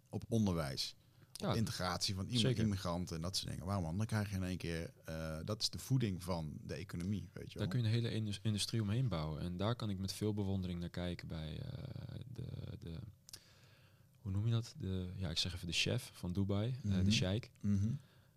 op 0.08 0.24
onderwijs, 0.28 0.96
Ja, 1.38 1.54
integratie 1.54 2.14
van 2.14 2.28
immigranten 2.28 3.16
en 3.16 3.22
dat 3.22 3.36
soort 3.36 3.50
dingen. 3.50 3.66
Waarom 3.66 3.84
man? 3.84 3.96
Dan 3.96 4.06
krijg 4.06 4.30
je 4.30 4.36
in 4.36 4.42
één 4.42 4.56
keer, 4.56 4.90
eh, 5.04 5.38
dat 5.44 5.60
is 5.60 5.70
de 5.70 5.78
voeding 5.78 6.22
van 6.22 6.58
de 6.62 6.74
economie, 6.74 7.28
weet 7.32 7.52
je 7.52 7.58
wel. 7.58 7.68
Daar 7.68 7.76
kun 7.76 7.78
je 7.78 7.86
een 7.96 8.02
hele 8.02 8.14
indus- 8.14 8.40
industrie 8.42 8.82
omheen 8.82 9.08
bouwen. 9.08 9.40
En 9.40 9.56
daar 9.56 9.76
kan 9.76 9.90
ik 9.90 9.98
met 9.98 10.12
veel 10.12 10.34
bewondering 10.34 10.80
naar 10.80 10.88
kijken 10.90 11.28
bij 11.28 11.58
eh, 11.60 12.18
de, 12.34 12.46
de, 12.80 12.98
hoe 14.20 14.32
noem 14.32 14.44
je 14.46 14.52
dat? 14.52 14.74
De, 14.78 15.12
ja, 15.16 15.28
ik 15.30 15.38
zeg 15.38 15.54
even 15.54 15.66
de 15.66 15.72
chef 15.72 16.10
van 16.14 16.32
Dubai, 16.32 16.70
eh, 16.84 16.90
Mhm. 16.90 17.04
de 17.04 17.10
sheik. 17.12 17.50
Mhm. 17.60 17.90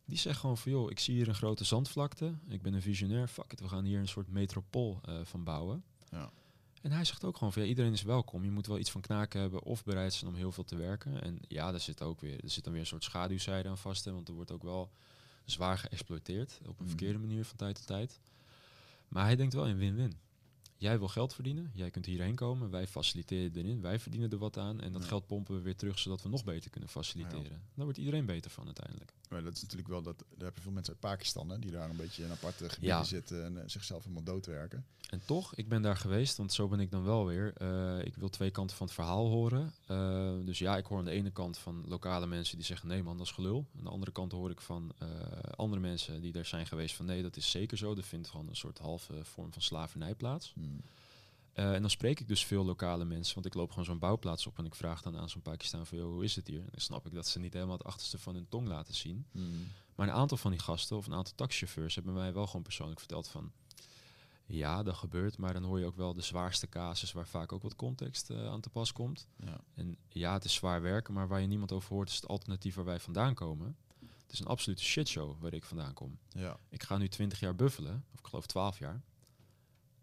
Die 0.06 0.18
zegt 0.18 0.40
gewoon 0.40 0.58
van, 0.58 0.72
joh, 0.72 0.92
ik 0.92 1.00
zie 1.00 1.16
hier 1.16 1.28
een 1.28 1.36
grote 1.36 1.64
zandvlakte. 1.64 2.34
Ik 2.48 2.62
ben 2.62 2.74
een 2.74 2.82
visionair, 2.82 3.28
fuck 3.28 3.52
it, 3.52 3.60
we 3.60 3.68
gaan 3.70 3.84
hier 3.86 4.00
een 4.00 4.08
soort 4.08 4.30
metropool 4.30 5.02
van 5.24 5.44
bouwen. 5.44 5.84
Ja. 6.12 6.32
En 6.82 6.92
hij 6.92 7.06
zegt 7.06 7.24
ook 7.24 7.38
gewoon 7.38 7.54
van, 7.54 7.62
ja, 7.62 7.68
iedereen 7.68 7.92
is 7.94 8.02
welkom. 8.04 8.44
Je 8.44 8.52
moet 8.52 8.68
wel 8.68 8.78
iets 8.80 8.92
van 8.92 9.02
knaken 9.02 9.42
hebben 9.42 9.64
of 9.64 9.84
bereid 9.84 10.14
zijn 10.14 10.32
om 10.32 10.38
heel 10.38 10.52
veel 10.52 10.64
te 10.64 10.76
werken. 10.76 11.22
En 11.22 11.40
ja, 11.48 11.72
daar 11.72 11.80
zit 11.80 12.02
ook 12.02 12.22
weer, 12.22 12.44
er 12.44 12.50
zit 12.50 12.64
dan 12.64 12.74
weer 12.74 12.82
een 12.82 12.88
soort 12.88 13.04
schaduwzijde 13.04 13.70
aan 13.70 13.78
vast. 13.78 14.06
Hè, 14.06 14.12
want 14.14 14.28
er 14.28 14.34
wordt 14.34 14.52
ook 14.52 14.64
wel 14.64 14.90
zwaar 15.46 15.78
geëxploiteerd 15.78 16.58
op 16.62 16.68
een 16.68 16.74
Mhm. 16.78 16.88
verkeerde 16.88 17.20
manier 17.20 17.46
van 17.46 17.58
tijd 17.58 17.76
tot 17.76 17.88
tijd. 17.88 18.20
Maar 19.08 19.24
hij 19.24 19.36
denkt 19.36 19.54
wel 19.54 19.66
in 19.68 19.78
win-win. 19.78 20.14
Jij 20.80 21.00
wil 21.00 21.08
geld 21.08 21.34
verdienen, 21.34 21.72
jij 21.74 21.90
kunt 21.92 22.06
hierheen 22.06 22.36
komen, 22.36 22.70
wij 22.70 22.88
faciliteren 22.88 23.56
erin, 23.56 23.82
wij 23.82 24.00
verdienen 24.00 24.30
er 24.32 24.38
wat 24.38 24.58
aan. 24.58 24.82
En 24.82 24.92
dat 24.92 25.02
Ja. 25.02 25.08
geld 25.08 25.28
pompen 25.28 25.56
we 25.56 25.62
weer 25.62 25.76
terug, 25.76 26.00
zodat 26.00 26.22
we 26.22 26.30
nog 26.30 26.44
beter 26.44 26.70
kunnen 26.70 26.90
faciliteren. 26.90 27.62
Daar 27.76 27.84
wordt 27.86 27.98
iedereen 27.98 28.26
beter 28.26 28.52
van 28.52 28.66
uiteindelijk. 28.66 29.14
Maar 29.30 29.44
dat 29.44 29.54
is 29.54 29.62
natuurlijk 29.62 29.90
wel, 29.90 30.02
dat, 30.02 30.24
daar 30.36 30.46
heb 30.46 30.56
je 30.56 30.62
veel 30.62 30.72
mensen 30.72 30.94
uit 30.94 31.02
Pakistan, 31.02 31.50
hè, 31.50 31.60
die 31.60 31.72
daar 31.72 31.90
een 31.90 31.96
beetje 31.96 32.24
in 32.24 32.32
aparte 32.32 32.70
gebieden 32.70 32.98
Ja. 32.98 33.04
zitten 33.04 33.46
en 33.46 33.58
eh, 33.58 33.64
zichzelf 33.68 34.02
helemaal 34.04 34.24
doodwerken. 34.24 34.86
En 35.10 35.22
toch, 35.26 35.56
ik 35.56 35.68
ben 35.70 35.82
daar 35.82 35.96
geweest, 35.98 36.38
want 36.38 36.54
zo 36.54 36.68
ben 36.68 36.80
ik 36.80 36.92
dan 36.92 37.04
wel 37.04 37.26
weer. 37.26 37.54
Eh, 37.54 38.06
ik 38.06 38.16
wil 38.16 38.30
twee 38.30 38.52
kanten 38.52 38.78
van 38.78 38.86
het 38.86 38.96
verhaal 38.96 39.28
horen. 39.30 39.74
Eh, 39.88 40.34
dus 40.46 40.60
ja, 40.60 40.78
ik 40.78 40.86
hoor 40.86 40.98
aan 41.00 41.06
de 41.06 41.12
ene 41.12 41.32
kant 41.32 41.58
van 41.58 41.84
lokale 41.88 42.28
mensen 42.28 42.58
die 42.58 42.66
zeggen 42.66 42.88
nee 42.88 43.04
man, 43.04 43.18
dat 43.18 43.26
is 43.26 43.32
gelul. 43.32 43.68
Aan 43.78 43.84
de 43.84 43.90
andere 43.90 44.12
kant 44.12 44.32
hoor 44.32 44.50
ik 44.52 44.62
van 44.62 44.92
andere 45.56 45.82
mensen 45.82 46.22
die 46.22 46.32
daar 46.32 46.46
zijn 46.46 46.66
geweest 46.66 46.96
van 46.96 47.06
nee, 47.06 47.22
dat 47.22 47.38
is 47.38 47.52
zeker 47.52 47.78
zo. 47.78 47.96
Er 47.96 48.04
vindt 48.04 48.28
gewoon 48.28 48.48
een 48.48 48.56
soort 48.56 48.78
halve 48.78 49.24
vorm 49.26 49.54
van 49.54 49.62
slavernij 49.62 50.16
plaats. 50.16 50.52
Hmm. 50.54 50.69
Eh, 51.54 51.74
en 51.74 51.82
dan 51.82 51.90
spreek 51.90 52.20
ik 52.20 52.28
dus 52.28 52.46
veel 52.46 52.66
lokale 52.66 53.06
mensen, 53.06 53.34
want 53.34 53.46
ik 53.46 53.54
loop 53.54 53.70
gewoon 53.70 53.86
zo'n 53.86 54.00
bouwplaats 54.00 54.48
op 54.48 54.58
en 54.58 54.66
ik 54.66 54.76
vraag 54.76 55.02
dan 55.02 55.18
aan 55.18 55.30
zo'n 55.30 55.42
Pakistan 55.42 55.86
van, 55.86 56.00
hoe 56.00 56.24
is 56.24 56.36
het 56.36 56.48
hier? 56.48 56.60
En 56.60 56.70
dan 56.72 56.82
snap 56.82 57.06
ik 57.06 57.14
dat 57.14 57.28
ze 57.28 57.40
niet 57.40 57.54
helemaal 57.54 57.78
het 57.78 57.88
achterste 57.88 58.18
van 58.18 58.36
hun 58.36 58.48
tong 58.50 58.68
laten 58.68 58.94
zien. 58.94 59.26
Hmm. 59.32 59.68
Maar 59.96 60.08
een 60.08 60.14
aantal 60.14 60.38
van 60.38 60.52
die 60.52 60.60
gasten 60.60 60.98
of 60.98 61.08
een 61.08 61.14
aantal 61.14 61.36
taxichauffeurs 61.36 61.96
hebben 61.96 62.14
mij 62.14 62.34
wel 62.34 62.46
gewoon 62.46 62.62
persoonlijk 62.62 63.00
verteld 63.00 63.28
van... 63.28 63.52
Ja, 64.46 64.84
dat 64.84 64.96
gebeurt, 64.96 65.38
maar 65.38 65.54
dan 65.54 65.64
hoor 65.64 65.80
je 65.80 65.86
ook 65.86 65.96
wel 65.96 66.14
de 66.14 66.22
zwaarste 66.22 66.70
casus 66.70 67.12
waar 67.12 67.28
vaak 67.28 67.52
ook 67.52 67.62
wat 67.62 67.76
context 67.76 68.30
eh, 68.30 68.48
aan 68.48 68.62
te 68.62 68.70
pas 68.70 68.92
komt. 68.92 69.28
Ja. 69.36 69.62
En 69.74 69.98
ja, 70.08 70.34
het 70.34 70.44
is 70.44 70.54
zwaar 70.54 70.82
werken, 70.82 71.14
maar 71.14 71.28
waar 71.28 71.42
je 71.42 71.48
niemand 71.48 71.72
over 71.72 71.94
hoort 71.94 72.10
is 72.10 72.16
het 72.16 72.28
alternatief 72.28 72.76
waar 72.76 72.86
wij 72.86 73.00
vandaan 73.00 73.34
komen. 73.34 73.78
Het 74.00 74.32
is 74.32 74.40
een 74.40 74.46
absolute 74.46 74.84
shitshow 74.84 75.42
waar 75.42 75.54
ik 75.54 75.64
vandaan 75.64 75.94
kom. 75.94 76.18
Ja. 76.30 76.60
Ik 76.70 76.84
ga 76.84 76.98
nu 76.98 77.08
20 77.08 77.40
jaar 77.40 77.56
buffelen, 77.56 78.06
of 78.14 78.20
ik 78.20 78.28
geloof 78.28 78.46
12 78.46 78.80
jaar. 78.80 79.02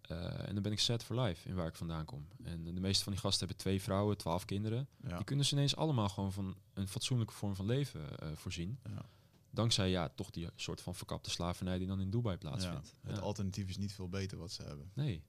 Eh, 0.09 0.49
en 0.49 0.55
dan 0.55 0.63
ben 0.63 0.73
ik 0.73 0.81
set 0.81 1.05
for 1.05 1.21
life 1.21 1.49
in 1.49 1.55
waar 1.55 1.67
ik 1.67 1.77
vandaan 1.77 2.05
kom. 2.05 2.27
En 2.43 2.75
de 2.75 2.81
meeste 2.81 3.05
van 3.05 3.13
die 3.13 3.21
gasten 3.21 3.47
hebben 3.47 3.65
twee 3.65 3.83
vrouwen, 3.83 4.17
12 4.17 4.45
kinderen. 4.45 4.89
Ja. 5.03 5.17
Die 5.17 5.25
kunnen 5.25 5.45
ze 5.45 5.55
ineens 5.55 5.77
allemaal 5.77 6.09
gewoon 6.09 6.33
van 6.33 6.57
een 6.75 6.89
fatsoenlijke 6.89 7.35
vorm 7.35 7.55
van 7.55 7.67
leven 7.67 8.19
eh, 8.19 8.29
voorzien. 8.35 8.79
Ja. 8.85 9.05
Dankzij 9.51 9.91
ja, 9.91 10.09
toch 10.09 10.31
die 10.31 10.49
soort 10.55 10.81
van 10.81 10.95
verkapte 10.95 11.31
slavernij 11.31 11.79
die 11.79 11.87
dan 11.87 12.01
in 12.01 12.11
Dubai 12.11 12.37
plaatsvindt. 12.37 12.95
Ja. 13.03 13.11
Het 13.11 13.21
alternatief 13.21 13.69
is 13.69 13.77
niet 13.77 13.93
veel 13.93 14.09
beter 14.09 14.39
wat 14.39 14.53
ze 14.53 14.63
hebben. 14.63 14.91
Nee. 14.95 15.23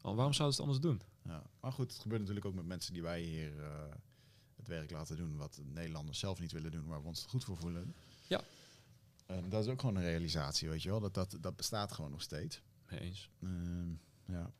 Al, 0.00 0.14
waarom 0.14 0.32
zouden 0.32 0.56
ze 0.56 0.62
het 0.62 0.70
anders 0.70 0.80
doen? 0.80 1.00
Ja. 1.22 1.42
Maar 1.60 1.72
goed, 1.72 1.92
het 1.92 2.00
gebeurt 2.00 2.20
natuurlijk 2.20 2.46
ook 2.46 2.54
met 2.54 2.66
mensen 2.66 2.92
die 2.92 3.02
wij 3.02 3.20
hier 3.20 3.62
eh, 3.62 3.70
het 4.56 4.68
werk 4.68 4.90
laten 4.90 5.16
doen, 5.16 5.36
wat 5.36 5.54
de 5.54 5.64
Nederlanders 5.64 6.18
zelf 6.18 6.40
niet 6.40 6.52
willen 6.52 6.70
doen, 6.70 6.86
waar 6.86 7.00
we 7.00 7.08
ons 7.08 7.24
goed 7.28 7.44
voor 7.44 7.56
voelen. 7.56 7.94
Ja. 8.26 8.40
En 9.26 9.48
dat 9.48 9.64
is 9.64 9.70
ook 9.70 9.80
gewoon 9.80 9.96
een 9.96 10.02
realisatie, 10.02 10.68
weet 10.68 10.82
je 10.82 10.88
wel. 10.90 11.00
Dat, 11.00 11.14
dat, 11.14 11.36
dat 11.40 11.56
bestaat 11.56 11.92
gewoon 11.92 12.10
nog 12.10 12.22
steeds. 12.22 12.62
Mee 12.90 13.00
eens. 13.00 13.30
Ehm, 13.42 13.92
ja. 14.28 14.52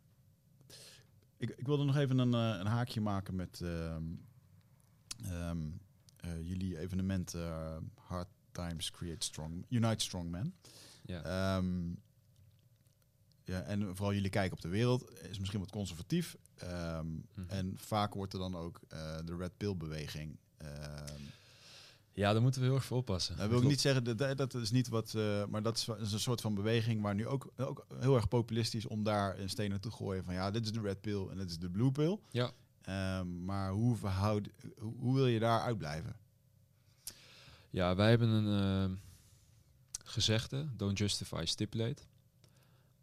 Ik, 1.39 1.51
ik 1.51 1.67
wilde 1.67 1.85
nog 1.85 1.97
even 1.97 2.19
een, 2.19 2.35
eh, 2.35 2.59
een 2.61 2.67
haakje 2.67 3.01
maken 3.01 3.37
met 3.37 3.61
ehm, 3.61 4.05
ehm, 5.25 5.69
eh, 6.17 6.47
jullie 6.49 6.79
evenement 6.79 7.35
eh, 7.35 7.77
Hard 7.95 8.29
Times 8.53 8.91
Create 8.91 9.25
Strong, 9.25 9.67
Unite 9.69 10.05
Strong 10.05 10.31
Men. 10.31 10.55
Ja. 11.03 11.23
Ehm, 11.23 11.91
ja, 13.45 13.63
en 13.63 13.97
vooral 13.97 14.15
jullie 14.15 14.31
kijken 14.31 14.57
op 14.57 14.63
de 14.63 14.69
wereld 14.69 15.21
is 15.23 15.39
misschien 15.39 15.61
wat 15.61 15.71
conservatief. 15.71 16.37
Mhm. 16.61 17.21
En 17.49 17.79
vaak 17.79 18.15
wordt 18.15 18.33
er 18.33 18.39
dan 18.39 18.57
ook 18.57 18.81
de 19.25 19.37
Red 19.39 19.57
Pill 19.57 19.77
beweging. 19.77 20.39
Ja, 22.19 22.33
daar 22.33 22.43
moeten 22.43 22.61
we 22.61 22.67
heel 22.67 22.77
erg 22.77 22.85
voor 22.85 22.97
oppassen. 22.97 23.37
dat 23.37 23.49
wil 23.49 23.63
ik 23.63 23.69
niet 23.69 23.81
zeggen, 23.81 24.17
dat, 24.17 24.37
dat 24.37 24.55
is 24.55 24.71
niet 24.71 24.89
wat, 24.89 25.15
eh, 25.15 25.45
maar 25.45 25.63
dat 25.63 25.77
is, 25.77 25.87
een 26.13 26.21
soort 26.21 26.41
van 26.41 26.55
beweging 26.55 27.03
waar 27.03 27.15
nu 27.15 27.27
ook, 27.27 27.53
ook 27.57 27.87
heel 27.99 28.15
erg 28.15 28.29
populistisch 28.29 28.87
om 28.87 29.03
daar 29.03 29.39
een 29.39 29.51
steen 29.51 29.81
te 29.81 29.91
gooien 29.91 30.25
van 30.25 30.35
ja, 30.35 30.51
dit 30.51 30.65
is 30.65 30.73
de 30.73 30.81
red 30.81 31.01
pill 31.01 31.27
en 31.31 31.37
dit 31.37 31.51
is 31.51 31.59
de 31.59 31.71
blue 31.71 31.93
pill. 31.93 32.19
Ja. 32.31 32.53
Ehm, 32.83 33.45
maar 33.45 33.71
hoe, 33.71 33.97
verhoud, 33.97 34.49
hoe, 34.79 34.95
hoe 34.99 35.15
wil 35.15 35.27
je 35.27 35.39
daar 35.39 35.61
uitblijven? 35.61 36.17
Ja, 37.71 37.95
wij 37.95 38.09
hebben 38.09 38.29
een 38.29 38.89
eh, 38.91 38.97
gezegde, 40.05 40.69
don't 40.77 40.99
justify, 40.99 41.43
stipulate. 41.45 42.03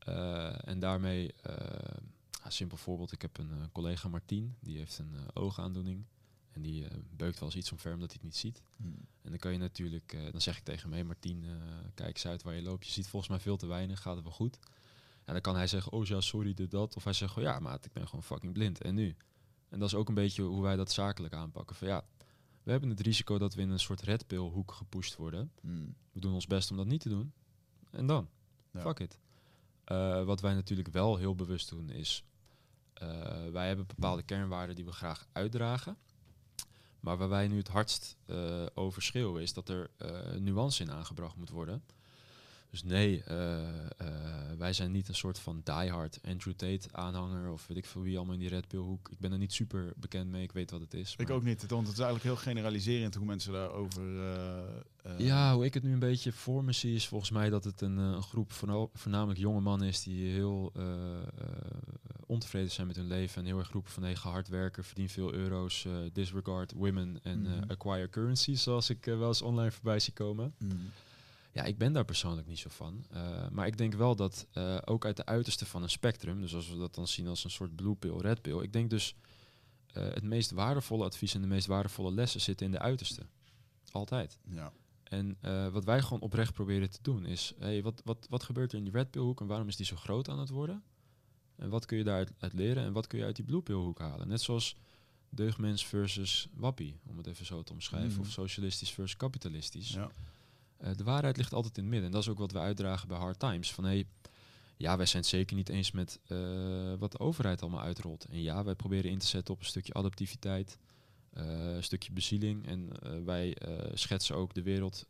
Eh, 0.06 0.68
en 0.68 0.80
daarmee, 0.80 1.34
eh, 1.42 1.98
ja, 2.44 2.50
simpel 2.50 2.78
voorbeeld, 2.78 3.12
ik 3.12 3.22
heb 3.22 3.38
een 3.38 3.52
eh, 3.52 3.68
collega 3.72 4.08
Martien, 4.08 4.56
die 4.60 4.78
heeft 4.78 4.98
een 4.98 5.16
oogaandoening. 5.34 6.06
En 6.56 6.62
die 6.62 6.88
eh, 6.88 6.98
beukt 7.16 7.40
wel 7.40 7.50
eens 7.50 7.58
iets 7.58 7.72
omver 7.72 7.94
omdat 7.94 8.08
hij 8.12 8.20
het 8.22 8.24
niet 8.24 8.38
ziet. 8.38 8.62
En 9.22 9.30
dan 9.30 9.38
kan 9.38 9.52
je 9.52 9.58
natuurlijk, 9.58 10.14
eh, 10.14 10.32
dan 10.32 10.42
zeg 10.42 10.58
ik 10.58 10.64
tegen 10.64 10.82
hem, 10.82 10.92
hey 10.92 11.04
Martien, 11.04 11.44
eh, 11.44 11.52
kijk 11.94 12.14
eens 12.14 12.28
uit 12.28 12.44
waar 12.44 12.56
je 12.56 12.62
loopt. 12.62 12.86
Je 12.86 12.92
ziet 12.92 13.08
volgens 13.08 13.32
mij 13.32 13.40
veel 13.40 13.58
te 13.58 13.68
weinig, 13.68 14.02
gaat 14.02 14.16
het 14.16 14.24
wel 14.24 14.34
goed? 14.34 14.60
En 15.24 15.34
dan 15.34 15.42
kan 15.42 15.56
hij 15.56 15.68
zeggen, 15.68 15.92
oh 15.92 16.06
ja, 16.06 16.22
sorry, 16.22 16.54
dit, 16.54 16.72
dat. 16.72 16.96
Of 16.96 17.04
hij 17.04 17.14
zegt, 17.14 17.38
oh 17.38 17.44
ja, 17.44 17.60
maat, 17.60 17.86
ik 17.86 17.94
ben 17.94 18.08
gewoon 18.08 18.24
fucking 18.24 18.54
blind. 18.54 18.82
En 18.82 18.96
nu? 18.96 19.16
En 19.70 19.80
dat 19.80 19.88
is 19.88 19.96
ook 19.96 20.08
een 20.08 20.14
beetje 20.14 20.42
hoe 20.42 20.62
wij 20.62 20.76
dat 20.76 20.92
zakelijk 20.92 21.34
aanpakken. 21.34 21.76
Van 21.76 21.88
ja, 21.88 22.06
We 22.64 22.72
hebben 22.72 22.90
het 22.90 23.00
risico 23.00 23.38
dat 23.38 23.54
we 23.54 23.62
in 23.62 23.70
een 23.70 23.80
soort 23.80 24.02
red 24.02 24.28
pill 24.28 24.38
hoek 24.38 24.72
gepusht 24.72 25.16
worden. 25.16 25.52
Hmm. 25.62 25.96
We 26.12 26.20
doen 26.20 26.34
ons 26.34 26.48
best 26.48 26.72
om 26.72 26.78
dat 26.78 26.86
niet 26.86 27.02
te 27.02 27.10
doen. 27.10 27.34
En 27.90 28.06
dan? 28.06 28.30
Ja. 28.72 28.82
Fuck 28.82 29.00
it. 29.00 29.20
Wat 30.26 30.42
wij 30.42 30.54
natuurlijk 30.54 30.88
wel 30.88 31.18
heel 31.18 31.36
bewust 31.36 31.70
doen 31.70 31.90
is... 31.90 32.24
wij 33.52 33.68
hebben 33.68 33.88
bepaalde 33.88 34.24
kernwaarden 34.24 34.76
die 34.76 34.86
we 34.86 34.92
graag 34.92 35.28
uitdragen. 35.32 35.98
Maar 37.06 37.18
waar 37.18 37.30
wij 37.30 37.48
nu 37.48 37.58
het 37.58 37.68
hardst 37.68 38.18
eh 38.26 38.66
over 38.74 39.02
schreeuwen... 39.02 39.42
is 39.42 39.54
dat 39.54 39.70
er 39.70 39.90
eh, 39.98 40.32
nuance 40.40 40.84
in 40.84 40.92
aangebracht 40.92 41.36
moet 41.36 41.50
worden. 41.50 41.84
Dus 42.76 42.84
nee, 42.84 43.24
eh, 43.24 43.64
eh, 43.98 44.08
wij 44.58 44.74
zijn 44.74 44.92
niet 44.92 45.08
een 45.08 45.16
soort 45.16 45.40
van 45.40 45.62
diehard 45.64 46.20
Andrew 46.28 46.54
Tate 46.54 46.88
aanhanger... 46.92 47.52
of 47.52 47.68
weet 47.68 47.78
ik 47.78 47.86
veel 47.86 48.02
wie 48.02 48.16
allemaal 48.18 48.34
in 48.34 48.40
die 48.40 48.50
red 48.50 48.68
pill 48.68 48.80
hoek. 48.80 49.10
Ik 49.12 49.20
ben 49.20 49.32
er 49.32 49.38
niet 49.38 49.54
super 49.54 49.94
bekend 49.96 50.30
mee, 50.32 50.44
ik 50.44 50.52
weet 50.52 50.72
wat 50.72 50.82
het 50.82 50.94
is. 50.94 51.16
Ik 51.18 51.30
ook 51.30 51.44
niet, 51.44 51.66
want 51.68 51.88
het 51.88 51.98
is 51.98 52.04
eigenlijk 52.04 52.24
heel 52.24 52.44
generaliserend 52.54 53.16
hoe 53.16 53.26
mensen 53.26 53.54
daarover... 53.54 54.20
eh, 55.04 55.20
Ja, 55.20 55.54
hoe 55.56 55.66
ik 55.66 55.74
het 55.74 55.84
nu 55.84 55.94
een 55.94 56.00
beetje 56.00 56.32
voor 56.32 56.64
me 56.64 56.72
zie, 56.72 56.96
is 56.96 57.08
volgens 57.08 57.32
mij 57.32 57.50
dat 57.50 57.64
het 57.64 57.82
een, 57.82 57.98
een 57.98 58.22
groep 58.24 58.52
voorna- 58.52 58.88
voornamelijk 58.94 59.40
jonge 59.40 59.62
mannen 59.62 59.88
is 59.88 60.04
die 60.04 60.28
heel 60.32 60.72
ontevreden 62.26 62.72
zijn 62.72 62.88
met 62.88 62.96
hun 62.96 63.08
leven 63.08 63.42
en 63.42 63.46
heel 63.48 63.60
erg 63.60 63.72
roepen 63.72 63.92
van 63.92 64.04
hey, 64.04 64.16
ga 64.16 64.30
hard 64.30 64.48
werken, 64.48 64.84
verdien 64.84 65.10
veel 65.10 65.34
euro's, 65.34 65.88
disregard 66.14 66.72
women 66.72 67.20
en 67.24 67.42
Mhm. 67.42 67.64
acquire 67.72 68.10
currency, 68.10 68.56
zoals 68.56 68.90
ik 68.90 69.06
wel 69.06 69.28
eens 69.28 69.42
online 69.42 69.72
voorbij 69.72 70.00
zie 70.00 70.14
komen. 70.14 70.54
hmm. 70.58 70.90
Ja, 71.56 71.64
ik 71.64 71.78
ben 71.78 71.94
daar 71.94 72.06
persoonlijk 72.06 72.48
niet 72.48 72.60
zo 72.60 72.70
van. 72.70 73.06
Eh, 73.10 73.50
maar 73.50 73.68
ik 73.68 73.78
denk 73.78 73.94
wel 73.94 74.16
dat 74.16 74.48
eh, 74.52 74.78
ook 74.86 75.06
uit 75.06 75.18
de 75.18 75.26
uiterste 75.26 75.66
van 75.66 75.84
een 75.84 75.90
spectrum, 75.90 76.42
dus 76.42 76.56
als 76.56 76.70
we 76.70 76.78
dat 76.78 76.96
dan 76.96 77.08
zien 77.08 77.28
als 77.28 77.44
een 77.44 77.50
soort 77.52 77.76
blue 77.76 77.96
pill, 77.96 78.18
red 78.18 78.42
pill, 78.42 78.60
ik 78.62 78.74
denk 78.74 78.90
dus 78.90 79.16
eh, 79.94 80.04
het 80.04 80.24
meest 80.24 80.52
waardevolle 80.52 81.04
advies 81.04 81.34
en 81.34 81.42
de 81.42 81.48
meest 81.48 81.68
waardevolle 81.68 82.12
lessen 82.12 82.42
zitten 82.42 82.66
in 82.66 82.72
de 82.72 82.80
uiterste. 82.80 83.26
Altijd. 83.92 84.38
Ja. 84.50 84.72
En 85.04 85.38
wat 85.72 85.84
wij 85.86 86.02
gewoon 86.02 86.20
oprecht 86.22 86.54
proberen 86.54 86.90
te 86.90 87.00
doen 87.02 87.26
is, 87.26 87.54
hey, 87.60 87.84
wat, 87.84 88.02
wat, 88.06 88.28
wat 88.30 88.44
gebeurt 88.44 88.72
er 88.72 88.78
in 88.78 88.84
die 88.84 88.94
red 88.94 89.12
pill 89.12 89.22
hoek 89.22 89.42
en 89.42 89.48
waarom 89.48 89.68
is 89.68 89.76
die 89.76 89.86
zo 89.86 89.96
groot 89.96 90.30
aan 90.30 90.40
het 90.40 90.50
worden? 90.50 90.84
En 91.56 91.70
wat 91.70 91.86
kun 91.86 91.98
je 91.98 92.04
daaruit 92.04 92.32
uit 92.38 92.54
leren 92.54 92.84
en 92.84 92.94
wat 92.94 93.08
kun 93.08 93.20
je 93.20 93.26
uit 93.26 93.36
die 93.36 93.46
blue 93.46 93.62
pill 93.62 93.76
hoek 93.76 94.00
halen? 94.00 94.28
Net 94.28 94.42
zoals 94.42 94.76
deugdmens 95.30 95.86
versus 95.86 96.48
wappie, 96.54 97.00
om 97.08 97.18
het 97.18 97.28
even 97.28 97.46
zo 97.46 97.64
te 97.64 97.72
omschrijven, 97.74 98.12
Mhm. 98.12 98.20
of 98.20 98.30
socialistisch 98.32 98.92
versus 98.92 99.18
kapitalistisch. 99.18 99.90
Ja. 99.94 100.12
Eh, 100.86 100.92
de 100.96 101.04
waarheid 101.04 101.38
ligt 101.38 101.54
altijd 101.54 101.78
in 101.78 101.84
het 101.84 101.92
midden. 101.92 102.10
En 102.10 102.16
dat 102.16 102.24
is 102.24 102.30
ook 102.30 102.38
wat 102.38 102.52
we 102.52 102.60
uitdragen 102.60 103.08
bij 103.08 103.18
Hard 103.18 103.40
Times. 103.40 103.74
Van 103.74 103.84
hey, 103.84 104.06
ja, 104.78 104.98
wij 104.98 105.06
zijn 105.06 105.22
het 105.22 105.32
zeker 105.32 105.56
niet 105.56 105.70
eens 105.70 105.92
met 105.92 106.20
eh, 106.28 106.94
wat 107.00 107.12
de 107.12 107.20
overheid 107.20 107.62
allemaal 107.62 107.82
uitrolt. 107.82 108.26
En 108.26 108.42
ja, 108.42 108.64
wij 108.64 108.76
proberen 108.76 109.12
in 109.12 109.18
te 109.18 109.26
zetten 109.26 109.54
op 109.54 109.60
een 109.60 109.66
stukje 109.66 109.94
adaptiviteit, 109.94 110.78
eh, 111.30 111.74
een 111.76 111.84
stukje 111.84 112.12
bezieling. 112.12 112.68
En 112.68 112.90
wij 113.26 113.58
schetsen 113.94 114.36
ook 114.36 114.54
de 114.54 114.62
wereld 114.62 115.06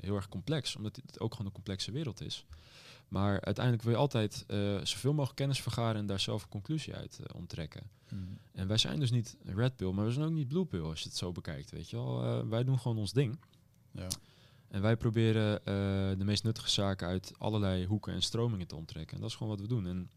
heel 0.00 0.16
erg 0.16 0.28
complex, 0.28 0.76
omdat 0.76 0.96
het 0.96 1.20
ook 1.20 1.32
gewoon 1.32 1.46
een 1.46 1.52
complexe 1.52 1.90
wereld 1.90 2.20
is. 2.20 2.46
Maar 3.08 3.40
uiteindelijk 3.40 3.84
wil 3.84 3.92
je 3.92 3.98
altijd 3.98 4.44
zoveel 4.82 5.12
mogelijk 5.12 5.36
kennis 5.36 5.62
vergaren 5.62 6.00
en 6.00 6.06
daar 6.06 6.20
zelf 6.20 6.42
een 6.42 6.48
conclusie 6.48 6.94
uit 6.94 7.18
eh, 7.18 7.36
onttrekken. 7.36 7.90
Hmm. 8.08 8.38
En 8.52 8.66
wij 8.66 8.78
zijn 8.78 9.00
dus 9.00 9.10
niet 9.10 9.36
red 9.44 9.76
pill, 9.76 9.90
maar 9.90 10.04
we 10.04 10.12
zijn 10.12 10.26
ook 10.26 10.32
niet 10.32 10.48
blue 10.48 10.64
pill 10.64 10.80
als 10.80 11.00
je 11.00 11.08
het 11.08 11.18
zo 11.18 11.32
bekijkt, 11.32 11.70
weet 11.70 11.90
je 11.90 11.96
wel. 11.96 12.46
Wij 12.48 12.64
doen 12.64 12.78
gewoon 12.78 12.98
ons 12.98 13.12
ding. 13.12 13.38
Ja. 13.90 14.08
En 14.72 14.82
wij 14.82 14.96
proberen 14.96 15.58
eh, 15.58 16.18
de 16.18 16.24
meest 16.24 16.44
nuttige 16.44 16.70
zaken 16.70 17.06
uit 17.08 17.32
allerlei 17.38 17.86
hoeken 17.86 18.12
en 18.12 18.22
stromingen 18.22 18.66
te 18.66 18.76
onttrekken. 18.76 19.14
En 19.14 19.20
dat 19.20 19.30
is 19.30 19.36
gewoon 19.36 19.52
wat 19.52 19.60
we 19.60 19.68
doen. 19.68 19.86
En 19.86 20.10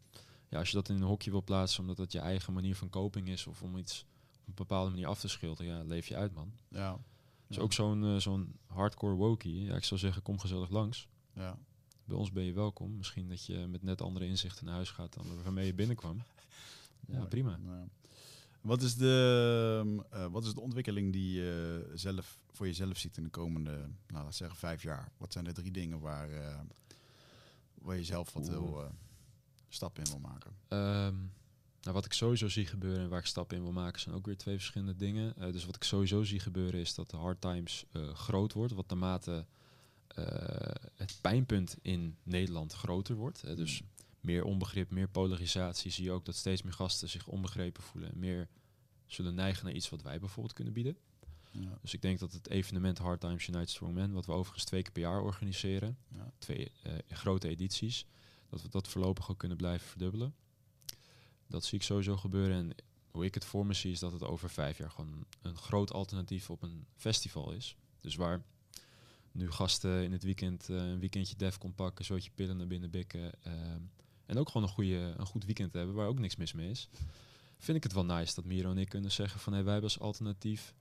ja, 0.49 0.57
als 0.60 0.69
je 0.69 0.76
dat 0.76 0.90
in 0.90 0.95
een 0.95 1.02
hokje 1.02 1.32
wil 1.32 1.44
plaatsen 1.44 1.82
omdat 1.82 1.98
dat 1.98 2.11
je 2.11 2.19
eigen 2.19 2.53
manier 2.53 2.76
van 2.76 2.90
coping 2.90 3.27
is 3.27 3.48
of 3.48 3.61
om 3.61 3.77
iets 3.77 4.06
op 4.41 4.48
een 4.48 4.53
bepaalde 4.56 4.90
manier 4.90 5.07
af 5.07 5.19
te 5.19 5.27
schilderen, 5.27 5.72
ja, 5.77 5.84
leef 5.84 6.07
je 6.07 6.15
uit, 6.15 6.34
man. 6.34 6.52
Ja. 6.69 6.98
Dus 7.48 7.56
Ja. 7.57 7.61
ook 7.64 7.73
zo'n 7.73 8.03
eh, 8.03 8.15
zo'n 8.18 8.56
hardcore 8.68 9.14
wokie. 9.15 9.64
Ja, 9.64 9.76
ik 9.76 9.84
zou 9.84 9.99
zeggen, 9.99 10.22
kom 10.22 10.40
gezellig 10.40 10.69
langs. 10.69 11.07
Ja. 11.34 11.57
Bij 12.06 12.18
ons 12.18 12.32
ben 12.32 12.44
je 12.44 12.53
welkom. 12.53 12.98
Misschien 12.98 13.30
dat 13.30 13.45
je 13.45 13.57
met 13.68 13.84
net 13.84 14.02
andere 14.02 14.26
inzichten 14.27 14.65
naar 14.65 14.76
huis 14.76 14.90
gaat 14.91 15.14
dan 15.14 15.26
waarmee 15.44 15.65
je 15.65 15.73
binnenkwam. 15.73 16.22
Ja, 17.07 17.15
Mooi. 17.18 17.27
prima. 17.27 17.60
Ja. 17.65 17.88
Wat 18.61 18.82
is 18.82 18.95
de, 18.95 19.84
ehm, 19.86 20.22
eh, 20.22 20.32
wat 20.32 20.45
is 20.45 20.53
de 20.53 20.61
ontwikkeling 20.61 21.14
die 21.14 21.32
je 21.34 21.91
zelf 21.94 22.40
voor 22.56 22.65
jezelf 22.65 22.98
ziet 22.98 23.18
in 23.18 23.23
de 23.23 23.30
komende, 23.30 23.72
nou, 23.72 23.91
laten 24.07 24.27
we 24.27 24.34
zeggen, 24.34 24.57
vijf 24.57 24.84
jaar? 24.84 25.11
Wat 25.18 25.34
zijn 25.34 25.45
de 25.45 25.52
drie 25.52 25.72
dingen 25.72 25.99
waar, 25.99 26.30
eh, 26.30 26.60
waar 27.73 27.98
je 27.98 28.03
zelf 28.03 28.34
wat 28.34 28.49
Oeh. 28.49 28.53
wil, 28.53 28.84
eh, 28.84 28.90
stap 29.69 29.98
in 29.98 30.06
wil 30.06 30.19
maken? 30.19 30.56
Ehm, 30.68 31.15
nou, 31.82 31.95
wat 31.95 32.06
ik 32.06 32.14
sowieso 32.14 32.49
zie 32.49 32.65
gebeuren 32.65 33.03
en 33.03 33.10
waar 33.10 33.19
ik 33.19 33.26
stappen 33.26 33.57
in 33.57 33.64
wil 33.64 33.72
maken, 33.72 34.02
zijn 34.02 34.15
ook 34.15 34.26
weer 34.26 34.38
twee 34.38 34.56
verschillende 34.56 34.95
dingen. 34.95 35.38
Eh, 35.38 35.52
dus 35.52 35.65
wat 35.65 35.76
ik 35.76 35.84
sowieso 35.84 36.23
zie 36.23 36.40
gebeuren 36.40 36.80
is 36.80 36.95
dat 36.95 37.10
de 37.10 37.18
hard 37.18 37.41
times 37.41 37.86
groot 38.14 38.53
wordt. 38.53 38.73
Wat 38.73 38.88
naarmate 38.90 39.45
het 40.95 41.18
pijnpunt 41.22 41.77
in 41.82 42.18
Nederland 42.23 42.73
groter 42.73 43.15
wordt. 43.15 43.41
hè, 43.41 43.56
dus 43.56 43.82
meer 44.19 44.44
onbegrip, 44.44 44.91
meer 44.91 45.07
polarisatie. 45.07 45.91
Zie 45.91 46.03
je 46.03 46.11
ook 46.11 46.26
dat 46.26 46.36
steeds 46.36 46.61
meer 46.61 46.73
gasten 46.73 47.10
zich 47.10 47.27
onbegrepen 47.27 47.84
voelen. 47.84 48.11
En 48.11 48.19
meer 48.19 48.48
zullen 49.06 49.36
neigen 49.36 49.65
naar 49.65 49.73
iets 49.73 49.90
wat 49.90 50.02
wij 50.02 50.19
bijvoorbeeld 50.19 50.53
kunnen 50.53 50.73
bieden. 50.73 50.98
Ja. 51.60 51.77
Dus 51.82 51.94
ik 51.94 52.02
denk 52.02 52.19
dat 52.19 52.32
het 52.32 52.49
evenement 52.49 52.98
Hard 52.98 53.19
Times 53.19 53.48
Unite 53.48 53.72
Strong 53.72 53.94
Men, 53.94 54.11
wat 54.11 54.26
we 54.26 54.32
overigens 54.32 54.64
twee 54.65 54.82
keer 54.82 54.91
per 54.91 55.02
jaar 55.02 55.22
organiseren, 55.22 55.98
Ja. 56.07 56.32
twee 56.38 56.72
eh, 56.84 56.94
grote 57.10 57.48
edities, 57.48 58.06
dat 58.49 58.61
we 58.61 58.69
dat 58.69 58.88
voorlopig 58.88 59.30
ook 59.32 59.38
kunnen 59.38 59.57
blijven 59.57 59.88
verdubbelen. 59.88 60.36
Dat 61.48 61.64
zie 61.65 61.77
ik 61.77 61.84
sowieso 61.84 62.18
gebeuren. 62.18 62.57
En 62.57 62.76
hoe 63.11 63.26
ik 63.26 63.34
het 63.34 63.45
voor 63.45 63.65
me 63.65 63.73
zie, 63.73 63.91
is 63.91 63.99
dat 63.99 64.11
het 64.11 64.23
over 64.23 64.49
vijf 64.49 64.77
jaar 64.77 64.91
gewoon 64.91 65.26
een 65.41 65.57
groot 65.57 65.94
alternatief 65.94 66.49
op 66.49 66.61
een 66.61 66.86
festival 66.95 67.52
is. 67.52 67.76
Dus 68.02 68.15
waar 68.15 68.44
nu 69.32 69.52
gasten 69.52 70.03
in 70.03 70.11
het 70.11 70.23
weekend 70.23 70.69
eh, 70.69 70.76
een 70.76 70.99
weekendje 70.99 71.36
def 71.36 71.57
kon 71.57 71.73
pakken, 71.76 72.06
zootje 72.06 72.32
pillen 72.36 72.57
naar 72.57 72.68
binnen 72.68 72.90
bikken. 72.90 73.44
ehm, 73.44 73.82
en 74.26 74.38
ook 74.38 74.48
gewoon 74.49 74.68
een, 74.68 74.73
goede, 74.73 75.14
een 75.18 75.26
goed 75.26 75.45
weekend 75.45 75.73
hebben 75.73 75.95
waar 75.95 76.07
ook 76.07 76.19
niks 76.19 76.36
mis 76.36 76.53
mee 76.53 76.69
is. 76.69 76.90
Vind 77.57 77.77
ik 77.77 77.84
het 77.84 77.94
wel 77.94 78.06
nice 78.06 78.36
dat 78.36 78.45
Miro 78.45 78.72
en 78.72 78.77
ik 78.77 78.90
kunnen 78.90 79.11
zeggen 79.11 79.40
van 79.40 79.53
hey, 79.53 79.64
wij 79.64 79.73
hebben 79.73 79.91
als 79.91 79.99
alternatief 79.99 80.73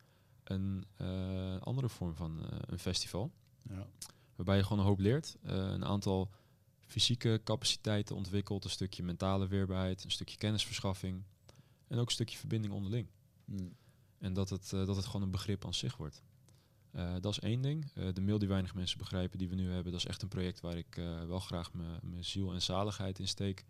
een 0.44 0.84
eh, 0.96 1.56
andere 1.60 1.88
vorm 1.88 2.14
van 2.14 2.50
eh, 2.50 2.58
een 2.60 2.78
festival. 2.78 3.32
Ja. 3.62 3.86
Waarbij 4.36 4.56
je 4.56 4.62
gewoon 4.62 4.78
een 4.78 4.84
hoop 4.84 4.98
leert. 4.98 5.36
Eh, 5.42 5.54
een 5.56 5.84
aantal 5.84 6.30
fysieke 6.86 7.40
capaciteiten 7.44 8.16
ontwikkelt, 8.16 8.64
een 8.64 8.70
stukje 8.70 9.02
mentale 9.02 9.48
weerbaarheid, 9.48 10.04
een 10.04 10.10
stukje 10.10 10.36
kennisverschaffing 10.36 11.22
en 11.86 11.98
ook 11.98 12.06
een 12.06 12.12
stukje 12.12 12.38
verbinding 12.38 12.72
onderling. 12.72 13.08
Hmm. 13.44 13.76
En 14.18 14.32
dat 14.32 14.50
het, 14.50 14.70
dat 14.70 14.96
het 14.96 15.06
gewoon 15.06 15.22
een 15.22 15.30
begrip 15.30 15.64
aan 15.64 15.74
zich 15.74 15.96
wordt. 15.96 16.22
Dat 17.20 17.32
is 17.32 17.40
één 17.40 17.60
ding. 17.60 17.92
De 17.92 18.20
mail 18.20 18.38
die 18.38 18.48
weinig 18.48 18.74
mensen 18.74 18.98
begrijpen 18.98 19.38
die 19.38 19.48
we 19.48 19.54
nu 19.54 19.70
hebben, 19.70 19.92
dat 19.92 20.00
is 20.00 20.06
echt 20.06 20.22
een 20.22 20.28
project 20.28 20.60
waar 20.60 20.76
ik 20.76 20.94
wel 21.26 21.38
graag 21.38 21.72
mijn 21.72 21.98
mijn 22.02 22.24
ziel 22.24 22.52
en 22.52 22.62
zaligheid 22.62 23.18
in 23.18 23.28
steek. 23.28 23.64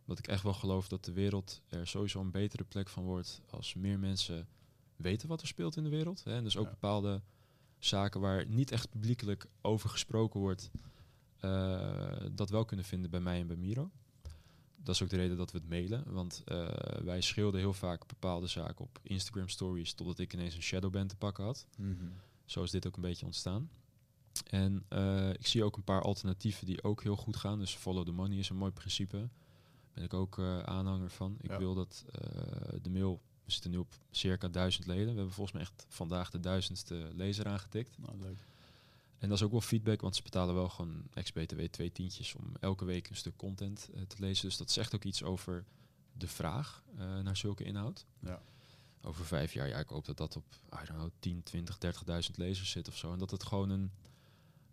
Omdat 0.00 0.18
ik 0.18 0.26
echt 0.26 0.42
wel 0.42 0.54
geloof 0.54 0.88
dat 0.88 1.04
de 1.04 1.12
wereld 1.12 1.62
er 1.68 1.86
sowieso 1.86 2.20
een 2.20 2.30
betere 2.30 2.64
plek 2.64 2.88
van 2.88 3.04
wordt 3.04 3.40
als 3.50 3.74
meer 3.74 3.98
mensen 3.98 4.48
weten 4.96 5.28
wat 5.28 5.40
er 5.40 5.46
speelt 5.46 5.76
in 5.76 5.82
de 5.84 5.88
wereld. 5.90 6.24
Hè. 6.24 6.34
En 6.34 6.44
dus 6.44 6.56
ook 6.56 6.64
Ja. 6.64 6.70
bepaalde 6.70 7.22
zaken 7.78 8.20
waar 8.20 8.46
niet 8.46 8.70
echt 8.70 8.90
publiekelijk 8.90 9.46
over 9.60 9.88
gesproken 9.90 10.40
wordt, 10.40 10.70
eh, 11.40 12.16
dat 12.32 12.50
wel 12.50 12.64
kunnen 12.64 12.84
vinden 12.84 13.10
bij 13.10 13.20
mij 13.20 13.40
en 13.40 13.46
bij 13.46 13.56
Miro. 13.56 13.90
Dat 14.76 14.94
is 14.94 15.02
ook 15.02 15.08
de 15.08 15.16
reden 15.16 15.36
dat 15.36 15.52
we 15.52 15.58
het 15.58 15.68
mailen. 15.68 16.12
Want 16.12 16.42
eh, 16.44 16.68
wij 17.04 17.20
schreeuwden 17.20 17.60
heel 17.60 17.72
vaak 17.72 18.06
bepaalde 18.06 18.46
zaken 18.46 18.84
op 18.84 18.98
Instagram 19.02 19.48
stories 19.48 19.94
totdat 19.94 20.18
ik 20.18 20.32
ineens 20.32 20.54
een 20.54 20.62
shadowband 20.62 21.08
te 21.08 21.16
pakken 21.16 21.44
had. 21.44 21.66
Mhm. 21.78 22.04
Zo 22.44 22.62
is 22.62 22.70
dit 22.70 22.86
ook 22.86 22.96
een 22.96 23.02
beetje 23.02 23.26
ontstaan. 23.26 23.70
En 24.50 24.84
eh, 24.88 25.30
ik 25.30 25.46
zie 25.46 25.64
ook 25.64 25.76
een 25.76 25.84
paar 25.84 26.02
alternatieven 26.02 26.66
die 26.66 26.82
ook 26.82 27.02
heel 27.02 27.16
goed 27.16 27.36
gaan. 27.36 27.58
Dus 27.58 27.74
follow 27.74 28.04
the 28.06 28.12
money 28.12 28.38
is 28.38 28.48
een 28.48 28.56
mooi 28.56 28.72
principe. 28.72 29.28
Ben 29.94 30.04
ik 30.04 30.14
ook 30.14 30.38
aanhanger 30.64 31.10
van. 31.10 31.36
Ik 31.40 31.50
Ja. 31.50 31.58
wil 31.58 31.74
dat 31.74 32.04
de 32.82 32.90
mail, 32.90 33.20
we 33.44 33.52
zitten 33.52 33.70
nu 33.70 33.76
op 33.76 33.92
circa 34.10 34.48
duizend 34.48 34.86
leden. 34.86 35.08
We 35.08 35.14
hebben 35.14 35.32
volgens 35.32 35.52
mij 35.52 35.62
echt 35.62 35.86
vandaag 35.88 36.30
de 36.30 36.40
duizendste 36.40 37.10
lezer 37.14 37.46
aangetikt. 37.46 37.98
Nou, 37.98 38.18
leuk. 38.20 38.46
En 39.22 39.28
dat 39.28 39.36
is 39.36 39.44
ook 39.44 39.50
wel 39.50 39.60
feedback, 39.60 40.00
want 40.00 40.16
ze 40.16 40.22
betalen 40.22 40.54
wel 40.54 40.68
gewoon 40.68 41.02
ex-BTW 41.14 41.60
twee 41.60 41.92
tientjes 41.92 42.34
om 42.34 42.52
elke 42.60 42.84
week 42.84 43.08
een 43.08 43.16
stuk 43.16 43.36
content 43.36 43.88
eh, 43.94 44.02
te 44.02 44.16
lezen. 44.18 44.46
Dus 44.48 44.56
dat 44.56 44.70
zegt 44.70 44.94
ook 44.94 45.04
iets 45.04 45.22
over 45.22 45.64
de 46.12 46.28
vraag 46.28 46.82
eh, 46.96 47.18
naar 47.18 47.36
zulke 47.36 47.64
inhoud. 47.64 48.06
Ja. 48.20 48.42
Over 49.02 49.24
vijf 49.24 49.52
jaar, 49.52 49.68
ja, 49.68 49.78
ik 49.78 49.88
hoop 49.88 50.04
dat 50.04 50.16
dat 50.16 50.36
op, 50.36 50.44
I 50.52 50.86
don't 50.86 50.88
know, 50.88 51.10
10, 51.18 51.42
20, 51.42 51.78
30.000 52.28 52.30
lezers 52.34 52.70
zit 52.70 52.88
of 52.88 52.96
zo. 52.96 53.12
En 53.12 53.18
dat 53.18 53.30
het 53.30 53.42
gewoon 53.42 53.70
een, 53.70 53.92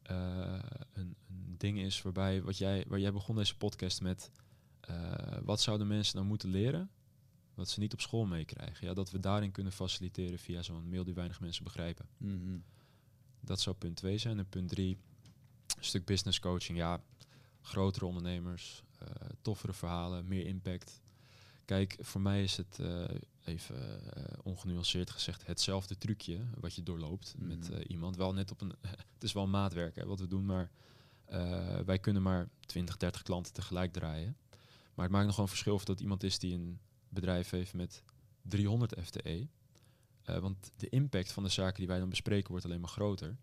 eh, 0.02 0.60
een, 0.94 1.16
een 1.28 1.56
ding 1.58 1.80
is 1.80 2.02
waarbij, 2.02 2.41
wat 2.41 2.58
jij, 2.58 2.86
waar 2.88 3.00
jij 3.00 3.14
begon 3.14 3.36
deze 3.36 3.58
podcast 3.58 4.02
met, 4.02 4.32
wat 5.44 5.62
zouden 5.62 5.88
mensen 5.88 6.16
nou 6.16 6.28
moeten 6.28 6.50
leren 6.50 6.90
wat 7.60 7.69
ze 7.69 7.80
niet 7.80 7.94
op 7.94 8.02
school 8.02 8.26
meekrijgen? 8.26 8.88
Ja, 8.88 8.94
dat 8.94 9.11
we 9.11 9.19
daarin 9.19 9.52
kunnen 9.52 9.72
faciliteren 9.73 10.40
via 10.40 10.61
zo'n 10.61 10.90
mail 10.90 11.03
die 11.03 11.14
weinig 11.14 11.40
mensen 11.40 11.64
begrijpen. 11.64 12.06
Mhm. 12.18 12.57
Dat 13.40 13.60
zou 13.61 13.76
punt 13.76 13.95
2 13.95 14.18
zijn. 14.18 14.38
En 14.40 14.49
punt 14.49 14.69
3, 14.69 14.98
een 15.77 15.84
stuk 15.84 16.06
business 16.06 16.40
coaching. 16.40 16.77
Ja, 16.77 17.02
grotere 17.61 18.06
ondernemers, 18.06 18.84
eh, 18.99 19.07
toffere 19.41 19.73
verhalen, 19.73 20.27
meer 20.27 20.45
impact. 20.45 21.02
Kijk, 21.65 21.98
voor 21.99 22.22
mij 22.22 22.44
is 22.44 22.57
het, 22.57 22.80
eh, 22.80 23.03
even 23.44 24.14
eh, 24.14 24.23
ongenuanceerd 24.44 25.10
gezegd, 25.10 25.48
hetzelfde 25.48 25.98
trucje 25.98 26.40
wat 26.60 26.76
je 26.76 26.84
doorloopt 26.84 27.36
met 27.38 27.69
Mhm. 27.69 27.73
eh, 27.80 27.86
iemand. 27.88 28.15
Wel 28.15 28.34
net 28.34 28.52
op 28.52 28.61
een, 28.61 28.73
het 29.14 29.23
is 29.23 29.34
wel 29.34 29.48
maatwerk 29.48 29.95
hè, 29.95 30.06
wat 30.06 30.19
we 30.19 30.27
doen, 30.27 30.45
maar 30.45 30.72
wij 31.86 31.99
kunnen 31.99 32.22
maar 32.22 32.49
20, 32.65 32.98
30 32.98 33.22
klanten 33.22 33.53
tegelijk 33.53 33.94
draaien. 33.94 34.38
Maar 34.94 35.06
het 35.06 35.11
maakt 35.14 35.26
nog 35.26 35.34
gewoon 35.36 35.49
verschil 35.49 35.73
of 35.73 35.86
dat 35.86 35.99
iemand 35.99 36.23
is 36.23 36.40
die 36.40 36.53
een 36.53 36.80
bedrijf 37.10 37.49
heeft 37.49 37.73
met 37.73 38.03
300 38.41 38.95
FTE. 39.03 39.48
Eh, 40.30 40.38
want 40.38 40.72
de 40.76 40.90
impact 40.90 41.31
van 41.31 41.44
de 41.44 41.49
zaken 41.49 41.77
die 41.77 41.88
wij 41.88 41.99
dan 41.99 42.10
bespreken 42.10 42.49
wordt 42.49 42.65
alleen 42.65 42.80
maar 42.80 42.90
groter. 42.90 43.38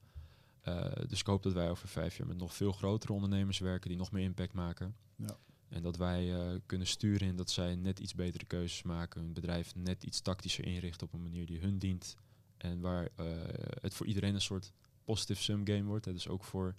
Eh, 0.60 0.92
dus 1.08 1.20
ik 1.20 1.26
hoop 1.26 1.42
dat 1.42 1.52
wij 1.52 1.70
over 1.70 1.88
vijf 1.88 2.16
jaar 2.16 2.26
met 2.26 2.36
nog 2.36 2.54
veel 2.54 2.72
grotere 2.72 3.12
ondernemers 3.12 3.58
werken 3.58 3.88
die 3.88 3.98
nog 3.98 4.12
meer 4.12 4.24
impact 4.24 4.52
maken. 4.52 4.96
Ja. 5.16 5.36
En 5.68 5.82
dat 5.82 5.96
wij 5.96 6.34
eh, 6.34 6.60
kunnen 6.66 6.86
sturen 6.86 7.28
in 7.28 7.36
dat 7.36 7.50
zij 7.50 7.74
net 7.76 7.98
iets 7.98 8.14
betere 8.14 8.44
keuzes 8.44 8.82
maken, 8.82 9.20
hun 9.20 9.32
bedrijf 9.32 9.74
net 9.74 10.02
iets 10.04 10.20
tactischer 10.20 10.64
inrichten 10.64 11.06
op 11.06 11.12
een 11.12 11.22
manier 11.22 11.46
die 11.46 11.60
hun 11.60 11.78
dient. 11.78 12.16
En 12.56 12.80
waar 12.80 13.08
het 13.80 13.94
voor 13.94 14.06
iedereen 14.06 14.34
een 14.34 14.40
soort 14.40 14.72
positive 15.04 15.42
sum 15.42 15.66
game 15.66 15.82
wordt. 15.82 16.04
Hè. 16.04 16.12
Dus 16.12 16.28
ook 16.28 16.44
voor 16.44 16.74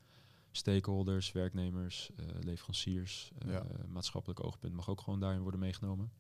stakeholders, 0.52 1.32
werknemers, 1.32 2.10
leveranciers, 2.40 3.32
Ja. 3.46 3.66
maatschappelijk 3.88 4.44
oogpunt 4.44 4.74
mag 4.74 4.90
ook 4.90 5.02
gewoon 5.02 5.20
daarin 5.20 5.42
worden 5.42 5.60
meegenomen. 5.60 6.12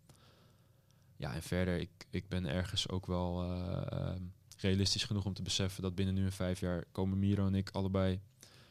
Ja, 1.17 1.33
en 1.33 1.41
verder, 1.43 1.77
ik, 1.79 1.89
ik 2.09 2.27
ben 2.29 2.45
ergens 2.45 2.89
ook 2.89 3.05
wel 3.05 3.43
eh, 3.43 3.91
ehm, 3.91 4.21
realistisch 4.57 5.03
genoeg 5.03 5.25
om 5.25 5.33
te 5.33 5.41
beseffen 5.41 5.81
dat 5.83 5.95
binnen 5.95 6.15
nu 6.15 6.25
en 6.25 6.31
vijf 6.31 6.59
jaar 6.59 6.85
komen 6.91 7.19
Miro 7.19 7.45
en 7.47 7.55
ik 7.55 7.69
allebei 7.69 8.19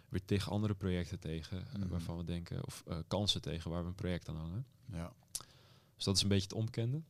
weer 0.08 0.24
tegen 0.24 0.52
andere 0.52 0.74
projecten 0.74 1.18
tegen, 1.18 1.66
eh, 1.66 1.74
Mhm. 1.78 1.88
waarvan 1.88 2.16
we 2.16 2.24
denken, 2.24 2.66
of 2.66 2.82
eh, 2.86 2.98
kansen 3.08 3.40
tegen 3.42 3.70
waar 3.70 3.82
we 3.82 3.88
een 3.88 3.94
project 3.94 4.28
aan 4.28 4.36
hangen. 4.36 4.66
Ja. 4.92 5.12
Dus 5.96 6.04
dat 6.04 6.16
is 6.16 6.22
een 6.22 6.28
beetje 6.28 6.48
het 6.48 6.56
onbekende. 6.56 7.02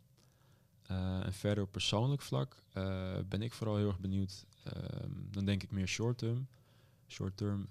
En 0.87 1.33
verder 1.33 1.65
op 1.65 1.73
persoonlijk 1.73 2.23
vlak 2.23 2.63
ben 3.29 3.43
ik 3.43 3.53
vooral 3.53 3.77
heel 3.77 3.89
erg 3.89 3.99
benieuwd. 4.01 4.47
ehm, 4.65 5.11
dan 5.31 5.45
denk 5.45 5.63
ik 5.63 5.71
meer 5.71 5.87
short 5.89 6.19
term. 6.19 6.47
Short 7.09 7.37
term, 7.37 7.69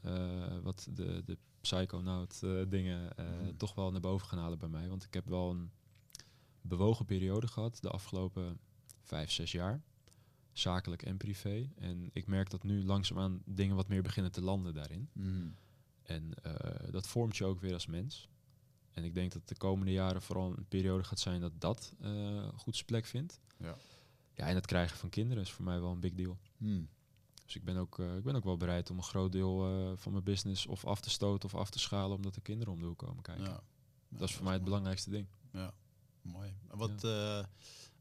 wat 0.63 0.87
de, 0.93 1.23
de 1.25 1.37
psychonaut 1.61 2.39
dingen 2.67 3.09
Mhm. 3.17 3.55
toch 3.57 3.75
wel 3.75 3.91
naar 3.91 4.01
boven 4.01 4.27
gaan 4.27 4.39
halen 4.39 4.57
bij 4.59 4.69
mij. 4.69 4.87
Want 4.89 5.03
ik 5.03 5.13
heb 5.13 5.27
wel 5.27 5.49
een 5.51 5.71
bewogen 6.67 7.05
periode 7.05 7.47
gehad 7.47 7.77
de 7.81 7.89
afgelopen 7.89 8.59
vijf, 9.01 9.31
zes 9.31 9.51
jaar. 9.51 9.81
Zakelijk 10.51 11.03
en 11.03 11.17
privé. 11.17 11.69
En 11.75 12.09
ik 12.13 12.27
merk 12.27 12.49
dat 12.49 12.63
nu 12.63 12.83
langzaamaan 12.83 13.41
dingen 13.45 13.75
wat 13.75 13.87
meer 13.87 14.01
beginnen 14.01 14.31
te 14.31 14.41
landen 14.41 14.73
daarin. 14.73 15.09
Mhm. 15.13 15.49
En 16.01 16.33
eh, 16.43 16.91
dat 16.91 17.07
vormt 17.07 17.37
je 17.37 17.45
ook 17.45 17.59
weer 17.59 17.73
als 17.73 17.85
mens. 17.85 18.29
En 18.91 19.03
ik 19.03 19.13
denk 19.13 19.31
dat 19.31 19.47
de 19.47 19.57
komende 19.57 19.91
jaren 19.91 20.21
vooral 20.21 20.57
een 20.57 20.67
periode 20.67 21.03
gaat 21.03 21.19
zijn 21.19 21.41
dat 21.41 21.61
dat 21.61 21.93
eh, 22.01 22.47
goed 22.55 22.75
zijn 22.75 22.85
plek 22.85 23.05
vindt. 23.05 23.39
Ja. 23.57 23.75
Ja, 24.33 24.47
en 24.47 24.55
het 24.55 24.65
krijgen 24.65 24.97
van 24.97 25.09
kinderen 25.09 25.43
is 25.43 25.51
voor 25.51 25.65
mij 25.65 25.79
wel 25.79 25.91
een 25.91 25.99
big 25.99 26.13
deal. 26.13 26.37
Mhm. 26.57 26.83
Dus 27.45 27.55
ik 27.55 27.63
ben 27.63 27.77
ook, 27.77 27.99
eh, 27.99 28.15
ik 28.15 28.23
ben 28.23 28.35
ook 28.35 28.43
wel 28.43 28.57
bereid 28.57 28.89
om 28.89 28.97
een 28.97 29.03
groot 29.03 29.31
deel 29.31 29.57
van 29.97 30.11
mijn 30.11 30.23
business 30.23 30.65
of 30.65 30.85
af 30.85 31.01
te 31.01 31.09
stoten 31.09 31.49
of 31.49 31.55
af 31.55 31.69
te 31.69 31.79
schalen 31.79 32.15
omdat 32.15 32.33
de 32.33 32.41
kinderen 32.41 32.73
om 32.73 32.79
de 32.79 32.85
hoek 32.85 32.97
komen 32.97 33.23
kijken. 33.23 33.45
Ja. 33.45 33.63
Dat 34.09 34.29
is 34.29 34.35
voor 34.35 34.43
mij 34.43 34.53
het 34.53 34.63
belangrijkste 34.63 35.09
ding. 35.09 35.27
Mooi. 36.31 36.53
En 36.71 36.77
Wat, 36.77 37.03
eh, 37.03 37.43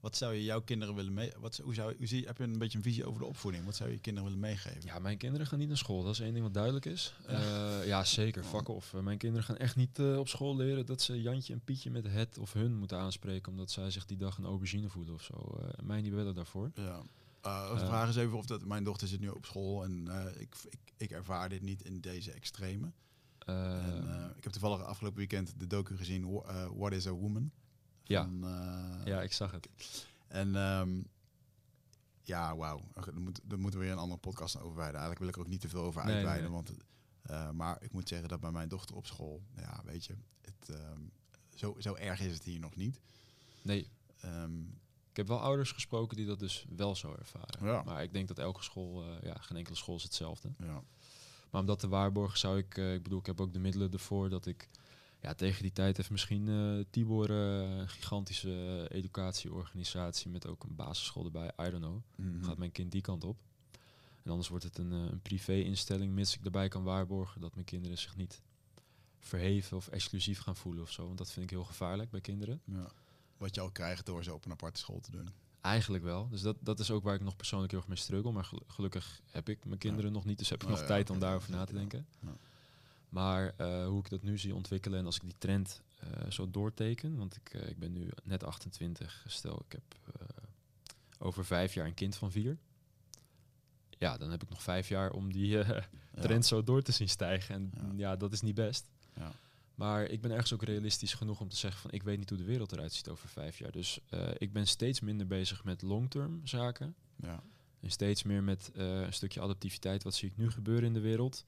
wat 0.01 0.17
zou 0.17 0.35
je 0.35 0.45
jouw 0.45 0.61
kinderen 0.63 0.95
willen 0.95 1.13
mee... 1.15 1.33
Wat, 1.39 1.57
hoe 1.57 1.75
zou, 1.75 1.95
hoe 1.97 2.07
zie, 2.07 2.27
heb 2.27 2.37
je 2.39 2.45
een 2.45 2.59
beetje 2.59 2.79
een 2.79 2.85
visie 2.85 3.05
over 3.07 3.21
de 3.21 3.27
opvoeding? 3.27 3.65
Wat 3.65 3.77
zou 3.77 3.89
je 3.89 3.95
je 3.95 4.01
kinderen 4.01 4.29
willen 4.31 4.45
meegeven? 4.47 4.81
Ja, 4.85 4.99
mijn 4.99 5.17
kinderen 5.19 5.47
gaan 5.47 5.59
niet 5.59 5.69
naar 5.69 5.77
school. 5.77 6.03
Dat 6.03 6.13
is 6.13 6.21
één 6.21 6.33
ding 6.33 6.45
wat 6.45 6.55
duidelijk 6.55 6.85
is. 6.85 7.15
Ja, 7.29 7.83
ja 7.83 8.05
zeker. 8.05 8.45
Fuck 8.45 8.69
off. 8.69 8.95
Eh, 8.95 9.01
mijn 9.01 9.19
kinderen 9.19 9.45
gaan 9.45 9.57
echt 9.57 9.77
niet 9.77 9.99
eh, 9.99 10.19
op 10.19 10.29
school 10.29 10.57
leren 10.57 10.87
dat 10.87 11.01
ze 11.03 11.23
Jantje 11.23 11.53
en 11.53 11.61
Pietje 11.65 11.91
met 11.91 12.05
het 12.07 12.39
of 12.39 12.53
hun 12.53 12.75
moeten 12.77 12.99
aanspreken. 12.99 13.53
Omdat 13.53 13.71
zij 13.71 13.91
zich 13.91 14.05
die 14.07 14.17
dag 14.17 14.39
een 14.39 14.45
aubergine 14.45 14.89
voelen 14.89 15.15
of 15.15 15.23
zo. 15.23 15.59
Eh, 15.61 15.85
mij 15.85 16.01
niet 16.01 16.13
willen 16.13 16.35
daarvoor. 16.35 16.71
Ja. 16.75 17.03
Uh, 17.47 17.75
de 17.75 17.81
Eh. 17.81 17.87
vraag 17.87 18.09
is 18.09 18.17
even 18.17 18.37
of 18.39 18.47
dat... 18.47 18.65
Mijn 18.65 18.85
dochter 18.85 19.09
zit 19.09 19.21
nu 19.21 19.29
op 19.29 19.45
school 19.47 19.85
en 19.85 20.09
eh, 20.09 20.41
ik, 20.41 20.55
ik, 20.71 20.79
ik 20.97 21.11
ervaar 21.11 21.49
dit 21.49 21.63
niet 21.63 21.83
in 21.83 22.01
deze 22.01 22.33
extreme. 22.33 22.93
Eh, 23.39 23.87
En, 23.87 24.09
eh, 24.09 24.37
ik 24.37 24.45
heb 24.45 24.53
toevallig 24.53 24.83
afgelopen 24.83 25.19
weekend 25.19 25.55
de 25.61 25.67
docu 25.67 25.97
gezien, 25.97 26.31
Wha- 26.33 26.43
eh, 26.49 26.67
What 26.77 26.93
is 26.93 27.07
a 27.07 27.11
Woman? 27.13 27.51
Ja. 28.05 28.23
Van, 28.23 28.45
eh, 28.45 29.07
ja, 29.07 29.23
ik 29.23 29.33
zag 29.33 29.51
het. 29.51 29.69
En 30.29 30.57
ehm, 30.57 31.03
ja, 32.23 32.57
wauw. 32.57 32.81
Moet, 33.15 33.41
er 33.51 33.59
moeten 33.59 33.79
we 33.81 33.85
weer 33.85 33.95
een 33.95 34.01
andere 34.01 34.21
podcast 34.21 34.61
over 34.61 34.77
wijden. 34.77 35.01
Eigenlijk 35.01 35.19
wil 35.19 35.29
ik 35.29 35.35
er 35.35 35.41
ook 35.41 35.49
niet 35.49 35.61
te 35.61 35.69
veel 35.69 35.83
over 35.83 36.03
uitweiden. 36.03 36.43
nee. 36.43 36.53
Want, 36.53 36.73
eh, 37.23 37.51
maar 37.51 37.83
ik 37.83 37.93
moet 37.93 38.09
zeggen 38.09 38.29
dat 38.29 38.41
bij 38.41 38.51
mijn 38.53 38.69
dochter 38.69 38.97
op 38.97 39.07
school, 39.07 39.43
ja, 39.57 39.81
weet 39.85 40.05
je, 40.05 40.15
het, 40.41 40.69
ehm, 40.69 41.01
zo, 41.55 41.77
zo 41.79 41.95
erg 41.95 42.21
is 42.21 42.33
het 42.33 42.45
hier 42.45 42.61
nog 42.61 42.77
niet. 42.77 43.01
Nee, 43.63 43.89
Ehm, 44.25 44.61
ik 45.11 45.17
heb 45.17 45.29
wel 45.29 45.41
ouders 45.41 45.73
gesproken 45.73 46.17
die 46.17 46.27
dat 46.27 46.39
dus 46.39 46.67
wel 46.77 46.97
zo 46.97 47.15
ervaren. 47.19 47.67
Ja. 47.67 47.83
Maar 47.83 48.03
ik 48.03 48.13
denk 48.13 48.29
dat 48.29 48.39
elke 48.39 48.63
school, 48.63 49.03
eh, 49.03 49.23
ja, 49.23 49.35
geen 49.35 49.57
enkele 49.57 49.77
school 49.77 49.97
is 49.97 50.03
hetzelfde. 50.03 50.53
ja. 50.59 50.83
Maar 51.51 51.61
om 51.61 51.67
dat 51.67 51.79
te 51.79 51.89
waarborgen 51.89 52.39
zou 52.39 52.59
ik, 52.59 52.77
ik 52.77 53.03
bedoel, 53.03 53.19
ik 53.19 53.27
heb 53.27 53.41
ook 53.41 53.53
de 53.53 53.59
middelen 53.59 53.93
ervoor 53.93 54.29
dat 54.29 54.47
ik, 54.47 54.69
ja, 55.25 55.35
tegen 55.35 55.63
die 55.63 55.73
tijd 55.73 55.97
heeft 55.97 56.11
misschien 56.11 56.49
eh 56.49 56.85
Tibor 56.91 57.31
eh, 57.31 57.77
een 57.79 57.89
gigantische 57.89 58.87
eh, 58.91 58.97
educatieorganisatie 58.99 60.31
met 60.31 60.47
ook 60.47 60.65
een 60.65 60.75
basisschool 60.75 61.25
erbij, 61.25 61.47
I 61.47 61.71
don't 61.71 61.83
know. 61.85 62.01
Mhm. 62.15 62.45
Gaat 62.45 62.59
mijn 62.59 62.73
kind 62.73 62.93
die 62.93 63.01
kant 63.01 63.25
op? 63.25 63.37
En 64.23 64.31
anders 64.31 64.49
wordt 64.49 64.65
het 64.65 64.79
een, 64.79 64.91
een 64.91 65.21
privé-instelling, 65.23 66.13
mits 66.13 66.35
ik 66.37 66.45
erbij 66.45 66.69
kan 66.69 66.83
waarborgen 66.83 67.41
dat 67.41 67.55
mijn 67.55 67.67
kinderen 67.67 67.99
zich 67.99 68.17
niet 68.17 68.43
verheven 69.19 69.77
of 69.77 69.89
exclusief 69.89 70.41
gaan 70.41 70.57
voelen 70.57 70.83
of 70.83 70.91
zo. 70.91 71.07
Want 71.07 71.19
dat 71.19 71.31
vind 71.31 71.45
ik 71.45 71.51
heel 71.51 71.65
gevaarlijk 71.65 72.11
bij 72.11 72.21
kinderen. 72.21 72.61
ja. 72.65 72.87
Wat 73.37 73.55
je 73.55 73.61
al 73.61 73.71
krijgt 73.71 74.07
door 74.07 74.25
ze 74.25 74.35
op 74.35 74.45
een 74.45 74.51
aparte 74.53 74.81
school 74.81 75.01
te 75.01 75.11
doen. 75.11 75.29
Eigenlijk 75.61 76.05
wel. 76.05 76.29
Dus 76.29 76.41
dat, 76.43 76.57
dat 76.61 76.81
is 76.81 76.91
ook 76.91 77.03
waar 77.05 77.15
ik 77.15 77.21
nog 77.21 77.37
persoonlijk 77.37 77.71
heel 77.71 77.81
erg 77.81 77.89
mee 77.89 77.99
struggle. 77.99 78.33
Maar 78.33 78.45
gelu- 78.45 78.63
gelukkig 78.67 79.21
heb 79.31 79.49
ik 79.49 79.65
mijn 79.65 79.79
kinderen 79.79 80.13
nog 80.13 80.25
niet, 80.25 80.39
dus 80.39 80.49
heb 80.49 80.63
ik 80.63 80.69
Oh, 80.69 80.73
nog 80.73 80.81
ja, 80.81 80.87
tijd 80.87 81.11
om 81.11 81.19
daarover 81.19 81.51
na 81.51 81.65
te 81.65 81.73
ja. 81.73 81.79
denken. 81.79 82.07
Maar 83.15 83.55
eh, 83.57 83.87
hoe 83.87 83.99
ik 83.99 84.09
dat 84.09 84.23
nu 84.23 84.39
zie 84.39 84.55
ontwikkelen 84.55 84.99
en 84.99 85.07
als 85.07 85.17
ik 85.17 85.23
die 85.23 85.35
trend 85.39 85.83
eh, 85.99 86.31
zo 86.31 86.51
doorteken, 86.51 87.17
want 87.17 87.37
ik, 87.37 87.55
eh, 87.55 87.69
ik 87.69 87.79
ben 87.79 87.93
nu 87.93 88.11
net 88.23 88.45
28, 88.45 89.25
stel 89.29 89.63
ik 89.69 89.73
heb 89.73 89.83
over 91.19 91.45
vijf 91.45 91.75
jaar 91.75 91.87
een 91.87 91.95
kind 91.95 92.17
van 92.17 92.31
vier. 92.31 92.59
Ja, 93.91 94.17
dan 94.17 94.31
heb 94.31 94.43
ik 94.43 94.49
nog 94.49 94.63
vijf 94.63 94.89
jaar 94.89 95.11
om 95.13 95.33
die 95.33 95.47
Ja. 95.47 95.89
trend 96.21 96.47
zo 96.47 96.63
door 96.63 96.83
te 96.83 96.93
zien 96.93 97.09
stijgen. 97.09 97.55
En 97.55 97.73
Ja. 97.77 97.93
ja, 97.97 98.17
dat 98.17 98.33
is 98.33 98.41
niet 98.41 98.55
best. 98.55 98.91
Ja. 99.17 99.33
Maar 99.75 100.05
ik 100.05 100.21
ben 100.21 100.31
ergens 100.31 100.53
ook 100.53 100.63
realistisch 100.63 101.15
genoeg 101.15 101.41
om 101.41 101.49
te 101.49 101.57
zeggen 101.57 101.81
van 101.81 101.91
ik 101.91 102.03
weet 102.03 102.19
niet 102.19 102.29
hoe 102.29 102.39
de 102.39 102.45
wereld 102.45 102.73
eruit 102.73 102.93
ziet 102.93 103.09
over 103.09 103.29
vijf 103.29 103.59
jaar. 103.59 103.73
Dus 103.73 104.01
ik 104.39 104.53
ben 104.53 104.67
steeds 104.67 105.01
minder 105.01 105.27
bezig 105.27 105.65
met 105.65 105.83
long-term 105.83 106.41
zaken. 106.47 106.95
Ja. 107.17 107.43
En 107.81 107.91
steeds 107.91 108.23
meer 108.23 108.43
met 108.43 108.71
een 108.73 109.13
stukje 109.13 109.41
adaptiviteit. 109.41 110.03
Wat 110.03 110.15
zie 110.15 110.29
ik 110.29 110.37
nu 110.37 110.51
gebeuren 110.51 110.85
in 110.85 110.93
de 110.95 111.01
wereld? 111.01 111.45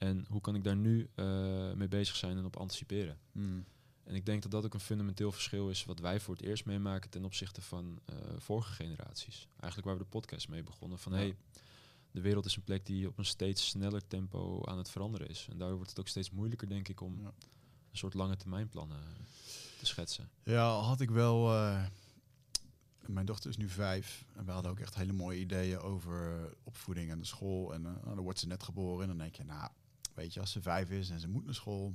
En 0.00 0.24
hoe 0.28 0.40
kan 0.40 0.54
ik 0.54 0.64
daar 0.64 0.76
nu 0.76 1.08
eh, 1.14 1.72
mee 1.72 1.88
bezig 1.88 2.16
zijn 2.16 2.36
en 2.36 2.44
op 2.44 2.56
anticiperen? 2.56 3.18
Mhm. 3.32 3.60
En 4.04 4.14
ik 4.14 4.26
denk 4.26 4.42
dat 4.42 4.50
dat 4.50 4.64
ook 4.64 4.74
een 4.74 4.80
fundamenteel 4.80 5.32
verschil 5.32 5.70
is 5.70 5.84
wat 5.84 5.98
wij 5.98 6.20
voor 6.20 6.34
het 6.36 6.44
eerst 6.44 6.64
meemaken 6.64 7.10
ten 7.10 7.24
opzichte 7.24 7.60
van 7.62 7.98
eh, 8.04 8.14
vorige 8.38 8.72
generaties. 8.72 9.48
Eigenlijk 9.56 9.84
waar 9.84 9.96
we 9.98 10.02
de 10.02 10.08
podcast 10.18 10.48
mee 10.48 10.62
begonnen. 10.62 10.98
Van 10.98 11.12
Ja. 11.12 11.18
hey, 11.18 11.36
de 12.10 12.20
wereld 12.20 12.44
is 12.44 12.56
een 12.56 12.62
plek 12.64 12.86
die 12.86 13.08
op 13.08 13.18
een 13.18 13.24
steeds 13.24 13.68
sneller 13.68 14.06
tempo 14.06 14.64
aan 14.64 14.78
het 14.78 14.90
veranderen 14.90 15.28
is. 15.28 15.46
En 15.50 15.58
daardoor 15.58 15.76
wordt 15.76 15.90
het 15.90 16.00
ook 16.00 16.08
steeds 16.08 16.30
moeilijker, 16.30 16.68
denk 16.68 16.88
ik, 16.88 17.00
om 17.00 17.20
Ja. 17.20 17.26
een 17.90 17.96
soort 17.98 18.14
lange 18.14 18.36
termijnplannen 18.36 18.98
te 19.78 19.86
schetsen. 19.86 20.30
Ja, 20.42 20.78
had 20.78 21.00
ik 21.00 21.10
wel. 21.10 21.54
eh, 21.54 21.86
mijn 23.06 23.26
dochter 23.26 23.50
is 23.50 23.56
nu 23.56 23.68
vijf. 23.68 24.24
En 24.36 24.44
we 24.44 24.50
hadden 24.50 24.70
ook 24.70 24.80
echt 24.80 24.94
hele 24.94 25.12
mooie 25.12 25.38
ideeën 25.40 25.78
over 25.78 26.50
opvoeding 26.62 27.10
en 27.10 27.18
de 27.18 27.24
school. 27.26 27.74
En 27.74 27.86
eh, 27.86 27.92
nou, 27.92 28.14
dan 28.14 28.24
wordt 28.24 28.38
ze 28.38 28.46
net 28.46 28.62
geboren. 28.62 29.02
En 29.02 29.08
dan 29.08 29.18
denk 29.18 29.34
je, 29.34 29.44
nou, 29.44 29.70
weet 30.20 30.34
je, 30.34 30.40
als 30.40 30.52
ze 30.52 30.62
vijf 30.62 30.90
is 30.90 31.10
en 31.10 31.20
ze 31.20 31.28
moet 31.28 31.44
naar 31.44 31.54
school. 31.54 31.94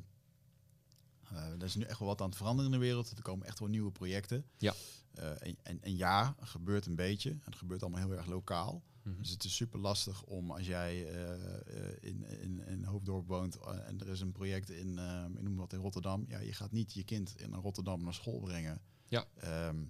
eh 1.29 1.51
er 1.51 1.63
is 1.63 1.75
nu 1.75 1.83
echt 1.83 1.99
wel 1.99 2.07
wat 2.07 2.21
aan 2.21 2.27
het 2.27 2.37
veranderen 2.37 2.71
in 2.71 2.79
de 2.79 2.85
wereld. 2.85 3.11
Er 3.11 3.21
komen 3.21 3.47
echt 3.47 3.59
wel 3.59 3.67
nieuwe 3.67 3.91
projecten. 3.91 4.45
Ja. 4.57 4.73
Eh, 5.11 5.47
en, 5.47 5.57
en, 5.63 5.81
en 5.81 5.95
ja, 5.95 6.35
er 6.39 6.47
gebeurt 6.47 6.85
een 6.85 6.95
beetje. 6.95 7.29
En 7.29 7.41
het 7.43 7.55
gebeurt 7.55 7.81
allemaal 7.81 7.99
heel 8.07 8.17
erg 8.17 8.25
lokaal. 8.25 8.83
Mhm. 9.03 9.17
Dus 9.21 9.29
het 9.29 9.43
is 9.43 9.55
super 9.55 9.79
lastig 9.79 10.23
om 10.23 10.51
als 10.51 10.67
jij 10.67 11.07
eh, 11.07 12.09
in, 12.09 12.23
in, 12.41 12.67
in 12.67 12.83
Hoofddorp 12.83 13.27
woont 13.27 13.55
en 13.57 13.99
er 13.99 14.07
is 14.07 14.21
een 14.21 14.31
project 14.31 14.69
in, 14.69 14.99
ik 15.35 15.41
noem 15.41 15.55
wat 15.55 15.73
in 15.73 15.79
Rotterdam. 15.79 16.25
Ja, 16.27 16.39
je 16.39 16.53
gaat 16.53 16.71
niet 16.71 16.93
je 16.93 17.03
kind 17.03 17.41
in 17.41 17.53
Rotterdam 17.53 18.03
naar 18.03 18.13
school 18.13 18.39
brengen. 18.39 18.81
Ja. 19.07 19.25
Ehm, 19.35 19.85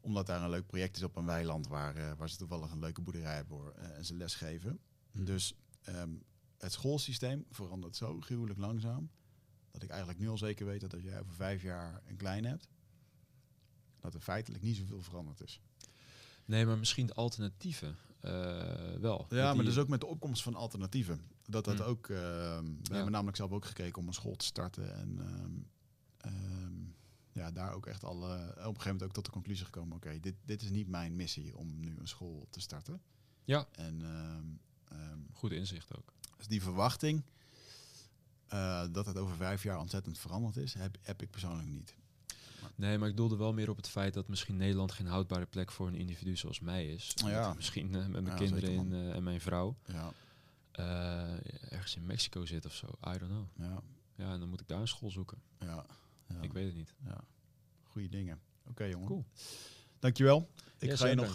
omdat 0.00 0.26
daar 0.26 0.42
een 0.42 0.50
leuk 0.50 0.66
project 0.66 0.96
is 0.96 1.02
op 1.02 1.16
een 1.16 1.26
weiland 1.26 1.66
waar, 1.66 2.16
waar 2.16 2.30
ze 2.30 2.36
toevallig 2.36 2.70
een 2.70 2.78
leuke 2.78 3.00
boerderij 3.00 3.34
hebben 3.34 3.56
hoor, 3.56 3.72
en 3.72 4.04
ze 4.04 4.14
lesgeven. 4.14 4.78
Mhm. 5.12 5.24
Dus 5.24 5.54
ehm, 5.82 6.10
het 6.58 6.72
schoolsysteem 6.72 7.44
verandert 7.50 7.96
zo 7.96 8.20
gruwelijk 8.20 8.58
langzaam. 8.58 9.10
Dat 9.70 9.82
ik 9.82 9.88
eigenlijk 9.90 10.18
nu 10.20 10.28
al 10.28 10.38
zeker 10.38 10.66
weet 10.66 10.80
dat 10.80 10.92
als 10.94 11.02
jij 11.02 11.20
over 11.20 11.34
vijf 11.34 11.62
jaar 11.62 12.02
een 12.06 12.16
klein 12.16 12.44
hebt, 12.44 12.68
dat 14.00 14.14
er 14.14 14.20
feitelijk 14.20 14.62
niet 14.62 14.76
zoveel 14.76 15.02
veranderd 15.02 15.40
is. 15.40 15.60
Nee, 16.44 16.66
maar 16.66 16.78
misschien 16.78 17.06
de 17.06 17.14
alternatieven 17.14 17.96
eh, 18.20 18.32
wel. 19.00 19.26
Ja, 19.30 19.44
maar 19.46 19.54
die- 19.54 19.64
dus 19.64 19.78
ook 19.78 19.88
met 19.88 20.00
de 20.00 20.06
opkomst 20.06 20.42
van 20.42 20.54
alternatieven. 20.54 21.20
Dat 21.44 21.64
dat 21.64 21.78
Mm. 21.78 21.84
ook. 21.84 22.08
ehm, 22.08 22.64
we 22.82 22.94
hebben 22.94 23.12
namelijk 23.12 23.36
zelf 23.36 23.50
ook 23.50 23.64
gekeken 23.64 24.02
om 24.02 24.06
een 24.08 24.14
school 24.14 24.36
te 24.36 24.44
starten. 24.44 24.94
En 24.94 25.18
ehm, 25.20 25.52
ehm, 26.34 26.74
ja, 27.32 27.50
daar 27.50 27.72
ook 27.72 27.86
echt 27.86 28.04
al 28.04 28.16
eh, 28.24 28.40
op 28.42 28.48
een 28.48 28.56
gegeven 28.64 28.82
moment 28.84 29.02
ook 29.02 29.12
tot 29.12 29.24
de 29.24 29.30
conclusie 29.30 29.64
gekomen: 29.64 29.96
oké, 29.96 30.20
dit, 30.20 30.34
dit 30.44 30.62
is 30.62 30.70
niet 30.70 30.88
mijn 30.88 31.16
missie 31.16 31.56
om 31.56 31.80
nu 31.80 31.96
een 31.98 32.08
school 32.08 32.46
te 32.50 32.60
starten. 32.60 33.00
Ja. 33.44 33.66
En 33.72 34.02
ehm, 34.02 34.44
Goed 35.32 35.52
inzicht 35.52 35.96
ook. 35.96 36.12
Dus 36.36 36.46
die 36.46 36.62
verwachting 36.62 37.22
eh, 38.48 38.84
dat 38.92 39.06
het 39.06 39.16
over 39.18 39.36
vijf 39.36 39.62
jaar 39.62 39.78
ontzettend 39.78 40.18
veranderd 40.18 40.56
is, 40.56 40.74
heb, 40.74 40.96
heb 41.02 41.22
ik 41.22 41.30
persoonlijk 41.30 41.68
niet. 41.68 41.94
Nee, 42.74 42.98
maar 42.98 43.08
ik 43.08 43.16
doelde 43.16 43.36
wel 43.36 43.52
meer 43.52 43.70
op 43.70 43.76
het 43.76 43.88
feit 43.88 44.14
dat 44.14 44.28
misschien 44.28 44.56
Nederland 44.56 44.92
geen 44.92 45.06
houdbare 45.06 45.46
plek 45.46 45.72
voor 45.72 45.86
een 45.86 45.94
individu 45.94 46.36
zoals 46.36 46.60
mij 46.60 46.86
is. 46.86 47.12
Ja. 47.14 47.54
Misschien 47.54 47.94
eh, 47.94 48.00
met 48.00 48.10
mijn 48.10 48.24
Ja, 48.26 48.34
kinderen 48.34 48.70
in, 48.70 48.92
eh, 48.92 49.14
en 49.14 49.22
mijn 49.22 49.40
vrouw 49.40 49.76
Ja, 49.86 50.12
ergens 51.68 51.96
in 51.96 52.06
Mexico 52.06 52.44
zit 52.46 52.66
of 52.66 52.74
zo. 52.74 52.86
I 52.86 53.18
don't 53.18 53.30
know. 53.30 53.46
ja, 53.56 53.80
Ja, 54.14 54.32
en 54.32 54.40
dan 54.40 54.48
moet 54.48 54.60
ik 54.60 54.68
daar 54.68 54.80
een 54.80 54.88
school 54.88 55.10
zoeken. 55.10 55.38
ja. 55.58 55.86
ja. 56.28 56.40
Ik 56.40 56.52
weet 56.52 56.66
het 56.66 56.74
niet. 56.74 56.94
Ja, 57.04 57.20
goede 57.82 58.08
dingen. 58.08 58.40
Oké, 58.68 58.84
jongen. 58.84 59.06
Cool. 59.06 59.24
Dankjewel. 59.98 60.50
Ik 60.78 60.88
Yes, 60.88 61.00
ga 61.00 61.06
je 61.06 61.14
nog 61.14 61.32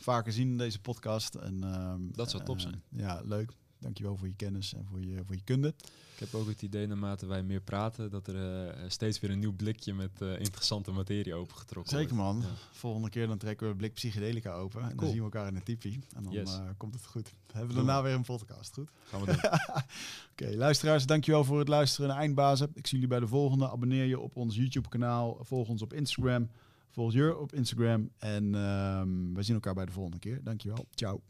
vaker 0.00 0.32
zien 0.32 0.48
in 0.48 0.58
deze 0.58 0.80
podcast. 0.80 1.34
En, 1.34 1.64
ehm, 1.64 2.00
Dat 2.12 2.30
zou 2.30 2.44
top 2.44 2.60
zijn. 2.60 2.82
ja, 2.88 3.20
leuk. 3.24 3.52
Dankjewel 3.78 4.16
voor 4.16 4.26
je 4.28 4.34
kennis 4.36 4.74
en 4.74 4.86
voor 4.90 5.00
je, 5.00 5.22
voor 5.26 5.34
je 5.34 5.42
kunde. 5.44 5.68
Ik 6.14 6.22
heb 6.22 6.34
ook 6.34 6.46
het 6.48 6.62
idee, 6.62 6.86
naarmate 6.86 7.26
wij 7.26 7.42
meer 7.42 7.60
praten, 7.60 8.10
dat 8.10 8.26
er 8.28 8.66
eh, 8.68 8.84
steeds 8.88 9.20
weer 9.20 9.30
een 9.30 9.38
nieuw 9.38 9.52
blikje 9.56 9.94
met 9.94 10.20
eh, 10.22 10.38
interessante 10.38 10.90
materie 10.90 11.34
opengetrokken 11.34 11.96
Zeker 11.98 12.14
wordt. 12.16 12.32
man. 12.32 12.40
Ja. 12.42 12.54
Volgende 12.72 13.08
keer 13.10 13.26
dan 13.26 13.38
trekken 13.38 13.66
we 13.66 13.72
een 13.72 13.78
blik 13.78 13.92
psychedelica 13.94 14.52
open. 14.52 14.82
En 14.90 14.96
dan 14.96 15.06
zien 15.08 15.16
we 15.16 15.22
elkaar 15.22 15.46
in 15.46 15.56
een 15.56 15.62
tipi. 15.62 16.00
En 16.14 16.22
dan 16.22 16.32
Yes. 16.32 16.54
eh, 16.54 16.62
komt 16.76 16.94
het 16.94 17.06
goed. 17.06 17.32
Hebben 17.52 17.68
we 17.68 17.74
daarna 17.84 18.02
weer 18.02 18.14
een 18.14 18.22
podcast. 18.22 18.74
Goed? 18.74 18.90
Gaan 19.04 19.20
we 19.20 19.26
doen. 19.26 19.40
Oké, 20.32 20.56
luisteraars, 20.56 21.06
dankjewel 21.06 21.44
voor 21.44 21.58
het 21.58 21.68
luisteren 21.68 22.08
naar 22.08 22.18
Eindbazen. 22.18 22.70
Ik 22.74 22.86
zie 22.86 22.94
jullie 22.98 23.08
bij 23.08 23.20
de 23.20 23.28
volgende. 23.28 23.70
Abonneer 23.70 24.04
je 24.04 24.18
op 24.20 24.36
ons 24.36 24.56
YouTube 24.56 24.88
kanaal. 24.88 25.38
Volg 25.40 25.68
ons 25.68 25.82
op 25.82 25.92
Instagram. 25.92 26.50
Volg 26.90 27.12
Jur 27.12 27.36
op 27.38 27.54
Instagram. 27.54 28.10
En 28.18 28.54
ehm, 28.54 29.32
we 29.34 29.42
zien 29.42 29.54
elkaar 29.54 29.74
bij 29.74 29.86
de 29.86 29.92
volgende 29.92 30.18
keer. 30.18 30.40
Dankjewel. 30.42 30.86
Ciao. 30.94 31.20